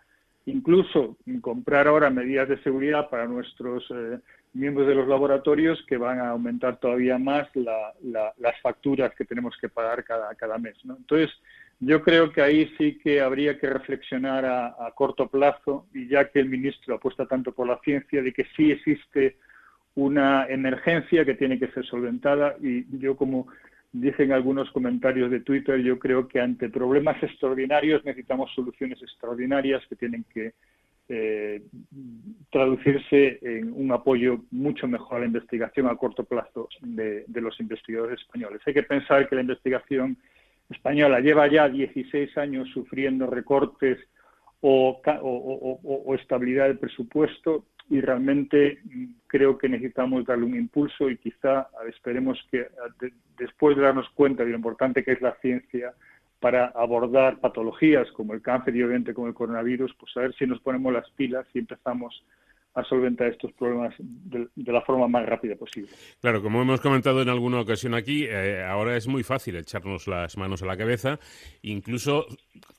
incluso 0.45 1.17
comprar 1.41 1.87
ahora 1.87 2.09
medidas 2.09 2.47
de 2.49 2.61
seguridad 2.61 3.09
para 3.09 3.27
nuestros 3.27 3.85
eh, 3.89 4.19
miembros 4.53 4.87
de 4.87 4.95
los 4.95 5.07
laboratorios 5.07 5.83
que 5.87 5.97
van 5.97 6.19
a 6.19 6.29
aumentar 6.29 6.79
todavía 6.79 7.17
más 7.17 7.47
las 7.55 8.61
facturas 8.61 9.13
que 9.15 9.25
tenemos 9.25 9.55
que 9.59 9.69
pagar 9.69 10.03
cada, 10.03 10.33
cada 10.35 10.57
mes. 10.57 10.75
Entonces, 10.83 11.31
yo 11.79 12.01
creo 12.01 12.31
que 12.31 12.41
ahí 12.41 12.73
sí 12.77 12.97
que 12.99 13.21
habría 13.21 13.59
que 13.59 13.69
reflexionar 13.69 14.45
a, 14.45 14.91
corto 14.95 15.27
plazo 15.27 15.87
y 15.93 16.07
ya 16.07 16.29
que 16.29 16.39
el 16.39 16.49
ministro 16.49 16.95
apuesta 16.95 17.25
tanto 17.25 17.51
por 17.51 17.67
la 17.67 17.79
ciencia 17.83 18.21
de 18.21 18.31
que 18.31 18.45
sí 18.55 18.71
existe 18.71 19.37
una 19.95 20.45
emergencia 20.47 21.25
que 21.25 21.35
tiene 21.35 21.59
que 21.59 21.67
ser 21.71 21.85
solventada 21.85 22.55
y 22.61 22.85
yo 22.97 23.15
como 23.15 23.47
dicen 24.01 24.33
algunos 24.33 24.69
comentarios 24.71 25.31
de 25.31 25.39
Twitter, 25.39 25.79
yo 25.79 25.97
creo 25.99 26.27
que 26.27 26.41
ante 26.41 26.69
problemas 26.69 27.21
extraordinarios 27.23 28.03
necesitamos 28.03 28.53
soluciones 28.53 29.01
extraordinarias 29.01 29.83
que 29.87 29.95
tienen 29.95 30.25
que 30.33 30.53
eh, 31.07 31.61
traducirse 32.51 33.39
en 33.41 33.71
un 33.71 33.91
apoyo 33.91 34.43
mucho 34.51 34.87
mejor 34.87 35.17
a 35.17 35.19
la 35.21 35.27
investigación 35.27 35.87
a 35.87 35.95
corto 35.95 36.25
plazo 36.25 36.67
de, 36.81 37.25
los 37.29 37.57
investigadores 37.59 38.19
españoles. 38.19 38.61
Hay 38.65 38.73
que 38.73 38.83
pensar 38.83 39.29
que 39.29 39.35
la 39.35 39.41
investigación 39.41 40.17
española 40.69 41.19
lleva 41.21 41.47
ya 41.47 41.69
16 41.69 42.37
años 42.37 42.67
sufriendo 42.73 43.27
recortes 43.27 43.99
o, 44.61 44.99
o 45.03 46.15
estabilidad 46.15 46.67
del 46.67 46.79
presupuesto 46.79 47.65
y 47.89 48.01
realmente 48.01 48.79
mm, 48.83 49.05
creo 49.27 49.57
que 49.57 49.69
necesitamos 49.69 50.25
darle 50.25 50.45
un 50.45 50.55
impulso 50.55 51.09
y 51.09 51.17
quizá 51.17 51.67
esperemos 51.87 52.39
que 52.51 52.67
después 53.37 53.75
de 53.75 53.83
darnos 53.83 54.09
cuenta 54.11 54.43
de 54.43 54.51
lo 54.51 54.57
importante 54.57 55.03
que 55.03 55.11
es 55.11 55.21
la 55.21 55.35
ciencia 55.35 55.93
para 56.39 56.67
abordar 56.67 57.39
patologías 57.39 58.11
como 58.11 58.33
el 58.33 58.41
cáncer 58.41 58.75
y 58.75 58.83
obviamente 58.83 59.13
como 59.13 59.27
el 59.27 59.33
coronavirus, 59.33 59.93
pues 59.95 60.15
a 60.17 60.21
ver 60.21 60.35
si 60.35 60.45
nos 60.45 60.59
ponemos 60.61 60.93
las 60.93 61.09
pilas 61.11 61.45
y 61.53 61.59
empezamos 61.59 62.23
a 62.75 62.83
solventar 62.83 63.27
estos 63.27 63.53
problemas 63.53 63.95
de, 63.97 64.49
la 64.55 64.81
forma 64.81 65.07
más 65.07 65.25
rápida 65.25 65.55
posible. 65.55 65.89
Claro, 66.19 66.41
como 66.41 66.61
hemos 66.61 66.81
comentado 66.81 67.21
en 67.21 67.29
alguna 67.29 67.61
ocasión 67.61 67.93
aquí, 67.93 68.25
eh, 68.25 68.63
ahora 68.63 68.97
es 68.97 69.07
muy 69.07 69.23
fácil 69.23 69.55
echarnos 69.55 70.07
las 70.07 70.37
manos 70.37 70.61
a 70.61 70.65
la 70.65 70.75
cabeza, 70.75 71.17
incluso, 71.61 72.25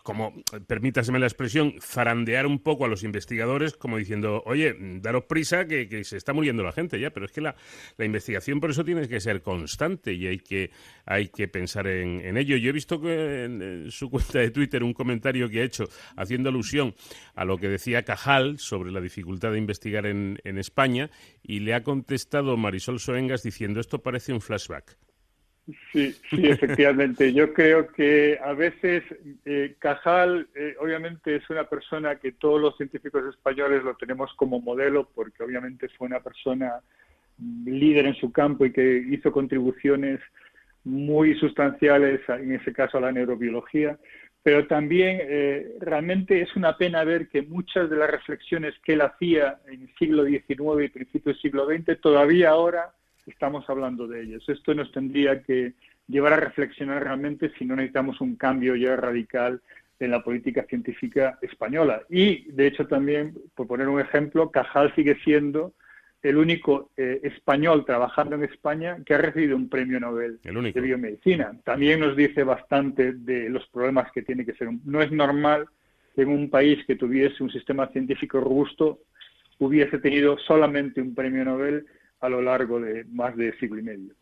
como 0.02 0.34
permítaseme 0.66 1.18
la 1.18 1.26
expresión, 1.26 1.76
zarandear 1.80 2.46
un 2.46 2.58
poco 2.58 2.84
a 2.84 2.88
los 2.88 3.04
investigadores, 3.04 3.74
como 3.74 3.96
diciendo, 3.96 4.42
oye, 4.44 4.76
daros 5.00 5.24
prisa 5.24 5.66
que, 5.66 6.04
se 6.04 6.18
está 6.18 6.34
muriendo 6.34 6.62
la 6.62 6.72
gente 6.72 7.00
ya, 7.00 7.10
pero 7.10 7.24
es 7.24 7.32
que 7.32 7.40
la, 7.40 7.56
investigación 7.98 8.60
por 8.60 8.70
eso 8.70 8.84
tiene 8.84 9.08
que 9.08 9.18
ser 9.18 9.40
constante 9.40 10.12
y 10.12 10.26
hay 10.26 10.38
que, 10.38 10.70
hay 11.06 11.28
que 11.28 11.48
pensar 11.48 11.86
en, 11.86 12.36
ello. 12.36 12.58
Yo 12.58 12.68
he 12.68 12.72
visto 12.72 13.00
que 13.00 13.44
en, 13.44 13.90
su 13.90 14.10
cuenta 14.10 14.40
de 14.40 14.50
Twitter 14.50 14.82
un 14.84 14.92
comentario 14.92 15.48
que 15.48 15.62
ha 15.62 15.64
hecho 15.64 15.84
haciendo 16.16 16.50
alusión 16.50 16.94
a 17.34 17.46
lo 17.46 17.56
que 17.56 17.68
decía 17.68 18.02
Cajal 18.02 18.58
sobre 18.58 18.92
la 18.92 19.00
dificultad 19.00 19.52
de 19.52 19.58
investigar 19.58 19.85
en, 19.94 20.58
España 20.58 21.10
y 21.42 21.60
le 21.60 21.74
ha 21.74 21.82
contestado 21.82 22.56
Marisol 22.56 22.98
Soengas 22.98 23.42
diciendo 23.42 23.80
esto 23.80 24.02
parece 24.02 24.32
un 24.32 24.40
flashback. 24.40 24.96
Sí, 25.92 26.12
sí, 26.30 26.46
efectivamente. 26.46 27.32
Yo 27.32 27.52
creo 27.52 27.88
que 27.88 28.38
a 28.42 28.52
veces 28.52 29.02
eh, 29.44 29.74
Cajal, 29.78 30.48
eh, 30.54 30.76
obviamente, 30.80 31.36
es 31.36 31.50
una 31.50 31.64
persona 31.64 32.16
que 32.16 32.32
todos 32.32 32.60
los 32.60 32.76
científicos 32.76 33.24
españoles 33.28 33.82
lo 33.82 33.96
tenemos 33.96 34.32
como 34.34 34.60
modelo, 34.60 35.08
porque 35.14 35.42
obviamente 35.42 35.88
fue 35.88 36.06
una 36.06 36.20
persona 36.20 36.80
líder 37.38 38.06
en 38.06 38.14
su 38.14 38.32
campo 38.32 38.64
y 38.64 38.72
que 38.72 39.04
hizo 39.10 39.32
contribuciones 39.32 40.20
muy 40.84 41.34
sustanciales, 41.38 42.20
en 42.28 42.52
ese 42.52 42.72
caso 42.72 42.98
a 42.98 43.00
la 43.00 43.12
neurobiología. 43.12 43.98
Pero 44.46 44.64
también 44.68 45.18
eh, 45.22 45.74
realmente 45.80 46.40
es 46.40 46.54
una 46.54 46.76
pena 46.76 47.02
ver 47.02 47.28
que 47.28 47.42
muchas 47.42 47.90
de 47.90 47.96
las 47.96 48.08
reflexiones 48.08 48.74
que 48.84 48.92
él 48.92 49.00
hacía 49.00 49.58
en 49.66 49.82
el 49.82 49.94
siglo 49.98 50.24
XIX 50.24 50.84
y 50.84 50.88
principios 50.88 51.34
del 51.34 51.42
siglo 51.42 51.66
XX 51.66 52.00
todavía 52.00 52.50
ahora 52.50 52.92
estamos 53.26 53.68
hablando 53.68 54.06
de 54.06 54.22
ellos. 54.22 54.48
Esto 54.48 54.72
nos 54.72 54.92
tendría 54.92 55.42
que 55.42 55.72
llevar 56.06 56.34
a 56.34 56.36
reflexionar 56.36 57.02
realmente 57.02 57.50
si 57.58 57.64
no 57.64 57.74
necesitamos 57.74 58.20
un 58.20 58.36
cambio 58.36 58.76
ya 58.76 58.94
radical 58.94 59.60
en 59.98 60.12
la 60.12 60.22
política 60.22 60.62
científica 60.62 61.40
española. 61.42 62.02
Y, 62.08 62.48
de 62.52 62.68
hecho, 62.68 62.86
también, 62.86 63.34
por 63.56 63.66
poner 63.66 63.88
un 63.88 64.00
ejemplo, 64.00 64.52
Cajal 64.52 64.94
sigue 64.94 65.16
siendo 65.24 65.72
el 66.28 66.36
único 66.36 66.90
eh, 66.96 67.20
español 67.22 67.84
trabajando 67.84 68.34
en 68.34 68.44
España 68.44 68.98
que 69.04 69.14
ha 69.14 69.18
recibido 69.18 69.56
un 69.56 69.68
premio 69.68 70.00
Nobel 70.00 70.40
de 70.42 70.80
biomedicina. 70.80 71.52
También 71.64 72.00
nos 72.00 72.16
dice 72.16 72.42
bastante 72.42 73.12
de 73.12 73.48
los 73.48 73.66
problemas 73.68 74.10
que 74.12 74.22
tiene 74.22 74.44
que 74.44 74.54
ser. 74.54 74.68
No 74.84 75.00
es 75.00 75.12
normal 75.12 75.66
que 76.14 76.22
en 76.22 76.28
un 76.28 76.50
país 76.50 76.84
que 76.86 76.96
tuviese 76.96 77.42
un 77.42 77.50
sistema 77.50 77.86
científico 77.88 78.40
robusto 78.40 79.00
hubiese 79.58 79.98
tenido 79.98 80.36
solamente 80.38 81.00
un 81.00 81.14
premio 81.14 81.44
Nobel 81.44 81.86
a 82.20 82.28
lo 82.28 82.42
largo 82.42 82.80
de 82.80 83.04
más 83.04 83.36
de 83.36 83.56
siglo 83.58 83.78
y 83.78 83.82
medio. 83.82 84.14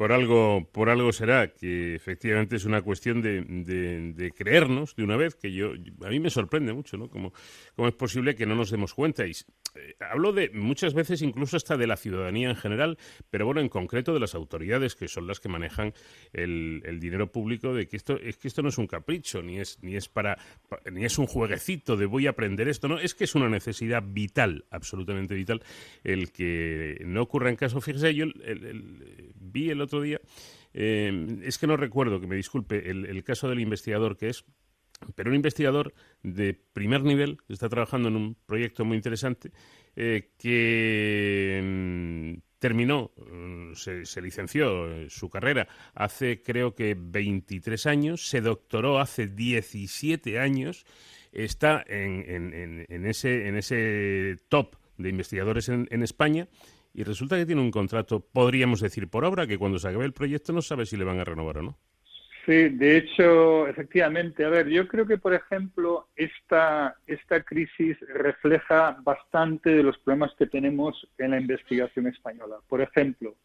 Por 0.00 0.12
algo, 0.12 0.66
por 0.72 0.88
algo 0.88 1.12
será 1.12 1.52
que 1.52 1.94
efectivamente 1.94 2.56
es 2.56 2.64
una 2.64 2.80
cuestión 2.80 3.20
de, 3.20 3.42
de, 3.42 4.32
creernos 4.32 4.96
de 4.96 5.04
una 5.04 5.18
vez, 5.18 5.34
que 5.34 5.52
yo, 5.52 5.72
a 6.02 6.08
mí 6.08 6.18
me 6.18 6.30
sorprende 6.30 6.72
mucho, 6.72 6.96
¿no? 6.96 7.10
Cómo, 7.10 7.34
cómo 7.76 7.86
es 7.86 7.94
posible 7.94 8.34
que 8.34 8.46
no 8.46 8.54
nos 8.54 8.70
demos 8.70 8.94
cuenta. 8.94 9.26
Y, 9.26 9.32
eh, 9.74 9.96
hablo 10.00 10.32
de 10.32 10.48
muchas 10.54 10.94
veces 10.94 11.20
incluso 11.20 11.58
hasta 11.58 11.76
de 11.76 11.86
la 11.86 11.98
ciudadanía 11.98 12.48
en 12.48 12.56
general, 12.56 12.96
pero 13.28 13.44
bueno, 13.44 13.60
en 13.60 13.68
concreto 13.68 14.14
de 14.14 14.20
las 14.20 14.34
autoridades 14.34 14.96
que 14.96 15.06
son 15.06 15.26
las 15.26 15.38
que 15.38 15.50
manejan 15.50 15.92
el, 16.32 16.80
el 16.86 16.98
dinero 16.98 17.30
público, 17.30 17.74
de 17.74 17.86
que 17.86 17.98
esto 17.98 18.18
es 18.18 18.38
que 18.38 18.48
esto 18.48 18.62
no 18.62 18.70
es 18.70 18.78
un 18.78 18.86
capricho, 18.86 19.42
ni 19.42 19.60
es, 19.60 19.78
ni 19.82 19.96
es 19.96 20.08
para, 20.08 20.38
ni 20.90 21.04
es 21.04 21.18
un 21.18 21.26
jueguecito 21.26 21.98
de 21.98 22.06
voy 22.06 22.26
a 22.26 22.30
aprender 22.30 22.68
esto, 22.68 22.88
no, 22.88 22.98
es 22.98 23.14
que 23.14 23.24
es 23.24 23.34
una 23.34 23.50
necesidad 23.50 24.02
vital, 24.02 24.64
absolutamente 24.70 25.34
vital, 25.34 25.62
el 26.04 26.32
que 26.32 27.02
no 27.04 27.20
ocurra 27.20 27.50
en 27.50 27.56
caso. 27.56 27.82
Fíjese, 27.82 28.14
yo 28.14 28.24
el, 28.24 29.34
vi 29.38 29.68
el 29.68 29.80
otro 29.80 29.89
otro 29.90 30.02
día, 30.02 30.20
eh, 30.72 31.40
es 31.42 31.58
que 31.58 31.66
no 31.66 31.76
recuerdo, 31.76 32.20
que 32.20 32.28
me 32.28 32.36
disculpe, 32.36 32.90
el, 32.90 33.24
caso 33.24 33.48
del 33.48 33.58
investigador 33.60 34.16
que 34.16 34.28
es, 34.28 34.44
pero 35.16 35.30
un 35.30 35.36
investigador 35.36 35.92
de 36.22 36.54
primer 36.54 37.02
nivel 37.02 37.38
que 37.46 37.54
está 37.54 37.68
trabajando 37.68 38.08
en 38.08 38.16
un 38.16 38.36
proyecto 38.46 38.84
muy 38.84 38.96
interesante 38.96 39.50
eh, 39.96 40.30
que 40.38 41.60
mm, 41.62 42.58
terminó, 42.60 43.10
mm, 43.16 43.72
se, 43.74 44.22
licenció 44.22 44.92
en 44.92 45.10
su 45.10 45.28
carrera 45.28 45.66
hace 45.94 46.42
creo 46.42 46.74
que 46.74 46.96
23 46.96 47.86
años, 47.86 48.28
se 48.28 48.40
doctoró 48.40 49.00
hace 49.00 49.26
17 49.26 50.38
años, 50.38 50.84
está 51.32 51.82
en, 51.86 52.86
en, 52.88 53.06
ese, 53.06 53.48
en 53.48 53.56
ese 53.56 54.36
top 54.48 54.76
de 54.98 55.08
investigadores 55.08 55.68
en, 55.68 55.88
en 55.90 56.02
España 56.02 56.48
y 56.92 57.04
resulta 57.04 57.36
que 57.36 57.46
tiene 57.46 57.62
un 57.62 57.70
contrato, 57.70 58.20
podríamos 58.20 58.80
decir, 58.80 59.08
por 59.08 59.24
obra, 59.24 59.46
que 59.46 59.58
cuando 59.58 59.78
se 59.78 59.88
acabe 59.88 60.04
el 60.04 60.12
proyecto 60.12 60.52
no 60.52 60.62
sabe 60.62 60.86
si 60.86 60.96
le 60.96 61.04
van 61.04 61.20
a 61.20 61.24
renovar 61.24 61.58
o 61.58 61.62
no. 61.62 61.78
Sí, 62.46 62.70
de 62.70 62.96
hecho, 62.96 63.68
efectivamente. 63.68 64.44
A 64.44 64.48
ver, 64.48 64.68
yo 64.68 64.88
creo 64.88 65.06
que, 65.06 65.18
por 65.18 65.34
ejemplo, 65.34 66.08
esta, 66.16 66.96
esta 67.06 67.42
crisis 67.42 67.98
refleja 68.08 68.96
bastante 69.02 69.70
de 69.70 69.82
los 69.82 69.98
problemas 69.98 70.34
que 70.38 70.46
tenemos 70.46 71.06
en 71.18 71.32
la 71.32 71.40
investigación 71.40 72.06
española. 72.06 72.56
Por 72.66 72.80
ejemplo, 72.80 73.36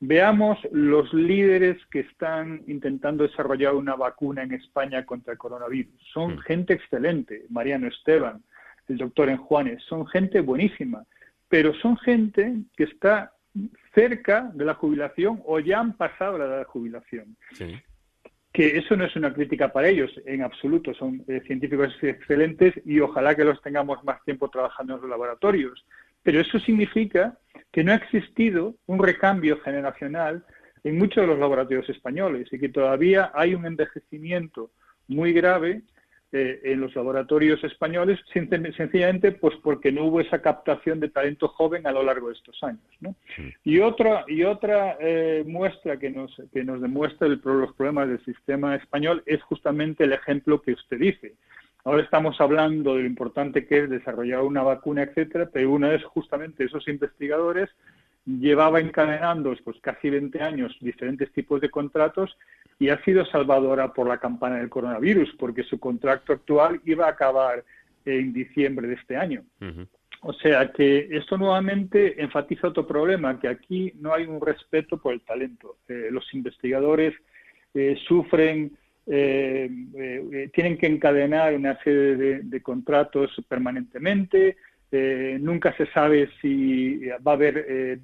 veamos 0.00 0.58
los 0.70 1.12
líderes 1.14 1.78
que 1.90 2.00
están 2.00 2.62
intentando 2.66 3.26
desarrollar 3.26 3.74
una 3.74 3.96
vacuna 3.96 4.42
en 4.42 4.52
España 4.52 5.04
contra 5.06 5.32
el 5.32 5.38
coronavirus. 5.38 5.94
Son 6.12 6.36
mm. 6.36 6.38
gente 6.40 6.74
excelente, 6.74 7.46
Mariano 7.48 7.88
Esteban, 7.88 8.42
el 8.88 8.98
doctor 8.98 9.30
Enjuanes, 9.30 9.82
son 9.84 10.06
gente 10.06 10.40
buenísima 10.40 11.04
pero 11.48 11.74
son 11.74 11.96
gente 11.96 12.56
que 12.76 12.84
está 12.84 13.32
cerca 13.94 14.50
de 14.54 14.64
la 14.64 14.74
jubilación 14.74 15.42
o 15.46 15.58
ya 15.60 15.80
han 15.80 15.96
pasado 15.96 16.38
la 16.38 16.44
edad 16.44 16.58
de 16.58 16.64
jubilación. 16.64 17.36
Que 18.52 18.78
eso 18.78 18.96
no 18.96 19.04
es 19.04 19.14
una 19.16 19.32
crítica 19.32 19.72
para 19.72 19.88
ellos 19.88 20.10
en 20.24 20.42
absoluto, 20.42 20.94
son 20.94 21.24
eh, 21.28 21.42
científicos 21.46 21.94
excelentes 22.02 22.74
y 22.84 23.00
ojalá 23.00 23.34
que 23.34 23.44
los 23.44 23.60
tengamos 23.62 24.02
más 24.04 24.22
tiempo 24.24 24.48
trabajando 24.48 24.94
en 24.94 25.00
los 25.02 25.10
laboratorios. 25.10 25.84
Pero 26.22 26.40
eso 26.40 26.58
significa 26.58 27.38
que 27.70 27.84
no 27.84 27.92
ha 27.92 27.96
existido 27.96 28.74
un 28.86 28.98
recambio 29.02 29.60
generacional 29.60 30.44
en 30.84 30.98
muchos 30.98 31.22
de 31.22 31.26
los 31.26 31.38
laboratorios 31.38 31.88
españoles 31.88 32.48
y 32.52 32.58
que 32.58 32.68
todavía 32.68 33.30
hay 33.34 33.54
un 33.54 33.66
envejecimiento 33.66 34.70
muy 35.08 35.32
grave 35.32 35.82
eh, 36.36 36.60
en 36.64 36.80
los 36.80 36.94
laboratorios 36.94 37.64
españoles, 37.64 38.20
sencillamente 38.32 39.32
pues 39.32 39.56
porque 39.62 39.90
no 39.90 40.04
hubo 40.04 40.20
esa 40.20 40.42
captación 40.42 41.00
de 41.00 41.08
talento 41.08 41.48
joven 41.48 41.86
a 41.86 41.92
lo 41.92 42.02
largo 42.02 42.28
de 42.28 42.34
estos 42.34 42.62
años. 42.62 42.82
Y 43.64 43.80
otra, 43.80 44.24
y 44.28 44.44
otra 44.44 44.98
eh, 45.00 45.44
muestra 45.46 45.98
que 45.98 46.10
nos, 46.10 46.36
que 46.52 46.62
nos 46.62 46.82
demuestra 46.82 47.26
los 47.28 47.40
problemas 47.40 48.08
del 48.08 48.24
sistema 48.24 48.76
español 48.76 49.22
es 49.24 49.42
justamente 49.42 50.04
el 50.04 50.12
ejemplo 50.12 50.60
que 50.60 50.72
usted 50.72 50.98
dice. 50.98 51.34
Ahora 51.84 52.02
estamos 52.02 52.40
hablando 52.40 52.96
de 52.96 53.02
lo 53.02 53.06
importante 53.06 53.66
que 53.66 53.84
es 53.84 53.88
desarrollar 53.88 54.42
una 54.42 54.62
vacuna, 54.62 55.04
etcétera, 55.04 55.48
pero 55.50 55.70
una 55.70 55.88
vez 55.88 56.04
justamente 56.04 56.64
esos 56.64 56.86
investigadores 56.88 57.70
llevaba 58.26 58.80
encadenando 58.80 59.54
pues 59.64 59.78
casi 59.80 60.10
20 60.10 60.42
años 60.42 60.76
diferentes 60.80 61.32
tipos 61.32 61.60
de 61.60 61.70
contratos 61.70 62.36
y 62.78 62.88
ha 62.90 63.02
sido 63.04 63.24
salvadora 63.26 63.92
por 63.92 64.06
la 64.06 64.18
campana 64.18 64.56
del 64.56 64.68
coronavirus, 64.68 65.34
porque 65.38 65.62
su 65.62 65.78
contrato 65.78 66.32
actual 66.32 66.80
iba 66.84 67.06
a 67.06 67.10
acabar 67.10 67.64
en 68.04 68.32
diciembre 68.32 68.86
de 68.88 68.94
este 68.94 69.16
año. 69.16 69.42
O 70.22 70.32
sea 70.32 70.72
que 70.72 71.08
esto 71.10 71.38
nuevamente 71.38 72.20
enfatiza 72.20 72.68
otro 72.68 72.86
problema, 72.86 73.38
que 73.38 73.48
aquí 73.48 73.92
no 74.00 74.12
hay 74.12 74.24
un 74.24 74.40
respeto 74.40 74.98
por 74.98 75.14
el 75.14 75.20
talento. 75.20 75.76
Eh, 75.88 76.08
los 76.10 76.32
investigadores 76.34 77.14
eh, 77.74 77.96
sufren, 78.06 78.76
eh, 79.06 80.50
tienen 80.52 80.78
que 80.78 80.86
encadenar 80.86 81.54
una 81.54 81.78
serie 81.82 82.40
de 82.42 82.62
contratos 82.62 83.30
permanentemente, 83.48 84.56
nunca 85.40 85.76
se 85.76 85.86
sabe 85.92 86.30
si 86.40 87.06
va 87.06 87.32
a 87.32 87.34
haber 87.34 88.00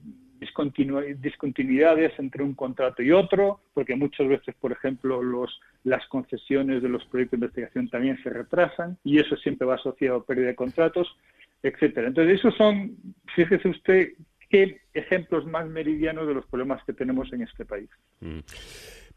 discontinuidades 1.21 2.13
entre 2.19 2.43
un 2.43 2.55
contrato 2.55 3.03
y 3.03 3.13
otro, 3.13 3.61
porque 3.75 3.97
muchas 3.97 4.29
veces, 4.29 4.55
por 4.61 4.73
ejemplo, 4.73 5.23
los, 5.23 5.61
las 5.85 6.07
concesiones 6.09 6.83
de 6.83 6.89
los 6.89 7.05
proyectos 7.07 7.39
de 7.39 7.47
investigación 7.47 7.89
también 7.89 8.23
se 8.23 8.31
retrasan 8.31 8.99
y 9.05 9.19
eso 9.19 9.37
siempre 9.37 9.67
va 9.67 9.77
asociado 9.77 10.19
a 10.19 10.25
pérdida 10.25 10.49
de 10.49 10.55
contratos, 10.55 11.17
etcétera. 11.63 12.09
Entonces, 12.09 12.41
esos 12.41 12.55
son, 12.57 12.97
fíjese 13.35 13.69
usted, 13.69 14.09
qué 14.51 14.81
ejemplos 14.93 15.47
más 15.47 15.67
meridianos 15.69 16.27
de 16.27 16.35
los 16.35 16.47
problemas 16.47 16.85
que 16.85 16.93
tenemos 16.93 17.33
en 17.33 17.43
este 17.43 17.65
país. 17.65 17.89
Mm. 18.21 18.41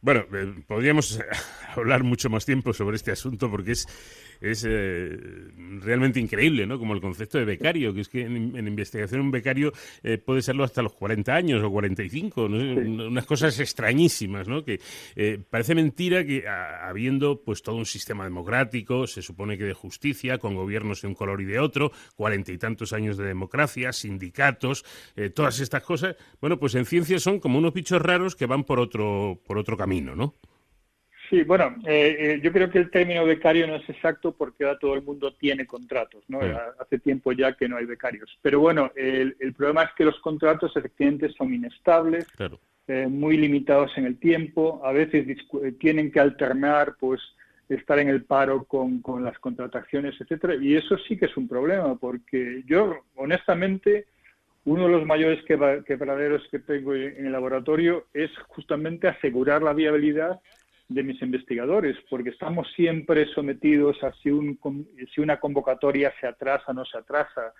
Bueno, 0.05 0.23
eh, 0.33 0.53
podríamos 0.67 1.19
hablar 1.75 2.03
mucho 2.03 2.29
más 2.29 2.45
tiempo 2.45 2.73
sobre 2.73 2.95
este 2.95 3.11
asunto 3.11 3.49
porque 3.49 3.71
es, 3.71 3.87
es 4.39 4.63
eh, 4.63 5.17
realmente 5.81 6.19
increíble, 6.19 6.67
¿no? 6.67 6.77
Como 6.77 6.93
el 6.93 7.01
concepto 7.01 7.39
de 7.39 7.45
becario, 7.45 7.91
que 7.91 8.01
es 8.01 8.09
que 8.09 8.21
en, 8.21 8.55
investigación 8.55 9.21
un 9.21 9.31
becario 9.31 9.73
eh, 10.03 10.19
puede 10.19 10.43
serlo 10.43 10.63
hasta 10.63 10.83
los 10.83 10.93
40 10.93 11.33
años 11.33 11.63
o 11.63 11.71
45, 11.71 12.49
¿no? 12.49 13.07
unas 13.07 13.25
cosas 13.25 13.59
extrañísimas, 13.59 14.47
¿no? 14.47 14.63
Que 14.63 14.79
parece 15.49 15.73
mentira 15.73 16.23
que 16.23 16.47
habiendo 16.47 17.41
pues 17.43 17.63
todo 17.63 17.75
un 17.75 17.87
sistema 17.87 18.25
democrático, 18.25 19.07
se 19.07 19.23
supone 19.23 19.57
que 19.57 19.63
de 19.63 19.73
justicia, 19.73 20.37
con 20.37 20.53
gobiernos 20.53 21.01
de 21.01 21.07
un 21.07 21.15
color 21.15 21.41
y 21.41 21.45
de 21.45 21.57
otro, 21.57 21.91
cuarenta 22.15 22.51
y 22.51 22.59
tantos 22.59 22.93
años 22.93 23.17
de 23.17 23.25
democracia, 23.25 23.91
sindicatos, 23.91 24.85
todas 25.33 25.59
estas 25.59 25.81
cosas, 25.81 26.15
bueno, 26.39 26.59
pues 26.59 26.75
en 26.75 26.85
ciencia 26.85 27.17
son 27.17 27.39
como 27.39 27.57
unos 27.57 27.73
bichos 27.73 27.99
raros 27.99 28.35
que 28.35 28.45
van 28.45 28.65
por 28.65 28.79
otro, 28.79 29.41
por 29.47 29.57
otro 29.57 29.75
camino. 29.75 29.94
¿No? 30.01 30.33
Sí, 31.29 31.43
bueno, 31.43 31.75
eh, 31.85 32.15
eh, 32.19 32.39
yo 32.43 32.51
creo 32.51 32.69
que 32.69 32.77
el 32.77 32.91
término 32.91 33.25
becario 33.25 33.65
no 33.65 33.75
es 33.75 33.89
exacto 33.89 34.33
porque 34.33 34.63
ahora 34.63 34.77
todo 34.77 34.93
el 34.93 35.01
mundo 35.01 35.33
tiene 35.33 35.65
contratos, 35.65 36.23
¿no? 36.27 36.39
Hace 36.79 36.99
tiempo 36.99 37.31
ya 37.31 37.53
que 37.53 37.67
no 37.67 37.77
hay 37.77 37.85
becarios. 37.85 38.37
Pero 38.41 38.59
bueno, 38.59 38.91
el, 38.95 39.35
problema 39.57 39.83
es 39.83 39.89
que 39.97 40.05
los 40.05 40.19
contratos 40.19 40.75
efectivamente 40.75 41.29
son 41.29 41.53
inestables, 41.53 42.27
eh, 42.87 43.07
muy 43.07 43.37
limitados 43.37 43.91
en 43.97 44.05
el 44.05 44.19
tiempo, 44.19 44.81
a 44.83 44.91
veces 44.91 45.25
tienen 45.79 46.11
que 46.11 46.19
alternar 46.19 46.95
pues 46.99 47.21
estar 47.69 47.97
en 47.97 48.09
el 48.09 48.23
paro 48.23 48.65
con, 48.65 49.01
con 49.01 49.23
las 49.23 49.39
contrataciones, 49.39 50.13
etcétera. 50.21 50.55
Y 50.61 50.75
eso 50.75 50.95
sí 51.07 51.17
que 51.17 51.25
es 51.25 51.35
un 51.35 51.47
problema, 51.47 51.95
porque 51.95 52.61
yo, 52.67 52.99
honestamente, 53.15 54.05
uno 54.65 54.85
de 54.85 54.91
los 54.91 55.05
mayores 55.05 55.43
quebraderos 55.45 56.41
que 56.49 56.59
tengo 56.59 56.95
en 56.95 57.25
el 57.25 57.31
laboratorio 57.31 58.07
es 58.13 58.31
justamente 58.47 59.07
asegurar 59.07 59.61
la 59.61 59.73
viabilidad 59.73 60.39
de 60.87 61.03
mis 61.03 61.21
investigadores, 61.21 61.95
porque 62.09 62.29
estamos 62.29 62.67
siempre 62.75 63.25
sometidos 63.27 64.03
a 64.03 64.11
si, 64.13 64.29
un, 64.29 64.59
si 65.13 65.21
una 65.21 65.39
convocatoria 65.39 66.13
se 66.19 66.27
atrasa 66.27 66.65
o 66.67 66.73
no 66.73 66.85
se 66.85 66.97
atrasa, 66.97 67.53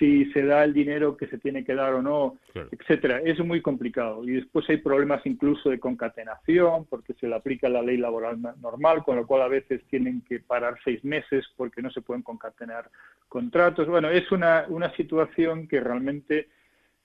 si 0.00 0.24
se 0.32 0.42
da 0.42 0.64
el 0.64 0.72
dinero 0.72 1.14
que 1.14 1.26
se 1.26 1.36
tiene 1.36 1.62
que 1.62 1.74
dar 1.74 1.92
o 1.92 2.00
no, 2.02 2.38
etcétera. 2.54 3.20
Es 3.22 3.38
muy 3.38 3.60
complicado. 3.60 4.24
Y 4.24 4.32
después 4.32 4.68
hay 4.70 4.78
problemas 4.78 5.20
incluso 5.26 5.68
de 5.68 5.78
concatenación, 5.78 6.86
porque 6.86 7.12
se 7.14 7.28
le 7.28 7.36
aplica 7.36 7.68
la 7.68 7.82
ley 7.82 7.98
laboral 7.98 8.40
normal, 8.60 9.04
con 9.04 9.16
lo 9.16 9.26
cual 9.26 9.42
a 9.42 9.48
veces 9.48 9.82
tienen 9.90 10.22
que 10.22 10.40
parar 10.40 10.78
seis 10.82 11.04
meses 11.04 11.46
porque 11.54 11.82
no 11.82 11.90
se 11.90 12.00
pueden 12.00 12.22
concatenar 12.22 12.90
contratos. 13.28 13.86
Bueno, 13.88 14.08
es 14.08 14.32
una, 14.32 14.64
una 14.68 14.90
situación 14.96 15.68
que 15.68 15.80
realmente 15.80 16.48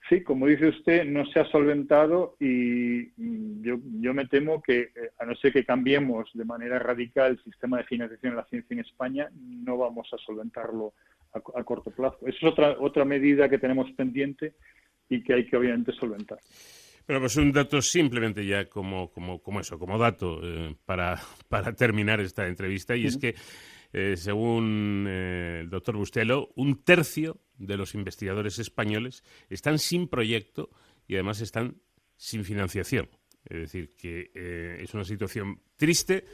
Sí, 0.08 0.22
como 0.22 0.46
dice 0.46 0.68
usted, 0.68 1.04
no 1.04 1.26
se 1.26 1.40
ha 1.40 1.44
solventado 1.46 2.36
y 2.38 3.10
mm, 3.16 3.62
yo, 3.62 3.78
yo 4.00 4.14
me 4.14 4.26
temo 4.26 4.62
que, 4.62 4.82
eh, 4.82 5.10
a 5.18 5.24
no 5.24 5.34
ser 5.34 5.52
que 5.52 5.64
cambiemos 5.64 6.30
de 6.32 6.44
manera 6.44 6.78
radical 6.78 7.32
el 7.32 7.42
sistema 7.42 7.78
de 7.78 7.84
financiación 7.84 8.32
de 8.32 8.36
la 8.36 8.46
ciencia 8.46 8.74
en 8.74 8.80
España, 8.80 9.28
no 9.34 9.76
vamos 9.76 10.08
a 10.12 10.18
solventarlo 10.18 10.92
a, 11.36 11.64
corto 11.64 11.90
plazo. 11.90 12.18
Esa 12.26 12.36
es 12.36 12.44
otra, 12.44 12.76
otra 12.80 13.04
medida 13.04 13.48
que 13.48 13.58
tenemos 13.58 13.90
pendiente 13.92 14.54
y 15.08 15.22
que 15.22 15.34
hay 15.34 15.46
que 15.46 15.56
obviamente 15.56 15.92
solventar. 15.92 16.38
Bueno, 17.06 17.20
pues 17.20 17.36
un 17.36 17.52
dato 17.52 17.80
simplemente 17.80 18.44
ya 18.44 18.68
como, 18.68 19.12
como, 19.12 19.40
como 19.40 19.60
eso, 19.60 19.78
como 19.78 19.96
dato 19.96 20.40
eh, 20.42 20.74
para, 20.84 21.20
para 21.48 21.72
terminar 21.74 22.20
esta 22.20 22.46
entrevista, 22.46 22.96
y 22.96 23.06
es 23.06 23.16
que, 23.16 23.34
eh, 23.92 24.16
según 24.16 25.06
eh, 25.08 25.60
el 25.62 25.70
doctor 25.70 25.96
Bustelo, 25.96 26.50
un 26.56 26.82
tercio 26.82 27.38
de 27.58 27.76
los 27.76 27.94
investigadores 27.94 28.58
españoles 28.58 29.22
están 29.48 29.78
sin 29.78 30.08
proyecto 30.08 30.70
y 31.06 31.14
además 31.14 31.40
están 31.40 31.76
sin 32.16 32.44
financiación. 32.44 33.08
Es 33.44 33.58
decir, 33.58 33.94
que 33.96 34.32
es 34.82 34.92
una 34.92 35.04
situación 35.04 35.60
triste 35.76 36.24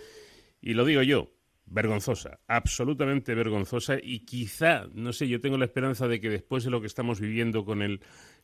y 0.63 0.73
lo 0.73 0.87
digo 0.87 1.03
yo, 1.03 1.29
vergonzosa, 1.67 2.41
absolutamente 2.47 3.35
vergonzosa 3.35 3.97
y 4.03 4.21
quizá, 4.21 4.87
no 4.93 5.13
sé, 5.13 5.29
yo 5.29 5.41
tengo 5.41 5.59
la 5.59 5.65
esperanza 5.65 6.09
de 6.09 6.21
que 6.21 6.29
después 6.29 6.65
de 6.65 6.71
lo 6.71 6.81
que 6.81 6.87
estamos 6.87 7.21
viviendo 7.21 7.65
con 7.65 7.83
el 7.83 8.01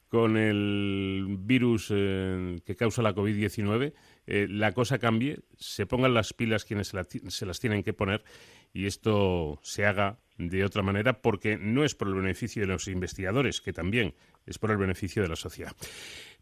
con 0.08 0.38
el 0.38 1.36
virus 1.38 1.92
eh, 1.94 2.60
que 2.64 2.76
causa 2.76 3.02
la 3.02 3.14
COVID-19, 3.14 3.92
eh, 4.26 4.46
la 4.48 4.72
cosa 4.72 4.98
cambie, 4.98 5.40
se 5.58 5.86
pongan 5.86 6.14
las 6.14 6.32
pilas 6.32 6.64
quienes 6.64 6.88
se, 6.88 7.46
las 7.46 7.60
tienen 7.60 7.82
que 7.82 7.92
poner 7.92 8.24
y 8.72 8.86
esto 8.86 9.58
se 9.62 9.84
haga 9.84 10.18
de 10.38 10.64
otra 10.64 10.82
manera 10.82 11.20
porque 11.20 11.58
no 11.58 11.84
es 11.84 11.94
por 11.94 12.08
el 12.08 12.14
beneficio 12.14 12.62
de 12.62 12.68
los 12.68 12.88
investigadores, 12.88 13.60
que 13.60 13.72
también 13.72 14.14
es 14.46 14.58
por 14.58 14.70
el 14.70 14.78
beneficio 14.78 15.22
de 15.22 15.28
la 15.28 15.36
sociedad. 15.36 15.72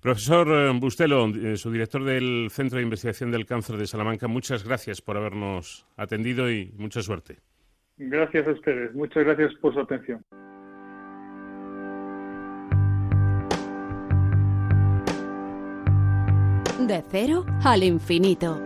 Profesor 0.01 0.47
eh, 0.49 0.73
Bustelo, 0.79 1.27
eh, 1.29 1.57
su 1.57 1.71
director 1.71 2.05
del 2.05 2.49
Centro 2.51 2.79
de 2.79 2.85
Investigación 2.85 3.31
del 3.31 3.47
Cáncer 3.47 3.77
de 3.77 3.87
Salamanca, 3.87 4.29
muchas 4.29 4.65
gracias 4.65 5.01
por 5.01 5.17
habernos 5.17 5.87
atendido 5.97 6.51
y 6.51 6.73
mucha 6.77 7.03
suerte. 7.03 7.39
Gracias 7.97 8.47
a 8.47 8.53
ustedes. 8.53 8.95
Muchas 8.95 9.25
gracias 9.25 9.55
por 9.61 9.73
su 9.73 9.81
atención. 9.81 10.23
De 16.87 17.03
cero 17.11 17.45
al 17.65 17.83
infinito. 17.83 18.61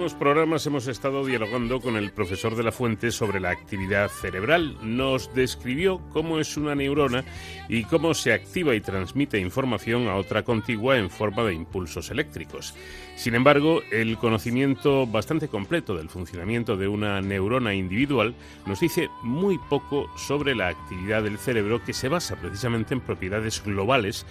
Últimos 0.00 0.18
programas 0.18 0.66
hemos 0.66 0.86
estado 0.86 1.26
dialogando 1.26 1.78
con 1.78 1.94
el 1.94 2.10
profesor 2.10 2.56
de 2.56 2.62
la 2.62 2.72
Fuente 2.72 3.10
sobre 3.10 3.38
la 3.38 3.50
actividad 3.50 4.08
cerebral. 4.08 4.78
Nos 4.80 5.34
describió 5.34 6.00
cómo 6.10 6.38
es 6.38 6.56
una 6.56 6.74
neurona 6.74 7.22
y 7.68 7.84
cómo 7.84 8.14
se 8.14 8.32
activa 8.32 8.74
y 8.74 8.80
transmite 8.80 9.38
información 9.38 10.08
a 10.08 10.14
otra 10.14 10.42
contigua 10.42 10.96
en 10.96 11.10
forma 11.10 11.44
de 11.44 11.52
impulsos 11.52 12.10
eléctricos. 12.10 12.74
Sin 13.14 13.34
embargo, 13.34 13.82
el 13.92 14.16
conocimiento 14.16 15.06
bastante 15.06 15.48
completo 15.48 15.94
del 15.94 16.08
funcionamiento 16.08 16.78
de 16.78 16.88
una 16.88 17.20
neurona 17.20 17.74
individual 17.74 18.34
nos 18.64 18.80
dice 18.80 19.10
muy 19.22 19.58
poco 19.68 20.10
sobre 20.16 20.54
la 20.54 20.68
actividad 20.68 21.24
del 21.24 21.36
cerebro 21.36 21.84
que 21.84 21.92
se 21.92 22.08
basa 22.08 22.36
precisamente 22.36 22.94
en 22.94 23.02
propiedades 23.02 23.62
globales 23.62 24.24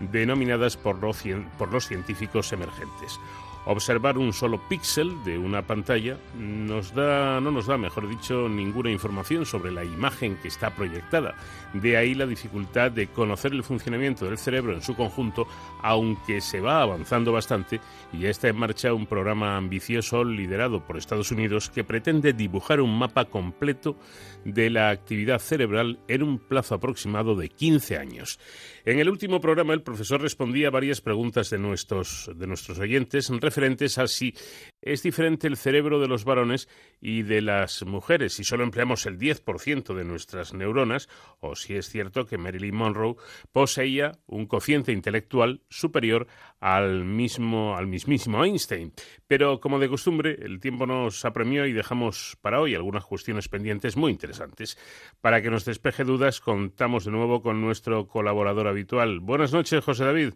denominadas 0.00 0.76
por 0.76 1.00
los 1.00 1.86
científicos 1.86 2.52
emergentes. 2.52 3.20
Observar 3.64 4.18
un 4.18 4.32
solo 4.32 4.60
píxel 4.68 5.22
de 5.24 5.38
una 5.38 5.62
pantalla 5.62 6.16
nos 6.36 6.92
da, 6.94 7.40
no 7.40 7.52
nos 7.52 7.66
da, 7.66 7.78
mejor 7.78 8.08
dicho, 8.08 8.48
ninguna 8.48 8.90
información 8.90 9.46
sobre 9.46 9.70
la 9.70 9.84
imagen 9.84 10.36
que 10.36 10.48
está 10.48 10.74
proyectada. 10.74 11.36
De 11.72 11.96
ahí 11.96 12.14
la 12.14 12.26
dificultad 12.26 12.90
de 12.90 13.06
conocer 13.06 13.52
el 13.52 13.62
funcionamiento 13.62 14.24
del 14.24 14.36
cerebro 14.36 14.74
en 14.74 14.82
su 14.82 14.96
conjunto, 14.96 15.46
aunque 15.80 16.40
se 16.40 16.60
va 16.60 16.82
avanzando 16.82 17.30
bastante 17.32 17.80
y 18.12 18.26
está 18.26 18.48
en 18.48 18.56
marcha 18.56 18.94
un 18.94 19.06
programa 19.06 19.56
ambicioso 19.56 20.24
liderado 20.24 20.84
por 20.84 20.96
Estados 20.96 21.30
Unidos 21.30 21.70
que 21.70 21.84
pretende 21.84 22.32
dibujar 22.32 22.80
un 22.80 22.98
mapa 22.98 23.26
completo 23.26 23.96
de 24.44 24.70
la 24.70 24.90
actividad 24.90 25.38
cerebral 25.38 26.00
en 26.08 26.22
un 26.22 26.38
plazo 26.38 26.74
aproximado 26.74 27.36
de 27.36 27.48
15 27.48 27.96
años. 27.96 28.40
En 28.84 28.98
el 28.98 29.08
último 29.08 29.40
programa 29.40 29.74
el 29.74 29.82
profesor 29.82 30.20
respondía 30.20 30.66
a 30.66 30.72
varias 30.72 31.00
preguntas 31.00 31.50
de 31.50 31.58
nuestros, 31.58 32.28
de 32.34 32.48
nuestros 32.48 32.80
oyentes 32.80 33.30
referentes 33.30 33.96
a 33.98 34.08
si 34.08 34.34
es 34.80 35.04
diferente 35.04 35.46
el 35.46 35.56
cerebro 35.56 36.00
de 36.00 36.08
los 36.08 36.24
varones 36.24 36.68
y 37.00 37.22
de 37.22 37.42
las 37.42 37.84
mujeres, 37.84 38.32
si 38.32 38.42
solo 38.42 38.64
empleamos 38.64 39.06
el 39.06 39.20
10% 39.20 39.94
de 39.94 40.04
nuestras 40.04 40.52
neuronas, 40.52 41.08
o 41.38 41.54
si 41.54 41.76
es 41.76 41.88
cierto 41.88 42.26
que 42.26 42.38
Marilyn 42.38 42.74
Monroe 42.74 43.14
poseía 43.52 44.18
un 44.26 44.46
cociente 44.46 44.90
intelectual 44.90 45.62
superior 45.68 46.26
al 46.62 47.04
mismo, 47.04 47.76
al 47.76 47.88
mismísimo 47.88 48.44
Einstein. 48.44 48.92
Pero 49.26 49.60
como 49.60 49.80
de 49.80 49.88
costumbre, 49.88 50.38
el 50.40 50.60
tiempo 50.60 50.86
nos 50.86 51.24
apremió 51.24 51.66
y 51.66 51.72
dejamos 51.72 52.38
para 52.40 52.60
hoy 52.60 52.76
algunas 52.76 53.04
cuestiones 53.04 53.48
pendientes 53.48 53.96
muy 53.96 54.12
interesantes. 54.12 54.78
Para 55.20 55.42
que 55.42 55.50
nos 55.50 55.64
despeje 55.64 56.04
dudas, 56.04 56.40
contamos 56.40 57.04
de 57.04 57.10
nuevo 57.10 57.42
con 57.42 57.60
nuestro 57.60 58.06
colaborador 58.06 58.68
habitual. 58.68 59.18
Buenas 59.18 59.52
noches, 59.52 59.84
José 59.84 60.04
David. 60.04 60.34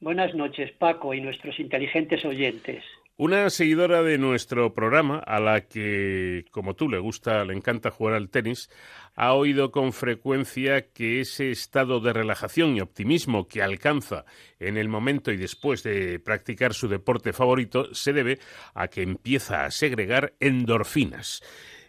Buenas 0.00 0.34
noches, 0.34 0.72
Paco, 0.72 1.12
y 1.12 1.20
nuestros 1.20 1.60
inteligentes 1.60 2.24
oyentes. 2.24 2.82
Una 3.18 3.48
seguidora 3.48 4.02
de 4.02 4.18
nuestro 4.18 4.74
programa, 4.74 5.20
a 5.20 5.40
la 5.40 5.62
que, 5.62 6.44
como 6.50 6.74
tú, 6.74 6.90
le 6.90 6.98
gusta, 6.98 7.46
le 7.46 7.54
encanta 7.54 7.90
jugar 7.90 8.12
al 8.12 8.28
tenis, 8.28 8.68
ha 9.14 9.32
oído 9.32 9.70
con 9.70 9.94
frecuencia 9.94 10.92
que 10.92 11.20
ese 11.20 11.50
estado 11.50 12.00
de 12.00 12.12
relajación 12.12 12.76
y 12.76 12.82
optimismo 12.82 13.48
que 13.48 13.62
alcanza 13.62 14.26
en 14.60 14.76
el 14.76 14.90
momento 14.90 15.32
y 15.32 15.38
después 15.38 15.82
de 15.82 16.18
practicar 16.18 16.74
su 16.74 16.88
deporte 16.88 17.32
favorito 17.32 17.94
se 17.94 18.12
debe 18.12 18.36
a 18.74 18.88
que 18.88 19.00
empieza 19.00 19.64
a 19.64 19.70
segregar 19.70 20.34
endorfinas. 20.38 21.40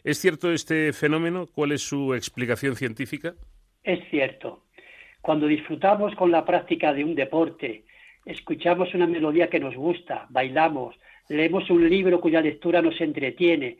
¿Es 0.05 0.19
cierto 0.19 0.53
este 0.53 0.93
fenómeno? 0.93 1.45
¿Cuál 1.53 1.73
es 1.73 1.81
su 1.81 2.13
explicación 2.13 2.77
científica? 2.77 3.33
Es 3.83 3.99
cierto. 4.09 4.63
Cuando 5.19 5.45
disfrutamos 5.47 6.15
con 6.15 6.31
la 6.31 6.45
práctica 6.45 6.93
de 6.93 7.03
un 7.03 7.15
deporte, 7.15 7.83
escuchamos 8.23 8.93
una 8.93 9.07
melodía 9.07 9.49
que 9.49 9.59
nos 9.59 9.75
gusta, 9.75 10.25
bailamos, 10.29 10.95
leemos 11.29 11.69
un 11.69 11.89
libro 11.89 12.19
cuya 12.19 12.41
lectura 12.41 12.81
nos 12.81 12.99
entretiene, 13.01 13.77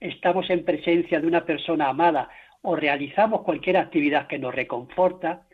estamos 0.00 0.48
en 0.50 0.64
presencia 0.64 1.20
de 1.20 1.26
una 1.26 1.44
persona 1.44 1.88
amada 1.88 2.28
o 2.62 2.76
realizamos 2.76 3.42
cualquier 3.42 3.76
actividad 3.76 4.26
que 4.26 4.38
nos 4.38 4.54
reconforta, 4.54 5.46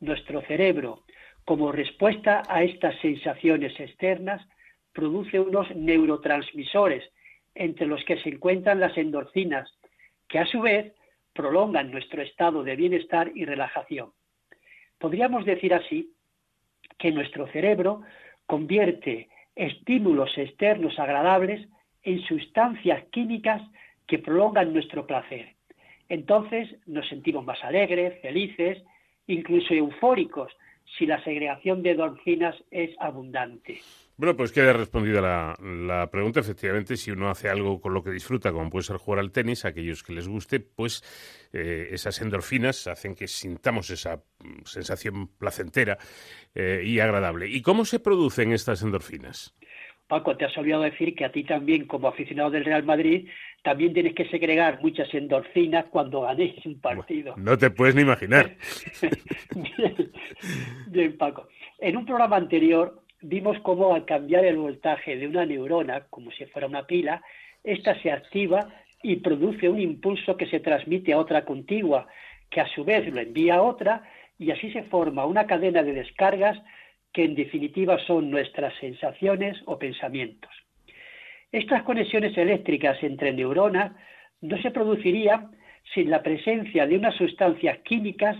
nuestro 0.00 0.42
cerebro, 0.42 1.04
como 1.44 1.72
respuesta 1.72 2.42
a 2.48 2.62
estas 2.62 2.98
sensaciones 3.00 3.78
externas, 3.78 4.46
produce 4.92 5.38
unos 5.40 5.74
neurotransmisores, 5.74 7.04
entre 7.54 7.86
los 7.86 8.02
que 8.04 8.18
se 8.18 8.30
encuentran 8.30 8.80
las 8.80 8.96
endorfinas, 8.96 9.70
que 10.28 10.38
a 10.38 10.46
su 10.46 10.60
vez 10.60 10.92
prolongan 11.32 11.90
nuestro 11.90 12.22
estado 12.22 12.62
de 12.62 12.76
bienestar 12.76 13.30
y 13.34 13.44
relajación. 13.44 14.12
Podríamos 14.98 15.44
decir 15.44 15.74
así 15.74 16.12
que 16.98 17.12
nuestro 17.12 17.46
cerebro 17.48 18.02
convierte 18.46 19.28
estímulos 19.56 20.36
externos 20.36 20.98
agradables 20.98 21.68
en 22.02 22.20
sustancias 22.22 23.04
químicas 23.10 23.62
que 24.06 24.18
prolongan 24.18 24.72
nuestro 24.72 25.06
placer. 25.06 25.54
Entonces 26.08 26.76
nos 26.86 27.08
sentimos 27.08 27.44
más 27.44 27.62
alegres, 27.64 28.20
felices, 28.20 28.82
incluso 29.26 29.72
eufóricos 29.72 30.52
si 30.98 31.06
la 31.06 31.22
segregación 31.24 31.82
de 31.82 31.92
endorfinas 31.92 32.54
es 32.70 32.90
abundante. 33.00 33.80
Bueno, 34.16 34.36
pues 34.36 34.52
queda 34.52 34.72
respondida 34.72 35.20
la, 35.20 35.56
la, 35.60 36.08
pregunta. 36.08 36.38
Efectivamente, 36.38 36.96
si 36.96 37.10
uno 37.10 37.30
hace 37.30 37.48
algo 37.48 37.80
con 37.80 37.94
lo 37.94 38.02
que 38.04 38.10
disfruta, 38.10 38.52
como 38.52 38.70
puede 38.70 38.84
ser 38.84 38.96
jugar 38.96 39.18
al 39.18 39.32
tenis, 39.32 39.64
a 39.64 39.68
aquellos 39.68 40.04
que 40.04 40.12
les 40.12 40.28
guste, 40.28 40.60
pues 40.60 41.02
eh, 41.52 41.88
esas 41.90 42.20
endorfinas 42.22 42.86
hacen 42.86 43.16
que 43.16 43.26
sintamos 43.26 43.90
esa 43.90 44.16
mm, 44.16 44.64
sensación 44.64 45.28
placentera 45.36 45.98
eh, 46.54 46.82
y 46.84 47.00
agradable. 47.00 47.48
¿Y 47.48 47.60
cómo 47.62 47.84
se 47.84 47.98
producen 47.98 48.52
estas 48.52 48.82
endorfinas? 48.82 49.52
Paco, 50.06 50.36
te 50.36 50.44
has 50.44 50.56
olvidado 50.58 50.82
decir 50.82 51.16
que 51.16 51.24
a 51.24 51.32
ti 51.32 51.42
también, 51.44 51.86
como 51.86 52.06
aficionado 52.06 52.50
del 52.50 52.64
Real 52.64 52.84
Madrid, 52.84 53.28
también 53.64 53.94
tienes 53.94 54.14
que 54.14 54.28
segregar 54.28 54.80
muchas 54.80 55.12
endorfinas 55.12 55.86
cuando 55.86 56.20
ganéis 56.20 56.54
un 56.66 56.78
partido. 56.80 57.34
no 57.36 57.56
te 57.58 57.70
puedes 57.70 57.94
ni 57.94 58.02
imaginar. 58.02 58.56
bien, 60.88 61.16
Paco. 61.16 61.48
En 61.78 61.96
un 61.96 62.04
programa 62.04 62.36
anterior 62.36 63.03
vimos 63.24 63.58
cómo 63.60 63.94
al 63.94 64.04
cambiar 64.04 64.44
el 64.44 64.56
voltaje 64.56 65.16
de 65.16 65.26
una 65.26 65.46
neurona, 65.46 66.06
como 66.10 66.30
si 66.30 66.44
fuera 66.46 66.68
una 66.68 66.86
pila, 66.86 67.22
ésta 67.62 68.00
se 68.02 68.12
activa 68.12 68.68
y 69.02 69.16
produce 69.16 69.68
un 69.68 69.80
impulso 69.80 70.36
que 70.36 70.46
se 70.46 70.60
transmite 70.60 71.12
a 71.12 71.18
otra 71.18 71.44
contigua, 71.44 72.06
que 72.50 72.60
a 72.60 72.68
su 72.68 72.84
vez 72.84 73.10
lo 73.12 73.20
envía 73.20 73.56
a 73.56 73.62
otra, 73.62 74.02
y 74.38 74.50
así 74.50 74.70
se 74.72 74.82
forma 74.84 75.24
una 75.24 75.46
cadena 75.46 75.82
de 75.82 75.94
descargas 75.94 76.60
que 77.12 77.24
en 77.24 77.34
definitiva 77.34 77.98
son 78.06 78.30
nuestras 78.30 78.74
sensaciones 78.78 79.56
o 79.66 79.78
pensamientos. 79.78 80.50
Estas 81.50 81.82
conexiones 81.84 82.36
eléctricas 82.36 83.02
entre 83.02 83.32
neuronas 83.32 83.92
no 84.40 84.60
se 84.60 84.70
producirían 84.70 85.52
sin 85.94 86.10
la 86.10 86.22
presencia 86.22 86.86
de 86.86 86.96
unas 86.96 87.14
sustancias 87.14 87.78
químicas 87.84 88.36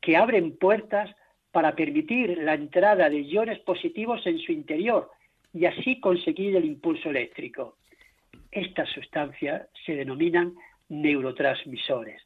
que 0.00 0.16
abren 0.16 0.56
puertas 0.56 1.10
para 1.52 1.74
permitir 1.74 2.38
la 2.38 2.54
entrada 2.54 3.08
de 3.08 3.20
iones 3.20 3.58
positivos 3.60 4.26
en 4.26 4.38
su 4.38 4.52
interior 4.52 5.10
y 5.52 5.66
así 5.66 6.00
conseguir 6.00 6.56
el 6.56 6.64
impulso 6.64 7.10
eléctrico. 7.10 7.76
Estas 8.50 8.88
sustancias 8.90 9.68
se 9.84 9.94
denominan 9.94 10.54
neurotransmisores. 10.88 12.22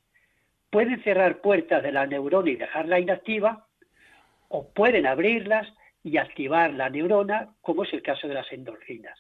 Pueden 0.71 1.03
cerrar 1.03 1.41
puertas 1.41 1.83
de 1.83 1.93
la 1.93 2.07
neurona 2.07 2.51
y 2.51 2.57
dejarla 2.57 2.99
inactiva, 2.99 3.67
o 4.49 4.69
pueden 4.73 5.07
abrirlas 5.07 5.73
y 6.03 6.19
activar 6.19 6.73
la 6.75 6.91
neurona, 6.91 7.55
como 7.61 7.85
es 7.85 7.93
el 7.93 8.03
caso 8.03 8.29
de 8.29 8.35
las 8.35 8.51
endorfinas. 8.53 9.19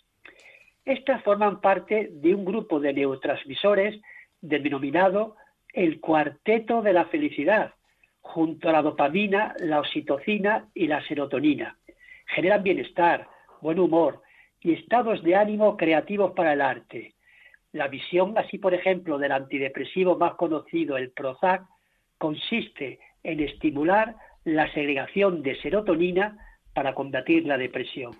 Estas 0.84 1.22
forman 1.22 1.60
parte 1.60 2.10
de 2.12 2.34
un 2.34 2.44
grupo 2.44 2.78
de 2.78 2.92
neurotransmisores 2.92 4.00
denominado 4.40 5.36
el 5.72 6.00
cuarteto 6.00 6.82
de 6.82 6.92
la 6.92 7.06
felicidad, 7.06 7.72
junto 8.24 8.68
a 8.68 8.72
la 8.72 8.82
dopamina, 8.82 9.54
la 9.58 9.78
oxitocina 9.78 10.68
y 10.74 10.88
la 10.88 11.06
serotonina. 11.06 11.76
Generan 12.26 12.62
bienestar, 12.62 13.28
buen 13.60 13.78
humor 13.78 14.22
y 14.60 14.72
estados 14.72 15.22
de 15.22 15.36
ánimo 15.36 15.76
creativos 15.76 16.32
para 16.32 16.54
el 16.54 16.62
arte. 16.62 17.14
La 17.72 17.86
visión, 17.86 18.36
así 18.36 18.58
por 18.58 18.72
ejemplo, 18.72 19.18
del 19.18 19.30
antidepresivo 19.30 20.16
más 20.16 20.34
conocido, 20.34 20.96
el 20.96 21.10
Prozac, 21.12 21.64
consiste 22.18 22.98
en 23.22 23.40
estimular 23.40 24.16
la 24.44 24.72
segregación 24.72 25.42
de 25.42 25.60
serotonina 25.60 26.38
para 26.72 26.94
combatir 26.94 27.46
la 27.46 27.58
depresión. 27.58 28.12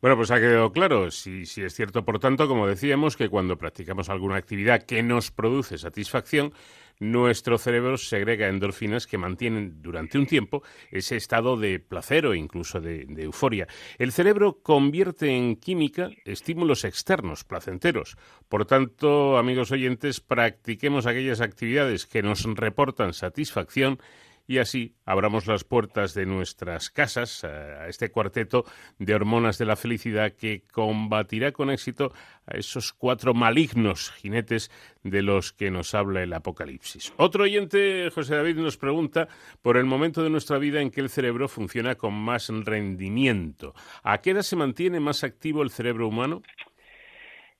Bueno, 0.00 0.16
pues 0.16 0.30
ha 0.30 0.40
quedado 0.40 0.72
claro. 0.72 1.10
Si, 1.10 1.42
es 1.42 1.74
cierto, 1.74 2.04
por 2.04 2.18
tanto, 2.18 2.48
como 2.48 2.66
decíamos, 2.66 3.16
que 3.16 3.28
cuando 3.28 3.56
practicamos 3.56 4.08
alguna 4.08 4.36
actividad 4.36 4.82
que 4.82 5.02
nos 5.02 5.30
produce 5.30 5.78
satisfacción, 5.78 6.52
nuestro 6.98 7.58
cerebro 7.58 7.98
segrega 7.98 8.48
endorfinas 8.48 9.06
que 9.06 9.18
mantienen 9.18 9.82
durante 9.82 10.18
un 10.18 10.26
tiempo 10.26 10.62
ese 10.90 11.16
estado 11.16 11.56
de 11.56 11.78
placer 11.78 12.26
o 12.26 12.34
incluso 12.34 12.80
de, 12.80 13.04
de, 13.06 13.24
euforia. 13.24 13.66
El 13.98 14.12
cerebro 14.12 14.60
convierte 14.62 15.28
en 15.28 15.56
química 15.56 16.10
estímulos 16.24 16.84
externos, 16.84 17.44
placenteros. 17.44 18.16
Por 18.48 18.64
tanto, 18.64 19.36
amigos 19.36 19.72
oyentes, 19.72 20.20
practiquemos 20.20 21.06
aquellas 21.06 21.40
actividades 21.40 22.06
que 22.06 22.22
nos 22.22 22.44
reportan 22.44 23.12
satisfacción 23.12 23.98
y 24.46 24.58
así 24.58 24.94
abramos 25.04 25.46
las 25.46 25.64
puertas 25.64 26.14
de 26.14 26.26
nuestras 26.26 26.90
casas 26.90 27.44
a 27.44 27.88
este 27.88 28.10
cuarteto 28.10 28.64
de 28.98 29.14
hormonas 29.14 29.58
de 29.58 29.66
la 29.66 29.76
felicidad 29.76 30.32
que 30.32 30.62
combatirá 30.72 31.52
con 31.52 31.70
éxito 31.70 32.12
a 32.46 32.56
esos 32.56 32.92
cuatro 32.92 33.34
malignos 33.34 34.10
jinetes 34.12 34.70
de 35.02 35.22
los 35.22 35.52
que 35.52 35.70
nos 35.70 35.94
habla 35.94 36.22
el 36.22 36.32
Apocalipsis. 36.32 37.12
Otro 37.16 37.44
oyente, 37.44 38.10
José 38.10 38.36
David, 38.36 38.56
nos 38.56 38.76
pregunta 38.76 39.28
por 39.62 39.76
el 39.76 39.84
momento 39.84 40.22
de 40.22 40.30
nuestra 40.30 40.58
vida 40.58 40.80
en 40.80 40.90
que 40.90 41.00
el 41.00 41.08
cerebro 41.08 41.48
funciona 41.48 41.96
con 41.96 42.14
más 42.14 42.48
rendimiento. 42.48 43.74
¿A 44.02 44.18
qué 44.18 44.30
edad 44.30 44.42
se 44.42 44.56
mantiene 44.56 45.00
más 45.00 45.24
activo 45.24 45.62
el 45.62 45.70
cerebro 45.70 46.08
humano? 46.08 46.42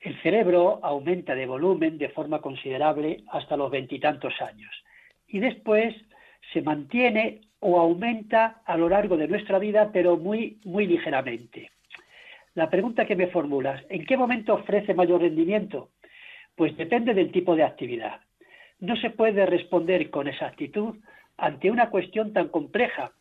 El 0.00 0.20
cerebro 0.22 0.78
aumenta 0.84 1.34
de 1.34 1.46
volumen 1.46 1.98
de 1.98 2.10
forma 2.10 2.40
considerable 2.40 3.24
hasta 3.32 3.56
los 3.56 3.70
veintitantos 3.70 4.34
años 4.40 4.70
y 5.26 5.40
después 5.40 5.94
se 6.52 6.62
mantiene 6.62 7.40
o 7.60 7.78
aumenta 7.78 8.62
a 8.64 8.76
lo 8.76 8.88
largo 8.88 9.16
de 9.16 9.28
nuestra 9.28 9.58
vida, 9.58 9.90
pero 9.92 10.16
muy, 10.16 10.58
muy 10.64 10.86
ligeramente. 10.86 11.70
La 12.54 12.70
pregunta 12.70 13.06
que 13.06 13.16
me 13.16 13.26
formulas, 13.28 13.84
¿en 13.88 14.06
qué 14.06 14.16
momento 14.16 14.54
ofrece 14.54 14.94
mayor 14.94 15.20
rendimiento? 15.20 15.90
Pues 16.54 16.76
depende 16.76 17.12
del 17.12 17.30
tipo 17.30 17.54
de 17.54 17.64
actividad. 17.64 18.20
No 18.78 18.96
se 18.96 19.10
puede 19.10 19.44
responder 19.46 20.10
con 20.10 20.28
exactitud 20.28 20.96
ante 21.36 21.70
una 21.70 21.90
cuestión 21.90 22.32
tan 22.32 22.48
compleja, 22.48 23.12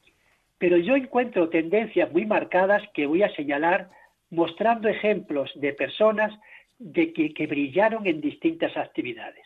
pero 0.57 0.77
yo 0.77 0.95
encuentro 0.95 1.49
tendencias 1.49 2.11
muy 2.11 2.25
marcadas 2.25 2.81
que 2.93 3.05
voy 3.05 3.23
a 3.23 3.35
señalar 3.35 3.89
mostrando 4.29 4.87
ejemplos 4.87 5.51
de 5.55 5.73
personas 5.73 6.33
de 6.79 7.13
que, 7.13 7.33
que 7.33 7.47
brillaron 7.47 8.07
en 8.07 8.21
distintas 8.21 8.75
actividades. 8.77 9.45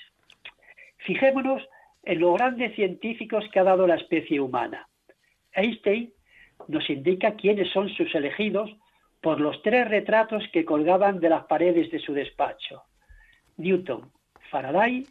Fijémonos 0.97 1.67
en 2.03 2.19
los 2.19 2.35
grandes 2.35 2.75
científicos 2.75 3.45
que 3.51 3.59
ha 3.59 3.63
dado 3.63 3.87
la 3.87 3.95
especie 3.95 4.39
humana. 4.39 4.87
Einstein 5.53 6.11
nos 6.67 6.89
indica 6.89 7.35
quiénes 7.35 7.69
son 7.71 7.89
sus 7.89 8.13
elegidos 8.15 8.69
por 9.21 9.39
los 9.39 9.61
tres 9.61 9.87
retratos 9.87 10.43
que 10.53 10.65
colgaban 10.65 11.19
de 11.19 11.29
las 11.29 11.45
paredes 11.45 11.91
de 11.91 11.99
su 11.99 12.13
despacho, 12.13 12.83
Newton, 13.57 14.11
Faraday 14.49 15.05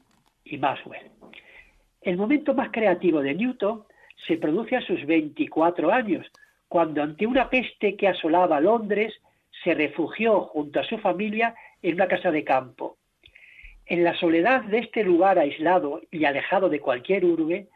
y 0.44 0.59
Maxwell. 0.59 1.10
El 2.01 2.16
momento 2.16 2.55
más 2.55 2.70
creativo 2.70 3.20
de 3.20 3.35
Newton 3.35 3.85
se 4.27 4.36
produce 4.36 4.77
a 4.77 4.81
sus 4.81 5.05
24 5.05 5.93
años, 5.93 6.27
cuando 6.69 7.02
ante 7.02 7.27
una 7.27 7.48
peste 7.51 7.97
que 7.97 8.09
asolaba 8.09 8.60
Londres, 8.60 9.15
se 9.65 9.74
refugió 9.74 10.43
junto 10.43 10.81
a 10.81 10.85
su 10.85 10.98
familia 10.98 11.55
en 11.82 11.94
una 11.94 12.09
casa 12.09 12.31
de 12.31 12.44
campo. 12.44 12.98
En 13.89 14.05
la 14.05 14.15
soledad 14.15 14.65
de 14.65 14.81
este 14.81 15.02
lugar 15.02 15.39
aislado 15.39 16.02
y 16.10 16.27
alejado 16.27 16.69
de 16.69 16.78
cualquier 16.78 17.24
urbe, 17.24 17.69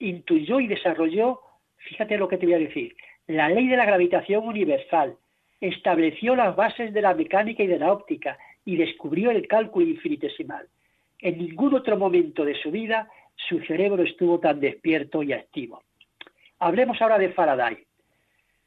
intuyó 0.00 0.58
y 0.58 0.66
desarrolló, 0.66 1.40
fíjate 1.76 2.18
lo 2.18 2.26
que 2.26 2.38
te 2.38 2.46
voy 2.46 2.56
a 2.56 2.58
decir, 2.58 2.96
la 3.28 3.48
ley 3.48 3.68
de 3.68 3.76
la 3.76 3.86
gravitación 3.86 4.48
universal, 4.48 5.16
estableció 5.60 6.34
las 6.34 6.56
bases 6.56 6.92
de 6.92 7.02
la 7.02 7.14
mecánica 7.14 7.62
y 7.62 7.68
de 7.68 7.78
la 7.78 7.92
óptica 7.92 8.36
y 8.64 8.76
descubrió 8.76 9.30
el 9.30 9.46
cálculo 9.46 9.86
infinitesimal. 9.86 10.66
En 11.20 11.38
ningún 11.38 11.72
otro 11.74 11.96
momento 11.96 12.44
de 12.44 12.60
su 12.60 12.72
vida 12.72 13.08
su 13.36 13.60
cerebro 13.60 14.02
estuvo 14.02 14.40
tan 14.40 14.58
despierto 14.58 15.22
y 15.22 15.32
activo. 15.32 15.84
Hablemos 16.58 17.00
ahora 17.00 17.18
de 17.18 17.30
Faraday. 17.30 17.78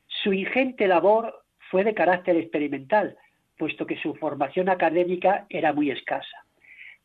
Su 0.07 0.31
ingente 0.31 0.87
labor 0.87 1.43
fue 1.69 1.83
de 1.83 1.93
carácter 1.93 2.37
experimental, 2.37 3.17
puesto 3.57 3.85
que 3.85 3.97
su 3.97 4.15
formación 4.15 4.69
académica 4.69 5.45
era 5.49 5.73
muy 5.73 5.91
escasa. 5.91 6.42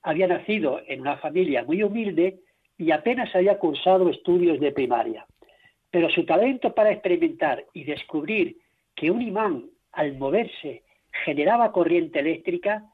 Había 0.09 0.27
nacido 0.27 0.81
en 0.87 1.03
una 1.03 1.19
familia 1.19 1.65
muy 1.65 1.83
humilde 1.83 2.39
y 2.79 2.93
apenas 2.93 3.35
había 3.37 3.59
cursado 3.59 4.09
estudios 4.09 4.59
de 4.59 4.73
primaria. 4.73 5.27
Pero 5.91 6.09
su 6.09 6.25
talento 6.25 6.75
para 6.75 6.91
experimentar 6.91 7.67
y 7.75 7.85
descubrir 7.85 8.57
que 8.95 9.11
un 9.11 9.21
imán, 9.21 9.67
al 9.93 10.17
moverse, 10.17 10.83
generaba 11.27 11.73
corriente 11.73 12.21
eléctrica, 12.21 12.87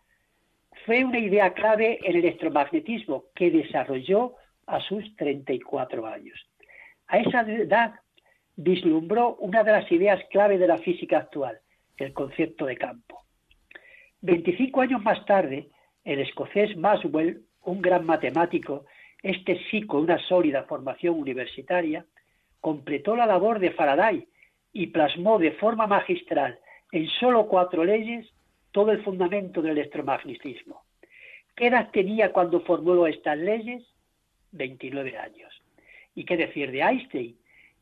fue 0.85 1.05
una 1.05 1.21
idea 1.21 1.55
clave 1.55 2.01
en 2.03 2.17
el 2.17 2.25
electromagnetismo 2.25 3.27
que 3.33 3.53
desarrolló 3.53 4.35
a 4.67 4.81
sus 4.81 5.15
34 5.15 6.05
años. 6.09 6.37
A 7.07 7.19
esa 7.19 7.43
edad 7.43 7.95
vislumbró 8.57 9.37
una 9.37 9.63
de 9.63 9.71
las 9.71 9.93
ideas 9.93 10.21
clave 10.33 10.59
de 10.59 10.67
la 10.67 10.79
física 10.79 11.19
actual, 11.19 11.61
el 11.97 12.13
concepto 12.13 12.67
de 12.67 12.77
campo. 12.77 13.23
25 14.23 14.81
años 14.81 15.01
más 15.05 15.25
tarde, 15.27 15.69
el 16.05 16.21
escocés 16.21 16.77
Maxwell, 16.77 17.43
un 17.63 17.81
gran 17.81 18.05
matemático, 18.05 18.85
este 19.23 19.59
sí 19.71 19.83
con 19.87 20.03
una 20.03 20.19
sólida 20.19 20.65
formación 20.65 21.19
universitaria, 21.19 22.05
completó 22.61 23.17
la 23.17 23.27
labor 23.27 23.59
de 23.59 23.71
Faraday 23.71 24.27
y 24.73 24.89
plasmó 24.89 25.39
de 25.39 25.53
forma 25.53 25.87
magistral 25.87 26.59
en 26.93 27.09
solo 27.09 27.47
cuatro 27.47 27.85
leyes 27.85 28.27
todo 28.71 28.91
el 28.91 29.03
fundamento 29.03 29.63
del 29.63 29.79
electromagnetismo. 29.79 30.83
¿Qué 31.57 31.69
edad 31.69 31.91
tenía 31.93 32.33
cuando 32.33 32.61
formuló 32.61 33.07
estas 33.07 33.39
leyes? 33.39 33.85
29 34.53 35.17
años. 35.17 35.63
¿Y 36.15 36.25
qué 36.25 36.37
decir 36.37 36.71
de 36.71 36.81
Einstein? 36.81 37.37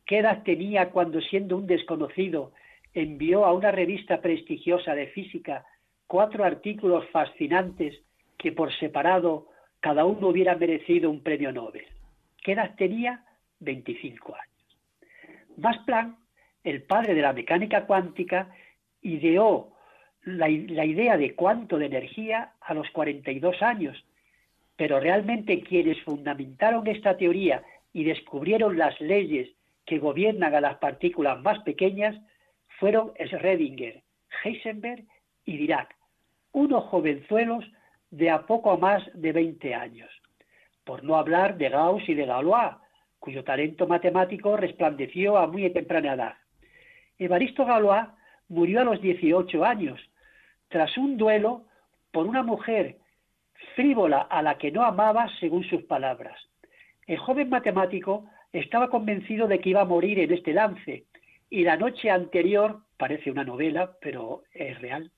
¿Qué 0.07 0.19
edad 0.19 0.43
tenía 0.43 0.90
cuando, 0.90 1.20
siendo 1.20 1.57
un 1.57 1.66
desconocido, 1.66 2.53
envió 2.94 3.44
a 3.44 3.53
una 3.53 3.73
revista 3.73 4.20
prestigiosa 4.20 4.94
de 4.94 5.07
física 5.09 5.65
cuatro 6.07 6.44
artículos 6.44 7.09
fascinantes 7.11 8.03
que 8.43 8.52
por 8.52 8.73
separado 8.74 9.47
cada 9.81 10.05
uno 10.05 10.28
hubiera 10.28 10.56
merecido 10.56 11.10
un 11.10 11.23
premio 11.23 11.52
Nobel? 11.52 11.86
¿Qué 12.43 12.52
edad 12.52 12.74
tenía? 12.77 13.24
25 13.60 14.35
años. 14.35 15.48
Max 15.56 15.78
Planck, 15.86 16.19
el 16.64 16.82
padre 16.82 17.14
de 17.14 17.23
la 17.23 17.32
mecánica 17.32 17.86
cuántica, 17.86 18.52
ideó 19.01 19.73
la, 20.24 20.48
la 20.48 20.85
idea 20.85 21.16
de 21.16 21.35
cuánto 21.36 21.78
de 21.78 21.86
energía 21.86 22.52
a 22.60 22.74
los 22.74 22.90
42 22.90 23.62
años, 23.62 24.05
pero 24.77 24.98
realmente 24.98 25.62
quienes 25.62 26.02
fundamentaron 26.02 26.86
esta 26.89 27.16
teoría 27.16 27.62
y 27.93 28.02
descubrieron 28.05 28.77
las 28.77 29.01
leyes 29.01 29.51
que 29.86 29.98
gobiernan 29.98 30.55
a 30.55 30.60
las 30.60 30.78
partículas 30.78 31.40
más 31.43 31.60
pequeñas 31.60 32.16
fueron 32.81 33.12
Schrödinger, 33.14 34.02
Heisenberg 34.43 35.05
y 35.44 35.56
Dirac, 35.56 35.94
unos 36.52 36.85
jovenzuelos 36.85 37.64
de 38.13 38.31
a 38.31 38.47
poco 38.47 38.77
más 38.77 39.03
de 39.15 39.33
20 39.33 39.75
años, 39.75 40.11
por 40.85 41.03
no 41.03 41.17
hablar 41.17 41.57
de 41.57 41.71
Gauss 41.71 42.07
y 42.09 42.15
de 42.15 42.27
Galois, 42.27 42.77
cuyo 43.19 43.43
talento 43.43 43.87
matemático 43.87 44.57
resplandeció 44.57 45.39
a 45.39 45.47
muy 45.47 45.69
temprana 45.71 46.13
edad. 46.13 46.35
Evaristo 47.19 47.65
Galois 47.65 48.07
murió 48.49 48.83
a 48.83 48.85
los 48.85 49.01
18 49.01 49.65
años, 49.65 49.99
tras 50.69 50.97
un 50.99 51.17
duelo 51.17 51.65
por 52.11 52.27
una 52.27 52.43
mujer 52.43 52.99
frívola 53.75 54.21
a 54.21 54.43
la 54.43 54.59
que 54.59 54.71
no 54.71 54.83
amaba 54.83 55.29
según 55.41 55.65
sus 55.65 55.83
palabras. 55.85 56.39
El 57.07 57.17
joven 57.17 57.49
matemático 57.49 58.27
estaba 58.53 58.91
convencido 58.91 59.49
de 59.49 59.59
que 59.61 59.71
iba 59.71 59.81
a 59.81 59.87
morir 59.87 60.19
en 60.19 60.33
este 60.33 60.53
lance 60.53 61.07
y 61.49 61.65
la 61.65 61.79
noche 61.79 62.11
anterior, 62.11 62.81
parece 62.99 63.31
una 63.31 63.45
novela, 63.45 63.97
pero 64.03 64.43
es 64.53 64.79
real, 64.83 65.11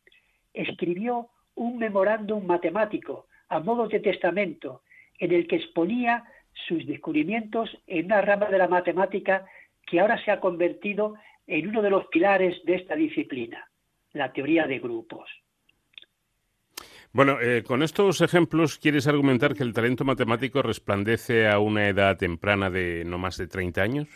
escribió 0.52 1.30
un 1.54 1.78
memorándum 1.78 2.44
matemático 2.44 3.26
a 3.48 3.60
modo 3.60 3.88
de 3.88 4.00
testamento 4.00 4.82
en 5.18 5.32
el 5.32 5.46
que 5.46 5.56
exponía 5.56 6.24
sus 6.66 6.86
descubrimientos 6.86 7.70
en 7.86 8.06
una 8.06 8.20
rama 8.20 8.46
de 8.46 8.58
la 8.58 8.68
matemática 8.68 9.46
que 9.86 10.00
ahora 10.00 10.22
se 10.24 10.30
ha 10.30 10.40
convertido 10.40 11.14
en 11.46 11.68
uno 11.68 11.82
de 11.82 11.90
los 11.90 12.06
pilares 12.06 12.56
de 12.64 12.76
esta 12.76 12.94
disciplina, 12.94 13.68
la 14.12 14.32
teoría 14.32 14.66
de 14.66 14.78
grupos. 14.78 15.28
Bueno, 17.12 17.40
eh, 17.40 17.62
con 17.62 17.82
estos 17.82 18.20
ejemplos, 18.22 18.78
¿quieres 18.78 19.06
argumentar 19.06 19.54
que 19.54 19.62
el 19.62 19.72
talento 19.72 20.04
matemático 20.04 20.62
resplandece 20.62 21.46
a 21.46 21.60
una 21.60 21.88
edad 21.88 22.16
temprana 22.16 22.70
de 22.70 23.04
no 23.04 23.18
más 23.18 23.36
de 23.36 23.46
30 23.46 23.82
años? 23.82 24.08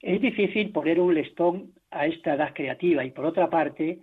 Es 0.00 0.20
difícil 0.20 0.72
poner 0.72 1.00
un 1.00 1.14
listón 1.14 1.72
a 1.90 2.06
esta 2.06 2.34
edad 2.34 2.52
creativa 2.52 3.02
y, 3.04 3.12
por 3.12 3.24
otra 3.24 3.48
parte, 3.48 4.00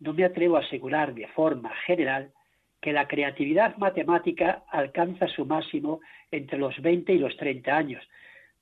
no 0.00 0.12
me 0.12 0.24
atrevo 0.24 0.56
a 0.56 0.60
asegurar 0.60 1.14
de 1.14 1.26
forma 1.28 1.74
general 1.86 2.32
que 2.80 2.92
la 2.92 3.08
creatividad 3.08 3.76
matemática 3.76 4.64
alcanza 4.70 5.26
su 5.28 5.44
máximo 5.44 6.00
entre 6.30 6.58
los 6.58 6.80
20 6.80 7.12
y 7.12 7.18
los 7.18 7.36
30 7.36 7.76
años, 7.76 8.04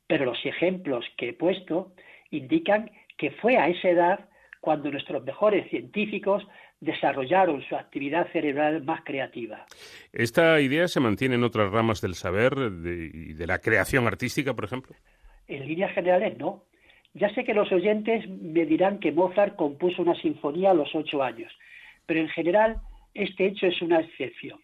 pero 0.07 0.25
los 0.25 0.39
ejemplos 0.45 1.05
que 1.17 1.31
he 1.31 1.33
puesto 1.33 1.93
indican 2.31 2.91
que 3.19 3.31
fue 3.33 3.57
a 3.57 3.69
esa 3.69 3.89
edad 3.89 4.29
cuando 4.61 4.91
nuestros 4.91 5.25
mejores 5.25 5.69
científicos 5.71 6.47
desarrollaron 6.81 7.63
su 7.69 7.77
actividad 7.77 8.31
cerebral 8.33 8.83
más 8.85 9.03
creativa. 9.05 9.67
¿Esta 10.13 10.61
idea 10.61 10.89
se 10.89 11.01
mantiene 11.01 11.37
en 11.37 11.45
otras 11.45 11.71
ramas 11.71 12.01
del 12.01 12.15
saber 12.15 12.55
y 12.85 13.33
de, 13.33 13.47
la 13.47 13.61
creación 13.61 14.07
artística, 14.07 14.55
por 14.55 14.65
ejemplo? 14.65 14.95
En 15.47 15.67
líneas 15.67 15.93
generales, 15.95 16.37
no. 16.39 16.65
Ya 17.17 17.33
sé 17.35 17.45
que 17.45 17.55
los 17.55 17.73
oyentes 17.73 18.29
me 18.29 18.67
dirán 18.67 18.99
que 19.01 19.11
Mozart 19.11 19.57
compuso 19.57 20.03
una 20.03 20.15
sinfonía 20.17 20.73
a 20.73 20.75
los 20.75 20.95
ocho 20.95 21.23
años, 21.23 21.51
pero 22.05 22.21
en 22.21 22.29
general 22.29 22.77
este 23.15 23.47
hecho 23.47 23.67
es 23.67 23.81
una 23.81 24.01
excepción. 24.01 24.61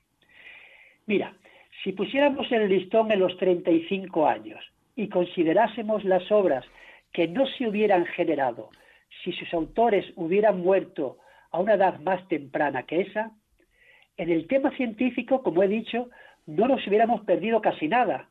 Mira, 1.07 1.35
si 1.83 1.93
pusiéramos 1.93 2.53
el 2.53 2.69
listón 2.69 3.11
en 3.11 3.21
los 3.21 3.39
35 3.39 4.27
años 4.27 4.63
y 4.95 5.09
considerásemos 5.09 6.05
las 6.05 6.31
obras 6.31 6.67
que 7.11 7.27
no 7.27 7.47
se 7.47 7.67
hubieran 7.67 8.05
generado 8.05 8.69
si 9.25 9.33
sus 9.33 9.53
autores 9.55 10.05
hubieran 10.17 10.61
muerto 10.61 11.17
a 11.53 11.59
una 11.59 11.75
edad 11.75 12.01
más 12.01 12.29
temprana 12.29 12.83
que 12.83 13.01
esa, 13.01 13.31
en 14.19 14.29
el 14.29 14.47
tema 14.47 14.77
científico, 14.77 15.43
como 15.43 15.63
he 15.63 15.69
dicho, 15.69 16.11
no 16.45 16.69
nos 16.69 16.87
hubiéramos 16.87 17.23
perdido 17.23 17.63
casi 17.63 17.89
nada. 17.89 18.29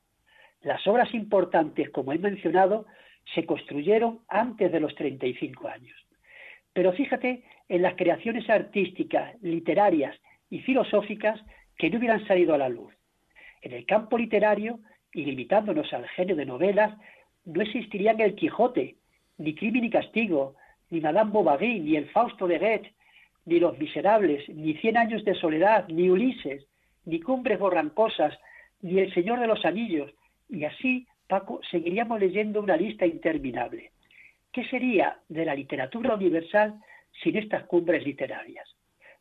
Las 0.61 0.85
obras 0.85 1.11
importantes, 1.15 1.89
como 1.89 2.14
he 2.14 2.19
mencionado, 2.19 2.85
se 3.34 3.45
construyeron 3.45 4.19
antes 4.27 4.72
de 4.72 4.80
los 4.80 4.93
35 4.95 5.68
años. 5.68 5.98
Pero 6.73 6.93
fíjate 6.93 7.43
en 7.69 7.81
las 7.81 7.95
creaciones 7.95 8.49
artísticas, 8.49 9.35
literarias 9.41 10.15
y 10.49 10.60
filosóficas 10.60 11.39
que 11.77 11.89
no 11.89 11.98
hubieran 11.98 12.26
salido 12.27 12.53
a 12.53 12.57
la 12.57 12.69
luz. 12.69 12.93
En 13.61 13.73
el 13.73 13.85
campo 13.85 14.18
literario, 14.18 14.80
y 15.14 15.26
limitándonos 15.26 15.91
al 15.93 16.07
género 16.10 16.38
de 16.38 16.45
novelas, 16.45 16.98
no 17.45 17.61
existirían 17.61 18.19
el 18.22 18.35
Quijote, 18.35 18.95
ni 19.38 19.56
Crimen 19.56 19.85
y 19.85 19.89
Castigo, 19.89 20.56
ni 20.89 21.02
Madame 21.02 21.31
Bovary, 21.31 21.80
ni 21.80 21.95
el 21.95 22.10
Fausto 22.10 22.48
de 22.48 22.60
Goethe, 22.60 22.93
ni 23.45 23.60
Los 23.60 23.77
Miserables, 23.77 24.48
ni 24.49 24.76
Cien 24.76 24.98
Años 24.98 25.26
de 25.26 25.35
Soledad, 25.35 25.88
ni 25.88 26.10
Ulises, 26.10 26.65
ni 27.06 27.19
Cumbres 27.19 27.60
Borrancosas, 27.60 28.38
ni 28.81 28.99
El 28.99 29.14
Señor 29.14 29.39
de 29.39 29.48
los 29.48 29.65
Anillos, 29.65 30.11
y 30.49 30.65
así, 30.65 31.07
Paco, 31.32 31.62
seguiríamos 31.72 32.20
leyendo 32.20 32.60
una 32.60 32.76
lista 32.76 33.06
interminable. 33.06 33.91
¿Qué 34.52 34.66
sería 34.66 35.18
de 35.30 35.45
la 35.45 35.56
literatura 35.56 36.14
universal 36.14 36.74
sin 37.24 37.38
estas 37.38 37.64
cumbres 37.68 38.06
literarias? 38.06 38.68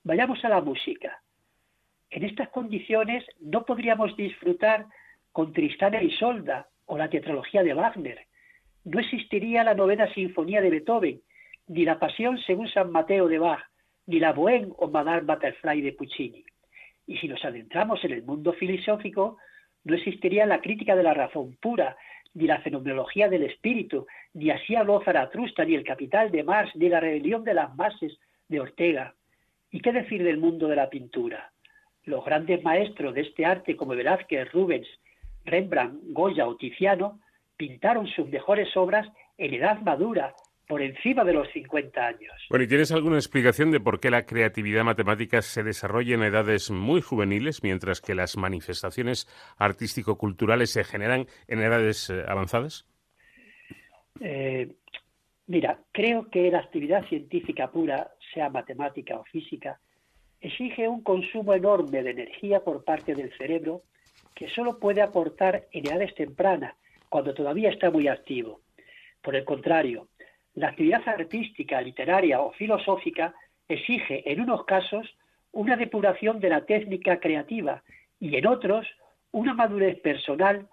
Vayamos 0.03 0.45
a 0.45 0.49
la 0.49 0.61
música. 0.61 1.23
En 2.11 2.25
estas 2.25 2.49
condiciones 2.49 3.25
no 3.39 3.65
podríamos 3.65 4.17
disfrutar 4.17 4.87
con 5.31 5.53
Tristana 5.53 6.03
y 6.03 6.11
Solda 6.11 6.67
o 6.87 6.99
la 6.99 7.09
tetralogía 7.09 7.63
de 7.63 7.75
Wagner. 7.75 8.27
No 8.83 8.99
existiría 8.99 9.63
la 9.63 9.75
novena 9.75 10.13
sinfonía 10.13 10.61
de 10.61 10.71
Beethoven, 10.71 11.21
ni 11.69 11.85
la 11.85 12.01
Pasión 12.01 12.39
según 12.39 12.67
San 12.71 12.91
Mateo 12.91 13.29
de 13.29 13.39
Bach, 13.39 13.63
ni 14.07 14.19
la 14.19 14.35
Bohème 14.35 14.75
o 14.79 14.89
Madame 14.89 15.21
Butterfly 15.21 15.81
de 15.81 15.93
Puccini. 15.93 16.45
Y 17.07 17.19
si 17.19 17.29
nos 17.29 17.45
adentramos 17.45 18.03
en 18.05 18.11
el 18.11 18.25
mundo 18.25 18.53
filosófico, 18.55 19.39
no 19.85 19.95
existiría 19.95 20.47
la 20.47 20.61
crítica 20.61 20.95
de 20.97 21.03
la 21.03 21.15
razón 21.15 21.57
pura, 21.61 21.97
ni 22.35 22.47
la 22.47 22.61
fenomenología 22.61 23.29
del 23.29 23.45
espíritu, 23.45 24.07
ni 24.35 24.51
así 24.51 24.77
habló 24.77 25.03
Zaratrusta, 25.05 25.65
ni 25.65 25.75
el 25.75 25.85
capital 25.85 26.31
de 26.31 26.45
Marx, 26.45 26.75
ni 26.77 26.89
la 26.89 27.01
rebelión 27.01 27.45
de 27.45 27.55
las 27.55 27.75
masas 27.75 28.13
de 28.49 28.61
Ortega. 28.61 29.15
¿Y 29.71 29.81
qué 29.81 29.93
decir 29.93 30.23
del 30.23 30.39
mundo 30.39 30.69
de 30.69 30.77
la 30.77 30.91
pintura? 30.91 31.53
Los 32.05 32.25
grandes 32.25 32.63
maestros 32.63 33.15
de 33.15 33.23
este 33.23 33.45
arte 33.45 33.77
como 33.77 33.95
Velázquez, 33.95 34.51
Rubens, 34.53 34.89
Rembrandt, 35.45 36.01
Goya 36.13 36.47
o 36.47 36.57
Tiziano 36.57 37.21
pintaron 37.57 38.07
sus 38.07 38.29
mejores 38.29 38.77
obras 38.77 39.07
en 39.39 39.55
edad 39.55 39.81
madura, 39.81 40.35
por 40.71 40.83
encima 40.83 41.25
de 41.25 41.33
los 41.33 41.51
50 41.53 42.01
años. 42.01 42.33
Bueno, 42.49 42.65
¿y 42.65 42.69
tienes 42.69 42.93
alguna 42.93 43.17
explicación 43.17 43.73
de 43.73 43.81
por 43.81 43.99
qué 43.99 44.09
la 44.09 44.25
creatividad 44.25 44.85
matemática 44.85 45.43
se 45.43 45.65
desarrolla 45.65 46.15
en 46.15 46.23
edades 46.23 46.71
muy 46.71 47.01
juveniles, 47.01 47.65
mientras 47.65 48.01
que 48.01 48.15
las 48.15 48.37
manifestaciones 48.37 49.27
artístico-culturales 49.59 50.71
se 50.71 50.85
generan 50.85 51.27
en 51.49 51.59
edades 51.59 52.09
eh, 52.09 52.23
avanzadas? 52.25 52.87
Eh, 54.21 54.77
mira, 55.49 55.81
creo 55.91 56.31
que 56.31 56.49
la 56.53 56.61
actividad 56.61 57.05
científica 57.09 57.69
pura, 57.73 58.13
sea 58.33 58.49
matemática 58.49 59.17
o 59.17 59.25
física, 59.25 59.81
exige 60.41 60.87
un 60.87 61.03
consumo 61.03 61.53
enorme 61.53 62.05
de 62.05 62.13
energía 62.13 62.61
por 62.61 62.85
parte 62.85 63.17
del 63.17 63.37
cerebro 63.37 63.83
que 64.37 64.49
solo 64.49 64.79
puede 64.79 65.03
aportar 65.03 65.67
en 65.73 65.89
edades 65.89 66.15
tempranas, 66.15 66.77
cuando 67.09 67.35
todavía 67.35 67.71
está 67.71 67.91
muy 67.91 68.07
activo. 68.07 68.61
Por 69.21 69.35
el 69.35 69.45
contrario, 69.45 70.07
la 70.55 70.69
actividad 70.69 71.07
artística, 71.09 71.81
literaria 71.81 72.41
o 72.41 72.53
filosófica 72.53 73.35
exige, 73.69 74.31
en 74.31 74.41
unos 74.41 74.65
casos, 74.65 75.07
una 75.53 75.77
depuración 75.77 76.41
de 76.41 76.49
la 76.49 76.65
técnica 76.65 77.21
creativa 77.21 77.83
y, 78.19 78.37
en 78.37 78.47
otros, 78.47 78.87
una 79.33 79.55
madurez 79.55 80.01
personal 80.01 80.69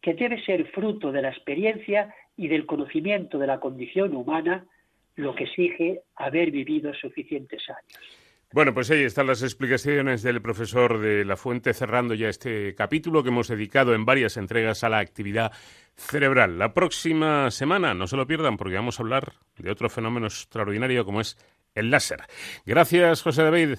que 0.00 0.14
debe 0.14 0.42
ser 0.44 0.66
fruto 0.72 1.12
de 1.12 1.22
la 1.22 1.28
experiencia 1.28 2.14
y 2.36 2.48
del 2.48 2.66
conocimiento 2.66 3.38
de 3.38 3.46
la 3.46 3.60
condición 3.60 4.14
humana, 4.16 4.66
lo 5.14 5.34
que 5.34 5.44
exige 5.44 6.00
haber 6.16 6.50
vivido 6.50 6.92
suficientes 6.94 7.68
años. 7.68 8.21
Bueno, 8.52 8.74
pues 8.74 8.90
ahí 8.90 9.02
están 9.02 9.26
las 9.26 9.42
explicaciones 9.42 10.22
del 10.22 10.42
profesor 10.42 11.00
de 11.00 11.24
La 11.24 11.36
Fuente, 11.36 11.72
cerrando 11.72 12.12
ya 12.12 12.28
este 12.28 12.74
capítulo 12.74 13.22
que 13.22 13.30
hemos 13.30 13.48
dedicado 13.48 13.94
en 13.94 14.04
varias 14.04 14.36
entregas 14.36 14.84
a 14.84 14.90
la 14.90 14.98
actividad 14.98 15.52
cerebral. 15.96 16.58
La 16.58 16.74
próxima 16.74 17.50
semana, 17.50 17.94
no 17.94 18.06
se 18.06 18.16
lo 18.18 18.26
pierdan, 18.26 18.58
porque 18.58 18.74
vamos 18.74 19.00
a 19.00 19.02
hablar 19.04 19.32
de 19.56 19.70
otro 19.70 19.88
fenómeno 19.88 20.26
extraordinario 20.26 21.06
como 21.06 21.22
es 21.22 21.38
el 21.74 21.90
láser. 21.90 22.20
Gracias, 22.66 23.22
José 23.22 23.42
David. 23.42 23.78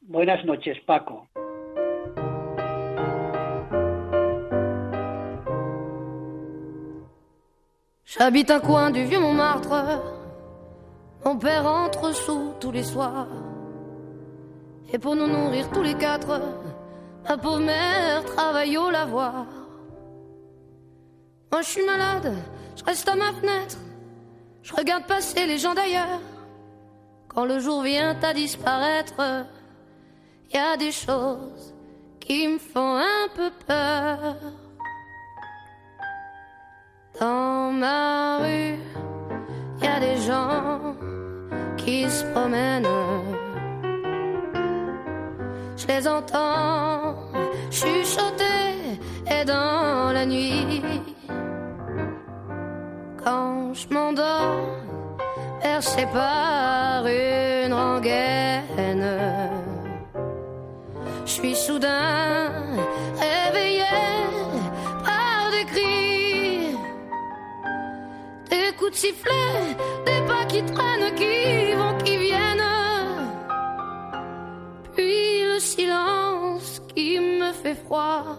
Buenas 0.00 0.44
noches, 0.44 0.78
Paco. 0.84 1.28
J'habite 8.04 8.50
un 8.54 8.60
coin 8.60 8.90
du 8.90 9.06
vieux 9.06 9.20
Montmartre. 9.20 10.02
Mon 11.24 11.38
père 11.38 11.64
entre 11.64 12.12
sous 12.12 12.52
tous 12.60 12.72
les 12.72 12.82
soirs. 12.82 13.51
Et 14.92 14.98
pour 14.98 15.16
nous 15.16 15.26
nourrir 15.26 15.70
tous 15.70 15.82
les 15.82 15.94
quatre, 15.94 16.38
ma 17.26 17.38
pauvre 17.38 17.60
mère 17.60 18.24
travaille 18.26 18.76
au 18.76 18.90
lavoir. 18.90 19.46
Moi 21.50 21.62
je 21.62 21.68
suis 21.68 21.86
malade, 21.86 22.34
je 22.76 22.84
reste 22.84 23.08
à 23.08 23.14
ma 23.14 23.32
fenêtre, 23.32 23.78
je 24.62 24.74
regarde 24.74 25.06
passer 25.06 25.46
les 25.46 25.56
gens 25.56 25.72
d'ailleurs. 25.72 26.20
Quand 27.28 27.46
le 27.46 27.58
jour 27.58 27.82
vient 27.82 28.14
à 28.22 28.34
disparaître, 28.34 29.46
il 30.50 30.56
y 30.56 30.58
a 30.58 30.76
des 30.76 30.92
choses 30.92 31.74
qui 32.20 32.46
me 32.46 32.58
font 32.58 32.96
un 32.96 33.28
peu 33.34 33.50
peur. 33.66 34.36
Dans 37.18 37.72
ma 37.72 38.38
rue, 38.38 38.78
il 39.78 39.84
y 39.84 39.88
a 39.88 40.00
des 40.00 40.18
gens 40.18 40.94
qui 41.78 42.10
se 42.10 42.24
promènent 42.32 42.86
je 45.76 45.86
les 45.86 46.06
entends 46.06 47.16
chuchoter 47.70 48.98
et 49.30 49.44
dans 49.44 50.12
la 50.12 50.26
nuit, 50.26 50.82
quand 53.24 53.72
je 53.74 53.94
m'endors, 53.94 54.68
percé 55.62 56.06
par 56.12 57.06
une 57.06 57.72
rengaine, 57.72 59.08
je 61.24 61.30
suis 61.30 61.54
soudain 61.54 62.52
réveillé 63.18 63.84
par 65.04 65.50
des 65.50 65.64
cris, 65.64 66.76
des 68.50 68.76
coups 68.76 68.90
de 68.90 68.96
sifflet, 68.96 69.76
des 70.06 70.20
pas 70.26 70.44
qui 70.48 70.62
traînent, 70.64 71.14
qui 71.14 71.74
vont, 71.74 71.96
qui 72.04 72.16
viennent. 72.16 72.91
Silence 75.62 76.82
qui 76.94 77.18
me 77.18 77.52
fait 77.52 77.74
froid 77.74 78.36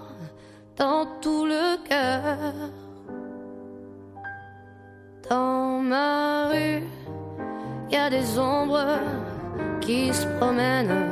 dans 0.76 1.06
tout 1.22 1.46
le 1.46 1.78
cœur. 1.88 2.54
Dans 5.30 5.80
ma 5.80 6.50
rue, 6.50 6.84
il 7.90 7.94
y 7.94 7.98
a 7.98 8.10
des 8.10 8.38
ombres 8.38 9.00
qui 9.80 10.14
se 10.14 10.28
promènent. 10.38 11.10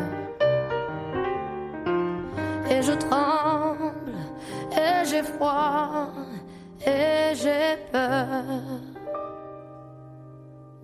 Et 2.69 2.81
je 2.81 2.93
tremble, 2.93 4.17
et 4.71 5.05
j'ai 5.05 5.23
froid, 5.23 6.09
et 6.85 7.33
j'ai 7.35 7.77
peur. 7.91 8.33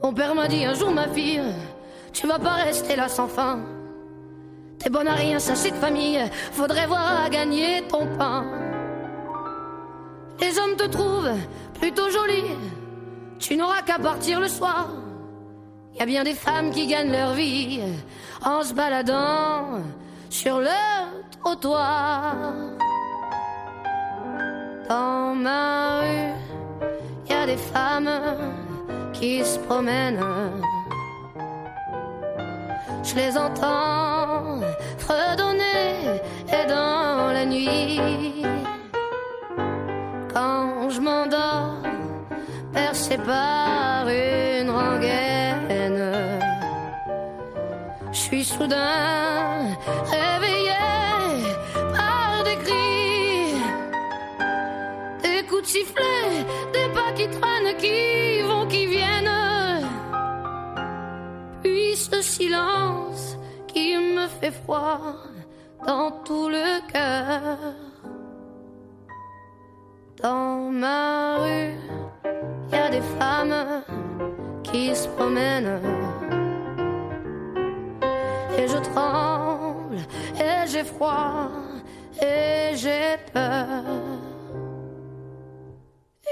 Mon 0.02 0.14
père 0.14 0.36
m'a 0.36 0.48
dit 0.48 0.64
un 0.66 0.74
jour, 0.74 0.92
ma 0.92 1.08
fille, 1.08 1.42
tu 2.14 2.28
vas 2.28 2.40
pas 2.40 2.56
rester 2.70 2.96
là 2.96 3.08
sans 3.10 3.28
fin. 3.28 3.77
T'es 4.80 4.90
bonne 4.90 5.08
à 5.08 5.16
rien, 5.16 5.40
sachez 5.40 5.72
de 5.72 5.76
famille, 5.76 6.20
faudrait 6.52 6.88
voir 6.88 7.26
à 7.26 7.30
gagner 7.30 7.84
ton 7.88 8.06
pain. 8.18 8.45
Les 10.40 10.58
hommes 10.60 10.76
te 10.76 10.86
trouvent 10.86 11.34
plutôt 11.80 12.10
jolie, 12.10 12.56
tu 13.40 13.56
n'auras 13.56 13.82
qu'à 13.82 13.98
partir 13.98 14.40
le 14.40 14.48
soir. 14.48 14.88
Y 15.99 16.04
a 16.04 16.06
bien 16.06 16.24
des 16.24 16.36
femmes 16.36 16.70
qui 16.70 16.86
gagnent 16.86 17.12
leur 17.12 17.34
vie 17.34 17.82
en 18.45 18.62
se 18.62 18.74
baladant 18.74 19.82
sur 20.30 20.60
le 20.60 20.70
trottoir. 21.41 22.36
Dans 24.88 25.36
ma 25.36 26.02
rue, 26.02 26.34
y 27.30 27.34
a 27.34 27.45
des 27.48 27.58
femmes 27.58 28.10
qui 29.12 29.44
se 29.44 29.58
promènent 29.60 30.24
je 33.03 33.15
les 33.15 33.38
entends 33.38 34.59
fredonner 34.97 36.22
et 36.47 36.68
dans 36.68 37.31
la 37.31 37.45
nuit. 37.45 38.43
Quand 40.34 40.89
je 40.89 40.99
m'endors, 40.99 41.81
percé 42.73 43.18
par 43.18 44.07
une 44.07 44.69
rengaine, 44.69 46.11
je 48.11 48.18
suis 48.18 48.43
soudain 48.43 49.76
réveillé 50.11 50.84
par 51.95 52.43
des 52.43 52.57
cris, 52.65 53.53
des 55.23 55.45
coups 55.47 55.64
de 55.64 55.68
sifflet, 55.68 56.45
des 56.73 56.89
pas 56.93 57.11
qui 57.15 57.27
traînent, 57.30 57.76
qui 57.77 58.41
vont, 58.41 58.68
qui 58.68 58.85
viennent 58.85 58.97
ce 61.64 62.22
silence 62.22 63.38
qui 63.68 63.96
me 63.98 64.28
fait 64.28 64.52
froid 64.52 65.00
dans 65.86 66.12
tout 66.24 66.48
le 66.50 66.82
cœur. 66.92 67.58
Dans 70.22 70.72
ma 70.72 71.38
rue, 71.38 71.74
il 72.70 72.76
y 72.76 72.80
a 72.80 72.90
des 72.90 73.02
femmes 73.20 73.84
qui 74.64 74.96
se 74.96 75.08
promènent. 75.10 75.80
Et 78.58 78.68
je 78.68 78.78
tremble, 78.78 79.98
et 80.40 80.68
j'ai 80.68 80.84
froid, 80.84 81.50
et 82.22 82.76
j'ai 82.76 83.18
peur. 83.34 83.84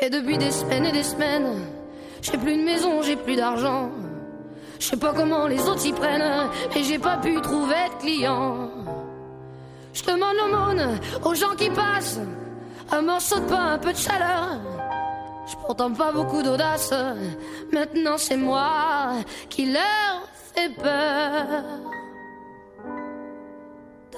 Et 0.02 0.10
depuis 0.10 0.38
des 0.38 0.52
semaines 0.52 0.86
et 0.86 0.92
des 0.92 1.04
semaines, 1.04 1.54
j'ai 2.22 2.38
plus 2.38 2.58
de 2.58 2.64
maison, 2.64 3.02
j'ai 3.02 3.16
plus 3.16 3.36
d'argent. 3.36 3.90
Je 4.80 4.86
sais 4.86 4.98
pas 4.98 5.14
comment 5.14 5.48
les 5.48 5.62
autres 5.68 5.80
s'y 5.80 5.94
prennent, 5.94 6.50
et 6.76 6.84
j'ai 6.84 7.00
pas 7.00 7.18
pu 7.18 7.40
trouver 7.42 7.90
de 7.94 8.02
clients. 8.02 8.70
Je 9.94 10.04
demande 10.04 10.36
l'aumône 10.40 11.00
aux 11.24 11.34
gens 11.34 11.56
qui 11.58 11.70
passent, 11.70 12.20
un 12.92 13.02
morceau 13.02 13.40
de 13.40 13.46
pain, 13.46 13.74
un 13.74 13.78
peu 13.78 13.94
de 13.94 13.98
chaleur. 13.98 14.60
Je 15.48 15.56
pourtant 15.66 15.92
pas 15.92 16.12
beaucoup 16.12 16.42
d'audace, 16.42 16.94
maintenant 17.72 18.18
c'est 18.18 18.38
moi 18.38 19.14
qui 19.50 19.72
leur 19.72 20.28
fait 20.54 20.70
peur. 20.76 21.64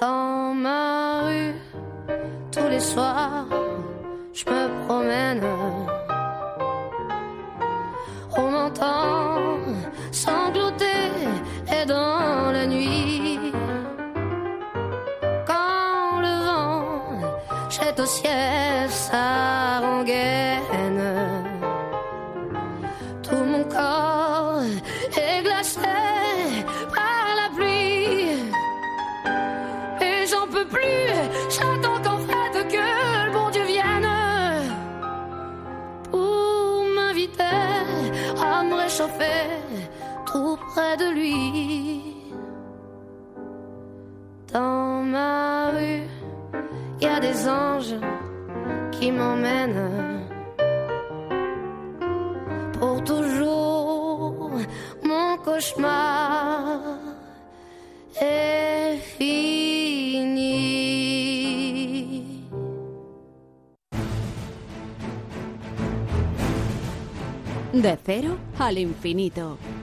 Dans 0.00 0.54
ma 0.54 1.22
rue, 1.22 1.54
tous 2.52 2.68
les 2.68 2.80
soirs, 2.80 3.46
je 4.32 4.44
me 4.44 4.86
promène. 4.86 5.44
On 8.36 8.50
m'entend 8.50 9.57
sangloter 10.12 11.12
et 11.72 11.84
dans 11.86 12.52
la 12.52 12.66
nuit. 12.66 13.38
Quand 15.46 16.20
le 16.20 16.34
vent 16.46 17.20
jette 17.70 18.00
au 18.00 18.06
ciel 18.06 18.90
sa 18.90 19.80
rengaine, 19.80 21.02
tout 23.22 23.44
mon 23.52 23.64
corps 23.64 24.62
est 25.16 25.42
glacé 25.42 25.80
par 26.94 27.26
la 27.40 27.54
pluie. 27.54 28.30
Et 30.00 30.26
j'en 30.30 30.46
peux 30.46 30.66
plus, 30.66 31.06
j'attends 31.50 32.00
qu'en 32.02 32.18
fait 32.18 32.68
que 32.68 32.84
le 33.26 33.32
bon 33.32 33.50
Dieu 33.50 33.64
vienne 33.64 34.08
pour 36.10 36.84
m'inviter 36.94 37.42
à 38.42 38.62
me 38.62 38.74
réchauffer 38.74 39.58
tout 40.30 40.58
près 40.70 40.96
de 40.96 41.08
lui. 41.18 42.02
Dans 44.52 45.02
ma 45.02 45.70
rue, 45.70 46.02
il 47.00 47.06
y 47.06 47.06
a 47.06 47.20
des 47.20 47.48
anges 47.48 47.96
qui 48.92 49.10
m'emmènent 49.10 50.26
pour 52.78 53.02
toujours. 53.04 54.50
Mon 55.04 55.36
cauchemar 55.44 56.80
est 58.20 58.96
fini. 59.16 60.58
De 67.72 67.96
cero 68.04 68.36
al 68.58 68.76
infinito. 68.78 69.77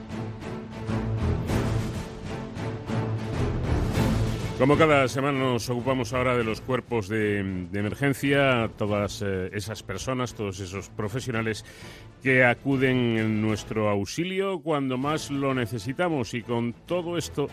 Como 4.58 4.78
cada 4.78 5.06
semana 5.06 5.38
nos 5.38 5.68
ocupamos 5.68 6.14
ahora 6.14 6.34
de 6.34 6.42
los 6.42 6.62
cuerpos 6.62 7.08
de, 7.08 7.66
de 7.70 7.78
emergencia, 7.78 8.70
todas 8.78 9.20
eh, 9.20 9.50
esas 9.52 9.82
personas, 9.82 10.32
todos 10.32 10.60
esos 10.60 10.88
profesionales 10.88 11.62
que 12.22 12.42
acuden 12.42 13.18
en 13.18 13.42
nuestro 13.42 13.90
auxilio 13.90 14.60
cuando 14.60 14.96
más 14.96 15.30
lo 15.30 15.52
necesitamos 15.52 16.32
y 16.32 16.40
con 16.40 16.72
todo 16.72 17.18
esto 17.18 17.48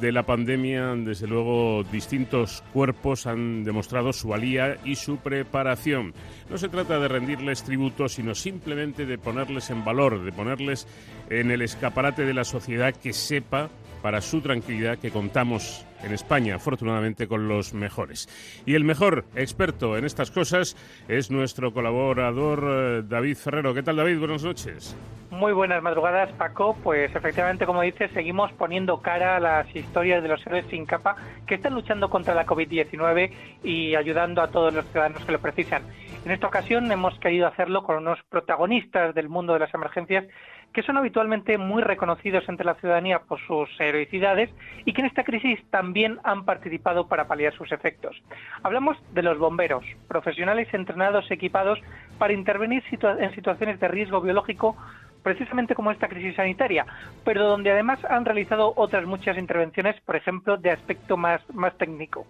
de 0.00 0.12
la 0.12 0.24
pandemia, 0.24 0.94
desde 0.94 1.26
luego 1.26 1.82
distintos 1.90 2.62
cuerpos 2.72 3.26
han 3.26 3.64
demostrado 3.64 4.12
su 4.12 4.28
valía 4.28 4.78
y 4.84 4.94
su 4.94 5.16
preparación. 5.16 6.14
No 6.48 6.58
se 6.58 6.68
trata 6.68 7.00
de 7.00 7.08
rendirles 7.08 7.64
tributo, 7.64 8.08
sino 8.08 8.36
simplemente 8.36 9.04
de 9.04 9.18
ponerles 9.18 9.70
en 9.70 9.84
valor, 9.84 10.24
de 10.24 10.30
ponerles 10.30 10.86
en 11.28 11.50
el 11.50 11.62
escaparate 11.62 12.24
de 12.24 12.34
la 12.34 12.44
sociedad 12.44 12.94
que 12.94 13.12
sepa 13.12 13.68
para 14.06 14.20
su 14.20 14.40
tranquilidad 14.40 14.98
que 14.98 15.10
contamos 15.10 15.84
en 16.04 16.12
España, 16.12 16.54
afortunadamente, 16.54 17.26
con 17.26 17.48
los 17.48 17.74
mejores. 17.74 18.28
Y 18.64 18.76
el 18.76 18.84
mejor 18.84 19.24
experto 19.34 19.96
en 19.96 20.04
estas 20.04 20.30
cosas 20.30 20.76
es 21.08 21.32
nuestro 21.32 21.72
colaborador 21.72 22.62
eh, 22.68 23.02
David 23.04 23.36
Ferrero. 23.36 23.74
¿Qué 23.74 23.82
tal, 23.82 23.96
David? 23.96 24.20
Buenas 24.20 24.44
noches. 24.44 24.96
Muy 25.30 25.52
buenas 25.52 25.82
madrugadas, 25.82 26.30
Paco. 26.34 26.76
Pues 26.84 27.16
efectivamente, 27.16 27.66
como 27.66 27.82
dices, 27.82 28.12
seguimos 28.12 28.52
poniendo 28.52 29.02
cara 29.02 29.38
a 29.38 29.40
las 29.40 29.74
historias 29.74 30.22
de 30.22 30.28
los 30.28 30.46
héroes 30.46 30.66
sin 30.70 30.86
capa 30.86 31.16
que 31.44 31.56
están 31.56 31.74
luchando 31.74 32.08
contra 32.08 32.32
la 32.32 32.46
COVID-19 32.46 33.32
y 33.64 33.96
ayudando 33.96 34.40
a 34.40 34.52
todos 34.52 34.72
los 34.72 34.86
ciudadanos 34.86 35.24
que 35.24 35.32
lo 35.32 35.40
precisan. 35.40 35.82
En 36.24 36.30
esta 36.30 36.46
ocasión 36.46 36.90
hemos 36.92 37.18
querido 37.18 37.48
hacerlo 37.48 37.82
con 37.82 37.96
unos 37.96 38.20
protagonistas 38.28 39.16
del 39.16 39.28
mundo 39.28 39.52
de 39.54 39.58
las 39.58 39.74
emergencias 39.74 40.26
que 40.72 40.82
son 40.82 40.96
habitualmente 40.96 41.56
muy 41.58 41.82
reconocidos 41.82 42.48
entre 42.48 42.66
la 42.66 42.74
ciudadanía 42.74 43.20
por 43.20 43.40
sus 43.46 43.68
heroicidades 43.80 44.50
y 44.84 44.92
que 44.92 45.00
en 45.00 45.06
esta 45.06 45.24
crisis 45.24 45.58
también 45.70 46.18
han 46.22 46.44
participado 46.44 47.08
para 47.08 47.26
paliar 47.26 47.54
sus 47.54 47.72
efectos. 47.72 48.22
Hablamos 48.62 48.98
de 49.14 49.22
los 49.22 49.38
bomberos, 49.38 49.84
profesionales 50.08 50.68
entrenados, 50.72 51.30
equipados 51.30 51.78
para 52.18 52.34
intervenir 52.34 52.82
en 52.90 53.34
situaciones 53.34 53.80
de 53.80 53.88
riesgo 53.88 54.20
biológico 54.20 54.76
precisamente 55.22 55.74
como 55.74 55.90
esta 55.90 56.06
crisis 56.06 56.36
sanitaria, 56.36 56.86
pero 57.24 57.42
donde 57.48 57.72
además 57.72 57.98
han 58.04 58.24
realizado 58.24 58.72
otras 58.76 59.06
muchas 59.06 59.36
intervenciones, 59.36 60.00
por 60.02 60.14
ejemplo, 60.14 60.56
de 60.56 60.70
aspecto 60.70 61.16
más, 61.16 61.40
más 61.52 61.76
técnico. 61.78 62.28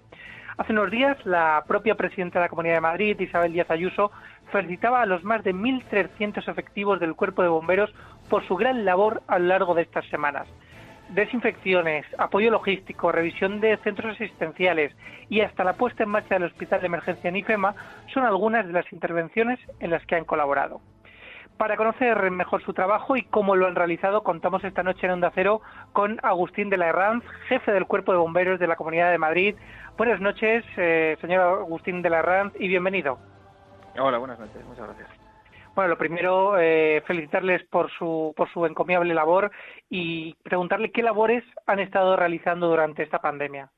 Hace 0.59 0.73
unos 0.73 0.91
días, 0.91 1.19
la 1.27 1.63
propia 1.67 1.97
presidenta 1.97 2.39
de 2.39 2.47
la 2.47 2.49
Comunidad 2.49 2.77
de 2.77 2.81
Madrid, 2.81 3.21
Isabel 3.21 3.53
Díaz 3.53 3.71
Ayuso, 3.71 4.11
felicitaba 4.51 5.03
a 5.03 5.07
los 5.07 5.23
más 5.23 5.45
de 5.45 5.55
1.300 5.55 6.49
efectivos 6.49 6.99
del 6.99 7.15
Cuerpo 7.15 7.43
de 7.43 7.49
Bomberos 7.49 7.93
por 8.31 8.47
su 8.49 8.57
gran 8.57 8.87
labor 8.87 9.21
a 9.27 9.39
lo 9.39 9.49
largo 9.49 9.75
de 9.75 9.83
estas 9.83 10.07
semanas. 10.07 10.49
Desinfecciones, 11.11 12.07
apoyo 12.17 12.51
logístico, 12.51 13.13
revisión 13.13 13.61
de 13.61 13.77
centros 13.85 14.15
asistenciales 14.15 14.97
y 15.29 15.43
hasta 15.43 15.63
la 15.63 15.75
puesta 15.75 16.05
en 16.05 16.09
marcha 16.09 16.37
del 16.37 16.45
Hospital 16.45 16.81
de 16.81 16.87
Emergencia 16.87 17.29
en 17.29 17.37
IFEMA 17.37 17.75
son 18.15 18.25
algunas 18.25 18.67
de 18.67 18.73
las 18.73 18.91
intervenciones 18.93 19.61
en 19.79 19.91
las 19.91 20.07
que 20.07 20.17
han 20.17 20.25
colaborado. 20.25 20.81
Para 21.57 21.77
conocer 21.79 22.31
mejor 22.31 22.63
su 22.63 22.75
trabajo 22.75 23.17
y 23.17 23.23
cómo 23.23 23.57
lo 23.57 23.67
han 23.67 23.77
realizado, 23.77 24.23
contamos 24.23 24.63
esta 24.63 24.83
noche 24.83 25.07
en 25.07 25.13
Onda 25.13 25.33
Cero 25.35 25.63
con 25.95 26.19
Agustín 26.23 26.69
de 26.69 26.77
la 26.77 26.89
Herranz, 26.89 27.25
jefe 27.49 27.73
del 27.73 27.87
Cuerpo 27.87 28.13
de 28.13 28.19
Bomberos 28.19 28.61
de 28.61 28.67
la 28.67 28.77
Comunidad 28.77 29.11
de 29.11 29.17
Madrid. 29.17 29.57
Buenas 29.97 30.21
noches, 30.21 30.65
eh, 30.77 31.17
señor 31.23 31.41
Agustín 31.41 32.03
de 32.03 32.11
la 32.11 32.19
Herranz, 32.19 32.53
y 32.59 32.69
bienvenido. 32.69 33.19
Hola, 33.99 34.19
buenas 34.19 34.39
noches, 34.39 34.63
muchas 34.67 34.87
gracias. 34.87 35.09
Bueno, 35.75 35.89
lo 35.89 35.99
primero, 35.99 36.59
eh, 36.59 37.03
felicitarles 37.07 37.65
por 37.69 37.91
su, 37.91 38.35
por 38.37 38.51
su 38.51 38.67
encomiable 38.67 39.15
labor 39.15 39.51
y 39.89 40.35
preguntarle 40.43 40.91
qué 40.91 41.03
labores 41.03 41.43
han 41.67 41.81
estado 41.81 42.17
realizando 42.17 42.69
durante 42.69 43.03
esta 43.03 43.21
pandemia. 43.21 43.71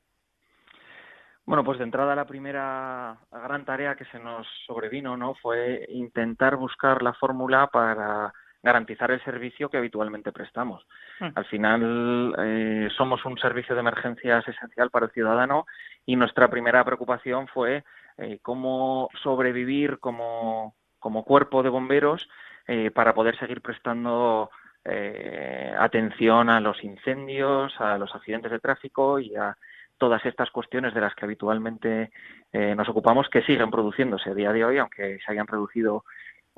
Bueno, 1.49 1.63
pues 1.63 1.79
de 1.79 1.83
entrada 1.83 2.15
la 2.15 2.27
primera 2.27 3.17
gran 3.31 3.65
tarea 3.65 3.95
que 3.95 4.05
se 4.05 4.19
nos 4.19 4.45
sobrevino, 4.67 5.17
¿no? 5.17 5.33
Fue 5.33 5.83
intentar 5.89 6.55
buscar 6.57 7.01
la 7.01 7.13
fórmula 7.13 7.65
para 7.73 8.31
garantizar 8.61 9.09
el 9.09 9.23
servicio 9.23 9.67
que 9.67 9.77
habitualmente 9.77 10.31
prestamos. 10.31 10.85
Al 11.33 11.45
final 11.45 12.35
eh, 12.37 12.89
somos 12.95 13.25
un 13.25 13.35
servicio 13.39 13.73
de 13.73 13.81
emergencias 13.81 14.47
esencial 14.47 14.91
para 14.91 15.07
el 15.07 15.11
ciudadano 15.11 15.65
y 16.05 16.15
nuestra 16.17 16.49
primera 16.51 16.85
preocupación 16.85 17.47
fue 17.47 17.83
eh, 18.19 18.37
cómo 18.43 19.09
sobrevivir 19.23 19.97
como, 19.97 20.75
como 20.99 21.23
cuerpo 21.23 21.63
de 21.63 21.69
bomberos 21.69 22.29
eh, 22.67 22.91
para 22.91 23.15
poder 23.15 23.35
seguir 23.39 23.61
prestando 23.63 24.51
eh, 24.85 25.73
atención 25.79 26.51
a 26.51 26.59
los 26.59 26.83
incendios, 26.83 27.73
a 27.79 27.97
los 27.97 28.13
accidentes 28.13 28.51
de 28.51 28.59
tráfico 28.59 29.19
y 29.19 29.35
a 29.35 29.57
todas 29.99 30.25
estas 30.25 30.49
cuestiones 30.49 30.93
de 30.95 31.01
las 31.01 31.13
que 31.13 31.25
habitualmente 31.25 32.09
eh, 32.51 32.73
nos 32.73 32.89
ocupamos 32.89 33.29
que 33.29 33.43
siguen 33.43 33.69
produciéndose 33.69 34.31
a 34.31 34.33
día 34.33 34.51
de 34.51 34.65
hoy, 34.65 34.77
aunque 34.79 35.19
se 35.23 35.31
hayan 35.31 35.45
reducido 35.45 36.05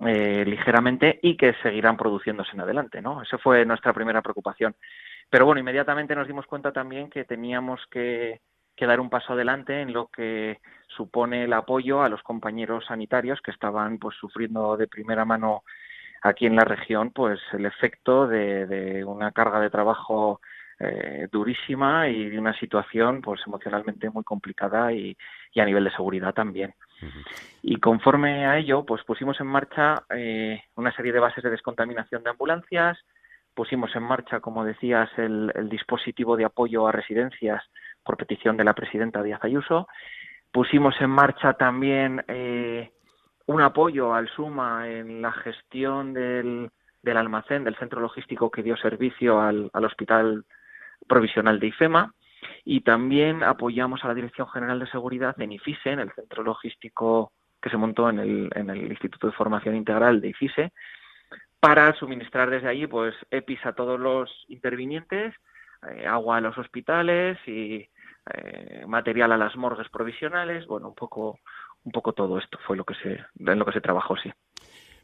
eh, 0.05 0.45
ligeramente 0.45 1.19
y 1.21 1.35
que 1.35 1.53
seguirán 1.61 1.97
produciéndose 1.97 2.51
en 2.53 2.61
adelante, 2.61 3.01
¿no? 3.01 3.21
Esa 3.21 3.37
fue 3.37 3.65
nuestra 3.65 3.93
primera 3.93 4.21
preocupación. 4.21 4.75
Pero 5.29 5.45
bueno, 5.45 5.59
inmediatamente 5.59 6.15
nos 6.15 6.27
dimos 6.27 6.45
cuenta 6.45 6.71
también 6.71 7.09
que 7.09 7.25
teníamos 7.25 7.81
que, 7.89 8.39
que 8.75 8.85
dar 8.85 8.99
un 8.99 9.09
paso 9.09 9.33
adelante 9.33 9.81
en 9.81 9.91
lo 9.91 10.07
que 10.07 10.59
supone 10.87 11.43
el 11.43 11.53
apoyo 11.53 12.03
a 12.03 12.09
los 12.09 12.21
compañeros 12.23 12.85
sanitarios 12.85 13.41
que 13.41 13.51
estaban 13.51 13.97
pues 13.97 14.15
sufriendo 14.17 14.77
de 14.77 14.87
primera 14.87 15.25
mano 15.25 15.63
aquí 16.21 16.45
en 16.45 16.55
la 16.55 16.63
región 16.63 17.11
pues 17.11 17.39
el 17.53 17.65
efecto 17.65 18.27
de 18.27 19.03
una 19.05 19.31
carga 19.31 19.59
de 19.59 19.69
trabajo 19.69 20.39
eh, 20.81 21.27
durísima 21.31 22.07
y 22.07 22.29
de 22.29 22.39
una 22.39 22.53
situación 22.57 23.21
pues 23.21 23.41
emocionalmente 23.45 24.09
muy 24.09 24.23
complicada 24.23 24.91
y, 24.91 25.15
y 25.53 25.59
a 25.59 25.65
nivel 25.65 25.83
de 25.83 25.91
seguridad 25.91 26.33
también. 26.33 26.73
Y 27.63 27.77
conforme 27.77 28.45
a 28.45 28.57
ello, 28.57 28.85
pues 28.85 29.03
pusimos 29.03 29.39
en 29.39 29.47
marcha 29.47 30.03
eh, 30.09 30.63
una 30.75 30.91
serie 30.95 31.11
de 31.11 31.19
bases 31.19 31.43
de 31.43 31.49
descontaminación 31.49 32.23
de 32.23 32.29
ambulancias, 32.29 32.97
pusimos 33.53 33.95
en 33.95 34.03
marcha, 34.03 34.39
como 34.39 34.63
decías, 34.63 35.09
el, 35.17 35.51
el 35.55 35.67
dispositivo 35.69 36.37
de 36.37 36.45
apoyo 36.45 36.87
a 36.87 36.91
residencias 36.91 37.63
por 38.03 38.17
petición 38.17 38.55
de 38.57 38.63
la 38.63 38.73
presidenta 38.73 39.23
Díaz 39.23 39.43
Ayuso, 39.43 39.87
pusimos 40.51 40.99
en 41.01 41.09
marcha 41.09 41.53
también 41.53 42.23
eh, 42.27 42.91
un 43.47 43.61
apoyo 43.61 44.13
al 44.13 44.29
SUMA 44.29 44.87
en 44.87 45.21
la 45.21 45.31
gestión 45.31 46.13
del, 46.13 46.69
del 47.01 47.17
almacén, 47.17 47.63
del 47.63 47.77
centro 47.77 47.99
logístico 47.99 48.49
que 48.51 48.63
dio 48.63 48.77
servicio 48.77 49.41
al, 49.41 49.69
al 49.73 49.85
hospital 49.85 50.45
provisional 51.07 51.59
de 51.59 51.67
IFEMA 51.67 52.13
y 52.63 52.81
también 52.81 53.43
apoyamos 53.43 54.03
a 54.03 54.07
la 54.07 54.13
Dirección 54.13 54.47
General 54.49 54.79
de 54.79 54.87
Seguridad 54.87 55.39
en 55.39 55.51
IFISE, 55.51 55.91
en 55.91 55.99
el 55.99 56.11
centro 56.13 56.43
logístico 56.43 57.31
que 57.61 57.69
se 57.69 57.77
montó 57.77 58.09
en 58.09 58.19
el, 58.19 58.49
en 58.55 58.69
el 58.69 58.91
Instituto 58.91 59.27
de 59.27 59.33
Formación 59.33 59.75
Integral 59.75 60.19
de 60.19 60.29
IFISE, 60.29 60.71
para 61.59 61.93
suministrar 61.93 62.49
desde 62.49 62.67
allí 62.67 62.87
pues 62.87 63.15
EPIs 63.29 63.65
a 63.65 63.73
todos 63.73 63.99
los 63.99 64.45
intervinientes, 64.47 65.35
eh, 65.87 66.07
agua 66.07 66.37
a 66.37 66.41
los 66.41 66.57
hospitales 66.57 67.37
y 67.47 67.87
eh, 68.33 68.83
material 68.87 69.31
a 69.31 69.37
las 69.37 69.55
morgues 69.55 69.89
provisionales, 69.89 70.65
bueno, 70.65 70.89
un 70.89 70.95
poco, 70.95 71.39
un 71.83 71.91
poco 71.91 72.13
todo 72.13 72.39
esto 72.39 72.57
fue 72.65 72.77
lo 72.77 72.83
que 72.83 72.95
se, 72.95 73.23
en 73.39 73.59
lo 73.59 73.65
que 73.65 73.73
se 73.73 73.81
trabajó, 73.81 74.17
sí. 74.17 74.31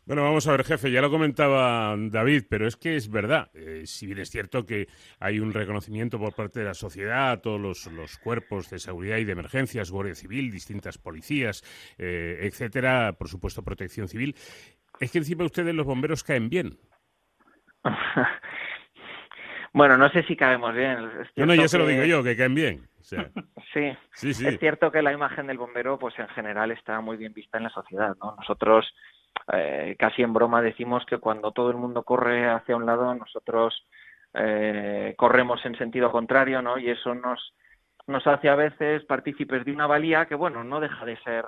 Bueno, 0.07 0.23
vamos 0.23 0.47
a 0.47 0.51
ver, 0.51 0.63
jefe, 0.63 0.89
ya 0.89 1.01
lo 1.01 1.09
comentaba 1.09 1.93
David, 1.97 2.43
pero 2.49 2.65
es 2.65 2.77
que 2.77 2.95
es 2.95 3.11
verdad. 3.11 3.51
Eh, 3.53 3.81
si 3.85 4.05
bien 4.05 4.19
es 4.19 4.29
cierto 4.29 4.65
que 4.65 4.87
hay 5.19 5.41
un 5.41 5.51
reconocimiento 5.51 6.17
por 6.17 6.33
parte 6.33 6.61
de 6.61 6.65
la 6.65 6.73
sociedad 6.73 7.31
a 7.31 7.41
todos 7.41 7.59
los, 7.59 8.17
cuerpos 8.19 8.69
de 8.69 8.79
seguridad 8.79 9.17
y 9.17 9.25
de 9.25 9.33
emergencias, 9.33 9.91
Guardia 9.91 10.15
Civil, 10.15 10.49
distintas 10.49 10.97
policías, 10.97 11.61
eh, 11.97 12.37
etcétera, 12.43 13.17
por 13.19 13.27
supuesto, 13.27 13.65
protección 13.65 14.07
civil, 14.07 14.33
es 15.01 15.11
que 15.11 15.17
encima 15.17 15.43
ustedes 15.43 15.75
los 15.75 15.85
bomberos 15.85 16.23
caen 16.23 16.47
bien. 16.47 16.77
bueno, 19.73 19.97
no 19.97 20.09
sé 20.11 20.23
si 20.23 20.37
caemos 20.37 20.73
bien. 20.73 20.99
No, 21.35 21.53
ya 21.53 21.67
se 21.67 21.77
lo 21.77 21.85
digo 21.85 22.05
yo, 22.05 22.23
que 22.23 22.37
caen 22.37 22.55
bien. 22.55 22.87
sí. 23.01 23.17
sí, 24.13 24.33
sí, 24.33 24.47
es 24.47 24.57
cierto 24.57 24.89
que 24.89 25.01
la 25.01 25.11
imagen 25.11 25.47
del 25.47 25.57
bombero, 25.57 25.99
pues 25.99 26.17
en 26.17 26.29
general 26.29 26.71
está 26.71 27.01
muy 27.01 27.17
bien 27.17 27.33
vista 27.33 27.57
en 27.57 27.65
la 27.65 27.69
sociedad, 27.71 28.15
¿no? 28.21 28.37
Nosotros 28.37 28.85
eh, 29.53 29.95
casi 29.97 30.21
en 30.21 30.33
broma 30.33 30.61
decimos 30.61 31.05
que 31.05 31.19
cuando 31.19 31.51
todo 31.51 31.69
el 31.69 31.77
mundo 31.77 32.03
corre 32.03 32.49
hacia 32.49 32.75
un 32.75 32.85
lado, 32.85 33.13
nosotros 33.15 33.85
eh, 34.33 35.13
corremos 35.17 35.65
en 35.65 35.77
sentido 35.77 36.11
contrario, 36.11 36.61
¿no? 36.61 36.77
Y 36.77 36.89
eso 36.89 37.15
nos, 37.15 37.53
nos 38.07 38.25
hace 38.27 38.49
a 38.49 38.55
veces 38.55 39.03
partícipes 39.05 39.63
de 39.63 39.71
una 39.71 39.87
valía 39.87 40.25
que, 40.25 40.35
bueno, 40.35 40.63
no 40.63 40.79
deja 40.79 41.05
de 41.05 41.17
ser 41.17 41.45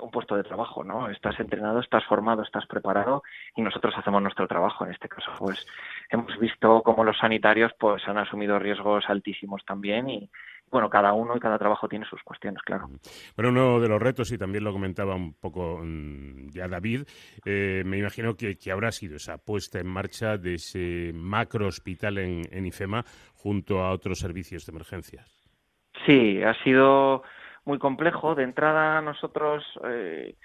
un 0.00 0.10
puesto 0.10 0.36
de 0.36 0.42
trabajo, 0.42 0.84
¿no? 0.84 1.08
Estás 1.08 1.38
entrenado, 1.40 1.80
estás 1.80 2.04
formado, 2.04 2.42
estás 2.42 2.66
preparado 2.66 3.22
y 3.56 3.62
nosotros 3.62 3.94
hacemos 3.96 4.20
nuestro 4.20 4.46
trabajo. 4.46 4.84
En 4.84 4.92
este 4.92 5.08
caso, 5.08 5.30
pues 5.38 5.64
hemos 6.10 6.36
visto 6.38 6.82
cómo 6.82 7.04
los 7.04 7.18
sanitarios 7.18 7.72
pues 7.78 8.06
han 8.06 8.18
asumido 8.18 8.58
riesgos 8.58 9.08
altísimos 9.08 9.64
también 9.64 10.10
y, 10.10 10.30
bueno, 10.70 10.88
cada 10.90 11.12
uno 11.12 11.36
y 11.36 11.40
cada 11.40 11.58
trabajo 11.58 11.88
tiene 11.88 12.06
sus 12.06 12.22
cuestiones, 12.22 12.62
claro. 12.62 12.88
Bueno, 13.36 13.50
uno 13.50 13.80
de 13.80 13.88
los 13.88 14.00
retos, 14.00 14.30
y 14.32 14.38
también 14.38 14.64
lo 14.64 14.72
comentaba 14.72 15.14
un 15.14 15.34
poco 15.34 15.80
mm, 15.82 16.48
ya 16.50 16.68
David, 16.68 17.02
eh, 17.44 17.82
me 17.84 17.98
imagino 17.98 18.34
que, 18.36 18.56
habrá 18.70 18.92
sido 18.92 19.16
esa 19.16 19.38
puesta 19.38 19.80
en 19.80 19.86
marcha 19.86 20.36
de 20.36 20.54
ese 20.54 21.12
macro 21.14 21.66
hospital 21.66 22.18
en, 22.18 22.66
IFEMA 22.66 23.04
junto 23.34 23.82
a 23.82 23.92
otros 23.92 24.18
servicios 24.18 24.66
de 24.66 24.72
emergencias. 24.72 25.26
Sí, 26.06 26.42
ha 26.42 26.54
sido 26.62 27.22
muy 27.64 27.78
complejo. 27.78 28.34
De 28.34 28.44
entrada, 28.44 29.00
nosotros, 29.00 29.64
eh, 29.84 30.36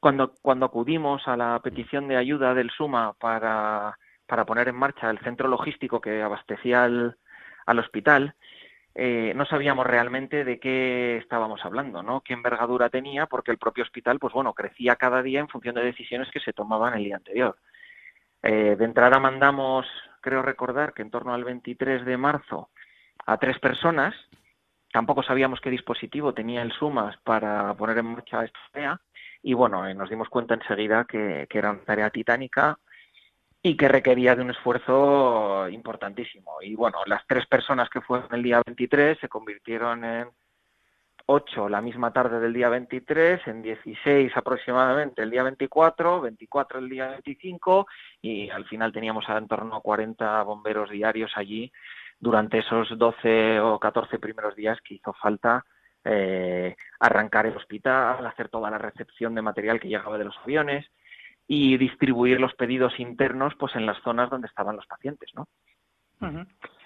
cuando, 0.00 0.32
cuando 0.40 0.66
acudimos 0.66 1.26
a 1.26 1.36
la 1.36 1.60
petición 1.60 2.08
de 2.08 2.16
ayuda 2.16 2.54
del 2.54 2.70
SUMA 2.70 3.12
para, 3.14 3.98
para 4.26 4.44
poner 4.44 4.68
en 4.68 4.76
marcha 4.76 5.10
el 5.10 5.18
centro 5.20 5.48
logístico 5.48 6.00
que 6.00 6.22
abastecía 6.22 6.84
al 6.84 7.78
hospital, 7.78 8.34
eh, 9.00 9.32
no 9.36 9.46
sabíamos 9.46 9.86
realmente 9.86 10.42
de 10.42 10.58
qué 10.58 11.18
estábamos 11.18 11.64
hablando, 11.64 12.02
¿no? 12.02 12.20
Qué 12.20 12.32
envergadura 12.32 12.90
tenía, 12.90 13.26
porque 13.26 13.52
el 13.52 13.56
propio 13.56 13.84
hospital, 13.84 14.18
pues 14.18 14.34
bueno, 14.34 14.54
crecía 14.54 14.96
cada 14.96 15.22
día 15.22 15.38
en 15.38 15.46
función 15.46 15.76
de 15.76 15.84
decisiones 15.84 16.28
que 16.32 16.40
se 16.40 16.52
tomaban 16.52 16.94
el 16.94 17.04
día 17.04 17.14
anterior. 17.14 17.56
Eh, 18.42 18.74
de 18.76 18.84
entrada 18.84 19.20
mandamos, 19.20 19.86
creo 20.20 20.42
recordar 20.42 20.94
que 20.94 21.02
en 21.02 21.12
torno 21.12 21.32
al 21.32 21.44
23 21.44 22.04
de 22.04 22.16
marzo, 22.16 22.70
a 23.24 23.36
tres 23.36 23.60
personas. 23.60 24.16
Tampoco 24.92 25.22
sabíamos 25.22 25.60
qué 25.60 25.70
dispositivo 25.70 26.34
tenía 26.34 26.62
el 26.62 26.72
SUMAS 26.72 27.18
para 27.18 27.72
poner 27.74 27.98
en 27.98 28.06
marcha 28.06 28.44
esta 28.44 28.58
tarea. 28.72 29.00
Y 29.44 29.54
bueno, 29.54 29.86
eh, 29.86 29.94
nos 29.94 30.10
dimos 30.10 30.28
cuenta 30.28 30.54
enseguida 30.54 31.04
que, 31.04 31.46
que 31.48 31.58
era 31.58 31.70
una 31.70 31.84
tarea 31.84 32.10
titánica 32.10 32.76
y 33.62 33.76
que 33.76 33.88
requería 33.88 34.36
de 34.36 34.42
un 34.42 34.50
esfuerzo 34.50 35.68
importantísimo. 35.68 36.62
Y 36.62 36.74
bueno, 36.74 36.98
las 37.06 37.26
tres 37.26 37.46
personas 37.46 37.90
que 37.90 38.00
fueron 38.00 38.32
el 38.32 38.42
día 38.42 38.62
23 38.64 39.18
se 39.18 39.28
convirtieron 39.28 40.04
en 40.04 40.28
ocho 41.30 41.68
la 41.68 41.82
misma 41.82 42.12
tarde 42.12 42.40
del 42.40 42.54
día 42.54 42.70
23, 42.70 43.46
en 43.48 43.60
16 43.62 44.34
aproximadamente 44.34 45.22
el 45.22 45.30
día 45.30 45.42
24, 45.42 46.22
24 46.22 46.78
el 46.78 46.88
día 46.88 47.08
25 47.08 47.86
y 48.22 48.48
al 48.48 48.64
final 48.64 48.92
teníamos 48.92 49.28
en 49.28 49.46
torno 49.46 49.76
a 49.76 49.82
40 49.82 50.42
bomberos 50.44 50.88
diarios 50.90 51.30
allí 51.34 51.70
durante 52.18 52.58
esos 52.58 52.96
12 52.96 53.60
o 53.60 53.78
14 53.78 54.18
primeros 54.18 54.56
días 54.56 54.78
que 54.80 54.94
hizo 54.94 55.12
falta 55.12 55.66
eh, 56.04 56.74
arrancar 57.00 57.44
el 57.44 57.56
hospital, 57.56 58.26
hacer 58.26 58.48
toda 58.48 58.70
la 58.70 58.78
recepción 58.78 59.34
de 59.34 59.42
material 59.42 59.78
que 59.80 59.88
llegaba 59.88 60.16
de 60.16 60.24
los 60.24 60.38
aviones, 60.38 60.86
y 61.48 61.78
distribuir 61.78 62.38
los 62.38 62.54
pedidos 62.54 63.00
internos 63.00 63.54
pues 63.58 63.74
en 63.74 63.86
las 63.86 64.00
zonas 64.02 64.30
donde 64.30 64.46
estaban 64.46 64.76
los 64.76 64.86
pacientes, 64.86 65.30
¿no? 65.34 65.48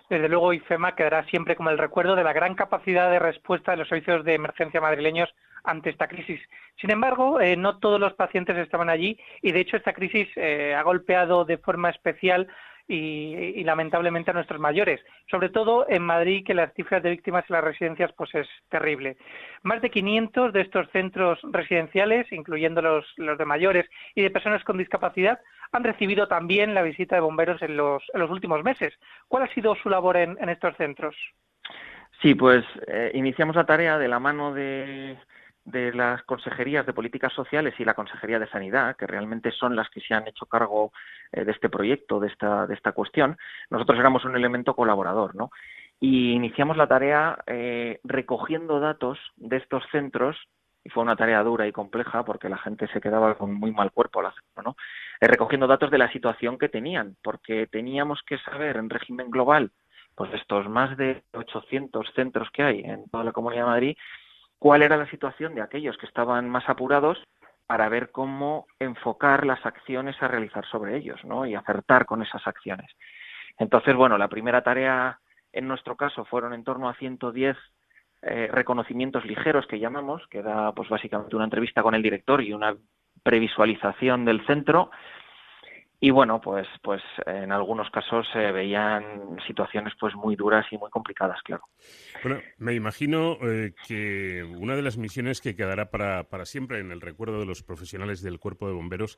Desde 0.09 0.28
luego, 0.28 0.52
IFEMA 0.52 0.94
quedará 0.94 1.24
siempre 1.24 1.56
como 1.56 1.70
el 1.70 1.78
recuerdo 1.78 2.14
de 2.14 2.22
la 2.22 2.32
gran 2.32 2.55
capacidad 2.55 3.10
de 3.10 3.18
respuesta 3.18 3.72
de 3.72 3.78
los 3.78 3.89
servicios 3.89 4.24
de 4.24 4.34
emergencia 4.34 4.80
madrileños 4.80 5.34
ante 5.64 5.90
esta 5.90 6.06
crisis. 6.06 6.40
Sin 6.80 6.90
embargo, 6.90 7.40
eh, 7.40 7.56
no 7.56 7.78
todos 7.78 7.98
los 7.98 8.12
pacientes 8.12 8.56
estaban 8.59 8.90
allí 8.90 9.18
y, 9.40 9.52
de 9.52 9.60
hecho, 9.60 9.76
esta 9.76 9.94
crisis 9.94 10.28
eh, 10.36 10.74
ha 10.74 10.82
golpeado 10.82 11.44
de 11.44 11.59
forma 11.59 11.89
especial 11.90 12.47
y, 12.88 13.62
lamentablemente 13.64 14.30
a 14.30 14.34
nuestros 14.34 14.60
mayores, 14.60 15.00
sobre 15.30 15.48
todo 15.48 15.86
en 15.88 16.02
Madrid, 16.02 16.44
que 16.44 16.54
las 16.54 16.72
cifras 16.74 17.02
de 17.02 17.10
víctimas 17.10 17.44
en 17.48 17.54
las 17.54 17.64
residencias 17.64 18.12
pues 18.12 18.34
es 18.34 18.48
terrible. 18.68 19.16
Más 19.62 19.80
de 19.80 19.90
500 19.90 20.52
de 20.52 20.60
estos 20.60 20.88
centros 20.90 21.38
residenciales, 21.42 22.30
incluyendo 22.32 22.82
los, 22.82 23.06
de 23.16 23.44
mayores 23.44 23.88
y 24.14 24.22
de 24.22 24.30
personas 24.30 24.64
con 24.64 24.78
discapacidad, 24.78 25.40
han 25.72 25.84
recibido 25.84 26.28
también 26.28 26.74
la 26.74 26.82
visita 26.82 27.14
de 27.14 27.22
bomberos 27.22 27.62
en 27.62 27.76
los, 27.76 28.02
en 28.12 28.20
los 28.20 28.30
últimos 28.30 28.62
meses. 28.62 28.92
¿Cuál 29.28 29.44
ha 29.44 29.54
sido 29.54 29.74
su 29.76 29.88
labor 29.88 30.16
en, 30.16 30.36
en 30.40 30.48
estos 30.48 30.76
centros? 30.76 31.16
Sí, 32.20 32.34
pues 32.34 32.64
eh, 32.86 33.10
iniciamos 33.14 33.56
la 33.56 33.66
tarea 33.66 33.98
de 33.98 34.09
la 34.09 34.20
mano 34.20 34.52
de 34.52 35.16
de 35.64 35.93
las 35.93 36.22
consejerías 36.24 36.84
de 36.86 36.93
políticas 36.93 37.32
sociales 37.32 37.74
y 37.78 37.84
la 37.84 37.94
consejería 37.94 38.39
de 38.39 38.48
sanidad, 38.48 38.97
que 38.97 39.06
realmente 39.06 39.51
son 39.52 39.76
las 39.76 39.89
que 39.90 40.01
se 40.01 40.14
han 40.14 40.26
hecho 40.26 40.47
cargo 40.47 40.93
eh, 41.32 41.44
de 41.44 41.52
este 41.52 41.68
proyecto, 41.68 42.18
de 42.18 42.28
esta, 42.28 42.66
de 42.66 42.74
esta 42.74 42.93
cuestión, 42.93 43.36
nosotros 43.70 43.98
éramos 43.98 44.24
un 44.24 44.36
elemento 44.36 44.74
colaborador, 44.74 45.34
¿no? 45.34 45.51
Y 46.01 46.32
iniciamos 46.32 46.76
la 46.76 46.89
tarea 46.89 47.39
eh, 47.47 48.01
recogiendo 48.02 48.80
datos 48.80 49.18
de 49.36 49.59
estos 49.59 49.84
centros 49.93 50.36
y 50.84 50.90
fue 50.90 51.05
una 51.05 51.14
tarea 51.14 51.43
dura 51.44 51.68
y 51.68 51.72
compleja 51.72 52.24
porque 52.24 52.48
la 52.48 52.59
gente 52.59 52.89
se 52.89 53.01
quedaba 53.01 53.36
con 53.36 53.55
muy 53.55 53.70
mal 53.70 53.93
cuerpo 53.93 54.18
al 54.18 54.26
hacerlo, 54.26 54.62
¿no? 54.64 54.76
Eh, 55.20 55.28
recogiendo 55.28 55.68
datos 55.68 55.93
de 55.93 55.98
la 55.98 56.10
situación 56.10 56.59
que 56.59 56.68
tenían, 56.68 57.16
porque 57.22 57.68
teníamos 57.68 58.20
que 58.26 58.39
saber 58.39 58.76
en 58.76 58.90
régimen 58.90 59.30
global, 59.30 59.70
pues 60.16 60.32
estos 60.34 60.68
más 60.68 60.97
de 60.97 61.22
800 61.32 62.12
centros 62.14 62.48
que 62.52 62.64
hay 62.64 62.80
en 62.80 63.09
toda 63.09 63.22
la 63.22 63.32
Comunidad 63.32 63.62
de 63.62 63.70
Madrid, 63.70 63.97
cuál 64.62 64.82
era 64.82 64.97
la 64.97 65.10
situación 65.10 65.56
de 65.56 65.60
aquellos 65.60 65.98
que 65.98 66.06
estaban 66.06 66.48
más 66.48 66.68
apurados 66.68 67.20
para 67.66 67.89
ver 67.89 68.12
cómo 68.12 68.68
enfocar 68.78 69.44
las 69.44 69.66
acciones 69.66 70.14
a 70.22 70.28
realizar 70.28 70.64
sobre 70.66 70.97
ellos, 70.97 71.18
¿no? 71.24 71.44
Y 71.47 71.56
acertar 71.56 72.06
con 72.06 72.22
esas 72.22 72.47
acciones. 72.47 72.89
Entonces, 73.59 73.97
bueno, 73.97 74.16
la 74.18 74.28
primera 74.28 74.62
tarea 74.62 75.18
en 75.52 75.66
nuestro 75.66 75.97
caso 75.97 76.24
fueron 76.26 76.55
en 76.55 76.62
torno 76.62 76.89
a 76.89 76.94
110 76.94 77.56
eh, 78.22 78.48
reconocimientos 78.52 79.24
ligeros 79.24 79.66
que 79.66 79.80
llamamos, 79.80 80.24
que 80.28 80.43
da 80.43 80.70
pues 80.70 80.89
básicamente 80.89 81.34
una 81.34 81.47
entrevista 81.47 81.82
con 81.82 81.97
el 81.97 82.02
director 82.02 82.40
y 82.40 82.52
una 82.52 82.76
previsualización 83.24 84.24
del 84.24 84.47
centro 84.47 84.93
y 86.05 86.11
bueno 86.11 86.41
pues 86.41 86.66
pues 86.83 87.01
en 87.27 87.53
algunos 87.53 87.89
casos 87.91 88.27
se 88.33 88.51
veían 88.51 89.39
situaciones 89.47 89.95
pues 90.01 90.16
muy 90.16 90.35
duras 90.35 90.66
y 90.73 90.77
muy 90.77 90.91
complicadas 90.91 91.41
claro. 91.45 91.62
Bueno 92.24 92.41
me 92.59 92.74
imagino 92.74 93.39
eh, 93.41 93.73
que 93.87 94.43
una 94.43 94.74
de 94.74 94.83
las 94.83 94.99
misiones 94.99 95.41
que 95.41 95.55
quedará 95.55 95.91
para, 95.93 96.24
para 96.24 96.45
siempre 96.45 96.81
en 96.81 96.91
el 96.91 97.01
recuerdo 97.01 97.39
de 97.39 97.47
los 97.47 97.62
profesionales 97.62 98.20
del 98.20 98.41
cuerpo 98.41 98.66
de 98.66 98.74
bomberos 98.74 99.16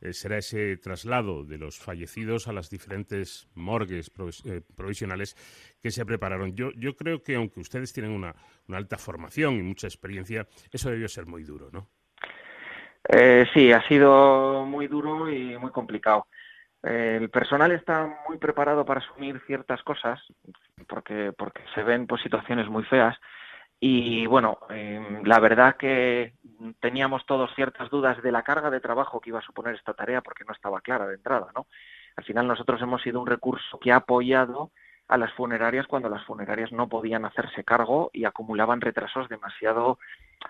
eh, 0.00 0.12
será 0.12 0.38
ese 0.38 0.76
traslado 0.76 1.44
de 1.44 1.56
los 1.56 1.78
fallecidos 1.78 2.48
a 2.48 2.52
las 2.52 2.68
diferentes 2.68 3.48
morgues 3.54 4.10
eh, 4.44 4.60
provisionales 4.74 5.36
que 5.80 5.92
se 5.92 6.04
prepararon. 6.04 6.56
Yo 6.56 6.72
yo 6.72 6.96
creo 6.96 7.22
que 7.22 7.36
aunque 7.36 7.60
ustedes 7.60 7.92
tienen 7.92 8.10
una, 8.10 8.34
una 8.66 8.78
alta 8.78 8.98
formación 8.98 9.54
y 9.54 9.62
mucha 9.62 9.86
experiencia 9.86 10.48
eso 10.72 10.90
debió 10.90 11.06
ser 11.06 11.26
muy 11.26 11.44
duro 11.44 11.70
no 11.72 11.88
eh, 13.08 13.46
sí, 13.52 13.72
ha 13.72 13.86
sido 13.86 14.64
muy 14.66 14.86
duro 14.88 15.30
y 15.30 15.56
muy 15.58 15.70
complicado. 15.70 16.26
Eh, 16.82 17.18
el 17.20 17.30
personal 17.30 17.72
está 17.72 18.14
muy 18.28 18.38
preparado 18.38 18.84
para 18.84 19.00
asumir 19.00 19.40
ciertas 19.46 19.82
cosas 19.82 20.20
porque, 20.86 21.32
porque 21.36 21.62
se 21.74 21.82
ven 21.82 22.06
pues, 22.06 22.22
situaciones 22.22 22.68
muy 22.68 22.84
feas 22.84 23.16
y 23.80 24.26
bueno, 24.26 24.58
eh, 24.70 25.20
la 25.24 25.40
verdad 25.40 25.76
que 25.76 26.34
teníamos 26.80 27.26
todos 27.26 27.54
ciertas 27.54 27.90
dudas 27.90 28.22
de 28.22 28.32
la 28.32 28.42
carga 28.42 28.70
de 28.70 28.80
trabajo 28.80 29.20
que 29.20 29.30
iba 29.30 29.40
a 29.40 29.44
suponer 29.44 29.74
esta 29.74 29.94
tarea 29.94 30.22
porque 30.22 30.44
no 30.44 30.52
estaba 30.52 30.80
clara 30.80 31.06
de 31.06 31.16
entrada, 31.16 31.48
¿no? 31.54 31.66
Al 32.16 32.24
final 32.24 32.46
nosotros 32.46 32.80
hemos 32.80 33.02
sido 33.02 33.20
un 33.20 33.26
recurso 33.26 33.78
que 33.78 33.92
ha 33.92 33.96
apoyado 33.96 34.70
a 35.08 35.16
las 35.18 35.32
funerarias 35.34 35.86
cuando 35.86 36.08
las 36.08 36.24
funerarias 36.24 36.72
no 36.72 36.88
podían 36.88 37.24
hacerse 37.24 37.64
cargo 37.64 38.10
y 38.12 38.24
acumulaban 38.24 38.80
retrasos 38.80 39.28
demasiado 39.28 39.98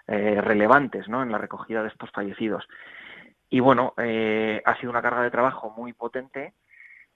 eh, 0.07 0.41
relevantes 0.41 1.09
¿no? 1.09 1.23
en 1.23 1.33
la 1.33 1.39
recogida 1.39 1.83
de 1.83 1.89
estos 1.89 2.11
fallecidos. 2.11 2.67
Y 3.51 3.61
bueno, 3.61 3.95
eh, 3.99 4.63
ha 4.65 4.77
sido 4.77 4.91
una 4.91 5.03
carga 5.03 5.23
de 5.23 5.31
trabajo 5.31 5.71
muy 5.77 5.93
potente 5.93 6.55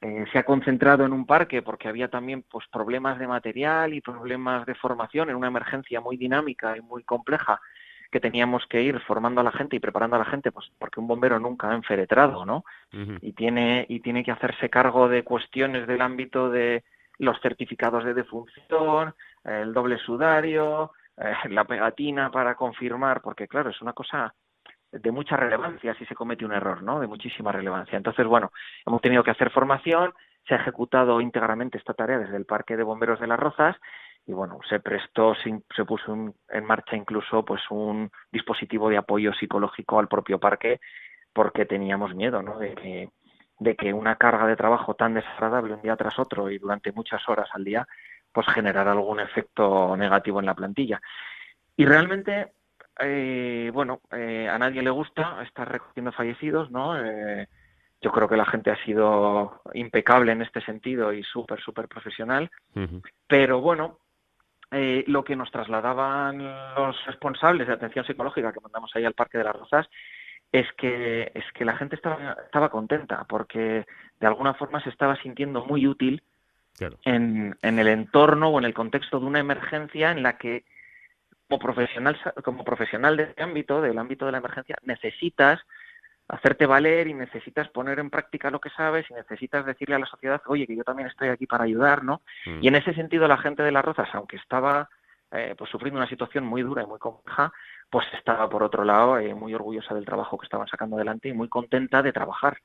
eh, 0.01 0.27
se 0.32 0.39
ha 0.39 0.44
concentrado 0.44 1.05
en 1.05 1.12
un 1.12 1.27
parque 1.27 1.60
porque 1.60 1.89
había 1.89 2.09
también 2.09 2.44
pues 2.48 2.66
problemas 2.69 3.19
de 3.19 3.27
material 3.27 3.94
y 3.94 4.01
problemas 4.01 4.65
de 4.65 4.77
formación 4.77 5.28
en 5.28 5.35
una 5.35 5.48
emergencia 5.48 6.01
muy 6.01 6.16
dinámica 6.16 6.77
y 6.77 6.81
muy 6.81 7.02
compleja 7.02 7.60
que 8.12 8.20
teníamos 8.20 8.65
que 8.66 8.81
ir 8.81 9.01
formando 9.01 9.40
a 9.40 9.44
la 9.44 9.51
gente 9.51 9.77
y 9.77 9.81
preparando 9.81 10.15
a 10.16 10.20
la 10.20 10.24
gente, 10.24 10.52
pues 10.52 10.70
porque 10.78 11.01
un 11.01 11.09
bombero 11.09 11.40
nunca 11.40 11.70
ha 11.70 11.74
enferetrado, 11.74 12.47
¿no? 12.47 12.65
Y 13.20 13.32
tiene 13.32 13.85
y 13.86 14.01
tiene 14.01 14.24
que 14.24 14.31
hacerse 14.31 14.70
cargo 14.70 15.10
de 15.10 15.24
cuestiones 15.24 15.86
del 15.86 16.01
ámbito 16.01 16.48
de 16.48 16.85
los 17.19 17.40
certificados 17.40 18.05
de 18.05 18.15
defunción, 18.15 19.15
el 19.45 19.73
doble 19.73 19.99
sudario, 19.99 20.93
eh, 21.16 21.32
la 21.51 21.65
pegatina 21.65 22.31
para 22.31 22.55
confirmar, 22.55 23.20
porque 23.20 23.49
claro, 23.49 23.70
es 23.70 23.81
una 23.82 23.93
cosa 23.93 24.35
de 24.90 25.11
mucha 25.11 25.36
relevancia 25.36 25.95
si 25.95 26.07
se 26.07 26.15
comete 26.15 26.45
un 26.45 26.53
error, 26.53 26.82
¿no? 26.82 27.01
De 27.01 27.07
muchísima 27.07 27.53
relevancia. 27.53 27.97
Entonces, 27.97 28.27
bueno, 28.27 28.53
hemos 28.86 29.03
tenido 29.03 29.23
que 29.23 29.31
hacer 29.31 29.51
formación, 29.51 30.15
se 30.47 30.55
ha 30.55 30.59
ejecutado 30.59 31.20
íntegramente 31.20 31.77
esta 31.77 31.93
tarea 31.93 32.19
desde 32.19 32.36
el 32.36 32.47
Parque 32.47 32.77
de 32.77 32.82
Bomberos 32.82 33.20
de 33.20 33.27
las 33.27 33.39
Rozas 33.39 33.77
y 34.27 34.32
bueno, 34.32 34.59
se 34.69 34.81
prestó, 34.81 35.35
se, 35.35 35.85
puso 35.85 36.15
en 36.49 36.65
marcha 36.65 36.97
incluso 36.97 37.45
pues 37.45 37.62
un 37.70 38.11
dispositivo 38.31 38.89
de 38.89 38.99
apoyo 38.99 39.32
psicológico 39.35 39.99
al 39.99 40.09
propio 40.09 40.39
parque 40.39 40.81
porque 41.32 41.66
teníamos 41.66 42.15
miedo, 42.15 42.43
¿no? 42.43 42.59
De 42.59 43.11
de 43.59 43.76
que 43.76 43.93
una 43.93 44.16
carga 44.16 44.47
de 44.47 44.56
trabajo 44.56 44.94
tan 44.94 45.14
desagradable 45.14 45.74
un 45.74 45.82
día 45.82 45.97
tras 45.97 46.18
otro 46.18 46.51
y 46.51 46.59
durante 46.59 46.93
muchas 46.93 47.28
horas 47.28 47.48
al 47.52 47.64
día 47.64 47.86
pues 48.32 48.47
generara 48.48 48.93
algún 48.93 49.20
efecto 49.20 49.97
negativo 49.97 50.40
en 50.40 50.47
la 50.47 50.55
plantilla. 50.55 51.01
Y 51.76 51.86
realmente 51.86 52.52
eh, 53.01 53.70
bueno, 53.72 54.01
eh, 54.10 54.48
a 54.48 54.59
nadie 54.59 54.82
le 54.82 54.90
gusta 54.90 55.43
estar 55.43 55.70
recogiendo 55.70 56.12
fallecidos, 56.12 56.70
¿no? 56.70 56.98
Eh, 56.98 57.48
yo 58.01 58.12
creo 58.12 58.28
que 58.28 58.36
la 58.36 58.47
gente 58.47 58.70
ha 58.70 58.85
sido 58.85 59.62
impecable 59.74 60.32
en 60.32 60.43
este 60.43 60.60
sentido 60.60 61.12
y 61.12 61.22
súper, 61.22 61.60
súper 61.60 61.89
profesional. 61.89 62.51
Pero 63.26 63.60
bueno, 63.60 63.98
eh, 64.70 65.05
lo 65.06 65.24
que 65.24 65.35
nos 65.35 65.51
trasladaban 65.51 66.39
los 66.76 67.05
responsables 67.06 67.66
de 67.66 67.72
atención 67.72 68.05
psicológica 68.05 68.52
que 68.52 68.60
mandamos 68.60 68.90
ahí 68.94 69.05
al 69.05 69.14
Parque 69.14 69.39
de 69.39 69.44
las 69.44 69.56
Rosas 69.56 69.89
es 70.52 70.66
que, 70.76 71.30
es 71.34 71.44
que 71.54 71.64
la 71.64 71.76
gente 71.76 71.96
estaba, 71.96 72.36
estaba 72.44 72.70
contenta 72.70 73.24
porque 73.28 73.86
de 74.20 74.26
alguna 74.26 74.54
forma 74.54 74.82
se 74.82 74.90
estaba 74.90 75.16
sintiendo 75.16 75.64
muy 75.64 75.86
útil 75.86 76.22
en, 77.04 77.56
en 77.62 77.78
el 77.78 77.88
entorno 77.88 78.48
o 78.48 78.58
en 78.58 78.64
el 78.64 78.74
contexto 78.74 79.20
de 79.20 79.26
una 79.26 79.40
emergencia 79.40 80.10
en 80.10 80.22
la 80.22 80.38
que 80.38 80.64
como 81.48 81.58
profesional, 81.58 82.18
como 82.44 82.64
profesional 82.64 83.16
de 83.16 83.22
este 83.24 83.42
ámbito, 83.42 83.80
del 83.80 83.98
ámbito 83.98 84.26
de 84.26 84.32
la 84.32 84.38
emergencia, 84.38 84.76
necesitas 84.82 85.60
hacerte 86.28 86.66
valer 86.66 87.08
y 87.08 87.14
necesitas 87.14 87.68
poner 87.68 87.98
en 87.98 88.10
práctica 88.10 88.50
lo 88.50 88.60
que 88.60 88.68
sabes 88.70 89.06
y 89.10 89.14
necesitas 89.14 89.64
decirle 89.64 89.94
a 89.94 89.98
la 89.98 90.06
sociedad, 90.06 90.42
oye, 90.46 90.66
que 90.66 90.76
yo 90.76 90.84
también 90.84 91.08
estoy 91.08 91.30
aquí 91.30 91.46
para 91.46 91.64
ayudar, 91.64 92.04
¿no? 92.04 92.20
Mm. 92.44 92.58
Y 92.62 92.68
en 92.68 92.74
ese 92.74 92.92
sentido 92.92 93.26
la 93.26 93.38
gente 93.38 93.62
de 93.62 93.72
las 93.72 93.82
Rozas, 93.82 94.10
aunque 94.12 94.36
estaba 94.36 94.90
eh, 95.32 95.54
pues 95.56 95.70
sufriendo 95.70 95.98
una 95.98 96.08
situación 96.08 96.44
muy 96.44 96.62
dura 96.62 96.82
y 96.82 96.86
muy 96.86 96.98
compleja, 96.98 97.50
pues 97.90 98.06
estaba 98.16 98.48
por 98.48 98.62
otro 98.62 98.85
lado 98.85 99.19
eh, 99.19 99.35
muy 99.35 99.55
orgullosa 99.55 99.94
del 99.94 100.05
trabajo 100.05 100.39
que 100.39 100.44
estaban 100.44 100.69
sacando 100.69 100.97
adelante 100.97 101.28
y 101.28 101.32
muy 101.32 101.48
contenta 101.48 102.02
de 102.02 102.12
trabajar. 102.12 102.59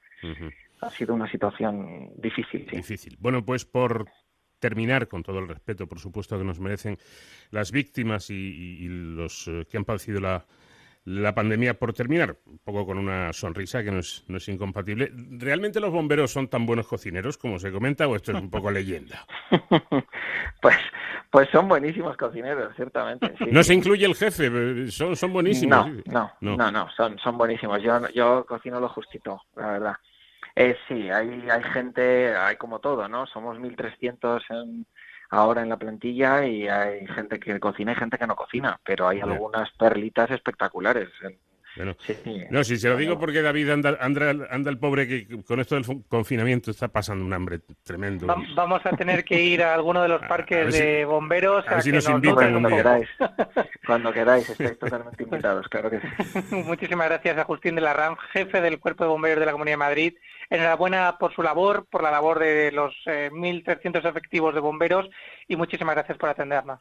Ha 0.81 0.89
sido 0.89 1.13
una 1.13 1.29
situación 1.29 2.11
difícil. 2.17 2.67
Sí. 2.69 2.75
Difícil. 2.77 3.17
Bueno, 3.19 3.45
pues 3.45 3.65
por 3.65 4.05
terminar, 4.59 5.07
con 5.07 5.23
todo 5.23 5.39
el 5.39 5.47
respeto, 5.47 5.87
por 5.87 5.99
supuesto, 5.99 6.37
que 6.37 6.43
nos 6.43 6.59
merecen 6.59 6.97
las 7.51 7.71
víctimas 7.71 8.29
y, 8.29 8.87
los 8.87 9.47
eh, 9.47 9.65
que 9.69 9.77
han 9.77 9.85
padecido 9.85 10.19
la, 10.19 10.45
la 11.05 11.35
pandemia, 11.35 11.73
por 11.73 11.93
terminar, 11.93 12.37
un 12.45 12.59
poco 12.59 12.85
con 12.85 12.97
una 12.97 13.33
sonrisa 13.33 13.83
que 13.83 13.91
no 13.91 13.99
es, 13.99 14.23
no 14.27 14.37
es 14.37 14.47
incompatible. 14.47 15.11
¿Realmente 15.13 15.79
los 15.79 15.91
bomberos 15.91 16.31
son 16.31 16.47
tan 16.47 16.65
buenos 16.65 16.87
cocineros 16.87 17.37
como 17.37 17.59
se 17.59 17.71
comenta 17.71 18.07
o 18.07 18.15
esto 18.15 18.31
es 18.31 18.41
un 18.41 18.49
poco 18.49 18.71
leyenda? 18.71 19.25
pues, 20.61 20.77
pues 21.29 21.49
son 21.51 21.67
buenísimos 21.67 22.15
cocineros, 22.15 22.73
ciertamente. 22.75 23.33
no 23.51 23.63
se 23.63 23.73
incluye 23.73 24.05
el 24.05 24.15
jefe, 24.15 24.89
son, 24.91 25.15
son 25.15 25.33
buenísimos. 25.33 25.89
No, 26.05 26.31
no, 26.39 26.57
no, 26.57 26.71
no, 26.71 26.89
son, 26.95 27.19
son 27.19 27.37
buenísimos. 27.37 27.81
Yo, 27.83 28.07
yo 28.09 28.45
cocino 28.45 28.79
lo 28.79 28.87
justito, 28.89 29.41
la 29.55 29.71
verdad. 29.71 29.95
Eh, 30.55 30.77
sí, 30.87 31.09
hay, 31.09 31.47
hay 31.49 31.63
gente, 31.73 32.35
hay 32.35 32.55
como 32.57 32.79
todo, 32.79 33.09
¿no? 33.09 33.25
Somos 33.27 33.57
1.300 33.57 34.41
en, 34.51 34.85
ahora 35.33 35.63
en 35.63 35.69
la 35.69 35.77
plantilla 35.77 36.45
y 36.45 36.67
hay 36.67 37.07
gente 37.07 37.39
que 37.39 37.59
cocina 37.59 37.91
y 37.91 37.95
gente 37.95 38.17
que 38.19 38.27
no 38.27 38.35
cocina, 38.35 38.79
pero 38.85 39.07
hay 39.07 39.19
algunas 39.19 39.71
perlitas 39.71 40.29
espectaculares. 40.29 41.09
Bueno, 41.75 41.95
no, 42.51 42.63
si 42.63 42.77
se 42.77 42.87
lo 42.89 42.97
digo 42.97 43.17
porque 43.17 43.41
David 43.41 43.69
anda, 43.71 43.97
anda, 43.99 44.47
anda, 44.49 44.69
el 44.69 44.77
pobre 44.77 45.07
que 45.07 45.43
con 45.43 45.59
esto 45.59 45.75
del 45.75 45.85
confinamiento 46.07 46.69
está 46.69 46.87
pasando 46.87 47.25
un 47.25 47.33
hambre 47.33 47.61
tremendo. 47.83 48.27
vamos 48.55 48.85
a 48.85 48.91
tener 48.91 49.23
que 49.23 49.41
ir 49.41 49.63
a 49.63 49.73
alguno 49.73 50.01
de 50.01 50.07
los 50.07 50.21
parques 50.27 50.71
de 50.71 51.05
bomberos. 51.05 51.65
A, 51.67 51.75
ver 51.75 51.83
si 51.83 51.91
nos 51.91 52.07
invitan 52.07 52.51
cuando 52.51 52.69
queráis. 52.69 53.09
Cuando 53.85 54.13
queráis, 54.13 54.49
estáis 54.49 54.79
totalmente 54.79 55.23
invitados, 55.23 55.67
claro 55.67 55.89
que 55.89 55.99
sí. 55.99 56.07
Muchísimas 56.55 57.09
gracias 57.09 57.37
a 57.37 57.43
Justín 57.43 57.75
de 57.75 57.81
la 57.81 57.93
RAM, 57.93 58.15
jefe 58.31 58.61
del 58.61 58.79
Cuerpo 58.79 59.03
de 59.03 59.09
Bomberos 59.09 59.39
de 59.39 59.45
la 59.45 59.51
Comunidad 59.51 59.73
de 59.73 59.77
Madrid. 59.77 60.13
Enhorabuena 60.49 61.17
por 61.17 61.33
su 61.33 61.41
labor, 61.41 61.85
por 61.89 62.03
la 62.03 62.11
labor 62.11 62.39
de 62.39 62.71
los 62.71 62.93
1.300 63.05 64.05
eh, 64.05 64.09
efectivos 64.09 64.53
de 64.53 64.61
bomberos 64.61 65.09
y 65.47 65.55
muchísimas 65.55 65.95
gracias 65.95 66.17
por 66.17 66.29
atendernos. 66.29 66.79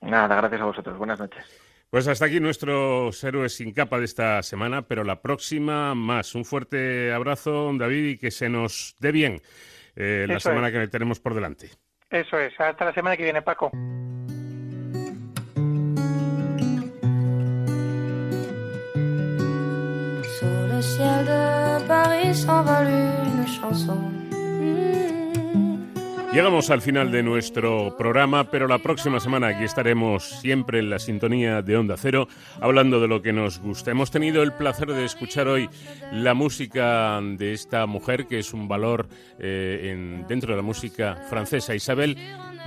Nada, 0.00 0.36
gracias 0.36 0.60
a 0.60 0.64
vosotros. 0.64 0.96
Buenas 0.96 1.18
noches. 1.18 1.67
Pues 1.90 2.06
hasta 2.06 2.26
aquí 2.26 2.38
nuestros 2.38 3.24
héroes 3.24 3.54
sin 3.54 3.72
capa 3.72 3.98
de 3.98 4.04
esta 4.04 4.42
semana, 4.42 4.82
pero 4.82 5.04
la 5.04 5.22
próxima 5.22 5.94
más. 5.94 6.34
Un 6.34 6.44
fuerte 6.44 7.12
abrazo, 7.12 7.72
David, 7.74 8.08
y 8.08 8.18
que 8.18 8.30
se 8.30 8.50
nos 8.50 8.94
dé 8.98 9.10
bien 9.10 9.40
eh, 9.96 10.26
la 10.28 10.38
semana 10.38 10.70
que 10.70 10.86
tenemos 10.88 11.18
por 11.18 11.34
delante. 11.34 11.70
Eso 12.10 12.38
es. 12.38 12.52
Hasta 12.60 12.84
la 12.84 12.92
semana 12.92 13.16
que 13.16 13.24
viene, 13.24 13.40
Paco. 13.40 13.70
Llegamos 26.38 26.70
al 26.70 26.82
final 26.82 27.10
de 27.10 27.24
nuestro 27.24 27.96
programa, 27.98 28.48
pero 28.48 28.68
la 28.68 28.78
próxima 28.78 29.18
semana 29.18 29.48
aquí 29.48 29.64
estaremos 29.64 30.22
siempre 30.22 30.78
en 30.78 30.88
la 30.88 31.00
sintonía 31.00 31.62
de 31.62 31.76
Onda 31.76 31.96
Cero, 31.98 32.28
hablando 32.60 33.00
de 33.00 33.08
lo 33.08 33.20
que 33.22 33.32
nos 33.32 33.58
gusta. 33.58 33.90
Hemos 33.90 34.12
tenido 34.12 34.44
el 34.44 34.52
placer 34.52 34.86
de 34.86 35.04
escuchar 35.04 35.48
hoy 35.48 35.68
la 36.12 36.34
música 36.34 37.20
de 37.20 37.52
esta 37.52 37.86
mujer, 37.86 38.28
que 38.28 38.38
es 38.38 38.54
un 38.54 38.68
valor 38.68 39.08
eh, 39.40 39.90
en, 39.90 40.28
dentro 40.28 40.52
de 40.52 40.58
la 40.58 40.62
música 40.62 41.16
francesa, 41.28 41.74
Isabel 41.74 42.16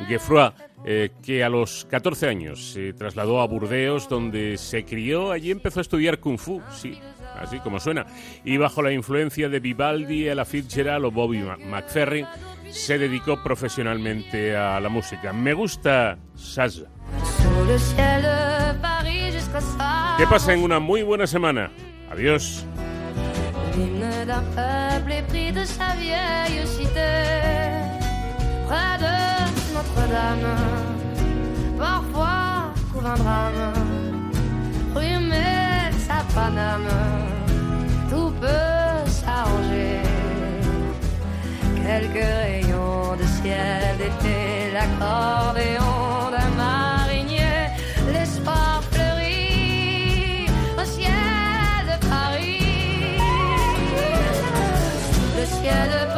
Geoffroy, 0.06 0.52
eh, 0.84 1.12
que 1.24 1.42
a 1.42 1.48
los 1.48 1.88
14 1.90 2.28
años 2.28 2.74
se 2.74 2.92
trasladó 2.92 3.40
a 3.40 3.48
Burdeos, 3.48 4.10
donde 4.10 4.58
se 4.58 4.84
crió, 4.84 5.32
allí 5.32 5.50
empezó 5.50 5.80
a 5.80 5.84
estudiar 5.84 6.20
Kung 6.20 6.38
Fu, 6.38 6.62
sí, 6.74 7.00
así 7.42 7.60
como 7.60 7.80
suena, 7.80 8.06
y 8.44 8.58
bajo 8.58 8.82
la 8.82 8.92
influencia 8.92 9.50
de 9.50 9.60
Vivaldi, 9.60 10.30
Ella 10.30 10.46
Fitzgerald 10.46 11.06
o 11.06 11.12
Bobby 11.12 11.44
McFerrin, 11.70 12.26
se 12.70 12.98
dedicó 12.98 13.42
profesionalmente 13.44 14.56
a 14.56 14.80
la 14.80 14.90
música. 14.90 15.34
Me 15.34 15.54
gusta 15.54 16.18
Saz. 16.36 16.84
Que 20.18 20.28
pasen 20.28 20.64
una 20.64 20.80
muy 20.80 21.04
buena 21.04 21.28
semana. 21.28 21.72
Adiós. 22.12 22.66
Parfois 31.78 32.74
couvre 32.94 33.10
un 33.10 33.16
drame, 35.30 35.61
Paname, 36.34 36.88
tout 38.10 38.32
peut 38.40 39.10
s'arranger. 39.10 40.00
Quelques 41.84 42.24
rayons 42.24 43.16
de 43.20 43.26
ciel 43.42 43.98
d'été, 43.98 44.72
l'accordéon 44.74 46.32
d'un 46.32 46.52
marinier, 46.56 47.70
l'espoir 48.14 48.82
fleurit 48.92 50.48
au 50.78 50.86
ciel 50.86 51.82
de 51.90 52.08
Paris. 52.08 53.18
Le 55.38 55.46
ciel 55.46 55.90
de 55.90 56.11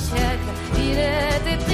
siècle, 0.00 0.50
il 0.76 0.98
était 0.98 1.69